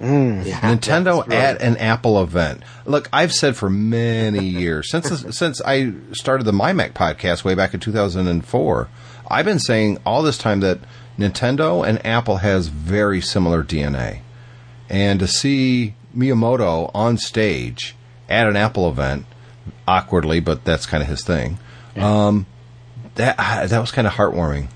Yeah, 0.00 0.60
Nintendo 0.60 1.20
right. 1.20 1.32
at 1.32 1.62
an 1.62 1.76
Apple 1.76 2.20
event. 2.20 2.62
Look, 2.84 3.08
I've 3.12 3.32
said 3.32 3.56
for 3.56 3.70
many 3.70 4.44
years 4.44 4.90
since 4.90 5.36
since 5.36 5.60
I 5.62 5.92
started 6.12 6.44
the 6.44 6.52
MyMac 6.52 6.92
podcast 6.92 7.44
way 7.44 7.54
back 7.54 7.74
in 7.74 7.80
2004, 7.80 8.88
I've 9.28 9.44
been 9.44 9.60
saying 9.60 9.98
all 10.04 10.22
this 10.22 10.36
time 10.36 10.60
that 10.60 10.80
Nintendo 11.16 11.86
and 11.86 12.04
Apple 12.04 12.38
has 12.38 12.68
very 12.68 13.20
similar 13.20 13.62
DNA, 13.62 14.20
and 14.88 15.20
to 15.20 15.28
see 15.28 15.94
Miyamoto 16.16 16.90
on 16.92 17.16
stage 17.16 17.94
at 18.28 18.48
an 18.48 18.56
Apple 18.56 18.88
event, 18.88 19.26
awkwardly, 19.86 20.40
but 20.40 20.64
that's 20.64 20.86
kind 20.86 21.02
of 21.02 21.08
his 21.08 21.22
thing. 21.22 21.58
Um, 21.96 22.46
that 23.14 23.36
that 23.36 23.80
was 23.80 23.92
kind 23.92 24.08
of 24.08 24.14
heartwarming. 24.14 24.68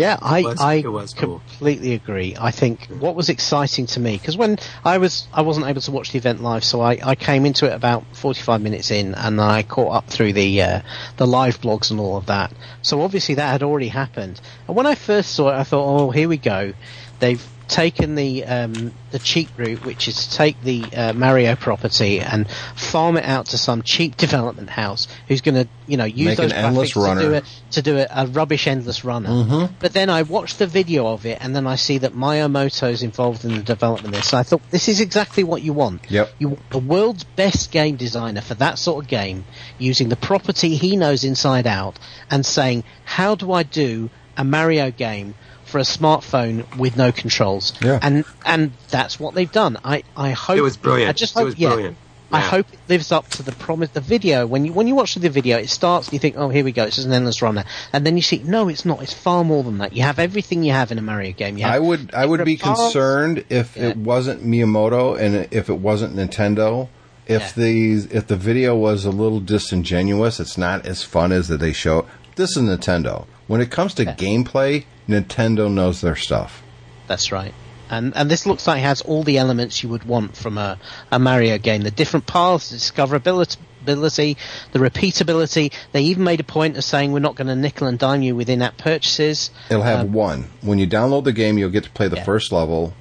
Yeah, 0.00 0.18
I, 0.20 0.40
was- 0.42 0.60
I 0.60 0.74
it 0.74 0.88
was 0.90 1.12
cool. 1.12 1.42
completely 1.46 1.92
agree. 1.94 2.34
I 2.40 2.50
think 2.50 2.86
what 2.86 3.14
was 3.14 3.28
exciting 3.28 3.86
to 3.88 4.00
me 4.00 4.16
because 4.16 4.36
when 4.36 4.58
I 4.84 4.98
was 4.98 5.28
I 5.32 5.42
wasn't 5.42 5.66
able 5.66 5.82
to 5.82 5.90
watch 5.90 6.12
the 6.12 6.18
event 6.18 6.42
live, 6.42 6.64
so 6.64 6.80
I, 6.80 6.98
I 7.04 7.14
came 7.14 7.44
into 7.44 7.66
it 7.66 7.72
about 7.74 8.04
forty 8.16 8.40
five 8.40 8.62
minutes 8.62 8.90
in, 8.90 9.14
and 9.14 9.40
I 9.40 9.62
caught 9.62 9.94
up 9.94 10.06
through 10.08 10.32
the 10.32 10.62
uh, 10.62 10.80
the 11.18 11.26
live 11.26 11.60
blogs 11.60 11.90
and 11.90 12.00
all 12.00 12.16
of 12.16 12.26
that. 12.26 12.52
So 12.82 13.02
obviously 13.02 13.34
that 13.36 13.50
had 13.50 13.62
already 13.62 13.88
happened. 13.88 14.40
And 14.66 14.76
when 14.76 14.86
I 14.86 14.94
first 14.94 15.32
saw 15.34 15.50
it, 15.50 15.54
I 15.60 15.64
thought, 15.64 15.86
oh, 15.86 16.10
here 16.10 16.28
we 16.28 16.38
go. 16.38 16.72
They've 17.18 17.46
taken 17.70 18.16
the 18.16 18.44
um, 18.44 18.92
the 19.12 19.18
cheap 19.18 19.48
route, 19.56 19.84
which 19.84 20.08
is 20.08 20.26
to 20.26 20.36
take 20.36 20.60
the 20.62 20.84
uh, 20.94 21.12
Mario 21.12 21.54
property 21.54 22.20
and 22.20 22.50
farm 22.76 23.16
it 23.16 23.24
out 23.24 23.46
to 23.46 23.58
some 23.58 23.82
cheap 23.82 24.16
development 24.26 24.68
house 24.68 25.08
who's 25.28 25.40
going 25.40 25.54
to, 25.54 25.68
you 25.86 25.96
know, 25.96 26.04
use 26.04 26.36
Make 26.36 26.38
those 26.38 26.52
graphics 26.52 26.96
runner. 26.96 27.20
to 27.22 27.28
do 27.28 27.34
it 27.34 27.44
to 27.70 27.82
do 27.82 27.98
a, 27.98 28.06
a 28.10 28.26
rubbish 28.26 28.66
endless 28.66 29.04
runner. 29.04 29.70
But 29.78 29.92
then 29.92 30.10
I 30.10 30.22
watched 30.22 30.58
the 30.58 30.66
video 30.66 31.06
of 31.06 31.24
it, 31.24 31.38
and 31.40 31.54
then 31.54 31.66
I 31.66 31.76
see 31.76 31.98
that 31.98 32.12
Miyamoto's 32.12 33.02
involved 33.02 33.44
in 33.44 33.54
the 33.54 33.62
development 33.62 34.14
of 34.14 34.20
this. 34.20 34.28
So 34.30 34.36
I 34.36 34.42
thought 34.42 34.62
this 34.70 34.88
is 34.88 35.00
exactly 35.00 35.44
what 35.44 35.62
you 35.62 35.72
want. 35.72 36.10
Yep. 36.10 36.30
You 36.38 36.48
want 36.50 36.70
the 36.70 36.78
world's 36.78 37.24
best 37.24 37.70
game 37.70 37.96
designer 37.96 38.40
for 38.40 38.54
that 38.54 38.78
sort 38.78 39.04
of 39.04 39.08
game, 39.08 39.44
using 39.78 40.08
the 40.08 40.16
property 40.16 40.74
he 40.74 40.96
knows 40.96 41.22
inside 41.24 41.66
out, 41.66 41.98
and 42.30 42.44
saying, 42.44 42.82
"How 43.04 43.36
do 43.36 43.52
I 43.52 43.62
do 43.62 44.10
a 44.36 44.44
Mario 44.44 44.90
game?" 44.90 45.34
For 45.70 45.78
a 45.78 45.82
smartphone 45.82 46.64
with 46.76 46.96
no 46.96 47.12
controls, 47.12 47.72
Yeah. 47.80 47.98
and 48.02 48.24
and 48.44 48.72
that's 48.90 49.20
what 49.20 49.34
they've 49.34 49.50
done. 49.52 49.78
I 49.84 50.02
I 50.16 50.30
hope 50.30 50.56
It 50.58 50.62
was 50.62 50.76
brilliant. 50.76 51.10
I 51.10 51.12
just 51.12 51.34
It 51.36 51.38
hope, 51.38 51.46
was 51.46 51.58
yeah, 51.58 51.68
brilliant. 51.70 51.96
I 52.32 52.40
hope 52.40 52.66
it 52.72 52.78
lives 52.88 53.10
up 53.10 53.28
to 53.30 53.42
the 53.42 53.50
promise. 53.52 53.90
The 53.90 54.00
video 54.00 54.46
when 54.46 54.64
you 54.64 54.72
when 54.72 54.86
you 54.88 54.94
watch 54.94 55.14
the 55.16 55.28
video, 55.28 55.58
it 55.58 55.68
starts 55.68 56.06
and 56.08 56.12
you 56.14 56.18
think, 56.20 56.36
oh, 56.38 56.48
here 56.48 56.64
we 56.64 56.70
go, 56.72 56.84
it's 56.84 56.94
just 56.96 57.06
an 57.08 57.12
endless 57.12 57.42
runner, 57.42 57.64
and 57.92 58.04
then 58.06 58.16
you 58.16 58.22
see, 58.22 58.38
no, 58.44 58.68
it's 58.68 58.84
not. 58.84 59.02
It's 59.02 59.12
far 59.12 59.42
more 59.44 59.62
than 59.64 59.78
that. 59.78 59.92
You 59.94 60.02
have 60.02 60.18
everything 60.20 60.62
you 60.62 60.72
have 60.72 60.92
in 60.92 60.98
a 60.98 61.02
Mario 61.02 61.32
game. 61.32 61.56
You 61.58 61.64
have 61.64 61.74
I 61.74 61.78
would 61.80 62.14
I 62.14 62.26
would 62.26 62.44
be 62.44 62.54
different 62.56 62.78
paths. 62.78 62.92
concerned 62.92 63.44
if 63.48 63.76
Yeah. 63.76 63.88
it 63.90 63.96
wasn't 63.96 64.44
Miyamoto 64.46 65.18
and 65.18 65.48
if 65.52 65.68
it 65.68 65.78
wasn't 65.78 66.14
Nintendo. 66.16 66.88
If 67.26 67.54
the 67.54 68.08
if 68.10 68.26
the 68.26 68.36
video 68.36 68.76
was 68.76 69.04
a 69.04 69.10
little 69.10 69.40
disingenuous, 69.40 70.40
it's 70.40 70.58
not 70.58 70.84
as 70.86 71.02
fun 71.04 71.30
as 71.32 71.46
that 71.48 71.58
they 71.60 71.72
show. 71.72 72.06
This 72.36 72.56
is 72.56 72.62
Nintendo. 72.62 73.26
When 73.48 73.60
it 73.60 73.70
comes 73.70 73.94
to 73.94 74.04
Yeah. 74.04 74.14
gameplay, 74.14 74.84
Nintendo 75.10 75.72
knows 75.72 76.00
their 76.00 76.16
stuff. 76.16 76.62
That's 77.06 77.32
right. 77.32 77.54
And 77.90 78.16
and 78.16 78.30
this 78.30 78.46
looks 78.46 78.66
like 78.68 78.78
it 78.78 78.82
has 78.82 79.00
all 79.02 79.24
the 79.24 79.38
elements 79.38 79.82
you 79.82 79.88
would 79.88 80.04
want 80.04 80.36
from 80.36 80.58
a, 80.58 80.78
a 81.10 81.18
Mario 81.18 81.58
game. 81.58 81.82
The 81.82 81.90
different 81.90 82.24
paths, 82.26 82.70
the 82.70 82.76
discoverability, 82.76 83.56
the 83.84 84.78
repeatability. 84.78 85.72
They 85.92 86.02
even 86.02 86.22
made 86.24 86.38
a 86.40 86.44
point 86.44 86.76
of 86.76 86.84
saying 86.84 87.12
we're 87.12 87.18
not 87.18 87.34
going 87.34 87.48
to 87.48 87.56
nickel 87.56 87.88
and 87.88 87.98
dime 87.98 88.22
you 88.22 88.36
with 88.36 88.48
in-app 88.48 88.78
purchases. 88.78 89.50
It'll 89.70 89.82
have 89.82 90.00
Um, 90.00 90.12
one. 90.12 90.50
When 90.60 90.78
you 90.78 90.86
download 90.86 91.24
the 91.24 91.32
game, 91.32 91.58
you'll 91.58 91.70
get 91.70 91.84
to 91.84 91.90
play 91.90 92.06
the 92.08 92.16
Yeah. 92.16 92.24
first 92.24 92.52
level, 92.52 92.92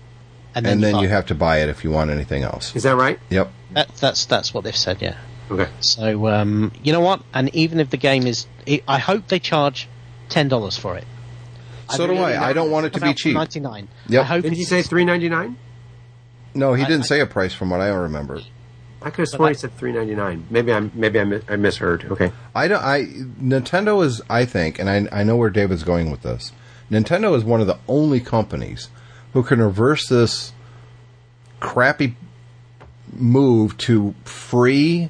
and 0.56 0.66
then, 0.66 0.82
buy- 0.94 1.02
you 1.02 1.08
have 1.10 1.28
to 1.28 1.36
buy 1.36 1.60
it 1.60 1.70
if 1.70 1.84
you 1.84 1.92
want 1.92 2.10
anything 2.10 2.44
else. 2.44 2.76
Is 2.76 2.84
that 2.84 2.96
right? 2.96 3.20
Yep. 3.30 3.52
That, 3.74 3.96
that's 3.98 4.26
that's 4.26 4.54
what 4.54 4.64
they've 4.64 4.76
said. 4.76 5.02
Yeah. 5.02 5.16
Okay. 5.52 5.68
So 5.82 6.28
um, 6.28 6.72
you 6.84 6.94
know 6.94 7.02
what? 7.02 7.22
And 7.34 7.54
even 7.56 7.80
if 7.80 7.92
the 7.92 7.98
game 7.98 8.26
is, 8.26 8.48
I 8.88 8.98
hope 8.98 9.28
they 9.28 9.40
charge 9.40 9.88
ten 10.30 10.48
dollars 10.48 10.78
for 10.78 10.96
it. 10.98 11.06
So 11.92 12.08
do 12.08 12.16
I. 12.18 12.50
I 12.50 12.54
don't 12.54 12.72
want 12.72 12.86
it 12.88 12.94
to 12.94 13.02
be 13.02 13.14
cheap. 13.14 13.34
Ninety 13.36 13.60
nine. 13.60 13.88
Yep. 14.08 14.22
I 14.22 14.26
hope 14.26 14.42
Didn't 14.44 14.58
you 14.58 14.64
it's- 14.64 14.84
say 14.84 14.88
three 14.88 15.06
ninety 15.06 15.30
nine? 15.30 15.58
No, 16.54 16.74
he 16.74 16.84
I- 16.84 16.88
didn't 16.88 17.04
I- 17.04 17.08
say 17.08 17.20
a 17.20 17.26
price 17.26 17.54
from 17.54 17.70
what 17.70 17.82
I 17.82 17.88
remember. 17.90 18.42
I 19.02 19.12
could 19.12 19.20
have 19.20 19.30
sworn 19.30 19.50
he 19.54 19.58
said 19.58 19.78
three 19.78 19.92
ninety 19.94 20.14
nine. 20.16 20.46
Maybe 20.50 20.74
I'm 20.74 20.92
maybe 20.94 21.20
I, 21.20 21.24
mi- 21.24 21.42
I 21.48 21.56
misheard. 21.56 22.06
Okay. 22.12 22.32
I 22.54 22.68
don't. 22.68 22.84
I 22.84 23.04
Nintendo 23.42 24.04
is. 24.04 24.22
I 24.30 24.46
think, 24.46 24.78
and 24.80 24.90
I 24.90 25.08
I 25.22 25.24
know 25.24 25.36
where 25.38 25.50
David's 25.50 25.84
going 25.84 26.12
with 26.12 26.22
this. 26.24 26.52
Nintendo 26.92 27.36
is 27.36 27.44
one 27.44 27.62
of 27.62 27.68
the 27.68 27.78
only 27.88 28.20
companies 28.20 28.90
who 29.34 29.44
can 29.44 29.62
reverse 29.62 30.08
this 30.08 30.52
crappy 31.60 32.16
move 33.14 33.78
to 33.78 34.14
free 34.26 35.10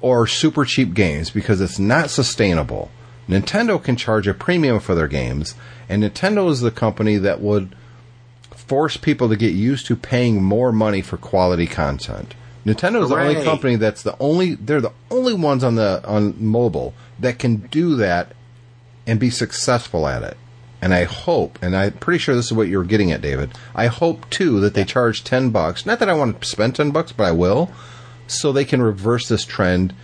or 0.00 0.26
super 0.26 0.64
cheap 0.64 0.94
games 0.94 1.30
because 1.30 1.60
it's 1.60 1.78
not 1.78 2.10
sustainable. 2.10 2.90
Nintendo 3.28 3.82
can 3.82 3.96
charge 3.96 4.26
a 4.28 4.34
premium 4.34 4.78
for 4.80 4.94
their 4.94 5.08
games, 5.08 5.54
and 5.88 6.02
Nintendo 6.02 6.50
is 6.50 6.60
the 6.60 6.70
company 6.70 7.16
that 7.18 7.40
would 7.40 7.74
force 8.50 8.96
people 8.96 9.28
to 9.28 9.36
get 9.36 9.52
used 9.52 9.86
to 9.86 9.96
paying 9.96 10.42
more 10.42 10.72
money 10.72 11.02
for 11.02 11.16
quality 11.16 11.66
content. 11.66 12.34
Nintendo 12.64 13.02
is 13.04 13.10
the 13.10 13.16
only 13.16 13.44
company 13.44 13.76
that's 13.76 14.02
the 14.02 14.16
only 14.18 14.56
they're 14.56 14.80
the 14.80 14.92
only 15.10 15.34
ones 15.34 15.62
on 15.62 15.76
the 15.76 16.02
on 16.04 16.34
mobile 16.44 16.94
that 17.20 17.38
can 17.38 17.58
do 17.58 17.94
that 17.96 18.32
and 19.06 19.20
be 19.20 19.30
successful 19.30 20.08
at 20.08 20.24
it. 20.24 20.36
And 20.82 20.92
I 20.92 21.04
hope, 21.04 21.58
and 21.62 21.76
I'm 21.76 21.92
pretty 21.92 22.18
sure 22.18 22.34
this 22.34 22.46
is 22.46 22.52
what 22.52 22.68
you're 22.68 22.84
getting 22.84 23.12
at, 23.12 23.22
David. 23.22 23.52
I 23.74 23.86
hope 23.86 24.28
too 24.30 24.60
that 24.60 24.74
they 24.74 24.84
charge 24.84 25.22
ten 25.22 25.50
bucks. 25.50 25.86
Not 25.86 26.00
that 26.00 26.08
I 26.08 26.14
want 26.14 26.40
to 26.40 26.46
spend 26.46 26.74
ten 26.74 26.90
bucks, 26.90 27.12
but 27.12 27.24
I 27.24 27.32
will, 27.32 27.70
so 28.26 28.52
they 28.52 28.64
can 28.64 28.82
reverse 28.82 29.28
this 29.28 29.44
trend. 29.44 29.94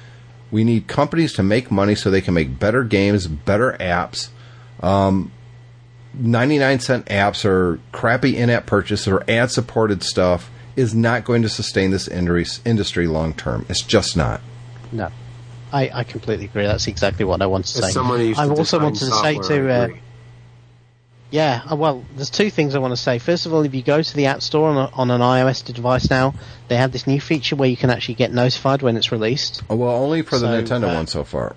We 0.51 0.64
need 0.64 0.87
companies 0.87 1.33
to 1.35 1.43
make 1.43 1.70
money 1.70 1.95
so 1.95 2.11
they 2.11 2.20
can 2.20 2.35
make 2.35 2.59
better 2.59 2.85
games, 2.85 3.26
better 3.26 3.76
apps. 3.80 4.28
Um, 4.80 5.33
99 6.15 6.81
cent 6.81 7.07
apps 7.07 7.45
or 7.45 7.81
crappy 7.93 8.37
in-app 8.37 8.67
purchases 8.67 9.09
or 9.09 9.25
ad-supported 9.29 10.03
stuff 10.03 10.51
is 10.77 10.95
not 10.95 11.25
going 11.25 11.43
to 11.43 11.49
sustain 11.49 11.91
this 11.91 12.09
industry, 12.09 12.63
industry 12.71 13.07
long 13.07 13.35
term. 13.35 13.67
It's 13.69 13.83
just 13.83 14.17
not. 14.17 14.41
No. 14.91 15.11
I, 15.73 15.91
I 15.93 16.05
completely 16.05 16.45
agree. 16.45 16.65
That's 16.65 16.87
exactly 16.87 17.25
what 17.25 17.41
I 17.41 17.47
wanted 17.47 17.73
to 17.73 17.79
As 17.79 17.85
say. 17.87 17.91
someone 17.93 18.19
who 18.21 18.27
used 18.27 18.41
I 18.41 18.49
also 18.49 18.79
wanted 18.79 18.99
to 19.01 19.07
say 19.07 19.39
to 19.39 19.71
uh. 19.71 19.89
Yeah, 21.31 21.63
uh, 21.71 21.77
well, 21.77 22.05
there's 22.15 22.29
two 22.29 22.51
things 22.51 22.75
I 22.75 22.79
want 22.79 22.93
to 22.93 22.97
say. 22.99 23.19
First 23.19 23.47
of 23.47 23.55
all, 23.55 23.63
if 23.63 23.75
you 23.75 23.83
go 23.83 24.03
to 24.03 24.15
the 24.15 24.27
App 24.27 24.43
Store 24.43 24.69
on, 24.69 24.77
a, 24.77 24.91
on 24.95 25.11
an 25.11 25.23
iOS 25.23 25.65
device 25.65 26.11
now, 26.11 26.35
they 26.69 26.77
have 26.77 26.93
this 26.93 27.07
new 27.07 27.23
feature 27.23 27.57
where 27.57 27.71
you 27.71 27.77
can 27.77 27.89
actually 27.89 28.17
get 28.17 28.35
notified 28.35 28.83
when 28.83 28.99
it's 28.99 29.11
released. 29.11 29.63
Well, 29.71 29.89
only 29.89 30.21
for 30.21 30.39
the 30.39 30.47
So, 30.47 30.63
Nintendo 30.63 30.93
uh, 30.93 30.95
one 30.95 31.07
so 31.07 31.25
far. 31.25 31.57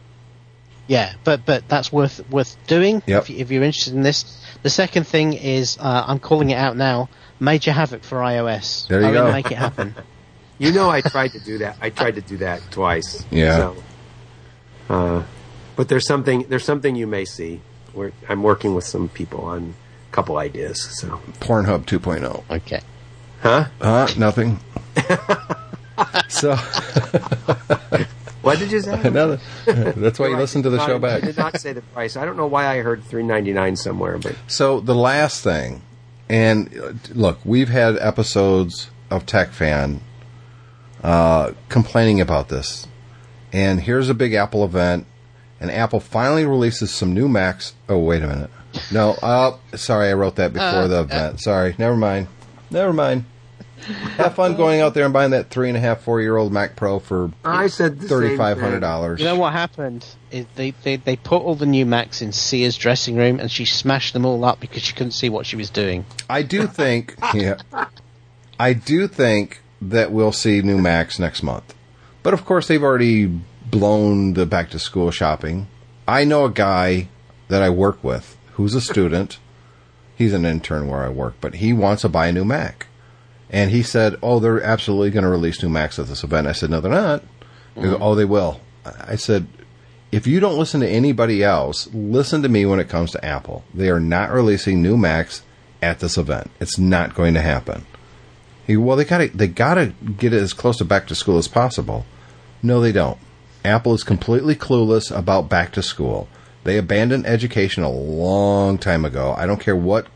Yeah, 0.87 1.13
but 1.23 1.45
but 1.45 1.67
that's 1.67 1.91
worth 1.91 2.27
worth 2.29 2.55
doing 2.67 3.01
Yep. 3.07 3.23
if, 3.23 3.29
you, 3.29 3.37
if 3.37 3.51
you're 3.51 3.63
interested 3.63 3.93
in 3.95 4.03
this. 4.03 4.41
The 4.63 4.69
second 4.69 5.05
thing 5.05 5.33
is 5.33 5.77
uh, 5.79 6.03
I'm 6.07 6.19
calling 6.19 6.49
it 6.51 6.55
out 6.55 6.77
now. 6.77 7.09
Major 7.39 7.71
Havoc 7.71 8.03
for 8.03 8.19
iOS. 8.19 8.87
There 8.87 9.01
you 9.01 9.07
Owen, 9.07 9.13
go. 9.13 9.31
Make 9.31 9.51
it 9.51 9.57
happen. 9.57 9.95
You 10.57 10.71
know, 10.71 10.89
I 10.89 11.01
tried 11.01 11.33
to 11.33 11.39
do 11.41 11.57
that. 11.57 11.75
I 11.81 11.89
tried 11.89 12.15
to 12.15 12.21
do 12.21 12.37
that 12.37 12.61
twice. 12.71 13.25
Yeah. 13.29 13.57
So, 13.57 13.75
uh, 14.89 15.23
but 15.75 15.89
there's 15.89 16.07
something. 16.07 16.45
There's 16.47 16.63
something 16.63 16.95
you 16.95 17.07
may 17.07 17.25
see. 17.25 17.59
Where 17.91 18.13
I'm 18.29 18.41
working 18.41 18.73
with 18.73 18.85
some 18.85 19.09
people 19.09 19.41
on 19.43 19.73
a 20.09 20.15
couple 20.15 20.37
ideas. 20.37 20.81
So, 20.81 21.19
Pornhub 21.41 21.83
2.0. 21.85 22.43
okay. 22.49 22.79
huh? 23.41 23.65
Uh, 23.81 24.07
nothing. 24.17 24.59
so, 26.29 26.55
What 28.45 28.59
did 28.59 28.71
you 28.71 28.79
say? 28.79 29.01
another, 29.03 29.39
that's 29.65 30.19
why 30.19 30.27
you 30.27 30.37
listen 30.37 30.61
to 30.63 30.69
the 30.69 30.85
show 30.85 30.99
back. 30.99 31.11
I 31.11 31.19
back. 31.19 31.23
did 31.25 31.37
not 31.37 31.59
say 31.59 31.73
the 31.73 31.81
price. 31.81 32.15
I 32.15 32.25
don't 32.25 32.37
know 32.37 32.45
why 32.45 32.67
I 32.67 32.81
heard 32.81 33.03
three 33.03 33.23
ninety 33.23 33.53
nine 33.53 33.75
somewhere, 33.75 34.17
but 34.19 34.35
So 34.47 34.79
the 34.79 34.93
last 34.93 35.43
thing, 35.43 35.81
and 36.29 36.69
uh, 36.77 36.93
look, 37.13 37.39
we've 37.43 37.69
had 37.69 37.97
episodes 37.97 38.91
of 39.09 39.25
Tech 39.25 39.49
Fan 39.49 40.01
uh, 41.03 41.53
complaining 41.69 42.21
about 42.21 42.49
this, 42.49 42.87
and 43.51 43.81
here's 43.81 44.09
a 44.09 44.13
Big 44.13 44.33
Apple 44.33 44.63
event, 44.63 45.07
and 45.59 45.71
Apple 45.71 45.99
finally 45.99 46.45
releases 46.45 46.93
some 46.93 47.13
new 47.13 47.27
Macs. 47.27 47.73
Oh, 47.89 47.97
wait 47.97 48.21
a 48.21 48.27
minute. 48.27 48.51
No, 48.91 49.11
uh, 49.23 49.57
sorry, 49.75 50.09
I 50.09 50.13
wrote 50.13 50.35
that 50.35 50.53
before 50.53 50.87
the 50.87 50.99
event. 51.01 51.41
Sorry, 51.41 51.75
never 51.79 51.95
mind. 51.95 52.27
Never 52.69 52.93
mind. 52.93 53.25
Have 54.17 54.35
fun 54.35 54.55
going 54.55 54.81
out 54.81 54.93
there 54.93 55.05
and 55.05 55.13
buying 55.13 55.31
that 55.31 55.49
three 55.49 55.67
and 55.67 55.77
a 55.77 55.79
half, 55.79 56.01
four 56.01 56.21
year 56.21 56.35
old 56.37 56.51
Mac 56.51 56.75
Pro 56.75 56.99
for 56.99 57.31
I 57.43 57.67
said 57.67 57.99
the 57.99 58.07
thirty 58.07 58.29
same 58.29 58.37
five 58.37 58.57
thing. 58.57 58.63
hundred 58.63 58.79
dollars. 58.79 59.19
You 59.19 59.25
know 59.27 59.35
what 59.37 59.53
happened? 59.53 60.05
Is 60.31 60.45
they, 60.55 60.71
they 60.83 60.95
they 60.97 61.15
put 61.15 61.41
all 61.41 61.55
the 61.55 61.65
new 61.65 61.85
Macs 61.85 62.21
in 62.21 62.31
Sia's 62.31 62.77
dressing 62.77 63.15
room, 63.15 63.39
and 63.39 63.51
she 63.51 63.65
smashed 63.65 64.13
them 64.13 64.25
all 64.25 64.43
up 64.43 64.59
because 64.59 64.81
she 64.83 64.93
couldn't 64.93 65.11
see 65.11 65.29
what 65.29 65.45
she 65.45 65.55
was 65.55 65.69
doing. 65.69 66.05
I 66.29 66.41
do 66.41 66.67
think, 66.67 67.15
yeah, 67.33 67.57
I 68.59 68.73
do 68.73 69.07
think 69.07 69.61
that 69.81 70.11
we'll 70.11 70.31
see 70.31 70.61
new 70.61 70.79
Macs 70.79 71.19
next 71.19 71.43
month. 71.43 71.75
But 72.23 72.33
of 72.33 72.45
course, 72.45 72.67
they've 72.67 72.83
already 72.83 73.27
blown 73.69 74.33
the 74.33 74.45
back 74.45 74.69
to 74.71 74.79
school 74.79 75.11
shopping. 75.11 75.67
I 76.07 76.23
know 76.23 76.45
a 76.45 76.51
guy 76.51 77.09
that 77.49 77.61
I 77.61 77.69
work 77.69 78.03
with 78.03 78.37
who's 78.53 78.73
a 78.73 78.81
student. 78.81 79.37
He's 80.15 80.33
an 80.33 80.45
intern 80.45 80.87
where 80.87 81.03
I 81.03 81.09
work, 81.09 81.35
but 81.41 81.55
he 81.55 81.73
wants 81.73 82.03
to 82.03 82.09
buy 82.09 82.27
a 82.27 82.31
new 82.31 82.45
Mac. 82.45 82.87
And 83.55 83.71
he 83.71 83.83
said, 83.83 84.17
"Oh, 84.21 84.39
they're 84.39 84.61
absolutely 84.61 85.11
going 85.11 85.23
to 85.23 85.29
release 85.29 85.63
new 85.63 85.69
Macs 85.69 85.97
at 85.97 86.07
this 86.07 86.25
event." 86.25 86.45
I 86.45 86.51
said, 86.51 86.69
"No, 86.69 86.81
they're 86.81 86.91
not." 86.91 87.23
He 87.73 87.83
goes, 87.83 87.93
mm-hmm. 87.93 88.03
"Oh, 88.03 88.13
they 88.13 88.25
will." 88.25 88.59
I 88.83 89.15
said, 89.15 89.47
"If 90.11 90.27
you 90.27 90.41
don't 90.41 90.59
listen 90.59 90.81
to 90.81 90.89
anybody 90.89 91.41
else, 91.41 91.87
listen 91.93 92.41
to 92.41 92.49
me 92.49 92.65
when 92.65 92.81
it 92.81 92.89
comes 92.89 93.11
to 93.11 93.23
Apple. 93.23 93.63
They 93.73 93.89
are 93.89 94.01
not 94.01 94.33
releasing 94.33 94.81
new 94.81 94.97
Macs 94.97 95.41
at 95.81 96.01
this 96.01 96.17
event. 96.17 96.51
It's 96.59 96.77
not 96.77 97.15
going 97.15 97.33
to 97.35 97.41
happen." 97.41 97.85
He, 98.67 98.75
well, 98.75 98.97
they 98.97 99.05
got 99.05 99.19
to 99.19 99.29
they 99.29 99.47
got 99.47 99.75
to 99.75 99.93
get 100.17 100.33
it 100.33 100.41
as 100.41 100.51
close 100.51 100.77
to 100.79 100.85
back 100.85 101.07
to 101.07 101.15
school 101.15 101.37
as 101.37 101.47
possible. 101.47 102.05
No, 102.61 102.81
they 102.81 102.91
don't. 102.91 103.19
Apple 103.63 103.93
is 103.93 104.03
completely 104.03 104.55
clueless 104.55 105.17
about 105.17 105.47
back 105.47 105.71
to 105.71 105.81
school. 105.81 106.27
They 106.65 106.77
abandoned 106.77 107.25
education 107.25 107.83
a 107.83 107.89
long 107.89 108.79
time 108.79 109.05
ago. 109.05 109.33
I 109.37 109.45
don't 109.45 109.61
care 109.61 109.77
what 109.77 110.07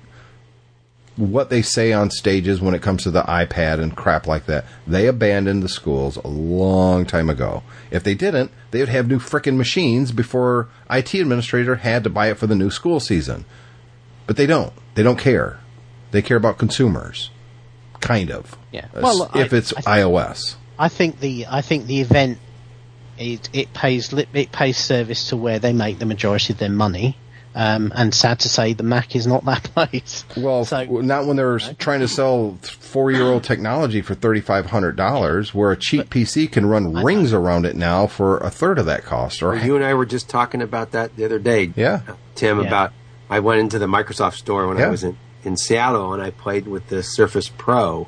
what 1.20 1.50
they 1.50 1.62
say 1.62 1.92
on 1.92 2.10
stages 2.10 2.62
when 2.62 2.74
it 2.74 2.82
comes 2.82 3.04
to 3.04 3.12
the 3.12 3.24
iPad 3.24 3.82
and 3.82 3.96
crap 3.96 4.26
like 4.26 4.46
that. 4.46 4.66
They 4.88 5.06
abandoned 5.06 5.62
the 5.62 5.68
schools 5.70 6.16
a 6.18 6.28
long 6.30 7.06
time 7.06 7.30
ago. 7.30 7.62
If 7.92 8.04
they 8.04 8.16
didn't, 8.16 8.52
they 8.72 8.80
would 8.80 8.88
have 8.90 9.08
new 9.08 9.20
frickin' 9.20 9.58
machines 9.58 10.12
before 10.14 10.70
IT 10.90 11.14
administrator 11.14 11.76
had 11.76 12.04
to 12.06 12.10
buy 12.10 12.30
it 12.30 12.38
for 12.38 12.48
the 12.48 12.56
new 12.56 12.70
school 12.72 13.00
season. 13.02 13.44
But 14.28 14.38
they 14.38 14.46
don't. 14.46 14.72
They 14.96 15.04
don't 15.04 15.20
care. 15.20 15.60
They 16.12 16.22
care 16.22 16.38
about 16.38 16.58
consumers. 16.58 17.30
Kind 18.00 18.32
of. 18.32 18.58
Yeah. 18.72 18.86
Well, 18.94 19.30
if 19.36 19.54
I- 19.54 19.58
it's 19.58 19.74
I 19.74 19.82
think- 19.82 19.88
iOS. 19.88 20.56
I 20.78 20.88
think 20.88 21.20
the 21.20 21.46
I 21.50 21.60
think 21.62 21.88
the 21.88 22.00
event 22.00 22.38
it 23.18 23.50
it 23.52 23.74
pays 23.74 24.14
li- 24.14 24.28
it 24.34 24.54
pays 24.54 24.78
service 24.78 25.28
to 25.30 25.36
where 25.36 25.60
they 25.60 25.74
make 25.74 26.00
the 26.00 26.06
majority 26.06 26.54
of 26.54 26.60
their 26.60 26.70
money. 26.70 27.18
Um, 27.56 27.92
and 27.96 28.14
sad 28.14 28.40
to 28.42 28.50
say, 28.50 28.74
the 28.74 28.84
Mac 28.84 29.16
is 29.16 29.26
not 29.26 29.44
that 29.46 29.64
place. 29.76 30.24
Well, 30.38 30.66
So- 30.66 30.84
not 31.02 31.26
when 31.26 31.36
they're 31.36 31.58
trying 31.60 32.02
to 32.02 32.08
sell 32.08 32.58
four-year-old 32.62 33.44
technology 33.44 34.02
for 34.02 34.14
thirty-five 34.16 34.68
hundred 34.68 34.96
dollars, 34.96 35.54
where 35.54 35.72
a 35.72 35.78
cheap 35.78 36.10
PC 36.10 36.52
can 36.52 36.68
run 36.68 36.94
rings 36.94 37.34
around 37.34 37.66
it 37.66 37.76
now 37.76 38.06
for 38.08 38.38
a 38.38 38.50
third 38.50 38.78
of 38.80 38.86
that 38.86 39.04
cost. 39.04 39.42
Or 39.42 39.56
You 39.56 39.76
and 39.76 39.84
I 39.84 39.94
were 39.96 40.06
just 40.06 40.30
talking 40.30 40.62
about 40.62 40.92
that 40.92 41.16
the 41.16 41.26
other 41.26 41.40
day. 41.40 41.74
Yeah. 41.76 42.02
Tim, 42.36 42.60
Yeah. 42.62 42.68
about 42.68 42.94
I 43.30 43.40
went 43.40 43.60
into 43.62 43.80
the 43.80 43.88
Microsoft 43.88 44.36
store 44.36 44.68
when 44.68 44.78
Yeah. 44.78 44.88
I 44.88 44.90
was 44.90 45.04
in, 45.04 45.18
in 45.44 45.58
Seattle 45.58 46.14
and 46.14 46.22
I 46.22 46.30
played 46.32 46.68
with 46.68 46.88
the 46.90 47.02
Surface 47.04 47.50
Pro. 47.50 48.08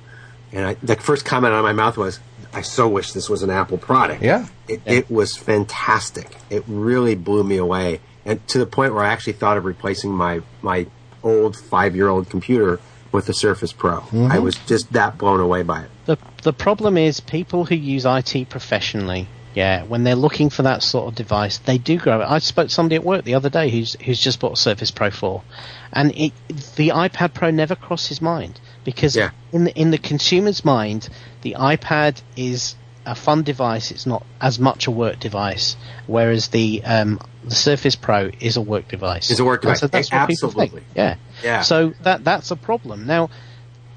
And 0.54 0.66
I, 0.66 0.74
the 0.84 0.96
first 0.98 1.26
comment 1.26 1.54
out 1.54 1.60
of 1.60 1.64
my 1.64 1.74
mouth 1.74 1.96
was, 1.98 2.20
I 2.54 2.62
so 2.62 2.88
wish 2.90 3.14
this 3.14 3.30
was 3.30 3.42
an 3.44 3.50
Apple 3.50 3.78
product. 3.78 4.22
Yeah. 4.22 4.48
It, 4.68 4.82
it 4.86 5.10
was 5.12 5.38
fantastic. 5.38 6.36
It 6.50 6.64
really 6.68 7.16
blew 7.16 7.44
me 7.44 7.58
away. 7.58 8.02
And 8.26 8.46
to 8.50 8.58
the 8.60 8.66
point 8.66 8.94
where 8.94 9.04
I 9.04 9.12
actually 9.12 9.34
thought 9.34 9.58
of 9.58 9.66
replacing 9.66 10.12
my, 10.12 10.42
my 10.62 10.88
old 11.24 11.56
five 11.58 11.96
year 11.96 12.08
old 12.08 12.30
computer 12.30 12.80
with 13.12 13.26
the 13.26 13.34
Surface 13.34 13.74
Pro. 13.74 14.00
Mm-hmm. 14.00 14.32
I 14.32 14.40
was 14.40 14.56
just 14.68 14.94
that 14.94 15.18
blown 15.18 15.40
away 15.40 15.64
by 15.64 15.82
it. 15.84 15.90
The 16.06 16.18
the 16.44 16.54
problem 16.54 16.98
is 16.98 17.20
people 17.20 17.66
who 17.66 17.76
use 17.76 18.06
IT 18.06 18.50
professionally, 18.50 19.28
yeah, 19.54 19.84
when 19.84 20.04
they're 20.04 20.16
looking 20.16 20.50
for 20.50 20.64
that 20.64 20.82
sort 20.82 21.10
of 21.10 21.16
device, 21.16 21.58
they 21.58 21.78
do 21.78 21.98
grow. 21.98 22.22
I 22.22 22.40
spoke 22.40 22.70
to 22.70 22.74
somebody 22.74 22.96
at 22.96 23.04
work 23.04 23.26
the 23.26 23.34
other 23.34 23.50
day 23.50 23.70
who's 23.70 23.96
who's 24.06 24.20
just 24.20 24.40
bought 24.40 24.54
a 24.54 24.56
Surface 24.58 24.92
Pro 24.92 25.12
4, 25.12 25.44
and 25.92 26.16
it, 26.16 26.32
the 26.76 26.90
iPad 26.90 27.34
Pro 27.34 27.52
never 27.52 27.76
crossed 27.76 28.08
his 28.08 28.22
mind 28.22 28.60
because 28.86 29.16
Yeah. 29.16 29.32
in 29.52 29.66
the 29.66 29.78
in 29.78 29.92
the 29.92 29.98
consumer's 29.98 30.64
mind, 30.64 31.10
the 31.42 31.58
iPad 31.60 32.22
is 32.38 32.76
a 33.06 33.16
fun 33.16 33.44
device. 33.44 33.92
It's 33.92 34.06
not 34.06 34.26
as 34.40 34.60
much 34.60 34.88
a 34.88 34.92
work 34.92 35.20
device, 35.20 35.76
whereas 36.08 36.50
the 36.50 36.84
um, 36.84 37.20
the 37.44 37.56
Surface 37.56 37.96
Pro 37.96 38.30
is 38.40 38.58
a 38.58 38.62
work 38.62 38.88
device. 38.88 39.32
Is 39.32 39.40
a 39.40 39.46
work 39.46 39.64
And 39.64 39.70
device. 39.70 39.80
So 39.80 39.88
that's 39.88 40.12
what 40.12 40.28
people 40.28 40.50
think. 40.52 40.74
Absolutely. 40.74 40.84
Yeah. 40.96 41.16
Yeah. 41.44 41.62
So 41.62 41.94
that 42.04 42.24
that's 42.24 42.52
a 42.52 42.56
problem. 42.56 43.08
Now, 43.08 43.30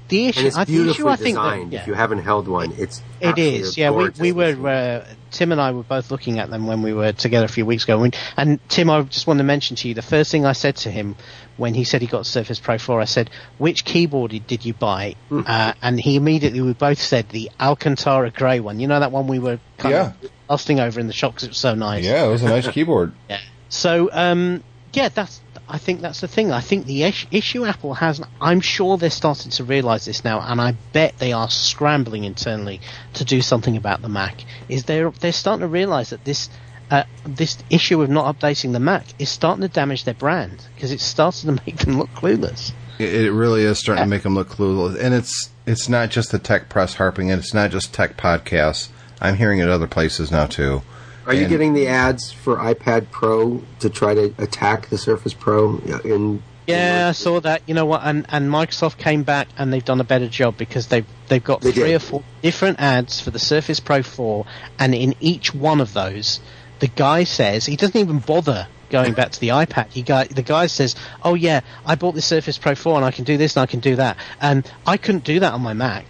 the 0.07 0.27
issue. 0.27 0.39
And 0.39 0.47
it's 0.47 0.57
I, 0.57 0.63
the 0.65 0.73
issue 0.73 0.83
beautifully 0.83 1.11
I 1.11 1.15
think 1.15 1.35
that- 1.35 1.43
designed. 1.43 1.73
yeah. 1.73 1.81
If 1.81 1.87
you 1.87 1.93
haven't 1.93 2.19
held 2.19 2.47
one, 2.47 2.73
it's 2.77 2.99
It 3.19 3.27
absolutely 3.27 3.55
is, 3.57 3.77
yeah. 3.77 3.89
We 3.91 4.09
we 4.19 4.31
were 4.31 4.67
uh, 4.69 5.05
Tim 5.31 5.51
and 5.51 5.59
I 5.59 5.71
were 5.71 5.83
both 5.83 6.11
looking 6.11 6.39
at 6.39 6.49
them 6.49 6.67
when 6.67 6.81
we 6.81 6.93
were 6.93 7.11
together 7.11 7.45
a 7.45 7.49
few 7.49 7.65
weeks 7.65 7.83
ago. 7.83 8.01
And, 8.03 8.15
and 8.37 8.59
Tim, 8.69 8.89
I 8.89 9.01
just 9.03 9.27
want 9.27 9.39
to 9.39 9.43
mention 9.43 9.75
to 9.77 9.87
you 9.87 9.93
the 9.93 10.01
first 10.01 10.31
thing 10.31 10.45
I 10.45 10.53
said 10.53 10.77
to 10.77 10.91
him 10.91 11.15
when 11.57 11.73
he 11.73 11.83
said 11.83 12.01
he 12.01 12.07
got 12.07 12.25
Surface 12.25 12.59
Pro 12.59 12.77
4, 12.77 13.01
I 13.01 13.05
said, 13.05 13.29
"Which 13.57 13.83
keyboard 13.85 14.31
did- 14.31 14.47
did 14.47 14.65
you 14.65 14.73
buy?" 14.73 15.15
Hmm. 15.29 15.41
uh, 15.45 15.73
and 15.81 15.99
he 15.99 16.15
immediately 16.15 16.61
we 16.61 16.73
both 16.73 17.01
said 17.01 17.29
the 17.29 17.51
Alcantara 17.59 18.29
grey 18.31 18.59
one. 18.59 18.79
You 18.79 18.87
know 18.87 18.99
that 18.99 19.11
one 19.11 19.27
we 19.27 19.39
were 19.39 19.59
kind 19.77 19.93
Yeah. 19.93 20.07
of 20.21 20.31
lusting 20.49 20.79
over 20.79 20.99
in 20.99 21.07
the 21.07 21.13
shop 21.13 21.31
because 21.33 21.43
it 21.45 21.49
was 21.49 21.57
so 21.57 21.73
nice. 21.75 22.03
Yeah, 22.05 22.25
it 22.25 22.29
was 22.29 22.43
a 22.43 22.47
nice 22.49 22.67
keyboard. 22.75 23.11
Yeah. 23.29 23.39
So, 23.69 24.09
um, 24.13 24.63
yeah, 24.93 25.09
that's 25.09 25.41
I 25.67 25.77
think 25.79 26.01
that's 26.01 26.21
the 26.21 26.27
thing. 26.27 26.51
I 26.51 26.61
think 26.61 26.85
the 26.85 27.03
is- 27.03 27.25
issue 27.31 27.65
Apple 27.65 27.95
has, 27.95 28.21
I'm 28.39 28.61
sure 28.61 28.97
they're 28.97 29.09
starting 29.09 29.51
to 29.51 29.63
realize 29.63 30.05
this 30.05 30.23
now, 30.23 30.39
and 30.39 30.61
I 30.61 30.75
bet 30.93 31.17
they 31.17 31.33
are 31.33 31.49
scrambling 31.49 32.23
internally 32.23 32.81
to 33.13 33.25
do 33.25 33.41
something 33.41 33.75
about 33.75 34.01
the 34.01 34.09
Mac. 34.09 34.43
Is 34.69 34.83
they're 34.83 35.09
they're 35.09 35.31
starting 35.31 35.61
to 35.61 35.67
realize 35.67 36.11
that 36.11 36.23
this 36.23 36.49
uh, 36.91 37.03
this 37.25 37.57
issue 37.69 38.01
of 38.01 38.09
not 38.09 38.35
updating 38.35 38.73
the 38.73 38.79
Mac 38.79 39.05
is 39.17 39.29
starting 39.29 39.61
to 39.61 39.67
damage 39.67 40.03
their 40.03 40.13
brand 40.13 40.63
because 40.75 40.91
it's 40.91 41.03
starting 41.03 41.55
to 41.55 41.63
make 41.65 41.77
them 41.77 41.97
look 41.97 42.11
clueless. 42.11 42.71
It, 42.99 43.13
it 43.13 43.31
really 43.31 43.63
is 43.63 43.79
starting 43.79 44.03
to 44.03 44.09
make 44.09 44.23
them 44.23 44.35
look 44.35 44.49
clueless, 44.49 44.99
and 44.99 45.13
it's 45.13 45.49
it's 45.65 45.89
not 45.89 46.11
just 46.11 46.31
the 46.31 46.39
tech 46.39 46.69
press 46.69 46.95
harping, 46.95 47.31
and 47.31 47.39
it's 47.41 47.53
not 47.53 47.71
just 47.71 47.93
tech 47.93 48.17
podcasts. 48.17 48.89
I'm 49.19 49.37
hearing 49.37 49.59
it 49.59 49.69
other 49.69 49.87
places 49.87 50.31
now 50.31 50.45
too. 50.45 50.83
Are 51.27 51.33
you 51.33 51.47
getting 51.47 51.73
the 51.73 51.87
ads 51.87 52.31
for 52.31 52.57
iPad 52.57 53.09
Pro 53.11 53.63
to 53.79 53.89
try 53.89 54.13
to 54.13 54.33
attack 54.37 54.89
the 54.89 54.97
Surface 54.97 55.33
Pro? 55.33 55.77
In 56.03 56.43
Yeah, 56.67 57.07
I 57.09 57.11
saw 57.13 57.39
that. 57.41 57.61
You 57.65 57.73
know 57.73 57.85
what? 57.85 58.01
And 58.03 58.25
and 58.29 58.49
Microsoft 58.49 58.97
came 58.97 59.23
back 59.23 59.47
and 59.57 59.71
they've 59.73 59.83
done 59.85 59.99
a 60.01 60.03
better 60.05 60.27
job 60.27 60.57
because 60.57 60.87
they've 60.87 61.05
they've 61.27 61.43
got 61.43 61.61
They 61.61 61.71
three 61.71 61.89
did. 61.89 61.95
or 61.95 61.99
four 61.99 62.23
different 62.41 62.79
ads 62.79 63.19
for 63.19 63.31
the 63.31 63.39
Surface 63.39 63.79
Pro 63.79 64.03
4, 64.03 64.45
and 64.79 64.93
in 64.93 65.15
each 65.19 65.53
one 65.53 65.81
of 65.81 65.93
those, 65.93 66.39
the 66.79 66.87
guy 66.87 67.23
says 67.23 67.65
he 67.65 67.75
doesn't 67.75 67.99
even 67.99 68.19
bother 68.19 68.67
going 68.91 69.13
back 69.13 69.31
to 69.31 69.39
the 69.39 69.49
iPad. 69.49 69.91
He 69.91 70.03
guy 70.03 70.25
the 70.25 70.43
guy 70.43 70.67
says, 70.67 70.95
"Oh 71.23 71.33
yeah, 71.33 71.61
I 71.85 71.95
bought 71.95 72.13
the 72.15 72.21
Surface 72.21 72.57
Pro 72.59 72.75
4 72.75 72.97
and 72.97 73.05
I 73.05 73.11
can 73.11 73.25
do 73.25 73.37
this 73.37 73.55
and 73.55 73.63
I 73.63 73.65
can 73.65 73.79
do 73.79 73.95
that," 73.95 74.17
and 74.39 74.69
I 74.85 74.97
couldn't 74.97 75.23
do 75.23 75.39
that 75.39 75.53
on 75.53 75.61
my 75.61 75.73
Mac. 75.73 76.05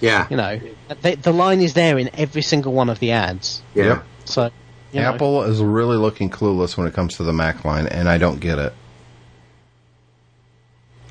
yeah, 0.00 0.26
You 0.30 0.36
know, 0.36 0.60
they, 1.00 1.14
the 1.14 1.32
line 1.32 1.60
is 1.60 1.74
there 1.74 1.96
in 1.98 2.10
every 2.14 2.42
single 2.42 2.72
one 2.72 2.90
of 2.90 2.98
the 2.98 3.12
ads. 3.12 3.62
yeah. 3.74 4.02
Yep. 4.26 4.28
So. 4.28 4.50
You 4.92 5.02
know, 5.02 5.12
Apple 5.14 5.42
is 5.42 5.60
really 5.62 5.96
looking 5.96 6.30
clueless 6.30 6.76
when 6.76 6.86
it 6.86 6.94
comes 6.94 7.16
to 7.16 7.24
the 7.24 7.32
Mac 7.32 7.64
line, 7.64 7.86
and 7.86 8.08
I 8.08 8.18
don't 8.18 8.38
get 8.40 8.58
it. 8.58 8.72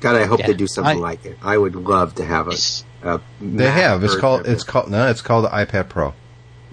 God, 0.00 0.16
I 0.16 0.24
hope 0.26 0.40
Yeah. 0.40 0.48
they 0.48 0.54
do 0.54 0.66
something 0.66 0.98
I- 0.98 1.00
like 1.00 1.24
it. 1.24 1.38
I 1.42 1.56
would 1.56 1.74
love 1.76 2.14
to 2.16 2.24
have 2.24 2.48
a. 2.48 2.56
A 3.02 3.20
They 3.40 3.64
Mac 3.66 3.74
have. 3.74 4.02
It's 4.04 4.16
called. 4.16 4.46
It's 4.46 4.64
called. 4.64 4.90
No, 4.90 5.08
it's 5.08 5.22
called 5.22 5.44
the 5.44 5.50
iPad 5.50 5.88
Pro. 5.88 6.14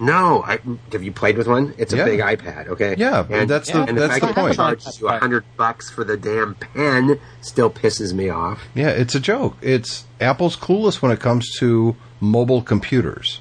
No, 0.00 0.42
I, 0.44 0.58
have 0.92 1.04
you 1.04 1.12
played 1.12 1.38
with 1.38 1.46
one? 1.46 1.72
It's 1.78 1.92
a 1.92 1.96
Yeah. 1.98 2.04
big 2.06 2.18
iPad. 2.20 2.66
Okay. 2.68 2.96
Yeah, 2.98 3.24
and, 3.30 3.48
that's 3.48 3.70
the- 3.70 3.82
and 3.84 3.96
that's 3.96 4.14
fact 4.14 4.20
the 4.22 4.26
that 4.28 4.34
point. 4.34 4.54
It 4.54 4.56
charges 4.56 5.00
you 5.00 5.08
a 5.08 5.18
hundred 5.20 5.44
bucks 5.56 5.88
for 5.88 6.02
the 6.02 6.16
damn 6.16 6.54
pen 6.56 7.20
still 7.40 7.70
pisses 7.70 8.12
me 8.12 8.28
off. 8.28 8.62
Yeah, 8.74 8.88
it's 8.88 9.14
a 9.14 9.20
joke. 9.20 9.56
It's 9.62 10.04
Apple's 10.20 10.56
clueless 10.56 11.00
when 11.00 11.12
it 11.12 11.20
comes 11.20 11.48
to 11.58 11.94
mobile 12.20 12.60
computers. 12.62 13.40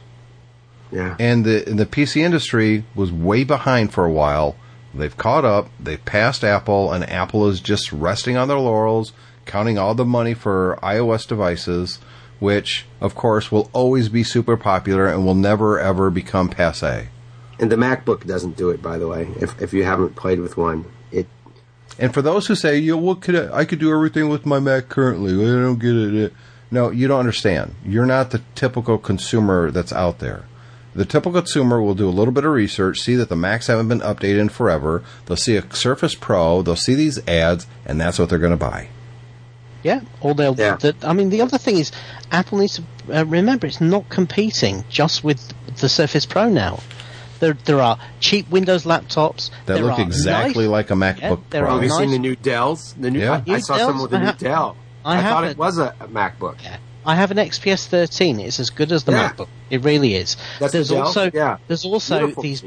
Yeah. 0.94 1.16
and 1.20 1.44
the 1.44 1.64
the 1.66 1.86
PC 1.86 2.22
industry 2.22 2.86
was 2.96 3.12
way 3.12 3.44
behind 3.44 3.92
for 3.94 4.06
a 4.06 4.12
while. 4.12 4.56
They've 4.94 5.16
caught 5.18 5.44
up. 5.44 5.70
They've 5.80 6.04
passed 6.04 6.44
Apple, 6.44 6.92
and 6.94 7.10
Apple 7.10 7.48
is 7.48 7.60
just 7.60 7.92
resting 7.92 8.38
on 8.38 8.48
their 8.48 8.60
laurels, 8.60 9.12
counting 9.46 9.78
all 9.80 9.96
the 9.96 10.06
money 10.06 10.36
for 10.36 10.78
iOS 10.84 11.28
devices, 11.28 11.98
which, 12.40 12.86
of 13.02 13.16
course, 13.16 13.52
will 13.52 13.70
always 13.74 14.08
be 14.10 14.24
super 14.24 14.56
popular 14.56 15.08
and 15.08 15.26
will 15.26 15.34
never 15.36 15.80
ever 15.80 16.12
become 16.12 16.48
passe. 16.50 17.08
And 17.60 17.72
the 17.72 17.76
MacBook 17.76 18.28
doesn't 18.28 18.56
do 18.58 18.70
it, 18.70 18.82
by 18.82 18.98
the 19.00 19.08
way. 19.08 19.30
If 19.40 19.60
if 19.62 19.74
you 19.74 19.84
haven't 19.84 20.16
played 20.16 20.40
with 20.40 20.58
one, 20.58 20.86
it 21.12 21.28
And 21.98 22.14
for 22.14 22.22
those 22.22 22.48
who 22.48 22.56
say, 22.56 22.78
"Yo, 22.78 22.98
what 22.98 23.22
could 23.22 23.36
I, 23.36 23.60
I 23.60 23.66
could 23.66 23.80
do 23.80 23.92
everything 23.92 24.30
with 24.30 24.46
my 24.46 24.60
Mac 24.60 24.90
currently?" 24.90 25.34
I 25.34 25.60
don't 25.60 25.80
get 25.80 25.96
it. 25.96 26.34
No, 26.70 26.90
you 26.92 27.08
don't 27.08 27.20
understand. 27.20 27.76
You're 27.86 28.06
not 28.06 28.32
the 28.32 28.42
typical 28.56 28.98
consumer 28.98 29.72
that's 29.72 29.94
out 29.94 30.20
there. 30.20 30.46
The 30.96 31.06
typical 31.06 31.34
consumer 31.42 31.82
will 31.82 31.96
do 31.96 32.08
a 32.08 32.12
little 32.12 32.32
bit 32.34 32.46
of 32.46 32.52
research, 32.52 33.00
see 33.02 33.16
that 33.16 33.30
the 33.30 33.36
Macs 33.36 33.68
haven't 33.68 33.88
been 33.88 34.02
updated 34.02 34.40
in 34.40 34.50
forever. 34.50 35.04
They'll 35.26 35.36
see 35.38 35.56
a 35.58 35.76
Surface 35.76 36.14
Pro, 36.14 36.62
they'll 36.62 36.76
see 36.76 36.94
these 36.94 37.26
ads, 37.28 37.66
and 37.86 38.00
that's 38.00 38.20
what 38.20 38.30
they're 38.30 38.38
going 38.40 38.52
to 38.52 38.58
buy. 38.58 38.90
Yeah, 39.82 40.02
or 40.22 40.34
they'll. 40.34 40.56
Yeah. 40.56 40.76
The, 40.78 40.96
I 41.04 41.14
mean, 41.14 41.30
the 41.30 41.42
other 41.42 41.58
thing 41.58 41.78
is, 41.78 41.92
Apple 42.32 42.60
needs 42.60 42.76
to 42.80 42.84
uh, 43.20 43.26
remember 43.26 43.68
it's 43.68 43.82
not 43.82 44.08
competing 44.10 44.86
just 44.90 45.24
with 45.24 45.52
the 45.80 45.90
Surface 45.90 46.26
Pro 46.26 46.48
now. 46.50 46.80
There, 47.40 47.54
there 47.66 47.82
are 47.82 48.00
cheap 48.22 48.50
Windows 48.50 48.86
laptops 48.86 49.50
That 49.66 49.74
there 49.74 49.84
look 49.84 50.00
are 50.00 50.02
exactly 50.04 50.64
nice- 50.66 50.72
like 50.72 50.92
a 50.92 50.94
MacBook 50.94 51.20
Yeah, 51.20 51.36
there 51.50 51.62
Pro. 51.64 51.72
are 51.72 51.74
have 51.74 51.84
you 51.84 51.90
nice- 51.90 51.98
seen 51.98 52.12
the 52.12 52.20
new 52.20 52.36
Dells? 52.38 52.94
The 52.94 53.12
new 53.12 53.20
Yeah. 53.20 53.32
I, 53.34 53.36
I 53.36 53.44
New 53.46 53.60
saw 53.60 53.76
Dells? 53.78 53.88
someone 53.90 54.04
with 54.04 54.14
a 54.14 54.16
I 54.16 54.20
new 54.20 54.26
have- 54.28 54.38
Dell. 54.38 54.78
I 55.04 55.22
thought 55.22 55.44
it 55.44 55.52
it. 55.52 55.58
was 55.58 55.78
a, 55.80 55.94
a 56.00 56.08
MacBook. 56.08 56.64
Yeah. 56.64 56.78
I 57.06 57.16
have 57.16 57.32
an 57.32 57.38
XPS 57.38 57.88
13. 57.88 58.40
It's 58.40 58.60
as 58.60 58.70
good 58.70 58.92
as 58.92 59.04
the 59.04 59.12
Yeah. 59.12 59.30
MacBook. 59.30 59.48
It 59.70 59.84
really 59.84 60.16
is. 60.16 60.38
That's 60.60 60.74
there's 60.74 60.90
the 60.90 61.02
also 61.02 61.32
yeah. 61.34 61.58
there's 61.68 61.86
also 61.86 62.20
Beautiful 62.20 62.44
these 62.44 62.64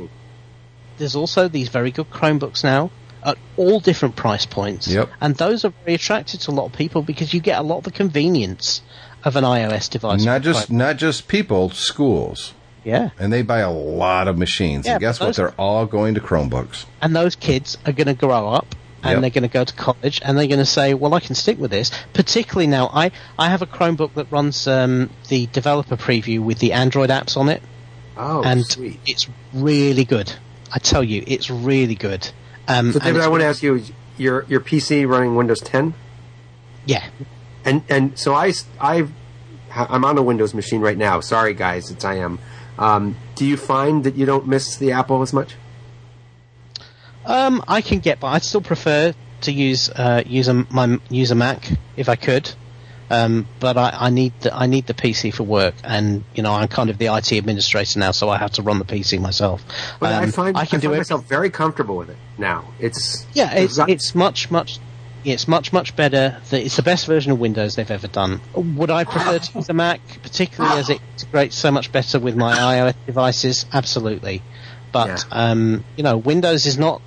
there's 0.99 1.17
also 1.17 1.49
these 1.49 1.69
very 1.69 1.91
good 1.91 2.11
Chromebooks 2.11 2.65
now 2.65 2.91
at 3.25 3.37
all 3.57 3.81
different 3.81 4.17
price 4.17 4.47
points. 4.47 4.89
Yep. 4.89 5.11
And 5.21 5.35
those 5.37 5.65
are 5.65 5.73
very 5.85 5.95
attractive 5.95 6.41
to 6.41 6.51
a 6.51 6.53
lot 6.53 6.67
of 6.67 6.73
people 6.73 7.03
because 7.03 7.35
you 7.35 7.41
get 7.41 7.59
a 7.59 7.63
lot 7.63 7.79
of 7.79 7.85
the 7.85 7.91
convenience 7.91 8.83
of 9.25 9.37
an 9.37 9.45
iOS 9.45 9.91
device. 9.91 10.25
Not 10.25 10.43
just 10.43 10.69
Chrome. 10.69 10.79
not 10.79 10.97
just 10.97 11.27
people, 11.29 11.71
schools, 11.71 12.55
yeah. 12.85 13.11
and 13.19 13.33
they 13.33 13.43
buy 13.43 13.59
a 13.59 13.71
lot 13.71 14.29
of 14.29 14.39
machines. 14.39 14.87
Yeah, 14.87 14.93
and 14.93 15.01
guess 15.01 15.19
but 15.19 15.27
what? 15.27 15.37
They're 15.37 15.55
all 15.59 15.87
going 15.87 16.15
to 16.15 16.21
Chromebooks. 16.21 16.87
and 17.03 17.15
those 17.17 17.35
kids 17.35 17.77
are 17.85 17.93
going 17.93 18.07
to 18.07 18.15
grow 18.15 18.49
up 18.49 18.75
and 19.07 19.13
Yep. 19.13 19.21
they're 19.23 19.31
going 19.41 19.49
to 19.51 19.53
go 19.53 19.65
to 19.65 19.75
college 19.75 20.21
and 20.25 20.37
they're 20.37 20.47
going 20.47 20.59
to 20.59 20.65
say, 20.67 20.95
well, 20.95 21.15
I 21.15 21.21
can 21.21 21.35
stick 21.35 21.59
with 21.59 21.71
this. 21.71 21.91
Particularly 22.13 22.67
now, 22.67 22.91
I, 22.93 23.11
I 23.39 23.49
have 23.51 23.63
a 23.63 23.67
Chromebook 23.67 24.15
that 24.15 24.31
runs 24.31 24.67
um, 24.67 25.11
the 25.29 25.47
developer 25.47 25.97
preview 25.97 26.41
with 26.41 26.59
the 26.59 26.73
Android 26.73 27.11
apps 27.11 27.37
on 27.37 27.49
it, 27.49 27.63
Oh, 28.17 28.43
and 28.43 28.65
sweet. 28.65 28.99
it's 29.07 29.29
really 29.55 30.05
good. 30.05 30.33
I 30.73 30.79
tell 30.79 31.05
you, 31.05 31.23
it's 31.27 31.51
really 31.51 31.95
good. 31.95 32.29
Um, 32.69 32.93
So, 32.93 32.99
David, 32.99 33.21
I 33.23 33.29
want 33.29 33.43
to 33.43 33.47
ask 33.47 33.63
you: 33.63 33.83
your 34.19 34.45
your 34.49 34.61
PC 34.61 35.07
running 35.07 35.37
Windows 35.37 35.61
10, 35.61 35.95
Yeah, 36.87 37.05
and 37.65 37.83
and 37.89 38.19
so 38.19 38.35
I 38.35 38.53
I 38.81 39.07
I'm 39.71 40.05
on 40.05 40.17
a 40.19 40.23
Windows 40.23 40.55
machine 40.55 40.81
right 40.81 40.97
now. 40.97 41.21
Sorry, 41.21 41.53
guys, 41.55 41.91
it's 41.91 42.05
I 42.05 42.15
am. 42.15 42.39
Um, 42.79 43.17
do 43.37 43.45
you 43.47 43.57
find 43.57 44.05
that 44.05 44.17
you 44.17 44.27
don't 44.27 44.47
miss 44.49 44.77
the 44.77 44.93
Apple 44.93 45.23
as 45.23 45.33
much? 45.33 45.55
Um, 47.27 47.63
I 47.69 47.81
can 47.81 47.99
get, 47.99 48.21
but 48.21 48.29
I'd 48.29 48.45
still 48.45 48.61
prefer 48.63 49.13
to 49.43 49.53
use 49.53 49.91
uh, 49.91 50.23
use 50.27 50.49
a 50.49 50.55
my 50.55 50.99
use 51.11 51.31
a 51.31 51.35
Mac 51.35 51.71
if 51.97 52.09
I 52.09 52.17
could. 52.17 52.51
Um, 53.09 53.47
but 53.61 53.77
I, 53.77 53.97
I 54.07 54.11
need 54.11 54.33
the 54.41 54.53
I 54.53 54.67
need 54.67 54.87
the 54.89 54.95
PC 54.95 55.33
for 55.33 55.45
work, 55.45 55.75
and 55.85 56.25
you 56.35 56.43
know 56.43 56.53
I'm 56.53 56.67
kind 56.67 56.91
of 56.91 56.99
the 56.99 57.07
IT 57.07 57.31
administrator 57.33 58.01
now, 58.01 58.11
so 58.11 58.29
I 58.29 58.37
have 58.37 58.51
to 58.53 58.63
run 58.63 58.81
the 58.81 58.85
PC 58.85 59.21
myself. 59.21 59.63
But 60.01 60.13
I 60.13 60.25
Um, 60.25 60.33
find 60.33 60.57
I, 60.57 60.65
can 60.67 60.81
do 60.81 60.89
find 60.89 60.99
myself 60.99 61.25
very 61.29 61.49
comfortable 61.51 61.97
with 61.97 62.11
it 62.11 62.17
now. 62.37 62.65
It's 62.81 63.25
Yeah, 63.33 63.53
it's 63.53 63.79
it's 63.79 64.15
much 64.17 64.51
much 64.51 64.81
it's 65.25 65.47
much 65.47 65.73
much 65.73 65.95
better. 65.95 66.41
It's 66.51 66.75
the 66.75 66.83
best 66.83 67.07
version 67.07 67.31
of 67.31 67.39
Windows 67.39 67.77
they've 67.77 67.89
ever 67.89 68.09
done. 68.09 68.41
Would 68.55 68.91
I 68.91 69.05
prefer 69.05 69.39
to 69.39 69.53
use 69.59 69.69
a 69.69 69.73
Mac, 69.75 70.01
particularly 70.23 70.77
as 70.77 70.91
it 70.91 71.01
integrates 71.13 71.55
so 71.57 71.71
much 71.71 71.93
better 71.93 72.19
with 72.19 72.35
my 72.35 72.55
iOS 72.57 72.95
devices? 73.07 73.67
Absolutely, 73.73 74.43
but 74.91 75.07
Yeah. 75.09 75.17
um, 75.31 75.85
you 75.97 76.03
know, 76.03 76.17
Windows 76.17 76.67
is 76.67 76.77
not. 76.77 77.01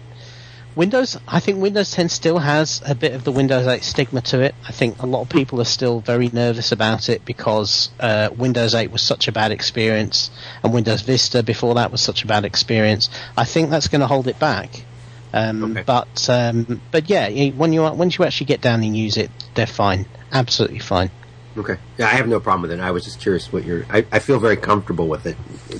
Windows, 0.80 1.17
I 1.27 1.41
think 1.41 1.61
Windows 1.61 1.91
10 1.91 2.07
still 2.07 2.38
has 2.38 2.82
a 2.86 2.95
bit 2.95 3.13
of 3.13 3.25
the 3.25 3.34
Windows 3.34 3.67
8 3.67 3.84
stigma 3.84 4.21
to 4.21 4.39
it. 4.39 4.55
I 4.65 4.71
think 4.71 5.01
a 5.01 5.05
lot 5.05 5.19
of 5.19 5.27
people 5.27 5.59
are 5.59 5.65
still 5.65 5.99
very 5.99 6.30
nervous 6.30 6.71
about 6.71 7.09
it 7.09 7.25
because 7.25 7.89
uh, 7.99 8.30
Windows 8.38 8.73
8 8.73 8.89
was 8.89 9.01
such 9.01 9.27
a 9.27 9.34
bad 9.34 9.51
experience, 9.51 10.32
and 10.63 10.73
Windows 10.73 11.01
Vista 11.01 11.43
before 11.43 11.75
that 11.75 11.91
was 11.91 11.99
such 11.99 12.23
a 12.23 12.27
bad 12.27 12.45
experience. 12.45 13.09
I 13.36 13.43
think 13.43 13.71
that's 13.71 13.89
going 13.89 13.99
to 13.99 14.07
hold 14.07 14.30
it 14.30 14.39
back. 14.39 14.86
Um, 15.34 15.71
Okay. 15.71 15.84
But 15.86 16.30
um, 16.30 16.82
but 16.91 17.09
yeah, 17.09 17.27
when 17.49 17.73
you 17.73 17.82
once 17.82 18.17
you 18.17 18.23
actually 18.23 18.47
get 18.47 18.61
down 18.61 18.82
and 18.82 18.95
use 18.95 19.17
it, 19.17 19.32
they're 19.55 19.67
fine, 19.67 20.05
absolutely 20.32 20.80
fine. 20.80 21.11
Okay. 21.58 21.78
Yeah, 21.97 22.08
I 22.08 22.12
have 22.12 22.28
no 22.28 22.39
problem 22.39 22.64
with 22.64 22.72
it. 22.72 22.80
I 22.80 22.91
was 22.91 23.04
just 23.04 23.20
curious 23.20 23.52
what 23.52 23.66
your. 23.66 23.86
I, 23.89 24.06
I 24.12 24.20
feel 24.20 24.39
very 24.39 24.58
comfortable 24.58 25.08
with 25.08 25.26
it. 25.26 25.38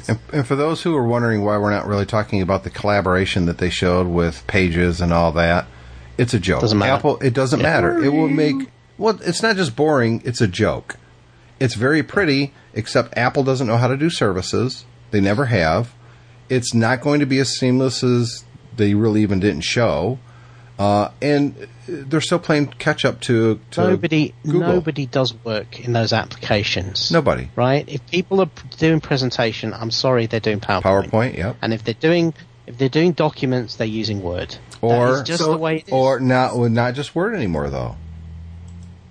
And, 0.08 0.20
and 0.34 0.48
for 0.48 0.56
those 0.56 0.82
who 0.82 0.96
are 0.96 1.06
wondering 1.06 1.44
why 1.44 1.58
we're 1.58 1.72
not 1.72 1.88
really 1.88 2.06
talking 2.06 2.42
about 2.42 2.64
the 2.64 2.70
collaboration 2.70 3.46
that 3.46 3.58
they 3.58 3.70
showed 3.70 4.08
with 4.08 4.46
Pages 4.48 5.02
and 5.02 5.14
all 5.14 5.32
that, 5.34 5.68
it's 6.18 6.34
a 6.34 6.40
joke. 6.40 6.62
Doesn't 6.62 6.78
matter. 6.78 6.94
Apple, 6.94 7.18
it 7.20 7.34
doesn't 7.34 7.62
matter. 7.62 8.04
It 8.04 8.10
will 8.10 8.28
make 8.28 8.70
well. 8.98 9.20
It's 9.22 9.42
not 9.42 9.56
just 9.56 9.76
boring. 9.76 10.22
It's 10.26 10.42
a 10.42 10.48
joke. 10.48 10.98
It's 11.60 11.76
very 11.76 12.04
pretty, 12.04 12.54
except 12.74 13.18
Apple 13.18 13.44
doesn't 13.44 13.68
know 13.68 13.78
how 13.78 13.88
to 13.88 13.98
do 13.98 14.10
services. 14.10 14.86
They 15.12 15.22
never 15.22 15.46
have. 15.46 15.94
It's 16.50 16.74
not 16.74 17.02
going 17.02 17.20
to 17.20 17.26
be 17.26 17.40
as 17.40 17.58
seamless 17.58 18.04
as 18.04 18.44
they 18.76 18.94
really 18.94 19.22
even 19.22 19.40
didn't 19.40 19.62
show. 19.62 20.20
Uh, 20.80 21.12
and 21.22 21.68
they're 21.90 22.22
still 22.22 22.40
playing 22.40 22.68
catch 22.68 23.04
up 23.04 23.20
to, 23.20 23.60
to 23.72 23.82
Nobody 23.82 24.34
Google. 24.46 24.62
nobody 24.62 25.06
does 25.06 25.34
work 25.44 25.78
in 25.82 25.92
those 25.92 26.14
applications. 26.14 27.12
Nobody. 27.12 27.50
right? 27.58 27.84
If 27.90 28.10
people 28.10 28.40
are 28.40 28.50
doing 28.78 29.02
presentation, 29.02 29.74
I'm 29.74 29.92
sorry, 29.92 30.26
they're 30.28 30.40
doing 30.40 30.62
PowerPoint. 30.62 31.10
PowerPoint, 31.10 31.38
yep. 31.38 31.58
And 31.62 31.74
if 31.74 31.84
they're 31.84 31.94
doing 31.94 32.34
if 32.66 32.78
they're 32.78 32.88
doing 32.88 33.12
documents, 33.12 33.76
they're 33.76 33.88
using 33.88 34.22
Word. 34.24 34.56
Or- 34.82 35.08
that 35.08 35.12
is 35.16 35.24
just 35.24 35.44
So- 35.44 35.52
the 35.52 35.58
way 35.58 35.78
it 35.80 35.88
is. 35.88 35.94
or 35.94 36.22
not 36.22 36.56
well, 36.58 36.70
not 36.70 36.94
just 36.94 37.14
Word 37.14 37.36
anymore 37.36 37.70
though. 37.70 37.98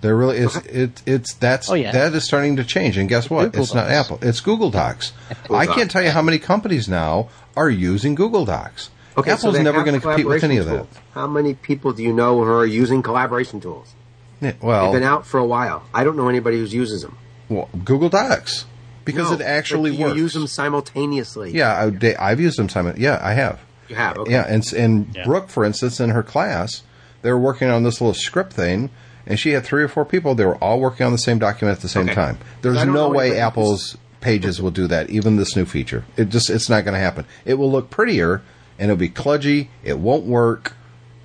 There 0.01 0.17
really 0.17 0.39
is 0.39 0.57
it 0.65 1.03
it's 1.05 1.35
that's 1.35 1.69
Oh, 1.71 1.75
yeah. 1.75 1.93
that 1.93 2.15
is 2.15 2.25
starting 2.25 2.57
to 2.57 2.65
change 2.65 2.97
and 2.97 3.11
guess 3.11 3.29
what? 3.29 3.47
Google 3.47 3.63
it's 3.63 3.75
not 3.75 3.91
Apple. 3.91 4.19
It's 4.23 4.41
Google 4.41 4.71
Docs. 4.71 5.13
I 5.51 5.67
can't 5.67 5.81
Docs. 5.81 5.93
tell 5.93 6.03
you 6.03 6.11
how 6.13 6.23
many 6.23 6.39
companies 6.39 6.89
now 6.89 7.29
are 7.57 7.69
using 7.69 8.15
Google 8.15 8.47
Docs. 8.47 8.89
Okay, 9.19 9.31
Apple's 9.33 9.55
they 9.55 9.63
never 9.63 9.83
going 9.85 9.95
to 9.95 10.01
compete 10.01 10.27
with 10.27 10.45
any 10.45 10.57
of 10.59 10.67
collaboration 10.67 10.95
that. 11.15 11.21
How 11.21 11.27
many 11.27 11.55
people 11.55 11.93
do 11.93 12.03
you 12.03 12.13
know 12.13 12.43
who 12.45 12.51
are 12.51 12.65
using 12.67 13.03
collaboration 13.03 13.61
tools? 13.61 13.95
Yeah, 14.41 14.53
They've 14.53 14.93
been 14.93 15.03
out 15.03 15.27
for 15.27 15.39
a 15.39 15.45
while. 15.45 15.83
I 15.93 16.05
don't 16.05 16.17
know 16.17 16.29
anybody 16.29 16.59
who 16.59 16.65
uses 16.65 17.03
them. 17.03 17.17
well, 17.49 17.69
Google 17.85 18.09
Docs 18.09 18.67
because 19.05 19.31
No, 19.31 19.37
it 19.37 19.41
actually 19.43 19.91
but 19.91 19.99
you 19.99 20.05
works. 20.07 20.17
use 20.19 20.33
them 20.35 20.47
simultaneously. 20.47 21.51
Yeah, 21.53 21.83
I, 21.85 21.91
they- 21.91 22.17
I've 22.17 22.41
used 22.41 22.59
them. 22.59 22.69
Simon. 22.69 22.95
Yeah, 22.99 23.19
I 23.23 23.33
have. 23.33 23.61
You 23.89 23.97
have. 23.97 24.19
Okay. 24.19 24.33
Yeah, 24.33 24.45
and 24.47 24.63
and 24.75 25.09
Yeah. 25.15 25.25
Brooke, 25.25 25.49
for 25.49 25.65
instance, 25.65 25.99
in 25.99 26.11
her 26.11 26.23
class, 26.23 26.83
they 27.23 27.31
were 27.33 27.39
working 27.39 27.69
on 27.69 27.83
this 27.83 28.01
little 28.01 28.15
script 28.15 28.53
thing, 28.53 28.91
and 29.27 29.41
she 29.41 29.51
had 29.53 29.65
three 29.65 29.83
or 29.83 29.89
four 29.89 30.05
people. 30.05 30.35
They 30.35 30.45
were 30.45 30.57
all 30.57 30.79
working 30.79 31.05
on 31.07 31.13
the 31.13 31.19
same 31.19 31.39
document 31.39 31.77
at 31.79 31.83
the 31.83 31.89
same 31.89 32.05
Okay. 32.05 32.15
time. 32.15 32.39
There's 32.63 32.85
no 32.85 33.09
way 33.09 33.39
Apple's 33.41 33.97
pages 34.21 34.61
will 34.61 34.71
do 34.71 34.87
that. 34.89 35.09
Even 35.11 35.37
this 35.37 35.57
new 35.57 35.65
feature, 35.65 36.05
it 36.17 36.29
just 36.29 36.51
it's 36.51 36.69
not 36.69 36.85
going 36.85 36.95
to 36.95 37.01
happen. 37.01 37.25
It 37.47 37.55
will 37.55 37.71
look 37.73 37.89
prettier, 37.91 38.43
and 38.79 38.91
it'll 38.91 38.99
be 38.99 39.09
kludgy. 39.09 39.69
It 39.83 39.99
won't 39.99 40.25
work, 40.25 40.75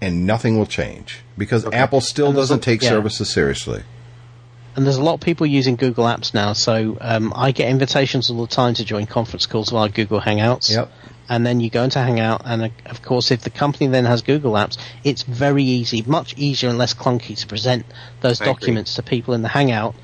and 0.02 0.26
nothing 0.26 0.58
will 0.58 0.66
change 0.66 1.22
because 1.38 1.66
Apple 1.66 2.02
still 2.02 2.34
doesn't 2.34 2.62
take 2.62 2.82
yeah. 2.82 2.90
services 2.90 3.30
seriously. 3.30 3.84
And 4.76 4.86
there's 4.86 4.98
a 4.98 5.04
lot 5.04 5.14
of 5.16 5.20
people 5.20 5.46
using 5.46 5.76
Google 5.76 6.06
Apps 6.06 6.34
now, 6.34 6.54
so 6.54 6.98
um, 7.00 7.32
I 7.36 7.52
get 7.52 7.70
invitations 7.70 8.32
all 8.32 8.42
the 8.42 8.48
time 8.48 8.74
to 8.76 8.84
join 8.84 9.06
conference 9.06 9.46
calls 9.46 9.70
via 9.70 9.90
Google 9.90 10.20
Hangouts. 10.20 10.72
Yep. 10.72 10.92
And 11.30 11.46
then 11.46 11.60
you 11.60 11.70
go 11.70 11.84
into 11.84 12.00
Hangout, 12.00 12.42
and 12.44 12.64
uh, 12.64 12.70
of 12.88 13.02
course, 13.02 13.32
if 13.32 13.42
the 13.42 13.50
company 13.50 13.88
then 13.88 14.06
has 14.06 14.24
Google 14.24 14.54
Apps, 14.54 14.78
it's 15.04 15.22
very 15.22 15.64
easy, 15.64 16.02
much 16.02 16.36
easier 16.38 16.70
and 16.70 16.78
less 16.78 16.94
clunky 16.94 17.38
to 17.40 17.48
present 17.48 17.86
those 18.22 18.42
I 18.42 18.46
agree. 18.46 18.54
documents 18.54 18.96
to 18.96 19.04
people 19.04 19.36
in 19.36 19.44
the 19.44 19.48
Hangout 19.48 19.96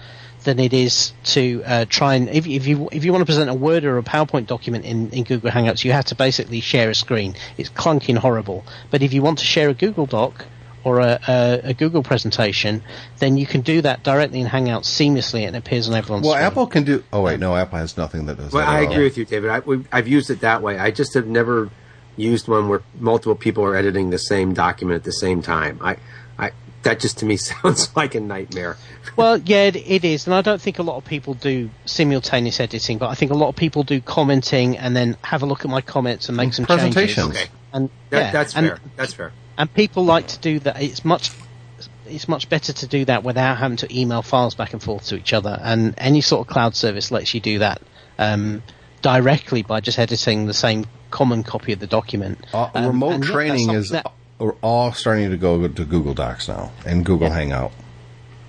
than 0.44 0.60
it 0.60 0.74
is 0.74 1.12
to 1.24 1.62
uh, 1.66 1.86
try 1.90 2.16
and 2.16 2.30
if, 2.30 2.48
if 2.48 2.66
you 2.66 2.88
if 2.92 3.04
you 3.04 3.12
want 3.12 3.22
to 3.22 3.26
present 3.26 3.50
a 3.50 3.54
Word 3.54 3.84
or 3.84 3.98
a 3.98 4.04
PowerPoint 4.04 4.48
document 4.48 4.86
in, 4.86 5.10
in 5.12 5.24
Google 5.24 5.52
Hangouts, 5.52 5.84
you 5.84 5.92
have 5.92 6.06
to 6.06 6.16
basically 6.16 6.62
share 6.62 6.90
a 6.90 6.96
screen. 6.96 7.36
It's 7.58 7.70
clunky 7.70 8.10
and 8.10 8.18
horrible. 8.18 8.64
But 8.92 9.02
if 9.02 9.12
you 9.14 9.22
want 9.22 9.40
to 9.40 9.46
share 9.46 9.70
a 9.70 9.74
Google 9.74 10.06
Doc 10.06 10.46
or 10.86 11.00
a, 11.02 11.20
a, 11.28 11.62
a 11.66 11.74
Google 11.74 12.04
presentation, 12.04 12.82
then 13.18 13.36
you 13.36 13.46
can 13.46 13.60
do 13.62 13.82
that 13.82 14.02
directly 14.04 14.40
in 14.40 14.48
Hangouts 14.48 14.86
seamlessly, 14.86 15.46
and 15.46 15.56
it 15.56 15.60
appears 15.60 15.90
on 15.90 15.96
everyone's 15.96 16.26
Well, 16.26 16.36
screen. 16.36 16.46
Apple 16.46 16.68
can 16.68 16.84
do. 16.86 17.04
Oh 17.12 17.22
wait, 17.22 17.40
no, 17.40 17.54
Apple 17.56 17.80
has 17.80 17.98
nothing 17.98 18.26
that 18.28 18.38
does 18.38 18.54
Well, 18.54 18.66
that. 18.66 18.72
I 18.72 18.84
at 18.84 18.86
all. 18.88 18.92
agree 18.94 19.04
with 19.04 19.18
you, 19.18 19.26
David. 19.26 19.50
I, 19.50 19.60
we, 19.60 19.84
I've 19.92 20.08
used 20.08 20.30
it 20.30 20.40
that 20.40 20.62
way. 20.62 20.80
I 20.80 20.92
just 20.92 21.14
have 21.16 21.28
never 21.28 21.70
used 22.16 22.48
one 22.48 22.70
where 22.70 22.82
multiple 22.98 23.36
people 23.36 23.64
are 23.66 23.76
editing 23.76 24.10
the 24.10 24.18
same 24.18 24.54
document 24.54 24.96
at 24.96 25.04
the 25.04 25.12
same 25.12 25.42
time. 25.42 25.80
I, 25.82 25.92
I 25.92 25.98
that 26.84 27.00
just 27.00 27.18
to 27.20 27.26
me 27.26 27.38
sounds 27.38 27.96
like 27.96 28.16
a 28.16 28.20
nightmare. 28.20 28.78
Well, 29.16 29.38
yeah, 29.38 29.64
it, 29.64 29.76
it 29.76 30.04
is, 30.06 30.28
and 30.28 30.34
I 30.34 30.42
don't 30.42 30.62
think 30.62 30.80
a 30.80 30.84
lot 30.84 30.98
of 30.98 31.06
people 31.06 31.34
do 31.34 31.70
simultaneous 31.86 32.60
editing, 32.60 32.98
but 32.98 33.10
I 33.10 33.16
think 33.16 33.32
a 33.32 33.36
lot 33.36 33.50
of 33.50 33.56
people 33.56 33.84
do 33.84 34.00
commenting 34.02 34.78
and 34.78 34.96
then 34.96 35.18
have 35.24 35.44
a 35.44 35.46
look 35.46 35.66
at 35.66 35.72
my 35.72 35.82
comments 35.82 36.28
and 36.30 36.38
make 36.38 36.54
some 36.54 36.66
Presentations. 36.66 37.16
changes. 37.28 37.42
Okay. 37.42 37.52
And 37.74 37.90
That, 38.10 38.20
yeah, 38.20 38.32
that's 38.32 38.56
and, 38.56 38.68
fair. 38.68 38.80
That's 38.96 39.14
fair. 39.14 39.32
And 39.58 39.74
people 39.74 40.06
like 40.06 40.28
to 40.28 40.40
do 40.40 40.60
that. 40.60 40.82
It's 40.82 41.04
much, 41.04 41.32
it's 42.06 42.28
much 42.28 42.50
better 42.50 42.72
to 42.74 42.88
do 42.88 43.06
that 43.06 43.24
without 43.24 43.58
having 43.58 43.78
to 43.78 44.00
email 44.00 44.22
files 44.22 44.56
back 44.56 44.74
and 44.74 44.82
forth 44.82 45.08
to 45.08 45.18
each 45.18 45.34
other. 45.34 45.60
And 45.62 45.94
any 45.98 46.22
sort 46.22 46.48
of 46.48 46.52
cloud 46.54 46.76
service 46.76 47.12
lets 47.12 47.34
you 47.34 47.40
do 47.42 47.60
that 47.60 47.82
um, 48.18 48.64
directly 49.02 49.64
by 49.64 49.82
just 49.82 50.00
editing 50.00 50.46
the 50.46 50.54
same 50.54 50.86
common 51.12 51.44
copy 51.44 51.74
of 51.74 51.80
the 51.80 51.88
document. 51.88 52.46
Uh, 52.54 52.70
Um, 52.74 52.86
remote 52.88 53.12
and 53.16 53.24
yeah, 53.24 53.28
that's 53.28 53.32
training 53.34 53.70
is 53.72 53.90
that- 53.90 54.12
are 54.40 54.56
all 54.62 54.92
starting 54.94 55.30
to 55.32 55.38
go 55.38 55.68
to 55.68 55.86
Google 55.86 56.14
Docs 56.14 56.48
now 56.48 56.72
and 56.86 57.06
Google 57.06 57.28
Yeah. 57.28 57.34
Hangout. 57.36 57.72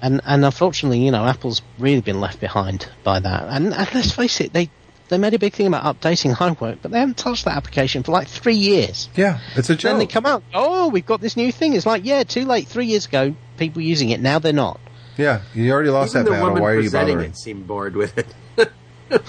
and 0.03 0.21
and 0.25 0.45
unfortunately, 0.45 1.01
you 1.05 1.11
know, 1.11 1.25
Apple's 1.27 1.63
really 1.79 2.01
been 2.01 2.21
left 2.21 2.41
behind 2.41 2.89
by 3.05 3.21
that. 3.21 3.45
And, 3.49 3.75
and 3.75 3.95
let's 3.95 4.13
face 4.13 4.41
it, 4.41 4.53
they 4.53 4.71
they 5.09 5.19
made 5.19 5.35
a 5.35 5.39
big 5.41 5.53
thing 5.55 5.67
about 5.67 5.85
updating 5.85 6.33
Homework, 6.43 6.81
but 6.83 6.91
they 6.93 7.01
haven't 7.01 7.17
touched 7.19 7.45
that 7.47 7.57
application 7.57 8.03
for 8.05 8.13
like 8.13 8.29
three 8.29 8.55
years. 8.55 9.09
Yeah, 9.17 9.41
it's 9.57 9.69
a 9.69 9.75
joke. 9.75 9.91
Then 9.91 9.99
they 9.99 10.07
come 10.07 10.25
out, 10.27 10.43
oh, 10.55 10.89
we've 10.89 11.05
got 11.05 11.21
this 11.21 11.37
new 11.37 11.51
thing. 11.51 11.75
It's 11.75 11.85
like, 11.87 12.05
yeah, 12.05 12.23
too 12.23 12.45
late. 12.45 12.69
Three 12.69 12.87
years 12.87 13.07
ago, 13.07 13.35
people 13.59 13.83
using 13.83 14.11
it. 14.11 14.21
Now 14.21 14.39
they're 14.39 14.53
not. 14.53 14.79
Yeah, 15.17 15.43
you 15.55 15.71
already 15.73 15.91
lost 15.91 16.15
Even 16.15 16.27
that 16.27 16.31
battle. 16.41 16.55
Why 16.63 16.71
are 16.71 16.75
you 16.77 16.83
presenting 16.83 17.17
bothering? 17.17 17.31
it 17.33 17.37
seemed 17.37 17.67
bored 17.67 17.97
with 17.97 18.17
it. 18.17 18.29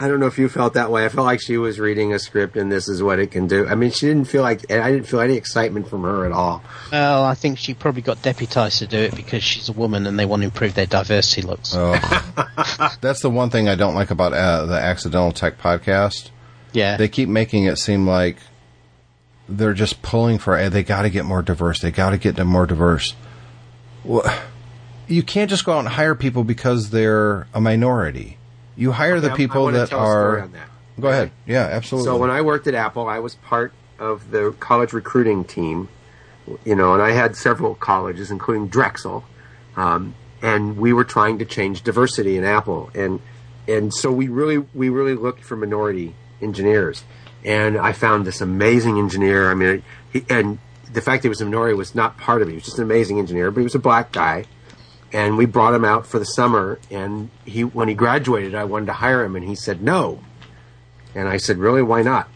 I 0.00 0.08
don't 0.08 0.18
know 0.20 0.26
if 0.26 0.38
you 0.38 0.48
felt 0.48 0.74
that 0.74 0.90
way. 0.90 1.04
I 1.04 1.08
felt 1.08 1.24
like 1.24 1.40
she 1.40 1.56
was 1.56 1.78
reading 1.78 2.12
a 2.12 2.18
script 2.18 2.56
and 2.56 2.70
this 2.70 2.88
is 2.88 3.02
what 3.02 3.18
it 3.18 3.30
can 3.30 3.46
do. 3.46 3.66
I 3.66 3.74
mean, 3.74 3.90
she 3.90 4.06
didn't 4.06 4.26
feel 4.26 4.42
like 4.42 4.70
I 4.70 4.90
didn't 4.90 5.06
feel 5.06 5.20
any 5.20 5.34
excitement 5.36 5.88
from 5.88 6.02
her 6.02 6.26
at 6.26 6.32
all. 6.32 6.62
Well, 6.90 7.24
I 7.24 7.34
think 7.34 7.58
she 7.58 7.74
probably 7.74 8.02
got 8.02 8.20
deputized 8.22 8.80
to 8.80 8.86
do 8.86 8.98
it 8.98 9.14
because 9.14 9.42
she's 9.44 9.68
a 9.68 9.72
woman 9.72 10.06
and 10.06 10.18
they 10.18 10.26
want 10.26 10.40
to 10.42 10.44
improve 10.46 10.74
their 10.74 10.86
diversity 10.86 11.42
looks. 11.42 11.74
Oh, 11.74 11.92
that's 13.00 13.20
the 13.20 13.30
one 13.30 13.50
thing 13.50 13.68
I 13.68 13.76
don't 13.76 13.94
like 13.94 14.10
about 14.10 14.32
uh, 14.32 14.66
the 14.66 14.74
Accidental 14.78 15.32
Tech 15.32 15.58
podcast. 15.58 16.30
yeah. 16.72 16.96
They 16.96 17.08
keep 17.08 17.28
making 17.28 17.64
it 17.64 17.76
seem 17.78 18.06
like 18.06 18.38
they're 19.48 19.74
just 19.74 20.02
pulling 20.02 20.38
for. 20.38 20.68
They 20.70 20.82
got 20.82 21.02
to 21.02 21.10
get 21.10 21.24
more 21.24 21.42
diverse. 21.42 21.80
They 21.80 21.90
got 21.90 22.10
to 22.10 22.18
get 22.18 22.36
them 22.36 22.48
more 22.48 22.66
diverse. 22.66 23.14
Well, 24.02 24.24
you 25.06 25.22
can't 25.22 25.50
just 25.50 25.64
go 25.64 25.72
out 25.74 25.80
and 25.80 25.88
hire 25.88 26.14
people 26.14 26.44
because 26.44 26.90
they're 26.90 27.46
a 27.54 27.60
minority. 27.60 28.38
You 28.76 28.92
hire 28.92 29.20
the 29.20 29.28
Okay, 29.28 29.34
I 29.34 29.36
people 29.36 29.66
that 29.66 29.88
tell 29.90 30.00
a 30.00 30.06
story 30.10 30.40
are. 30.40 30.42
on 30.42 30.52
that. 30.52 30.68
Go 31.00 31.08
ahead. 31.08 31.30
Yeah, 31.46 31.60
absolutely. 31.62 32.06
So 32.06 32.16
when 32.16 32.30
I 32.30 32.40
worked 32.42 32.66
at 32.66 32.74
Apple, 32.74 33.08
I 33.08 33.18
was 33.18 33.34
part 33.36 33.72
of 33.98 34.30
the 34.30 34.54
college 34.60 34.92
recruiting 34.92 35.44
team, 35.44 35.88
you 36.64 36.74
know, 36.74 36.92
and 36.94 37.02
I 37.02 37.12
had 37.12 37.36
several 37.36 37.74
colleges, 37.74 38.30
including 38.30 38.68
Drexel, 38.68 39.24
um, 39.76 40.14
and 40.42 40.76
we 40.76 40.92
were 40.92 41.04
trying 41.04 41.38
to 41.38 41.44
change 41.44 41.82
diversity 41.82 42.36
in 42.36 42.44
Apple, 42.44 42.90
and 42.94 43.20
and 43.66 43.92
so 43.94 44.12
we 44.12 44.28
really 44.28 44.58
we 44.74 44.88
really 44.88 45.14
looked 45.14 45.42
for 45.42 45.56
minority 45.56 46.14
engineers, 46.42 47.02
and 47.44 47.76
I 47.78 47.92
found 47.92 48.26
this 48.26 48.40
amazing 48.40 48.98
engineer. 48.98 49.50
I 49.50 49.54
mean, 49.54 49.82
he, 50.12 50.24
and 50.28 50.58
the 50.92 51.00
fact 51.00 51.22
that 51.22 51.26
he 51.26 51.30
was 51.30 51.40
a 51.40 51.44
minority 51.44 51.74
was 51.74 51.94
not 51.94 52.18
part 52.18 52.42
of 52.42 52.48
it. 52.48 52.52
He 52.52 52.56
was 52.56 52.64
just 52.64 52.78
an 52.78 52.84
amazing 52.84 53.18
engineer, 53.18 53.50
but 53.50 53.60
he 53.60 53.64
was 53.64 53.74
a 53.74 53.78
black 53.80 54.12
guy, 54.12 54.44
and 55.14 55.38
we 55.38 55.46
brought 55.46 55.72
him 55.72 55.84
out 55.84 56.06
for 56.06 56.18
the 56.18 56.26
summer. 56.26 56.78
And 56.90 57.30
he, 57.46 57.62
when 57.64 57.88
he 57.88 57.94
graduated, 57.94 58.54
I 58.54 58.64
wanted 58.64 58.86
to 58.86 58.92
hire 58.94 59.24
him, 59.24 59.36
and 59.36 59.44
he 59.46 59.54
said 59.54 59.80
no. 59.80 60.20
And 61.14 61.28
I 61.28 61.36
said, 61.38 61.56
really, 61.58 61.82
why 61.82 62.02
not? 62.02 62.28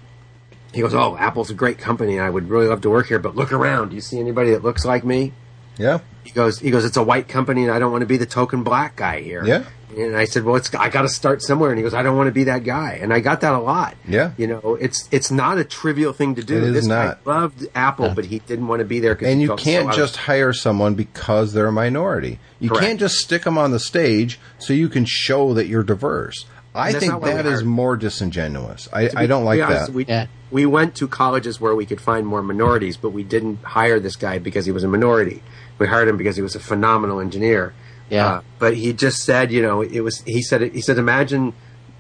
He 0.73 0.81
goes, 0.81 0.95
oh, 0.95 1.17
Apple's 1.19 1.51
a 1.51 1.55
great 1.55 1.79
company. 1.79 2.17
and 2.19 2.25
I 2.25 2.31
would 2.31 2.49
really 2.49 2.69
love 2.69 2.83
to 2.83 2.91
work 2.91 3.09
here, 3.09 3.19
but 3.19 3.35
look 3.35 3.53
around. 3.53 3.89
Do 3.89 3.97
you 3.97 4.01
see 4.01 4.21
anybody 4.21 4.53
that 4.53 4.63
looks 4.63 4.85
like 4.85 5.05
me? 5.05 5.33
yeah, 5.77 5.99
He 6.25 6.31
goes, 6.31 6.59
he 6.61 6.71
goes, 6.71 6.85
it's 6.85 6.97
a 6.97 7.03
white 7.03 7.29
company, 7.29 7.63
and 7.65 7.73
I 7.73 7.79
don't 7.79 7.91
want 7.91 8.03
to 8.03 8.07
be 8.07 8.17
the 8.17 8.27
token 8.27 8.63
black 8.63 8.97
guy 8.97 9.21
here. 9.23 9.45
Yeah. 9.45 9.65
And 9.99 10.17
I 10.17 10.25
said, 10.27 10.45
well, 10.45 10.55
it's 10.57 10.73
I 10.75 10.89
got 10.91 11.03
to 11.03 11.09
start 11.09 11.43
somewhere. 11.43 11.71
And 11.71 11.79
he 11.79 11.83
goes, 11.83 11.93
I 11.95 12.03
don't 12.03 12.17
want 12.17 12.29
to 12.29 12.33
be 12.33 12.45
that 12.45 12.63
guy. 12.65 12.99
And 13.03 13.13
I 13.13 13.21
got 13.21 13.41
that 13.41 13.53
a 13.53 13.59
lot. 13.59 13.97
Yeah. 14.07 14.33
You 14.37 14.47
know, 14.47 14.77
it's 14.81 15.09
it's 15.11 15.31
not 15.31 15.59
a 15.59 15.65
trivial 15.65 16.13
thing 16.13 16.35
to 16.37 16.45
do. 16.45 16.57
It 16.57 16.63
is 16.65 16.73
this 16.73 16.87
not. 16.87 17.25
guy 17.25 17.31
loved 17.33 17.67
Apple, 17.75 18.11
but 18.15 18.27
he 18.27 18.39
didn't 18.41 18.69
want 18.69 18.81
to 18.81 18.85
be 18.85 19.01
there. 19.01 19.15
'cause 19.17 19.27
and 19.29 19.37
he 19.39 19.43
you 19.43 19.49
felt 19.49 19.61
can't 19.61 19.89
out 19.89 19.95
of- 19.95 19.97
just 19.97 20.17
hire 20.17 20.53
someone 20.53 20.95
because 20.95 21.53
they're 21.53 21.67
a 21.67 21.73
minority. 21.73 22.39
You 22.61 22.69
Correct. 22.71 22.85
can't 22.87 23.01
just 23.01 23.17
stick 23.17 23.43
them 23.43 23.59
on 23.59 23.73
the 23.73 23.81
stage 23.81 24.39
so 24.59 24.73
you 24.73 24.89
can 24.89 25.05
show 25.05 25.53
that 25.55 25.67
you're 25.67 25.83
diverse. 25.83 26.47
I 26.75 26.93
think 26.93 27.13
not 27.13 27.23
why 27.23 27.29
we 27.31 27.35
that 27.35 27.47
is 27.47 27.65
more 27.65 27.97
disingenuous. 27.97 28.89
I, 28.93 29.09
be- 29.09 29.17
I 29.17 29.27
don't 29.27 29.45
like 29.45 29.61
honest, 29.63 29.87
that. 29.87 29.93
We, 29.93 30.05
Yeah. 30.05 30.27
we 30.51 30.65
went 30.67 30.95
to 30.97 31.09
colleges 31.09 31.61
where 31.61 31.75
we 31.75 31.87
could 31.87 32.01
find 32.01 32.27
more 32.27 32.43
minorities, 32.43 32.97
but 32.97 33.11
we 33.11 33.25
didn't 33.25 33.59
hire 33.65 33.99
this 33.99 34.17
guy 34.17 34.39
because 34.39 34.67
he 34.67 34.71
was 34.73 34.85
a 34.85 34.89
minority. 34.89 35.43
We 35.79 35.87
hired 35.89 36.09
him 36.09 36.17
because 36.17 36.37
he 36.37 36.43
was 36.43 36.55
a 36.55 36.61
phenomenal 36.61 37.21
engineer. 37.21 37.73
Yeah. 38.11 38.27
Uh, 38.27 38.41
but 38.59 38.77
he 38.77 38.93
just 38.93 39.25
said, 39.25 39.53
you 39.53 39.63
know, 39.63 39.83
it 39.83 40.01
was. 40.01 40.23
He 40.23 40.43
said, 40.43 40.63
he 40.73 40.81
said, 40.81 40.99
imagine 40.99 41.53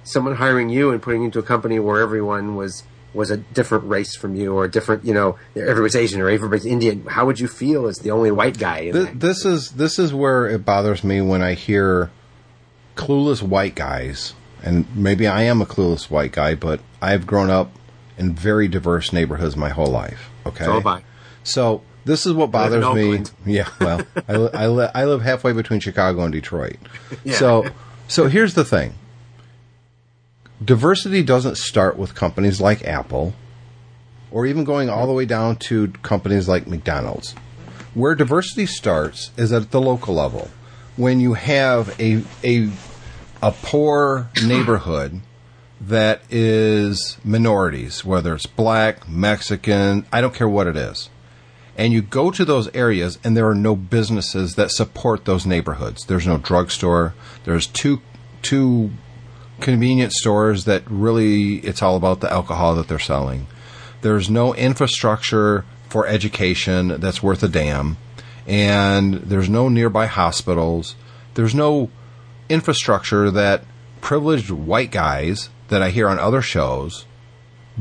someone 0.05 0.37
hiring 0.37 0.71
you 0.71 0.91
and 0.91 1.03
putting 1.03 1.21
you 1.21 1.27
into 1.27 1.39
a 1.39 1.43
company 1.43 1.79
where 1.79 2.01
everyone 2.01 2.57
was 2.57 2.83
was 3.15 3.31
a 3.31 3.37
different 3.39 3.85
race 3.85 4.15
from 4.15 4.35
you, 4.37 4.53
or 4.55 4.65
a 4.65 4.71
different, 4.71 5.05
you 5.05 5.15
know, 5.15 5.39
everybody's 5.57 5.97
Asian 5.97 6.21
or 6.21 6.29
everybody's 6.29 6.67
Indian. 6.67 7.05
How 7.07 7.25
would 7.27 7.41
you 7.41 7.49
feel 7.49 7.87
as 7.87 7.99
the 7.99 8.11
only 8.11 8.31
white 8.31 8.59
guy? 8.59 8.81
In 8.81 8.93
Th- 8.93 9.07
that? 9.07 9.21
this 9.21 9.45
is 9.45 9.73
this 9.73 9.99
is 9.99 10.13
where 10.15 10.47
it 10.47 10.65
bothers 10.65 11.03
me 11.03 11.21
when 11.21 11.43
I 11.43 11.55
hear 11.55 12.11
clueless 12.97 13.43
white 13.43 13.75
guys, 13.75 14.35
and 14.63 14.87
maybe 14.97 15.27
I 15.27 15.43
am 15.43 15.63
a 15.63 15.67
clueless 15.67 16.11
white 16.11 16.33
guy, 16.33 16.55
but 16.55 16.81
I've 17.01 17.27
grown 17.27 17.51
up 17.51 17.71
in 18.19 18.35
very 18.35 18.69
diverse 18.69 19.13
neighborhoods 19.13 19.57
my 19.57 19.71
whole 19.71 19.87
life. 19.87 20.31
Okay, 20.47 20.65
So 20.65 20.73
have 20.73 20.87
I. 20.87 21.03
So 21.45 21.83
this 22.09 22.27
is 22.27 22.33
what 22.33 22.51
bothers 22.51 22.85
me. 22.95 23.23
Yeah, 23.47 23.69
well, 23.81 24.03
I, 24.27 24.33
I, 24.33 24.67
li- 24.67 24.91
I 24.95 25.05
live 25.05 25.23
halfway 25.23 25.53
between 25.53 25.81
Chicago 25.81 26.23
and 26.23 26.33
Detroit. 26.33 26.77
Yeah. 27.23 27.35
So 27.37 27.67
so 28.09 28.27
here's 28.29 28.55
the 28.55 28.65
thing. 28.65 28.95
Diversity 30.65 31.23
doesn't 31.23 31.57
start 31.59 31.97
with 31.97 32.15
companies 32.15 32.61
like 32.61 32.85
Apple 32.85 33.35
or 34.31 34.47
even 34.47 34.65
going 34.65 34.91
all 34.91 35.07
the 35.07 35.13
way 35.13 35.25
down 35.25 35.57
to 35.57 35.89
companies 36.03 36.49
like 36.49 36.67
McDonald's. 36.67 37.35
Where 37.95 38.15
diversity 38.15 38.67
starts 38.67 39.31
is 39.37 39.53
at 39.53 39.71
the 39.71 39.81
local 39.81 40.15
level. 40.15 40.51
When 40.97 41.21
you 41.21 41.35
have 41.35 41.99
a 42.01 42.23
a 42.43 42.71
a 43.43 43.53
poor 43.53 44.31
neighborhood 44.45 45.21
that 45.81 46.23
is 46.29 47.19
minorities, 47.25 48.05
whether 48.05 48.35
it's 48.35 48.47
black, 48.47 49.09
Mexican, 49.09 50.07
I 50.13 50.21
don't 50.21 50.35
care 50.35 50.49
what 50.49 50.67
it 50.67 50.77
is. 50.77 51.09
And 51.79 51.93
you 51.93 52.03
go 52.03 52.33
to 52.33 52.45
those 52.45 52.69
areas 52.75 53.19
and 53.23 53.37
there 53.37 53.49
are 53.49 53.55
no 53.55 53.77
businesses 53.77 54.57
that 54.57 54.73
support 54.73 55.25
those 55.25 55.47
neighborhoods. 55.47 56.05
There's 56.05 56.27
no 56.27 56.37
drugstore. 56.37 57.15
There's 57.45 57.69
two 57.69 58.03
two 58.43 58.91
convenience 59.61 60.19
stores 60.19 60.65
that 60.65 60.83
really 60.89 61.57
it's 61.59 61.81
all 61.81 61.97
about 61.97 62.21
the 62.21 62.31
alcohol 62.33 62.75
that 62.75 62.89
they're 62.89 62.99
selling. 62.99 63.47
There's 64.03 64.29
no 64.29 64.55
infrastructure 64.55 65.65
for 65.89 66.07
education 66.07 67.01
that's 67.01 67.23
worth 67.23 67.43
a 67.43 67.49
damn. 67.49 67.97
And 68.47 69.15
there's 69.15 69.49
no 69.49 69.69
nearby 69.69 70.07
hospitals. 70.07 70.97
There's 71.35 71.55
no 71.55 71.91
infrastructure 72.49 73.31
that 73.31 73.65
privileged 74.01 74.51
white 74.51 74.91
guys 74.91 75.49
that 75.69 75.83
I 75.83 75.91
hear 75.91 76.09
on 76.09 76.19
other 76.19 76.43
shows 76.43 77.05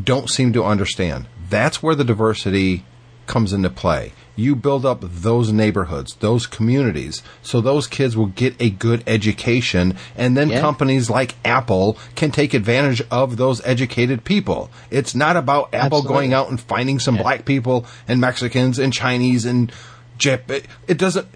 don't 0.01 0.29
seem 0.29 0.53
to 0.53 0.63
understand. 0.63 1.27
That's 1.49 1.81
where 1.81 1.95
the 1.95 2.03
diversity 2.03 2.85
comes 3.27 3.53
into 3.53 3.69
play. 3.69 4.13
You 4.35 4.55
build 4.55 4.85
up 4.85 4.99
those 5.01 5.51
neighborhoods, 5.51 6.15
those 6.19 6.45
communities, 6.45 7.23
so 7.41 7.59
those 7.59 7.87
kids 7.87 8.15
will 8.15 8.27
get 8.27 8.55
a 8.59 8.69
good 8.69 9.03
education, 9.07 9.95
and 10.15 10.37
then 10.37 10.49
Yeah. 10.49 10.61
companies 10.61 11.09
like 11.09 11.35
Apple 11.43 11.97
can 12.15 12.31
take 12.31 12.53
advantage 12.53 13.01
of 13.11 13.37
those 13.37 13.61
educated 13.65 14.23
people. 14.23 14.69
It's 14.91 15.15
not 15.15 15.37
about 15.37 15.73
Apple 15.73 15.97
Absolutely. 15.99 16.07
going 16.13 16.33
out 16.33 16.49
and 16.49 16.59
finding 16.61 16.99
some 16.99 17.17
black 17.17 17.45
people 17.45 17.85
and 18.07 18.21
Mexicans 18.21 18.77
and 18.79 18.93
Chinese 18.93 19.45
and 19.45 19.71
Jap. 20.19 20.49
It, 20.49 20.65
it 20.87 20.97
doesn't. 20.97 21.27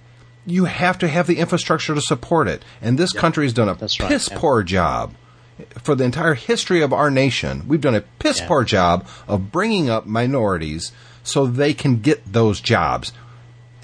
You 0.45 0.65
have 0.65 0.97
to 0.99 1.07
have 1.07 1.27
the 1.27 1.37
infrastructure 1.37 1.93
to 1.95 2.01
support 2.01 2.47
it, 2.47 2.63
and 2.81 2.97
this 2.97 3.13
country 3.13 3.45
has 3.45 3.53
done 3.53 3.69
a 3.69 3.75
That's 3.75 3.99
right, 3.99 4.09
piss 4.09 4.29
yeah. 4.31 4.37
poor 4.39 4.63
job 4.63 5.13
for 5.83 5.93
the 5.93 6.03
entire 6.03 6.33
history 6.33 6.81
of 6.81 6.91
our 6.91 7.11
nation, 7.11 7.63
we've 7.67 7.81
done 7.81 7.93
a 7.93 8.01
piss 8.01 8.39
Yeah. 8.39 8.47
poor 8.47 8.63
job 8.63 9.05
of 9.27 9.51
bringing 9.51 9.91
up 9.91 10.07
minorities 10.07 10.91
so 11.23 11.45
they 11.45 11.73
can 11.73 12.01
get 12.01 12.31
those 12.31 12.61
jobs. 12.61 13.13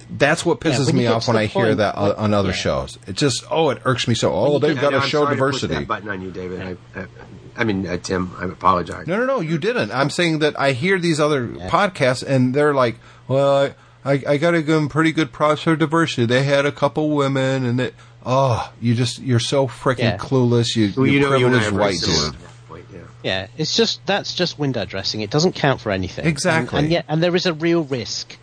That's 0.10 0.46
what 0.46 0.62
pisses 0.62 0.88
you 0.88 0.94
me 0.94 1.08
off 1.08 1.28
when 1.28 1.36
I 1.36 1.48
hear 1.48 1.76
that 1.76 1.96
on, 1.96 2.16
on 2.16 2.34
other 2.34 2.50
yeah. 2.50 2.56
shows. 2.56 2.98
It 3.08 3.18
just 3.18 3.44
oh, 3.52 3.70
it 3.72 3.82
irks 3.84 4.08
me 4.08 4.16
so. 4.16 4.34
Oh, 4.34 4.58
they've 4.58 4.74
got 4.76 4.82
to 4.82 4.88
I 4.88 4.92
know, 4.92 4.98
I'm 5.00 5.10
show 5.10 5.24
sorry 5.26 5.36
to 5.36 5.42
push 5.42 5.62
diversity. 5.62 5.74
that 5.74 5.88
button 5.88 6.10
on 6.10 6.22
you, 6.22 6.32
David. 6.32 6.62
I, 6.96 7.00
I, 7.00 7.08
I 7.58 7.64
mean, 7.64 7.88
uh, 7.88 7.98
Tim, 7.98 8.32
I 8.40 8.46
apologize. 8.46 9.08
No, 9.08 9.18
no, 9.18 9.26
no, 9.26 9.40
you 9.42 9.58
didn't. 9.58 9.92
I'm 9.92 10.10
saying 10.10 10.40
that 10.40 10.58
I 10.60 10.74
hear 10.74 11.00
these 11.00 11.20
other 11.20 11.48
podcasts 11.48 12.24
and 12.24 12.54
they're 12.54 12.74
like, 12.74 12.98
well, 13.28 13.74
I, 14.06 14.24
I, 14.28 14.38
got 14.38 14.52
to 14.52 14.60
give 14.62 14.76
them 14.76 14.90
pretty 14.90 15.12
good 15.12 15.32
props 15.32 15.64
for 15.64 15.76
diversity. 15.76 16.26
They 16.26 16.44
had 16.44 16.66
a 16.66 16.72
couple 16.72 17.10
women 17.10 17.66
and 17.66 17.82
it, 17.82 17.96
oh, 18.26 18.72
you 18.80 18.94
just, 18.94 19.20
you're 19.20 19.40
so 19.40 19.68
freaking 19.68 20.00
Yeah. 20.00 20.18
clueless. 20.18 20.76
You, 20.76 20.94
Well, 20.96 21.08
you, 21.08 21.14
you 21.14 21.20
know, 21.20 21.36
you 21.36 21.48
and 21.48 21.56
I 21.56 21.68
are 21.68 21.74
white 21.74 22.00
dude. 22.00 22.36
At 23.24 23.34
that 23.34 23.48
point, 23.48 23.48
yeah. 23.48 23.48
Yeah, 23.48 23.48
it's 23.58 23.76
just 23.76 24.06
that's 24.06 24.34
just 24.34 24.60
window 24.60 24.86
dressing. 24.86 25.22
It 25.22 25.30
doesn't 25.30 25.54
count 25.54 25.82
for 25.82 25.92
anything. 25.92 26.26
Exactly. 26.26 26.78
And, 26.78 26.86
and 26.86 26.92
yet, 26.92 27.06
and 27.08 27.24
there 27.24 27.36
is 27.36 27.46
a 27.46 27.54
real 27.54 27.84
risk, 27.84 28.38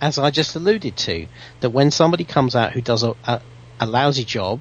as 0.00 0.18
I 0.18 0.30
just 0.30 0.54
alluded 0.56 0.96
to, 0.96 1.26
that 1.60 1.70
when 1.70 1.90
somebody 1.90 2.24
comes 2.24 2.54
out 2.54 2.72
who 2.72 2.80
does 2.80 3.02
a, 3.02 3.14
a, 3.24 3.42
a 3.80 3.86
lousy 3.86 4.24
job 4.24 4.60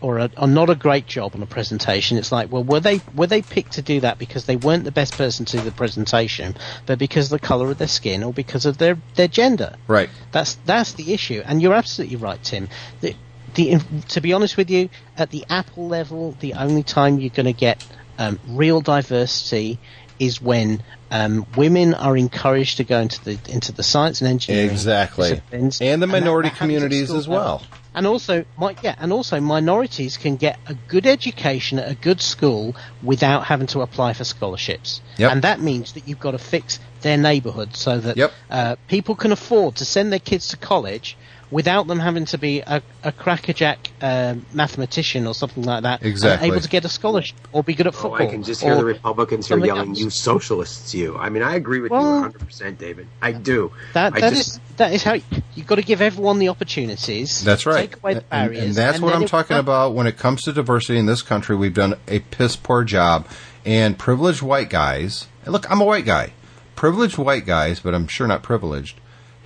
or 0.00 0.18
a, 0.18 0.30
or 0.36 0.46
not 0.46 0.70
a 0.70 0.76
great 0.76 1.06
job 1.06 1.34
on 1.34 1.42
a 1.42 1.46
presentation, 1.46 2.18
it's 2.18 2.30
like, 2.30 2.52
well, 2.52 2.62
were 2.62 2.80
they 2.80 3.00
were 3.14 3.26
they 3.26 3.42
picked 3.42 3.72
to 3.72 3.82
do 3.82 4.00
that 4.00 4.18
because 4.18 4.44
they 4.44 4.56
weren't 4.56 4.84
the 4.84 4.92
best 4.92 5.14
person 5.14 5.44
to 5.46 5.56
do 5.56 5.62
the 5.64 5.72
presentation, 5.72 6.54
but 6.86 6.98
because 6.98 7.32
of 7.32 7.40
the 7.40 7.46
color 7.46 7.70
of 7.70 7.78
their 7.78 7.88
skin 7.88 8.22
or 8.22 8.32
because 8.32 8.66
of 8.66 8.78
their 8.78 8.98
their 9.16 9.28
gender? 9.28 9.76
Right. 9.88 10.10
That's 10.30 10.54
that's 10.66 10.92
the 10.92 11.12
issue, 11.12 11.42
and 11.44 11.60
you're 11.60 11.74
absolutely 11.74 12.16
right, 12.16 12.40
Tim. 12.44 12.68
The, 13.00 13.16
the 13.54 13.80
to 14.08 14.20
be 14.20 14.32
honest 14.32 14.56
with 14.56 14.70
you, 14.70 14.90
at 15.16 15.30
the 15.30 15.44
Apple 15.50 15.88
level, 15.88 16.36
the 16.40 16.54
only 16.54 16.84
time 16.84 17.18
you're 17.18 17.30
going 17.30 17.46
to 17.46 17.52
get 17.52 17.84
um, 18.18 18.38
real 18.48 18.80
diversity 18.80 19.78
is 20.18 20.42
when 20.42 20.82
um, 21.10 21.46
women 21.56 21.94
are 21.94 22.16
encouraged 22.16 22.78
to 22.78 22.84
go 22.84 22.98
into 23.00 23.24
the 23.24 23.38
into 23.48 23.72
the 23.72 23.82
science 23.82 24.20
and 24.20 24.28
engineering 24.28 24.70
Exactly. 24.70 25.40
And 25.52 25.72
the 25.72 26.06
minority 26.06 26.48
that 26.48 26.54
happens 26.54 26.58
communities 26.58 27.10
as 27.10 27.26
well. 27.28 27.62
level. 27.62 27.66
And 27.94 28.06
also, 28.06 28.44
mi- 28.60 28.76
yeah, 28.82 28.94
and 28.98 29.12
also 29.12 29.40
minorities 29.40 30.18
can 30.18 30.36
get 30.36 30.58
a 30.66 30.74
good 30.74 31.06
education 31.06 31.78
at 31.78 31.90
a 31.90 31.94
good 31.94 32.20
school 32.20 32.76
without 33.02 33.44
having 33.44 33.66
to 33.68 33.80
apply 33.80 34.12
for 34.12 34.22
scholarships. 34.24 35.00
Yep. 35.16 35.32
And 35.32 35.42
that 35.42 35.60
means 35.60 35.94
that 35.94 36.06
you've 36.06 36.20
got 36.20 36.32
to 36.32 36.38
fix 36.38 36.78
their 37.00 37.16
neighbourhood 37.16 37.74
so 37.74 37.98
that 37.98 38.16
Yep. 38.16 38.32
uh, 38.50 38.76
people 38.86 39.14
can 39.16 39.32
afford 39.32 39.76
to 39.76 39.84
send 39.84 40.12
their 40.12 40.20
kids 40.20 40.48
to 40.48 40.56
college 40.56 41.16
without 41.50 41.86
them 41.86 41.98
having 41.98 42.26
to 42.26 42.38
be 42.38 42.60
a, 42.60 42.82
a 43.02 43.10
crackerjack 43.10 43.87
um 44.00 44.46
mathematician 44.52 45.26
or 45.26 45.34
something 45.34 45.62
like 45.64 45.82
that. 45.82 46.02
Exactly. 46.04 46.48
able 46.48 46.60
to 46.60 46.68
get 46.68 46.84
a 46.84 46.88
scholarship 46.88 47.36
or 47.52 47.62
be 47.64 47.74
good 47.74 47.86
at 47.86 47.94
Oh, 47.94 47.98
football. 47.98 48.22
I 48.22 48.26
can 48.26 48.42
just 48.42 48.62
hear 48.62 48.74
the 48.76 48.84
Republicans 48.84 49.48
here 49.48 49.58
yelling, 49.64 49.90
else. 49.90 49.98
"You 49.98 50.10
socialists, 50.10 50.94
you!" 50.94 51.16
I 51.16 51.28
mean, 51.30 51.42
I 51.42 51.54
agree 51.56 51.80
with 51.80 51.90
Well- 51.90 52.02
you 52.02 52.08
100, 52.08 52.38
percent 52.46 52.78
David. 52.78 53.06
I 53.20 53.32
do. 53.32 53.72
That 53.94 54.14
I 54.14 54.20
that 54.20 54.32
just, 54.34 54.48
is- 54.48 54.60
that 54.76 54.92
is 54.92 55.02
how 55.02 55.14
you've 55.54 55.66
got 55.66 55.76
to 55.76 55.82
give 55.82 56.00
everyone 56.00 56.38
the 56.38 56.48
opportunities. 56.48 57.42
That's 57.42 57.66
right. 57.66 57.90
Take 57.90 57.96
away 58.02 58.14
the 58.14 58.20
barriers, 58.22 58.64
And, 58.64 58.74
that's 58.74 59.00
what 59.00 59.14
I'm 59.14 59.24
it- 59.24 59.28
talking 59.28 59.56
about 59.56 59.94
when 59.94 60.06
it 60.06 60.16
comes 60.16 60.42
to 60.42 60.52
diversity 60.52 60.98
in 60.98 61.06
this 61.06 61.22
country. 61.22 61.56
We've 61.56 61.74
done 61.74 61.94
a 62.06 62.20
piss 62.20 62.56
poor 62.56 62.84
job. 62.84 63.26
And 63.66 63.98
privileged 63.98 64.40
white 64.40 64.70
guys, 64.70 65.26
look, 65.46 65.70
I'm 65.70 65.80
a 65.80 65.84
white 65.84 66.06
guy. 66.06 66.32
Privileged 66.76 67.18
white 67.18 67.44
guys, 67.44 67.80
but 67.80 67.94
I'm 67.94 68.06
sure 68.06 68.26
not 68.26 68.42
privileged, 68.42 68.98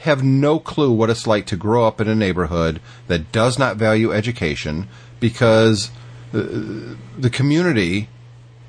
have 0.02 0.22
no 0.22 0.58
clue 0.58 0.92
what 0.92 1.10
it's 1.10 1.26
like 1.26 1.46
to 1.46 1.56
grow 1.56 1.86
up 1.86 2.00
in 2.00 2.08
a 2.08 2.14
neighborhood 2.14 2.80
that 3.08 3.32
does 3.32 3.58
not 3.58 3.76
value 3.76 4.12
education 4.12 4.86
because 5.20 5.90
uh, 6.34 6.42
the 7.18 7.30
community 7.30 8.08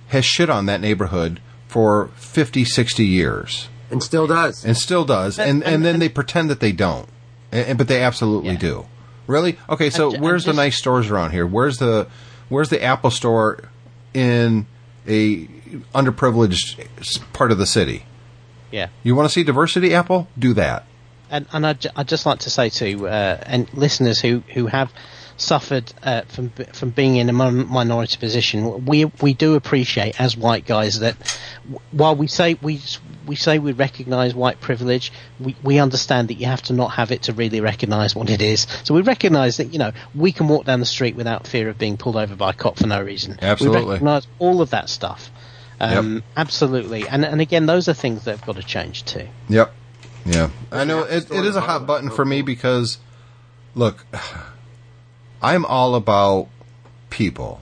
has 0.10 0.26
shit 0.26 0.50
on 0.50 0.66
that 0.68 0.80
neighborhood 0.82 1.40
for 1.68 2.08
50, 2.16 2.64
60 2.66 3.06
years 3.06 3.68
and 3.90 4.02
still 4.04 4.28
does. 4.28 4.64
and 4.66 4.78
still 4.78 5.06
does, 5.06 5.38
and 5.40 5.64
and, 5.64 5.74
and- 5.76 5.86
then 5.86 5.96
and- 5.96 6.02
they 6.02 6.10
pretend 6.10 6.50
that 6.50 6.60
they 6.60 6.72
don't, 6.72 7.08
and, 7.52 7.68
and- 7.70 7.78
but 7.78 7.88
they 7.88 8.02
absolutely 8.04 8.52
Yeah. 8.54 8.60
do. 8.60 8.86
Really? 9.26 9.58
Okay, 9.70 9.90
so 9.90 10.08
And 10.10 10.18
ju- 10.18 10.22
where's 10.22 10.44
and 10.46 10.50
the 10.58 10.62
just- 10.62 10.66
nice 10.66 10.78
stores 10.78 11.10
around 11.10 11.32
here? 11.32 11.48
Where's 11.48 11.78
the 11.78 12.08
where's 12.50 12.70
the 12.70 12.84
Apple 12.84 13.10
store 13.12 13.60
in 14.14 14.66
a 15.08 15.48
underprivileged 15.96 16.78
part 17.34 17.52
of 17.52 17.58
the 17.58 17.66
city? 17.66 18.06
Yeah. 18.72 18.88
You 19.04 19.16
want 19.16 19.28
to 19.30 19.34
see 19.34 19.44
diversity, 19.44 19.94
Apple? 19.94 20.28
Do 20.38 20.54
that. 20.56 20.86
And, 21.34 21.48
and 21.52 21.66
I'd, 21.66 21.88
I'd 21.96 22.08
just 22.08 22.26
like 22.26 22.40
to 22.40 22.50
say 22.52 22.70
to 22.70 23.08
uh, 23.08 23.44
and 23.46 23.74
listeners 23.74 24.22
who, 24.22 24.44
who 24.54 24.68
have 24.68 24.94
suffered 25.36 25.92
uh, 26.04 26.22
from 26.22 26.52
from 26.74 26.92
being 26.92 27.16
in 27.16 27.28
a 27.28 27.34
minority 27.34 28.18
position, 28.18 28.86
we 28.86 29.06
we 29.06 29.34
do 29.34 29.56
appreciate 29.56 30.22
as 30.22 30.38
white 30.38 30.66
guys 30.66 31.00
that 31.00 31.16
while 31.92 32.16
we 32.16 32.28
say 32.28 32.54
we 32.62 32.80
we 33.26 33.36
say 33.36 33.58
we 33.58 33.72
recognise 33.72 34.36
white 34.36 34.62
privilege, 34.62 35.12
we, 35.40 35.56
we 35.64 35.80
understand 35.80 36.28
that 36.28 36.36
you 36.36 36.46
have 36.46 36.62
to 36.64 36.74
not 36.74 36.90
have 36.90 37.12
it 37.12 37.24
to 37.24 37.34
really 37.34 37.62
recognise 37.62 38.16
what 38.16 38.30
it 38.30 38.44
is. 38.44 38.68
So 38.84 38.94
we 38.94 39.02
recognise 39.02 39.58
that 39.58 39.74
you 39.74 39.80
know 39.80 39.92
we 40.14 40.32
can 40.32 40.48
walk 40.48 40.66
down 40.66 40.80
the 40.80 40.86
street 40.86 41.16
without 41.16 41.48
fear 41.48 41.68
of 41.68 41.80
being 41.80 41.98
pulled 41.98 42.16
over 42.16 42.36
by 42.36 42.52
a 42.52 42.54
cop 42.54 42.78
for 42.78 42.86
no 42.86 43.02
reason. 43.02 43.40
Absolutely. 43.42 43.86
we 43.86 43.92
recognise 43.92 44.28
all 44.38 44.62
of 44.62 44.70
that 44.70 44.88
stuff. 44.88 45.32
Um, 45.80 46.14
Yep. 46.14 46.24
Absolutely, 46.38 47.08
and 47.08 47.26
and 47.26 47.42
again, 47.42 47.66
those 47.66 47.90
are 47.90 47.94
things 47.96 48.26
that 48.26 48.38
have 48.38 48.46
got 48.46 48.58
to 48.58 48.64
change 48.64 49.04
too. 49.04 49.28
Yep. 49.50 49.74
Yeah. 50.26 50.50
I 50.72 50.84
know 50.86 51.04
it, 51.04 51.30
it 51.32 51.46
is 51.46 51.56
a 51.56 51.62
hot 51.62 51.86
button 51.86 52.10
for 52.10 52.26
me 52.26 52.42
because, 52.42 52.98
look, 53.76 54.06
I'm 55.42 55.66
all 55.66 55.96
about 55.96 56.48
people. 57.10 57.62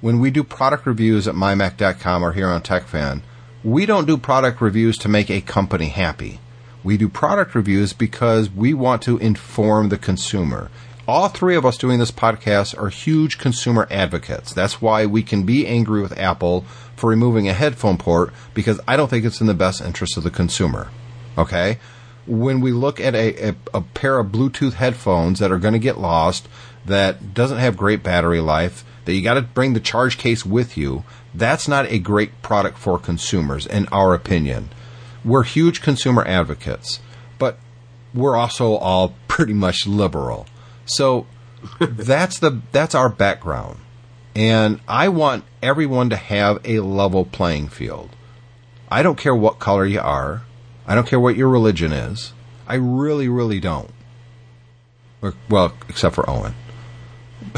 When 0.00 0.20
we 0.20 0.30
do 0.30 0.44
product 0.44 0.86
reviews 0.86 1.28
at 1.28 1.34
mymac.com 1.34 2.24
or 2.24 2.32
here 2.32 2.48
on 2.48 2.62
TechFan, 2.62 3.22
we 3.64 3.84
don't 3.84 4.06
do 4.06 4.16
product 4.16 4.60
reviews 4.60 4.96
to 4.98 5.08
make 5.08 5.30
a 5.30 5.40
company 5.40 5.88
happy. 5.88 6.40
We 6.84 6.96
do 6.96 7.08
product 7.08 7.54
reviews 7.54 7.92
because 7.92 8.48
we 8.50 8.72
want 8.72 9.02
to 9.02 9.18
inform 9.18 9.88
the 9.88 9.98
consumer. 9.98 10.70
All 11.08 11.28
three 11.28 11.56
of 11.56 11.66
us 11.66 11.76
doing 11.76 11.98
this 11.98 12.10
podcast 12.10 12.80
are 12.80 12.88
huge 12.88 13.38
consumer 13.38 13.88
advocates. 13.90 14.52
That's 14.52 14.80
why 14.80 15.06
we 15.06 15.22
can 15.22 15.42
be 15.44 15.66
angry 15.66 16.00
with 16.00 16.16
Apple 16.18 16.64
for 16.96 17.10
removing 17.10 17.48
a 17.48 17.54
headphone 17.54 17.98
port 17.98 18.32
because 18.54 18.80
I 18.86 18.96
don't 18.96 19.08
think 19.08 19.24
it's 19.24 19.40
in 19.40 19.46
the 19.46 19.54
best 19.54 19.80
interest 19.80 20.16
of 20.16 20.22
the 20.22 20.30
consumer. 20.30 20.88
Okay? 21.36 21.78
When 22.28 22.60
we 22.60 22.70
look 22.72 23.00
at 23.00 23.14
a, 23.14 23.50
a, 23.50 23.56
a 23.74 23.80
pair 23.80 24.18
of 24.18 24.28
Bluetooth 24.28 24.74
headphones 24.74 25.38
that 25.40 25.50
are 25.50 25.58
going 25.58 25.72
to 25.72 25.80
get 25.80 25.98
lost, 25.98 26.46
that 26.84 27.34
doesn't 27.34 27.58
have 27.58 27.76
great 27.76 28.02
battery 28.02 28.40
life, 28.40 28.84
that 29.04 29.14
you 29.14 29.22
got 29.22 29.34
to 29.34 29.42
bring 29.42 29.72
the 29.72 29.80
charge 29.80 30.18
case 30.18 30.44
with 30.44 30.76
you, 30.76 31.04
that's 31.34 31.66
not 31.66 31.86
a 31.86 31.98
great 31.98 32.42
product 32.42 32.78
for 32.78 32.98
consumers, 32.98 33.66
in 33.66 33.86
our 33.88 34.14
opinion. 34.14 34.68
We're 35.24 35.44
huge 35.44 35.80
consumer 35.80 36.24
advocates, 36.26 37.00
but 37.38 37.58
we're 38.14 38.36
also 38.36 38.74
all 38.74 39.14
pretty 39.28 39.54
much 39.54 39.86
liberal. 39.86 40.46
So 40.84 41.26
that's 41.80 42.38
the 42.38 42.60
that's 42.72 42.94
our 42.94 43.08
background. 43.08 43.78
And 44.34 44.80
I 44.86 45.08
want 45.08 45.44
everyone 45.62 46.10
to 46.10 46.16
have 46.16 46.60
a 46.64 46.80
level 46.80 47.24
playing 47.24 47.68
field. 47.68 48.10
I 48.90 49.02
don't 49.02 49.18
care 49.18 49.34
what 49.34 49.58
color 49.58 49.84
you 49.84 50.00
are. 50.00 50.42
I 50.88 50.94
don't 50.94 51.06
care 51.06 51.20
what 51.20 51.36
your 51.36 51.48
religion 51.50 51.92
is. 51.92 52.32
I 52.66 52.74
really, 52.74 53.28
really 53.28 53.60
don't. 53.60 53.90
Or- 55.22 55.34
Well, 55.48 55.72
except 55.88 56.14
for 56.16 56.28
Owen. 56.28 56.54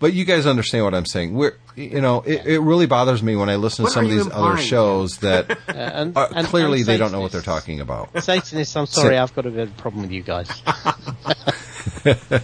but 0.00 0.12
you 0.12 0.24
guys 0.24 0.46
understand 0.46 0.84
what 0.84 0.94
I'm 0.94 1.06
saying. 1.06 1.34
We're, 1.34 1.54
you 1.76 2.00
know, 2.00 2.20
it, 2.22 2.44
it 2.46 2.58
really 2.60 2.86
bothers 2.86 3.22
me 3.22 3.36
when 3.36 3.48
I 3.48 3.56
listen 3.56 3.84
to 3.86 3.90
some 3.90 4.04
of 4.04 4.10
these 4.10 4.28
other 4.30 4.56
shows 4.58 5.18
that 5.18 5.56
and, 5.68 6.16
are, 6.16 6.28
and- 6.34 6.46
clearly 6.48 6.78
and 6.80 6.86
they 6.86 6.96
don't 6.98 7.12
know 7.12 7.20
what 7.20 7.32
they're 7.32 7.40
talking 7.40 7.80
about. 7.80 8.22
Satanists, 8.22 8.76
I'm 8.76 8.86
sorry, 8.86 9.16
I've 9.18 9.34
got 9.34 9.46
a 9.46 9.50
bit 9.50 9.68
of 9.68 9.78
a 9.78 9.80
problem 9.80 10.02
with 10.02 10.12
you 10.12 10.22
guys. 10.22 10.50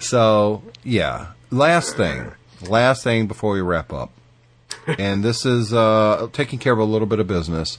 So, 0.00 0.62
yeah. 0.84 1.32
Last 1.50 1.96
thing. 1.96 2.30
Last 2.68 3.02
thing 3.02 3.26
before 3.26 3.52
we 3.52 3.60
wrap 3.60 3.92
up. 3.92 4.12
And 4.98 5.22
this 5.22 5.44
is 5.44 5.72
uh, 5.72 6.28
taking 6.32 6.58
care 6.58 6.72
of 6.72 6.78
a 6.78 6.84
little 6.84 7.06
bit 7.06 7.18
of 7.20 7.26
business. 7.26 7.78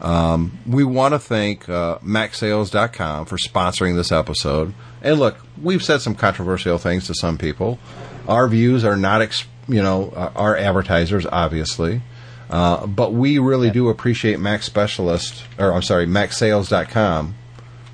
Um, 0.00 0.58
we 0.66 0.82
want 0.82 1.14
to 1.14 1.18
thank 1.18 1.68
uh, 1.68 1.98
MacSales.com 1.98 3.26
for 3.26 3.36
sponsoring 3.36 3.94
this 3.94 4.10
episode. 4.10 4.74
And 5.00 5.18
look, 5.20 5.36
we've 5.62 5.82
said 5.82 6.00
some 6.00 6.16
controversial 6.16 6.78
things 6.78 7.06
to 7.06 7.14
some 7.14 7.38
people. 7.38 7.78
Our 8.26 8.48
views 8.48 8.84
are 8.84 8.96
not, 8.96 9.22
ex- 9.22 9.46
you 9.68 9.82
know, 9.82 10.12
uh, 10.14 10.32
our 10.34 10.56
advertisers, 10.56 11.24
obviously. 11.26 12.02
Uh, 12.50 12.86
but 12.86 13.12
we 13.12 13.38
really 13.38 13.70
do 13.70 13.88
appreciate 13.88 14.38
Mac 14.38 14.62
Specialist, 14.62 15.44
or 15.58 15.72
I'm 15.72 15.82
sorry, 15.82 16.06
MacSales.com 16.06 17.34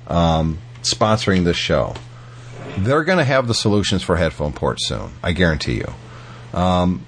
um, 0.07 0.57
sponsoring 0.81 1.45
this 1.45 1.57
show. 1.57 1.93
They're 2.79 3.03
going 3.03 3.19
to 3.19 3.23
have 3.23 3.47
the 3.47 3.53
solutions 3.53 4.03
for 4.03 4.15
headphone 4.15 4.53
ports 4.53 4.87
soon. 4.87 5.11
I 5.23 5.31
guarantee 5.31 5.75
you. 5.75 6.59
Um, 6.59 7.05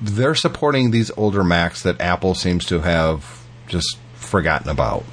they're 0.00 0.34
supporting 0.34 0.90
these 0.90 1.10
older 1.16 1.44
Macs 1.44 1.82
that 1.82 2.00
Apple 2.00 2.34
seems 2.34 2.64
to 2.66 2.80
have 2.80 3.44
just 3.66 3.98
forgotten 4.14 4.68
about. 4.68 5.04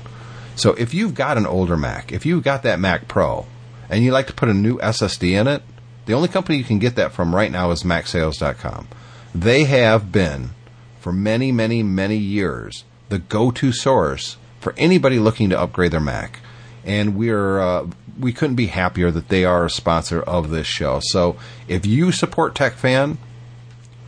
So 0.55 0.73
if 0.73 0.93
you've 0.93 1.15
got 1.15 1.37
an 1.37 1.45
older 1.45 1.77
Mac, 1.77 2.11
if 2.11 2.25
you've 2.25 2.43
got 2.43 2.63
that 2.63 2.79
Mac 2.79 3.07
Pro, 3.07 3.45
and 3.89 4.03
you 4.03 4.11
like 4.11 4.27
to 4.27 4.33
put 4.33 4.49
a 4.49 4.53
new 4.53 4.77
SSD 4.77 5.39
in 5.39 5.47
it, 5.47 5.63
the 6.05 6.13
only 6.13 6.27
company 6.27 6.57
you 6.57 6.63
can 6.63 6.79
get 6.79 6.95
that 6.95 7.11
from 7.11 7.35
right 7.35 7.51
now 7.51 7.71
is 7.71 7.83
MacSales.com. 7.83 8.87
They 9.33 9.65
have 9.65 10.11
been, 10.11 10.51
for 10.99 11.13
many, 11.13 11.51
many, 11.51 11.83
many 11.83 12.17
years, 12.17 12.83
the 13.09 13.19
go-to 13.19 13.71
source 13.71 14.37
for 14.59 14.73
anybody 14.77 15.19
looking 15.19 15.49
to 15.49 15.59
upgrade 15.59 15.91
their 15.91 15.99
Mac. 15.99 16.39
And 16.83 17.15
we're 17.15 17.59
uh, 17.59 17.87
we 18.19 18.33
couldn't 18.33 18.55
be 18.55 18.67
happier 18.67 19.11
that 19.11 19.29
they 19.29 19.45
are 19.45 19.65
a 19.65 19.69
sponsor 19.69 20.21
of 20.21 20.49
this 20.49 20.67
show. 20.67 20.99
So 21.01 21.37
if 21.67 21.85
you 21.85 22.11
support 22.11 22.55
TechFan, 22.55 23.17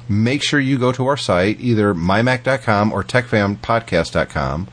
make 0.09 0.43
sure 0.43 0.59
you 0.59 0.77
go 0.77 0.91
to 0.91 1.05
our 1.07 1.17
site, 1.17 1.59
either 1.59 1.93
mymac.com 1.93 2.91
or 2.91 3.03
techfanpodcast.com, 3.03 4.67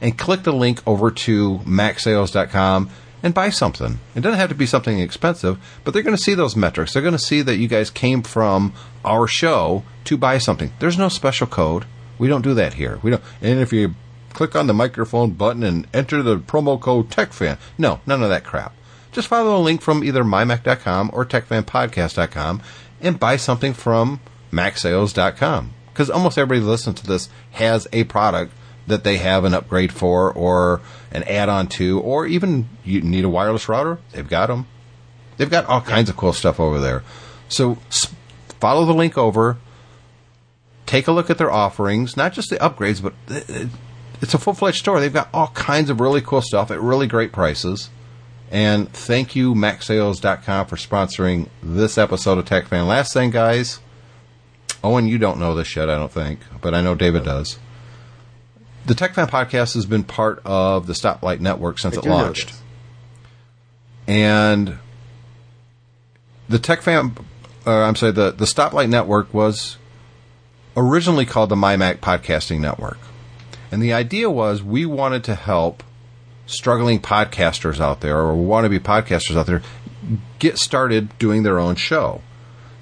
and 0.00 0.18
click 0.18 0.42
the 0.42 0.52
link 0.52 0.82
over 0.86 1.10
to 1.10 1.58
macsales.com 1.58 2.90
and 3.22 3.34
buy 3.34 3.50
something. 3.50 4.00
It 4.14 4.20
doesn't 4.20 4.38
have 4.38 4.48
to 4.48 4.54
be 4.54 4.66
something 4.66 4.98
expensive, 4.98 5.58
but 5.84 5.94
they're 5.94 6.02
going 6.02 6.16
to 6.16 6.22
see 6.22 6.34
those 6.34 6.56
metrics. 6.56 6.92
They're 6.92 7.02
going 7.02 7.12
to 7.12 7.18
see 7.18 7.42
that 7.42 7.56
you 7.56 7.68
guys 7.68 7.90
came 7.90 8.22
from 8.22 8.72
our 9.04 9.26
show 9.26 9.84
to 10.04 10.16
buy 10.16 10.38
something. 10.38 10.72
There's 10.80 10.98
no 10.98 11.08
special 11.08 11.46
code. 11.46 11.84
We 12.18 12.28
don't 12.28 12.42
do 12.42 12.54
that 12.54 12.74
here. 12.74 12.98
We 13.02 13.12
don't. 13.12 13.22
And 13.40 13.60
if 13.60 13.72
you 13.72 13.94
click 14.32 14.56
on 14.56 14.66
the 14.66 14.74
microphone 14.74 15.32
button 15.32 15.62
and 15.62 15.86
enter 15.94 16.22
the 16.22 16.38
promo 16.38 16.80
code 16.80 17.10
TechFan, 17.10 17.58
no, 17.78 18.00
none 18.06 18.22
of 18.22 18.28
that 18.28 18.44
crap. 18.44 18.74
Just 19.12 19.28
follow 19.28 19.56
the 19.56 19.58
link 19.58 19.82
from 19.82 20.02
either 20.02 20.24
mymac.com 20.24 21.10
or 21.12 21.24
techfanpodcast.com 21.24 22.62
and 23.00 23.20
buy 23.20 23.36
something 23.36 23.74
from 23.74 24.20
macsales.com. 24.52 25.72
Because 25.92 26.08
almost 26.08 26.38
everybody 26.38 26.64
listens 26.64 27.00
to 27.00 27.06
this 27.06 27.28
has 27.52 27.88
a 27.92 28.04
product 28.04 28.52
that 28.86 29.04
they 29.04 29.18
have 29.18 29.44
an 29.44 29.54
upgrade 29.54 29.92
for 29.92 30.32
or 30.32 30.80
an 31.10 31.22
add-on 31.24 31.68
to, 31.68 32.00
or 32.00 32.26
even 32.26 32.68
you 32.84 33.00
need 33.00 33.24
a 33.24 33.28
wireless 33.28 33.68
router. 33.68 33.98
They've 34.12 34.28
got 34.28 34.46
them. 34.46 34.66
They've 35.36 35.50
got 35.50 35.66
all 35.66 35.80
kinds 35.80 36.08
of 36.08 36.16
cool 36.16 36.32
stuff 36.32 36.58
over 36.58 36.80
there. 36.80 37.02
So 37.48 37.78
follow 38.60 38.84
the 38.84 38.94
link 38.94 39.18
over. 39.18 39.58
Take 40.86 41.06
a 41.06 41.12
look 41.12 41.30
at 41.30 41.38
their 41.38 41.50
offerings, 41.50 42.16
not 42.16 42.32
just 42.32 42.50
the 42.50 42.56
upgrades, 42.56 43.02
but 43.02 43.14
it's 44.20 44.34
a 44.34 44.38
full-fledged 44.38 44.78
store. 44.78 45.00
They've 45.00 45.12
got 45.12 45.28
all 45.32 45.48
kinds 45.48 45.90
of 45.90 46.00
really 46.00 46.20
cool 46.20 46.42
stuff 46.42 46.70
at 46.70 46.80
really 46.80 47.06
great 47.06 47.32
prices. 47.32 47.90
And 48.50 48.92
thank 48.92 49.34
you, 49.34 49.54
MacSales.com, 49.54 50.66
for 50.66 50.76
sponsoring 50.76 51.48
this 51.62 51.96
episode 51.96 52.38
of 52.38 52.44
Tech 52.44 52.66
Fan. 52.66 52.86
Last 52.86 53.14
thing, 53.14 53.30
guys. 53.30 53.80
Owen, 54.84 55.06
you 55.06 55.18
don't 55.18 55.38
know 55.38 55.54
this 55.54 55.74
yet, 55.76 55.88
I 55.88 55.96
don't 55.96 56.10
think, 56.10 56.40
but 56.60 56.74
I 56.74 56.80
know 56.80 56.94
David 56.94 57.24
does. 57.24 57.58
The 58.84 58.94
Tech 58.94 59.14
Fan 59.14 59.28
podcast 59.28 59.74
has 59.74 59.86
been 59.86 60.02
part 60.02 60.42
of 60.44 60.86
the 60.86 60.92
Stoplight 60.92 61.38
Network 61.38 61.78
since 61.78 61.96
I 61.96 62.00
it 62.00 62.06
launched. 62.06 62.52
And 64.08 64.78
the 66.48 66.58
Tech 66.58 66.82
Fan, 66.82 67.16
uh, 67.64 67.82
I'm 67.82 67.94
sorry, 67.94 68.12
the, 68.12 68.32
the 68.32 68.44
Stoplight 68.44 68.88
Network 68.88 69.32
was 69.32 69.76
originally 70.76 71.26
called 71.26 71.48
the 71.48 71.54
MyMac 71.54 71.98
Podcasting 71.98 72.58
Network. 72.58 72.98
And 73.70 73.80
the 73.80 73.92
idea 73.92 74.28
was 74.30 74.62
we 74.62 74.84
wanted 74.84 75.22
to 75.24 75.34
help 75.36 75.84
struggling 76.46 77.00
podcasters 77.00 77.80
out 77.80 78.00
there 78.00 78.18
or 78.18 78.34
wannabe 78.34 78.80
podcasters 78.80 79.36
out 79.36 79.46
there 79.46 79.62
get 80.38 80.58
started 80.58 81.16
doing 81.18 81.44
their 81.44 81.58
own 81.58 81.76
show. 81.76 82.20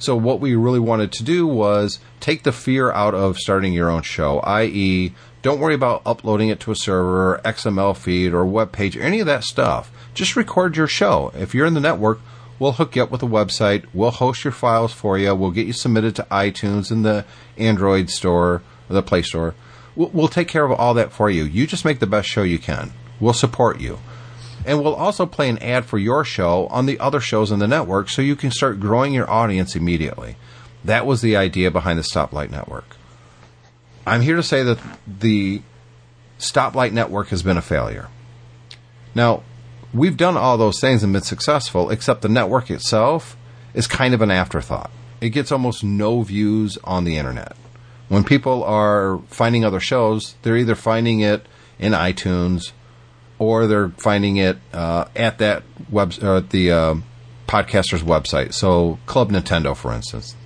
So 0.01 0.17
what 0.17 0.41
we 0.41 0.55
really 0.55 0.81
wanted 0.81 1.13
to 1.13 1.23
do 1.23 1.47
was 1.47 1.99
take 2.21 2.43
the 2.43 2.53
fear 2.53 2.91
out 2.91 3.15
of 3.15 3.37
starting 3.37 3.75
your 3.75 3.91
own 3.91 4.01
show, 4.01 4.41
i.e., 4.41 5.13
don't 5.43 5.61
worry 5.61 5.75
about 5.75 6.03
uploading 6.07 6.49
it 6.49 6.59
to 6.61 6.71
a 6.71 6.77
server, 6.77 7.35
or 7.35 7.41
XML 7.45 7.97
feed, 7.97 8.33
or 8.33 8.45
web 8.47 8.73
page, 8.73 8.97
or 8.97 9.03
any 9.03 9.21
of 9.21 9.27
that 9.27 9.45
stuff. 9.45 9.91
Just 10.15 10.37
record 10.37 10.77
your 10.77 10.87
show. 10.87 11.33
If 11.35 11.55
you're 11.55 11.67
in 11.67 11.75
the 11.75 11.81
network, 11.81 12.21
we'll 12.59 12.73
hook 12.73 12.97
you 12.97 13.03
up 13.03 13.11
with 13.11 13.23
a 13.23 13.27
website. 13.27 13.85
We'll 13.93 14.11
host 14.11 14.43
your 14.43 14.53
files 14.53 14.93
for 14.93 15.19
you. 15.19 15.35
We'll 15.35 15.51
get 15.51 15.67
you 15.67 15.73
submitted 15.75 16.17
to 16.17 16.27
iTunes 16.31 16.91
and 16.91 17.05
the 17.05 17.27
Android 17.59 18.09
store, 18.09 18.63
or 18.89 18.95
the 18.95 19.03
Play 19.03 19.23
Store. 19.23 19.55
We'll, 19.97 20.11
we'll 20.11 20.29
take 20.29 20.49
care 20.49 20.65
of 20.65 20.73
all 20.73 20.95
that 20.95 21.13
for 21.13 21.29
you. 21.29 21.45
You 21.45 21.67
just 21.67 21.85
make 21.85 22.01
the 22.01 22.07
best 22.07 22.29
show 22.29 22.43
you 22.43 22.59
can. 22.59 22.93
We'll 23.19 23.33
support 23.35 23.81
you. 23.81 23.99
And 24.67 24.83
we'll 24.83 24.95
also 24.95 25.27
play 25.27 25.49
an 25.49 25.59
ad 25.59 25.87
for 25.87 25.99
your 25.99 26.25
show 26.25 26.67
on 26.67 26.87
the 26.87 26.99
other 26.99 27.21
shows 27.21 27.51
in 27.51 27.59
the 27.59 27.69
network 27.69 28.11
so 28.11 28.23
you 28.23 28.37
can 28.37 28.51
start 28.51 28.81
growing 28.81 29.15
your 29.15 29.31
audience 29.31 29.75
immediately. 29.75 30.37
That 30.85 31.07
was 31.07 31.23
the 31.23 31.37
idea 31.37 31.71
behind 31.71 31.99
the 31.99 32.03
Stoplight 32.03 32.51
Network. 32.51 32.97
I'm 34.07 34.23
here 34.23 34.37
to 34.37 34.43
say 34.43 34.63
that 34.63 34.79
the 35.07 35.63
Stoplight 36.39 36.93
Network 36.93 37.29
has 37.29 37.43
been 37.43 37.57
a 37.57 37.63
failure. 37.63 38.09
Now, 39.15 39.43
we've 39.93 40.17
done 40.17 40.37
all 40.37 40.57
those 40.57 40.81
things 40.81 41.03
and 41.03 41.13
been 41.13 41.23
successful, 41.23 41.91
except 41.91 42.23
the 42.23 42.29
network 42.29 42.71
itself 42.71 43.37
is 43.75 43.87
kind 43.87 44.15
of 44.15 44.23
an 44.23 44.31
afterthought. 44.31 44.91
It 45.21 45.31
gets 45.31 45.53
almost 45.53 45.85
no 45.85 46.23
views 46.23 46.79
on 46.85 47.05
the 47.05 47.17
internet. 47.17 47.57
When 48.09 48.25
people 48.25 48.65
are 48.65 49.21
finding 49.29 49.65
other 49.65 49.81
shows, 49.81 50.35
they're 50.43 50.57
either 50.57 50.75
finding 50.75 51.21
it 51.21 51.47
in 51.79 51.93
iTunes 51.93 52.73
or 53.41 53.67
they're 53.67 53.89
finding 53.89 54.37
it 54.37 54.59
uh, 54.73 55.07
at 55.17 55.39
that 55.39 55.65
web 55.91 56.13
or 56.23 56.37
at 56.37 56.51
the 56.51 56.71
uh, 56.71 56.95
podcaster's 57.49 58.03
website. 58.03 58.53
So 58.53 58.99
Club 59.07 59.33
Nintendo, 59.33 59.75
for 59.75 59.93
instance, 59.93 60.37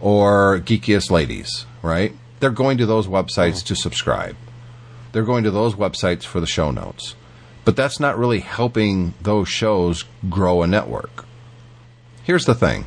or 0.00 0.58
Geekiest 0.60 1.10
Ladies, 1.10 1.66
right? 1.82 2.16
They're 2.40 2.50
going 2.50 2.78
to 2.78 2.86
those 2.86 3.06
websites 3.06 3.62
to 3.66 3.76
subscribe. 3.76 4.34
They're 5.12 5.22
going 5.22 5.44
to 5.44 5.50
those 5.50 5.74
websites 5.74 6.24
for 6.24 6.40
the 6.40 6.46
show 6.46 6.70
notes. 6.70 7.14
But 7.66 7.76
that's 7.76 8.00
not 8.00 8.18
really 8.18 8.40
helping 8.40 9.14
those 9.20 9.48
shows 9.48 10.04
grow 10.28 10.62
a 10.62 10.66
network. 10.66 11.26
Here's 12.24 12.46
the 12.46 12.54
thing. 12.54 12.86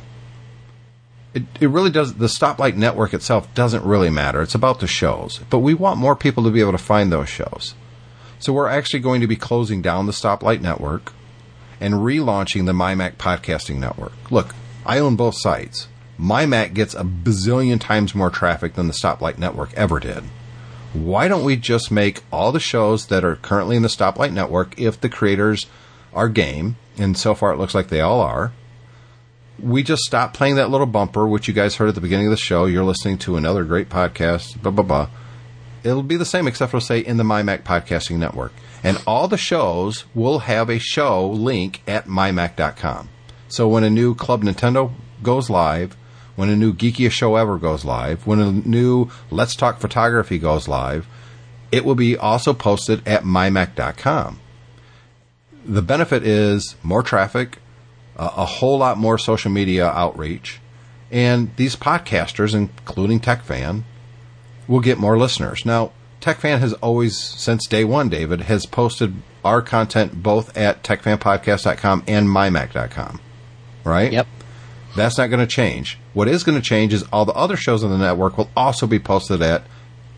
It, 1.34 1.44
it 1.60 1.68
really 1.68 1.90
does, 1.90 2.14
the 2.14 2.26
Stoplight 2.26 2.74
Network 2.74 3.14
itself 3.14 3.54
doesn't 3.54 3.84
really 3.84 4.10
matter. 4.10 4.42
It's 4.42 4.54
about 4.56 4.80
the 4.80 4.86
shows. 4.86 5.40
But 5.48 5.60
we 5.60 5.72
want 5.72 5.98
more 5.98 6.16
people 6.16 6.42
to 6.44 6.50
be 6.50 6.60
able 6.60 6.72
to 6.72 6.78
find 6.78 7.12
those 7.12 7.28
shows. 7.28 7.74
So 8.38 8.52
we're 8.52 8.68
actually 8.68 9.00
going 9.00 9.20
to 9.20 9.26
be 9.26 9.36
closing 9.36 9.82
down 9.82 10.06
the 10.06 10.12
Stoplight 10.12 10.60
Network 10.60 11.12
and 11.80 11.94
relaunching 11.94 12.66
the 12.66 12.72
MyMac 12.72 13.16
Podcasting 13.16 13.78
Network. 13.78 14.12
Look, 14.30 14.54
I 14.84 14.98
own 14.98 15.16
both 15.16 15.36
sites. 15.38 15.88
MyMac 16.20 16.74
gets 16.74 16.94
a 16.94 17.02
bazillion 17.04 17.80
times 17.80 18.14
more 18.14 18.30
traffic 18.30 18.74
than 18.74 18.88
the 18.88 18.94
Stoplight 18.94 19.38
Network 19.38 19.72
ever 19.74 20.00
did. 20.00 20.24
Why 20.92 21.28
don't 21.28 21.44
we 21.44 21.56
just 21.56 21.90
make 21.90 22.22
all 22.32 22.52
the 22.52 22.60
shows 22.60 23.06
that 23.06 23.24
are 23.24 23.36
currently 23.36 23.76
in 23.76 23.82
the 23.82 23.88
Stoplight 23.88 24.32
Network, 24.32 24.78
if 24.78 25.00
the 25.00 25.08
creators 25.08 25.66
are 26.14 26.28
game, 26.28 26.76
and 26.96 27.18
so 27.18 27.34
far 27.34 27.52
it 27.52 27.58
looks 27.58 27.74
like 27.74 27.88
they 27.88 28.00
all 28.00 28.20
are, 28.20 28.52
we 29.58 29.82
just 29.82 30.02
stop 30.02 30.34
playing 30.34 30.56
that 30.56 30.70
little 30.70 30.86
bumper, 30.86 31.26
which 31.26 31.48
you 31.48 31.54
guys 31.54 31.76
heard 31.76 31.88
at 31.88 31.94
the 31.94 32.00
beginning 32.00 32.26
of 32.26 32.30
the 32.30 32.36
show. 32.36 32.66
You're 32.66 32.84
listening 32.84 33.18
to 33.18 33.36
another 33.36 33.64
great 33.64 33.88
podcast, 33.88 34.60
blah, 34.62 34.72
blah, 34.72 34.84
blah 34.84 35.08
it'll 35.86 36.02
be 36.02 36.16
the 36.16 36.24
same 36.24 36.48
except 36.48 36.72
for 36.72 36.80
say 36.80 36.98
in 36.98 37.16
the 37.16 37.24
MyMac 37.24 37.62
Podcasting 37.62 38.18
Network. 38.18 38.52
And 38.82 39.00
all 39.06 39.28
the 39.28 39.38
shows 39.38 40.04
will 40.14 40.40
have 40.40 40.68
a 40.68 40.78
show 40.78 41.28
link 41.28 41.82
at 41.86 42.06
mymac.com. 42.06 43.08
So 43.48 43.68
when 43.68 43.84
a 43.84 43.90
new 43.90 44.14
Club 44.14 44.42
Nintendo 44.42 44.92
goes 45.22 45.48
live, 45.48 45.96
when 46.34 46.48
a 46.48 46.56
new 46.56 46.74
Geekiest 46.74 47.12
Show 47.12 47.36
Ever 47.36 47.56
goes 47.56 47.84
live, 47.84 48.26
when 48.26 48.40
a 48.40 48.52
new 48.52 49.08
Let's 49.30 49.54
Talk 49.54 49.78
Photography 49.78 50.38
goes 50.38 50.68
live, 50.68 51.06
it 51.72 51.84
will 51.84 51.94
be 51.94 52.16
also 52.16 52.52
posted 52.52 53.06
at 53.06 53.22
mymac.com. 53.22 54.40
The 55.64 55.82
benefit 55.82 56.24
is 56.24 56.76
more 56.82 57.02
traffic, 57.02 57.58
a 58.16 58.44
whole 58.44 58.78
lot 58.78 58.98
more 58.98 59.18
social 59.18 59.50
media 59.50 59.86
outreach, 59.86 60.60
and 61.10 61.54
these 61.56 61.76
podcasters, 61.76 62.54
including 62.54 63.20
TechFan, 63.20 63.84
will 64.68 64.80
get 64.80 64.98
more 64.98 65.18
listeners. 65.18 65.64
Now, 65.64 65.92
TechFan 66.20 66.58
has 66.58 66.72
always, 66.74 67.18
since 67.18 67.66
day 67.66 67.84
one, 67.84 68.08
David, 68.08 68.42
has 68.42 68.66
posted 68.66 69.14
our 69.44 69.62
content 69.62 70.22
both 70.22 70.56
at 70.56 70.82
techfanpodcast.com 70.82 72.04
and 72.08 72.26
mymac.com. 72.28 73.20
Right? 73.84 74.12
Yep. 74.12 74.26
That's 74.96 75.18
not 75.18 75.28
going 75.28 75.40
to 75.40 75.46
change. 75.46 75.98
What 76.14 76.26
is 76.26 76.42
going 76.42 76.58
to 76.58 76.66
change 76.66 76.92
is 76.94 77.04
all 77.12 77.24
the 77.24 77.34
other 77.34 77.56
shows 77.56 77.84
on 77.84 77.90
the 77.90 77.98
network 77.98 78.38
will 78.38 78.50
also 78.56 78.86
be 78.86 78.98
posted 78.98 79.42
at 79.42 79.64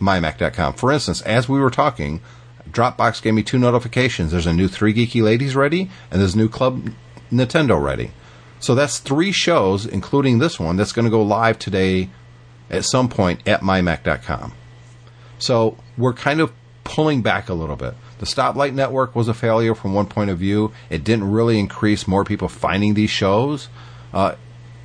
mymac.com. 0.00 0.74
For 0.74 0.92
instance, 0.92 1.20
as 1.22 1.48
we 1.48 1.58
were 1.58 1.70
talking, 1.70 2.20
Dropbox 2.70 3.20
gave 3.20 3.34
me 3.34 3.42
two 3.42 3.58
notifications. 3.58 4.30
There's 4.30 4.46
a 4.46 4.52
new 4.52 4.68
Three 4.68 4.94
Geeky 4.94 5.22
Ladies 5.22 5.56
ready, 5.56 5.90
and 6.10 6.20
there's 6.20 6.34
a 6.34 6.38
new 6.38 6.48
Club 6.48 6.90
Nintendo 7.32 7.82
ready. 7.82 8.12
So 8.60 8.74
that's 8.74 8.98
three 8.98 9.32
shows, 9.32 9.86
including 9.86 10.38
this 10.38 10.58
one, 10.58 10.76
that's 10.76 10.92
going 10.92 11.04
to 11.04 11.10
go 11.10 11.22
live 11.22 11.58
today 11.58 12.10
at 12.70 12.84
some 12.84 13.08
point 13.08 13.46
at 13.46 13.60
mymac.com. 13.60 14.52
So 15.38 15.76
we're 15.96 16.14
kind 16.14 16.40
of 16.40 16.52
pulling 16.84 17.22
back 17.22 17.48
a 17.48 17.54
little 17.54 17.76
bit. 17.76 17.94
The 18.18 18.26
Stoplight 18.26 18.74
Network 18.74 19.14
was 19.14 19.28
a 19.28 19.34
failure 19.34 19.74
from 19.74 19.94
one 19.94 20.06
point 20.06 20.30
of 20.30 20.38
view. 20.38 20.72
It 20.90 21.04
didn't 21.04 21.30
really 21.30 21.58
increase 21.58 22.08
more 22.08 22.24
people 22.24 22.48
finding 22.48 22.94
these 22.94 23.10
shows 23.10 23.68
uh, 24.12 24.34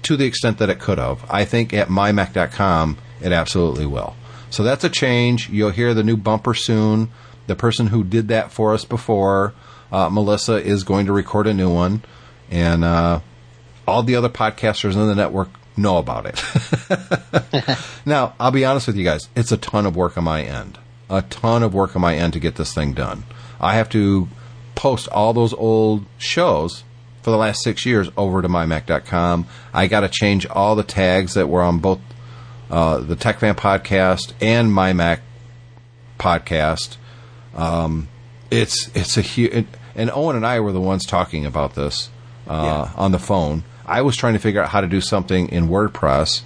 to 0.03 0.18
the 0.18 0.26
extent 0.26 0.60
that 0.60 0.69
it 0.69 0.80
could 0.80 0.97
have. 0.97 1.26
I 1.30 1.45
think 1.45 1.73
at 1.73 1.88
mymac.com 1.88 2.97
it 3.22 3.31
absolutely 3.31 3.85
will. 3.85 4.15
So 4.49 4.64
that's 4.64 4.84
a 4.84 4.89
change. 4.89 5.49
You'll 5.49 5.72
hear 5.72 5.93
the 5.93 6.03
new 6.03 6.18
bumper 6.18 6.53
soon. 6.53 7.10
The 7.47 7.55
person 7.55 7.88
who 7.88 8.03
did 8.03 8.27
that 8.27 8.51
for 8.51 8.73
us 8.73 8.85
before, 8.85 9.53
uh, 9.91 10.10
Melissa, 10.10 10.55
is 10.55 10.84
going 10.84 11.07
to 11.07 11.14
record 11.14 11.47
a 11.47 11.53
new 11.53 11.73
one. 11.73 12.03
And 12.51 12.84
uh, 12.84 13.22
all 13.88 14.03
the 14.03 14.15
other 14.15 14.30
podcasters 14.30 14.93
in 14.93 15.07
the 15.07 15.15
network 15.15 15.49
know 15.78 15.98
about 15.98 16.26
it. 16.26 17.78
now, 18.06 18.34
I'll 18.40 18.52
be 18.52 18.66
honest 18.66 18.88
with 18.88 18.95
you 18.95 19.04
guys, 19.04 19.28
it's 19.36 19.52
a 19.52 19.58
ton 19.58 19.86
of 19.86 19.95
work 19.95 20.18
on 20.18 20.24
my 20.24 20.41
end. 20.44 20.78
A 21.10 21.22
ton 21.24 21.64
of 21.64 21.74
work 21.74 21.95
on 21.95 22.02
my 22.02 22.16
end 22.16 22.34
to 22.34 22.40
get 22.40 22.56
this 22.56 22.74
thing 22.74 22.94
done. 22.94 23.24
I 23.60 23.76
have 23.76 23.90
to 23.90 24.28
post 24.76 25.08
all 25.10 25.34
those 25.34 25.54
old 25.54 26.06
shows 26.18 26.84
for 27.22 27.32
the 27.32 27.38
last 27.38 27.62
six 27.64 27.86
years 27.86 28.10
over 28.18 28.41
to 28.41 28.48
mymac.com. 28.50 29.48
I 29.74 29.88
got 29.88 30.02
to 30.02 30.10
change 30.10 30.45
all 30.48 30.76
the 30.76 30.84
tags 30.84 31.34
that 31.36 31.48
were 31.48 31.62
on 31.62 31.80
both 31.80 32.00
uh, 32.72 32.98
the 32.98 33.16
Tech 33.16 33.40
Fan 33.40 33.56
podcast 33.56 34.34
and 34.41 34.72
MyMac 34.72 35.20
podcast. 36.20 36.98
Um, 37.56 38.08
it's 38.50 38.90
it's 38.95 39.18
a 39.18 39.22
huge, 39.22 39.68
and 39.95 40.10
Owen 40.12 40.36
and 40.36 40.45
I 40.45 40.60
were 40.60 40.72
the 40.72 40.82
ones 40.82 41.06
talking 41.06 41.45
about 41.45 41.76
this 41.76 42.10
uh, 42.48 42.86
Yeah. 42.88 42.91
on 42.95 43.12
the 43.12 43.20
phone. 43.20 43.64
I 43.85 44.01
was 44.01 44.15
trying 44.15 44.34
to 44.34 44.39
figure 44.39 44.61
out 44.61 44.69
how 44.69 44.81
to 44.81 44.88
do 44.88 45.01
something 45.01 45.49
in 45.49 45.68
WordPress 45.68 46.41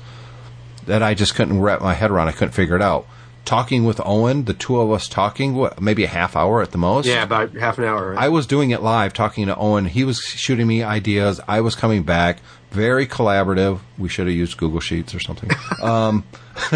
that 0.86 1.04
I 1.04 1.14
just 1.14 1.36
couldn't 1.36 1.60
wrap 1.62 1.82
my 1.82 1.94
head 1.94 2.12
around. 2.12 2.28
I 2.28 2.32
couldn't 2.32 2.54
figure 2.54 2.76
it 2.76 2.82
out. 2.82 3.06
Talking 3.46 3.86
with 3.86 4.02
Owen, 4.04 4.44
the 4.44 4.54
two 4.54 4.80
of 4.80 4.92
us 4.92 5.08
talking, 5.08 5.56
what, 5.56 5.80
maybe 5.80 6.04
a 6.04 6.08
half 6.08 6.36
hour 6.36 6.62
at 6.62 6.72
the 6.72 6.78
most. 6.78 7.06
Yeah, 7.06 7.24
about 7.24 7.54
half 7.56 7.78
an 7.78 7.86
hour. 7.86 8.12
Right? 8.12 8.26
I 8.26 8.28
was 8.30 8.46
doing 8.46 8.72
it 8.72 8.82
live, 8.82 9.14
talking 9.14 9.46
to 9.46 9.56
Owen. 9.56 9.86
He 9.86 10.04
was 10.04 10.20
shooting 10.20 10.68
me 10.68 10.84
ideas. 10.84 11.40
I 11.48 11.62
was 11.62 11.74
coming 11.76 12.04
back. 12.04 12.40
Very 12.72 13.08
collaborative. 13.08 13.80
We 13.98 14.10
should 14.10 14.28
have 14.28 14.36
used 14.36 14.58
Google 14.58 14.82
Sheets 14.82 15.16
or 15.16 15.22
something. 15.22 15.50
um, 15.82 16.26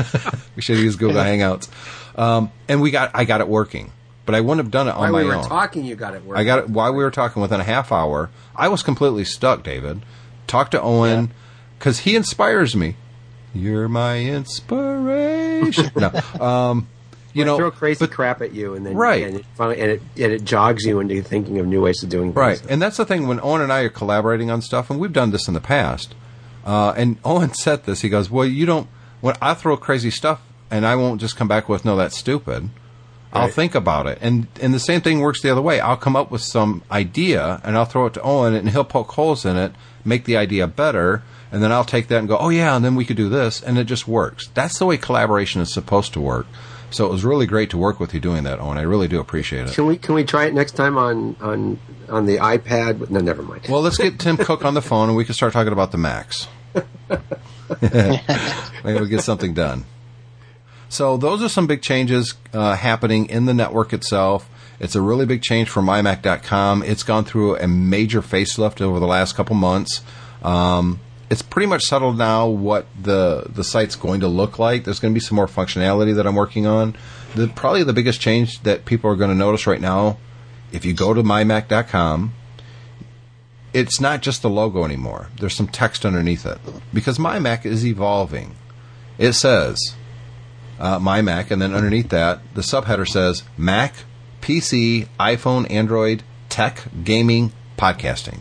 we 0.56 0.62
should 0.62 0.78
have 0.78 0.86
used 0.86 0.98
Google 0.98 1.22
Hangouts. 1.22 1.68
Um, 2.18 2.52
and 2.70 2.82
we 2.82 2.92
got, 2.92 3.12
I 3.14 3.26
got 3.26 3.42
it 3.42 3.50
working, 3.50 3.92
but 4.26 4.36
I 4.36 4.40
wouldn't 4.40 4.64
have 4.64 4.72
done 4.72 4.88
it 4.88 4.92
on 4.92 5.00
While 5.00 5.12
my 5.12 5.22
we 5.24 5.28
were 5.28 5.36
own. 5.36 5.44
talking, 5.46 5.84
you 5.84 5.96
got 5.96 6.14
it 6.14 6.24
working. 6.24 6.40
I 6.40 6.46
got 6.46 6.60
it 6.60 6.70
while 6.70 6.94
we 6.94 7.04
were 7.04 7.12
talking 7.12 7.42
within 7.42 7.60
a 7.60 7.66
half 7.66 7.92
hour. 7.92 8.30
I 8.56 8.70
was 8.70 8.82
completely 8.82 9.26
stuck, 9.26 9.64
David. 9.64 10.02
Talk 10.48 10.72
to 10.72 10.82
Owen 10.82 11.32
because 11.80 12.00
he 12.00 12.16
inspires 12.16 12.76
me. 12.76 12.96
You're 13.54 13.88
my 13.90 14.20
inspiration. 14.22 15.92
no, 15.96 16.12
um, 16.44 16.88
you 17.34 17.46
know, 17.46 17.58
throw 17.58 17.72
crazy 17.72 18.06
but- 18.06 18.12
crap 18.12 18.42
at 18.42 18.54
you, 18.54 18.74
and 18.76 18.86
then 18.86 18.96
Right. 18.96 19.24
and 19.24 19.38
it, 19.38 19.46
finally, 19.56 19.80
and 19.80 19.92
it 19.92 20.02
and 20.18 20.32
it 20.34 20.44
jogs 20.44 20.84
you 20.86 21.00
into 21.00 21.22
thinking 21.22 21.60
of 21.60 21.68
new 21.68 21.82
ways 21.82 22.02
of 22.04 22.10
doing 22.10 22.28
things. 22.34 22.36
Right, 22.36 22.62
and 22.70 22.82
that's 22.82 22.98
the 22.98 23.06
thing 23.06 23.28
when 23.28 23.40
Owen 23.42 23.62
and 23.62 23.72
I 23.72 23.82
are 23.82 23.90
collaborating 23.90 24.50
on 24.52 24.62
stuff, 24.62 24.90
and 24.90 25.00
we've 25.00 25.14
done 25.14 25.32
this 25.32 25.48
in 25.48 25.54
the 25.54 25.62
past. 25.62 26.14
Uh, 26.66 26.94
and 26.96 27.18
Owen 27.26 27.54
said 27.54 27.86
this. 27.86 28.02
He 28.02 28.10
goes, 28.10 28.30
"Well, 28.30 28.46
you 28.46 28.66
don't. 28.66 28.88
When 29.22 29.36
I 29.42 29.54
throw 29.54 29.78
crazy 29.78 30.12
stuff, 30.12 30.42
and 30.70 30.86
I 30.86 30.96
won't 30.96 31.22
just 31.22 31.36
come 31.38 31.48
back 31.48 31.70
with 31.70 31.86
no, 31.86 31.96
that's 31.96 32.18
stupid. 32.18 32.70
I'll 33.34 33.44
Right. 33.44 33.54
think 33.54 33.76
about 33.76 34.08
it, 34.08 34.18
and 34.22 34.48
and 34.62 34.74
the 34.74 34.80
same 34.80 35.00
thing 35.02 35.22
works 35.22 35.42
the 35.42 35.50
other 35.52 35.62
way. 35.62 35.80
I'll 35.80 35.96
come 35.98 36.16
up 36.18 36.32
with 36.32 36.42
some 36.42 36.84
idea, 36.92 37.62
and 37.64 37.78
I'll 37.78 37.86
throw 37.86 38.06
it 38.08 38.14
to 38.16 38.22
Owen, 38.22 38.54
and 38.56 38.70
he'll 38.70 38.84
poke 38.84 39.12
holes 39.14 39.46
in 39.46 39.56
it, 39.58 39.72
make 40.06 40.26
the 40.26 40.38
idea 40.38 40.68
better, 40.68 41.24
and 41.52 41.62
then 41.62 41.72
I'll 41.72 41.86
take 41.86 42.08
that 42.08 42.20
and 42.20 42.28
go, 42.28 42.38
oh 42.38 42.50
yeah, 42.50 42.76
and 42.76 42.84
then 42.84 42.96
we 42.96 43.06
could 43.06 43.18
do 43.18 43.30
this, 43.30 43.62
and 43.62 43.78
it 43.78 43.86
just 43.86 44.08
works. 44.08 44.48
That's 44.54 44.80
the 44.80 44.86
way 44.86 44.98
collaboration 44.98 45.62
is 45.62 45.72
supposed 45.74 46.14
to 46.14 46.22
work. 46.22 46.48
So 46.92 47.06
it 47.06 47.12
was 47.12 47.24
really 47.24 47.46
great 47.46 47.70
to 47.70 47.78
work 47.78 48.00
with 48.00 48.14
you 48.14 48.20
doing 48.20 48.44
that, 48.44 48.60
Owen. 48.60 48.78
I 48.78 48.82
really 48.82 49.08
do 49.08 49.20
appreciate 49.20 49.68
it. 49.68 49.74
Can 49.74 49.86
we 49.86 49.98
can 49.98 50.14
we 50.14 50.26
try 50.26 50.46
it 50.46 50.54
next 50.54 50.74
time 50.74 50.98
on 50.98 51.38
on 51.40 51.80
on 52.10 52.26
the 52.26 52.38
iPad? 52.38 53.10
No, 53.10 53.22
never 53.22 53.42
mind. 53.42 53.68
Well, 53.70 53.82
let's 53.82 53.98
get 53.98 54.20
Tim 54.20 54.36
Cook 54.36 54.66
on 54.66 54.74
the 54.74 54.82
phone 54.82 55.08
and 55.08 55.18
we 55.18 55.24
can 55.24 55.34
start 55.34 55.54
talking 55.54 55.72
about 55.72 55.92
the 55.92 55.98
Macs. 55.98 56.50
Maybe 57.82 58.20
we'll 58.84 59.06
get 59.06 59.22
something 59.22 59.54
done. 59.54 59.86
So 60.90 61.16
those 61.16 61.42
are 61.42 61.48
some 61.48 61.68
big 61.68 61.82
changes 61.82 62.34
uh, 62.54 62.76
happening 62.76 63.28
in 63.28 63.46
the 63.46 63.54
network 63.54 63.94
itself. 63.94 64.50
It's 64.82 64.96
a 64.96 65.02
really 65.02 65.28
big 65.28 65.44
change 65.44 65.70
for 65.70 65.84
mymac.com. 65.84 66.82
It's 66.82 67.04
gone 67.04 67.24
through 67.24 67.56
a 67.58 67.68
major 67.68 68.24
facelift 68.24 68.82
over 68.82 69.00
the 69.00 69.06
last 69.06 69.36
couple 69.36 69.56
months. 69.56 70.02
Um, 70.42 71.00
it's 71.30 71.44
pretty 71.44 71.68
much 71.68 71.84
settled 71.84 72.18
now 72.18 72.48
what 72.48 72.88
the 73.00 73.46
the 73.48 73.64
site's 73.64 73.96
going 73.96 74.22
to 74.22 74.28
look 74.28 74.58
like. 74.58 74.84
There's 74.84 75.00
going 75.00 75.14
to 75.14 75.18
be 75.18 75.24
some 75.24 75.36
more 75.36 75.46
functionality 75.46 76.16
that 76.16 76.26
I'm 76.26 76.36
working 76.36 76.66
on. 76.66 76.98
The 77.36 77.48
probably 77.48 77.84
the 77.84 77.94
biggest 77.94 78.20
change 78.20 78.64
that 78.64 78.86
people 78.86 79.10
are 79.12 79.16
going 79.16 79.30
to 79.30 79.36
notice 79.36 79.68
right 79.68 79.80
now, 79.80 80.18
if 80.72 80.84
you 80.84 80.94
go 80.94 81.14
to 81.14 81.22
mymac.com, 81.22 82.34
it's 83.74 84.02
not 84.02 84.24
just 84.24 84.42
the 84.42 84.50
logo 84.50 84.84
anymore. 84.84 85.28
There's 85.40 85.56
some 85.56 85.68
text 85.68 86.06
underneath 86.08 86.44
it 86.46 86.58
because 86.92 87.20
my 87.20 87.38
Mac 87.38 87.68
is 87.68 87.86
evolving. 87.86 88.56
It 89.20 89.34
says 89.34 89.80
uh, 90.80 90.98
my 90.98 91.22
Mac, 91.22 91.52
and 91.52 91.62
then 91.62 91.76
underneath 91.76 92.10
that, 92.10 92.42
the 92.56 92.62
subheader 92.62 93.08
says 93.08 93.44
Mac, 93.58 93.94
PC, 94.42 95.08
iPhone, 95.20 95.70
Android, 95.72 96.24
tech, 96.50 96.84
gaming, 97.04 97.52
podcasting. 97.78 98.40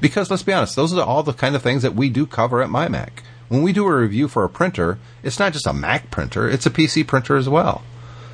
Because 0.00 0.30
let's 0.30 0.42
be 0.42 0.52
honest, 0.52 0.76
those 0.76 0.96
are 0.96 1.04
all 1.04 1.22
the 1.22 1.32
kind 1.32 1.56
of 1.56 1.62
things 1.62 1.82
that 1.82 1.94
we 1.94 2.08
do 2.08 2.26
cover 2.26 2.62
at 2.62 2.68
MyMac. 2.68 3.10
When 3.48 3.62
we 3.62 3.72
do 3.72 3.86
a 3.86 3.96
review 3.96 4.28
for 4.28 4.44
a 4.44 4.48
printer, 4.48 4.98
it's 5.22 5.38
not 5.38 5.52
just 5.52 5.66
a 5.66 5.72
Mac 5.72 6.10
printer; 6.10 6.48
it's 6.48 6.66
a 6.66 6.70
PC 6.70 7.06
printer 7.06 7.36
as 7.36 7.48
well. 7.48 7.82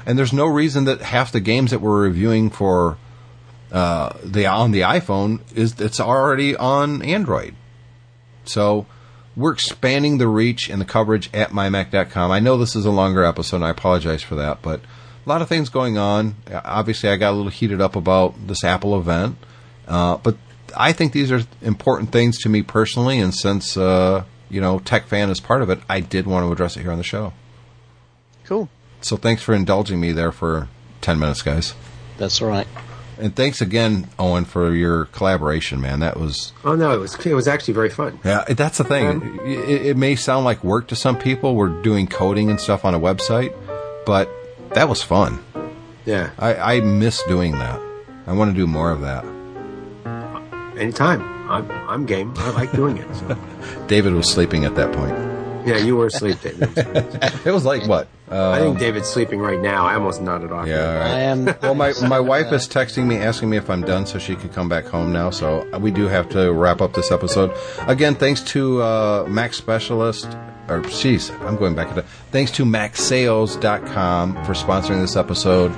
And 0.04 0.18
there's 0.18 0.32
no 0.32 0.46
reason 0.46 0.84
that 0.84 1.00
half 1.00 1.32
the 1.32 1.40
games 1.40 1.70
that 1.70 1.80
we're 1.80 2.02
reviewing 2.02 2.50
for 2.50 2.98
uh, 3.72 4.16
the 4.22 4.46
on 4.46 4.72
the 4.72 4.80
iPhone 4.80 5.40
is 5.54 5.80
it's 5.80 6.00
already 6.00 6.56
on 6.56 7.00
Android. 7.02 7.54
So 8.44 8.86
we're 9.36 9.52
expanding 9.52 10.18
the 10.18 10.28
reach 10.28 10.68
and 10.68 10.80
the 10.80 10.84
coverage 10.84 11.30
at 11.32 11.50
mymac.com. 11.50 12.30
I 12.30 12.40
know 12.40 12.56
this 12.56 12.76
is 12.76 12.84
a 12.84 12.90
longer 12.90 13.24
episode, 13.24 13.56
and 13.56 13.64
I 13.64 13.70
apologize 13.70 14.22
for 14.22 14.34
that, 14.34 14.62
but 14.62 14.80
a 15.24 15.28
lot 15.28 15.42
of 15.42 15.48
things 15.48 15.68
going 15.68 15.96
on. 15.98 16.36
Obviously, 16.52 17.08
I 17.08 17.16
got 17.16 17.30
a 17.32 17.36
little 17.36 17.50
heated 17.50 17.80
up 17.80 17.96
about 17.96 18.34
this 18.46 18.62
Apple 18.64 18.98
event, 18.98 19.36
uh, 19.88 20.16
but 20.18 20.36
I 20.76 20.92
think 20.92 21.12
these 21.12 21.32
are 21.32 21.42
important 21.62 22.12
things 22.12 22.38
to 22.42 22.48
me 22.48 22.62
personally, 22.62 23.18
and 23.18 23.34
since 23.34 23.76
uh, 23.76 24.24
you 24.50 24.60
know 24.60 24.78
Tech 24.80 25.06
Fan 25.06 25.30
is 25.30 25.40
part 25.40 25.62
of 25.62 25.70
it, 25.70 25.80
I 25.88 26.00
did 26.00 26.26
want 26.26 26.46
to 26.46 26.52
address 26.52 26.76
it 26.76 26.82
here 26.82 26.92
on 26.92 26.98
the 26.98 27.04
show. 27.04 27.32
Cool. 28.44 28.68
So 29.00 29.16
thanks 29.16 29.42
for 29.42 29.54
indulging 29.54 30.00
me 30.00 30.12
there 30.12 30.32
for 30.32 30.68
ten 31.00 31.18
minutes, 31.18 31.42
guys. 31.42 31.74
That's 32.18 32.40
all 32.42 32.48
right. 32.48 32.66
And 33.16 33.34
thanks 33.36 33.60
again, 33.60 34.08
Owen, 34.18 34.44
for 34.44 34.74
your 34.74 35.04
collaboration, 35.06 35.80
man. 35.80 36.00
That 36.00 36.18
was 36.18 36.52
Oh 36.64 36.74
no, 36.74 36.92
it 36.92 36.98
was 36.98 37.14
it 37.24 37.32
was 37.34 37.46
actually 37.46 37.74
very 37.74 37.90
fun. 37.90 38.18
yeah. 38.24 38.42
That's 38.44 38.78
the 38.78 38.84
thing. 38.84 39.38
It, 39.44 39.86
it 39.86 39.96
may 39.96 40.16
sound 40.16 40.44
like 40.44 40.64
work 40.64 40.88
to 40.88 40.96
some 40.96 41.16
people. 41.16 41.54
We're 41.54 41.80
doing 41.82 42.08
coding 42.08 42.50
and 42.50 42.60
stuff 42.60 42.84
on 42.84 42.92
a 42.92 42.98
website, 42.98 43.54
but 44.04 44.28
that 44.74 44.88
was 44.88 45.02
fun. 45.02 45.38
Yeah, 46.04 46.30
I, 46.38 46.76
I 46.76 46.80
miss 46.80 47.22
doing 47.24 47.52
that. 47.52 47.80
I 48.26 48.32
want 48.32 48.50
to 48.50 48.56
do 48.56 48.66
more 48.66 48.90
of 48.90 49.00
that. 49.02 49.24
anytime. 50.76 51.22
I'm 51.50 51.70
I'm 51.70 52.06
game. 52.06 52.32
I 52.38 52.50
like 52.50 52.72
doing 52.72 52.96
it. 52.98 53.14
So. 53.14 53.38
David 53.86 54.14
was 54.14 54.30
sleeping 54.30 54.64
at 54.64 54.74
that 54.76 54.92
point. 54.92 55.14
Yeah, 55.66 55.78
you 55.78 55.96
were 55.96 56.06
asleep, 56.06 56.40
David. 56.42 56.70
It 57.46 57.50
was 57.52 57.64
like 57.64 57.86
what? 57.86 58.08
Uh, 58.30 58.50
I 58.50 58.58
think 58.60 58.78
David's 58.78 59.08
sleeping 59.08 59.40
right 59.40 59.60
now. 59.60 59.86
I 59.86 59.94
almost 59.94 60.20
nodded 60.22 60.52
off. 60.52 60.66
yeah. 60.66 60.86
all 60.88 60.94
right. 60.98 61.10
I 61.10 61.20
am. 61.20 61.44
Well, 61.62 61.74
my, 61.74 61.92
my 62.08 62.20
wife 62.32 62.52
is 62.52 62.66
texting 62.66 63.06
me 63.06 63.16
asking 63.16 63.50
me 63.50 63.56
if 63.58 63.68
I'm 63.68 63.82
done 63.82 64.06
so 64.06 64.18
she 64.18 64.34
can 64.36 64.48
come 64.48 64.68
back 64.68 64.86
home 64.86 65.12
now. 65.12 65.30
So 65.30 65.66
we 65.78 65.90
do 65.90 66.08
have 66.08 66.28
to 66.30 66.52
wrap 66.52 66.80
up 66.80 66.94
this 66.94 67.10
episode. 67.12 67.54
Again, 67.86 68.14
thanks 68.14 68.40
to 68.42 68.82
uh, 68.82 69.26
Mac 69.28 69.52
Specialist, 69.54 70.26
or 70.68 70.80
jeez, 70.82 71.30
I'm 71.46 71.56
going 71.56 71.74
back 71.74 71.88
to 71.88 71.94
that. 71.96 72.06
Thanks 72.30 72.50
to 72.52 72.64
MacSales.com 72.64 74.34
for 74.44 74.52
sponsoring 74.52 75.00
this 75.00 75.16
episode. 75.16 75.72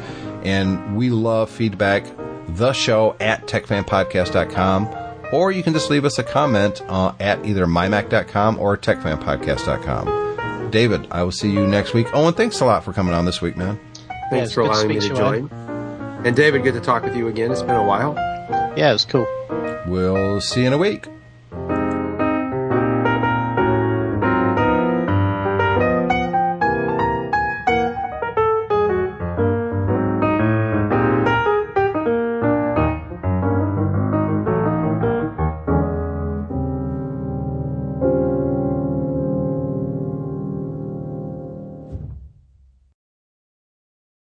And 0.44 0.96
we 0.96 1.10
love 1.10 1.50
feedback. 1.50 2.04
The 2.48 2.72
show 2.72 3.16
at 3.20 3.46
TechFanPodcast.com. 3.46 4.88
Or 5.32 5.50
you 5.50 5.62
can 5.64 5.72
just 5.72 5.90
leave 5.90 6.04
us 6.04 6.18
a 6.20 6.22
comment 6.22 6.80
uh, 6.86 7.12
at 7.18 7.44
either 7.44 7.66
mymac.com 7.66 8.58
or 8.60 8.76
TechFanPodcast.com. 8.76 10.70
David, 10.70 11.08
I 11.10 11.22
will 11.24 11.32
see 11.32 11.50
you 11.50 11.66
next 11.66 11.94
week. 11.94 12.06
Owen, 12.14 12.34
thanks 12.34 12.60
a 12.60 12.64
lot 12.64 12.84
for 12.84 12.92
coming 12.92 13.12
on 13.14 13.24
this 13.24 13.42
week, 13.42 13.56
man. 13.56 13.78
Thanks 14.30 14.50
Yeah, 14.50 14.54
for 14.54 14.62
good 14.62 14.68
to 14.68 14.72
allowing 14.72 14.88
me 14.88 14.94
to 15.00 15.08
to 15.08 15.14
join. 15.14 15.48
And 16.24 16.36
David, 16.36 16.62
good 16.62 16.74
to 16.74 16.80
talk 16.80 17.02
with 17.02 17.16
you 17.16 17.26
again. 17.28 17.50
It's 17.52 17.62
been 17.62 17.76
a 17.76 17.84
while. 17.84 18.14
Yeah, 18.76 18.90
it 18.90 18.94
was 18.94 19.04
cool. 19.04 19.26
We'll 19.86 20.40
see 20.40 20.60
you 20.62 20.66
in 20.68 20.72
a 20.72 20.78
week. 20.78 21.06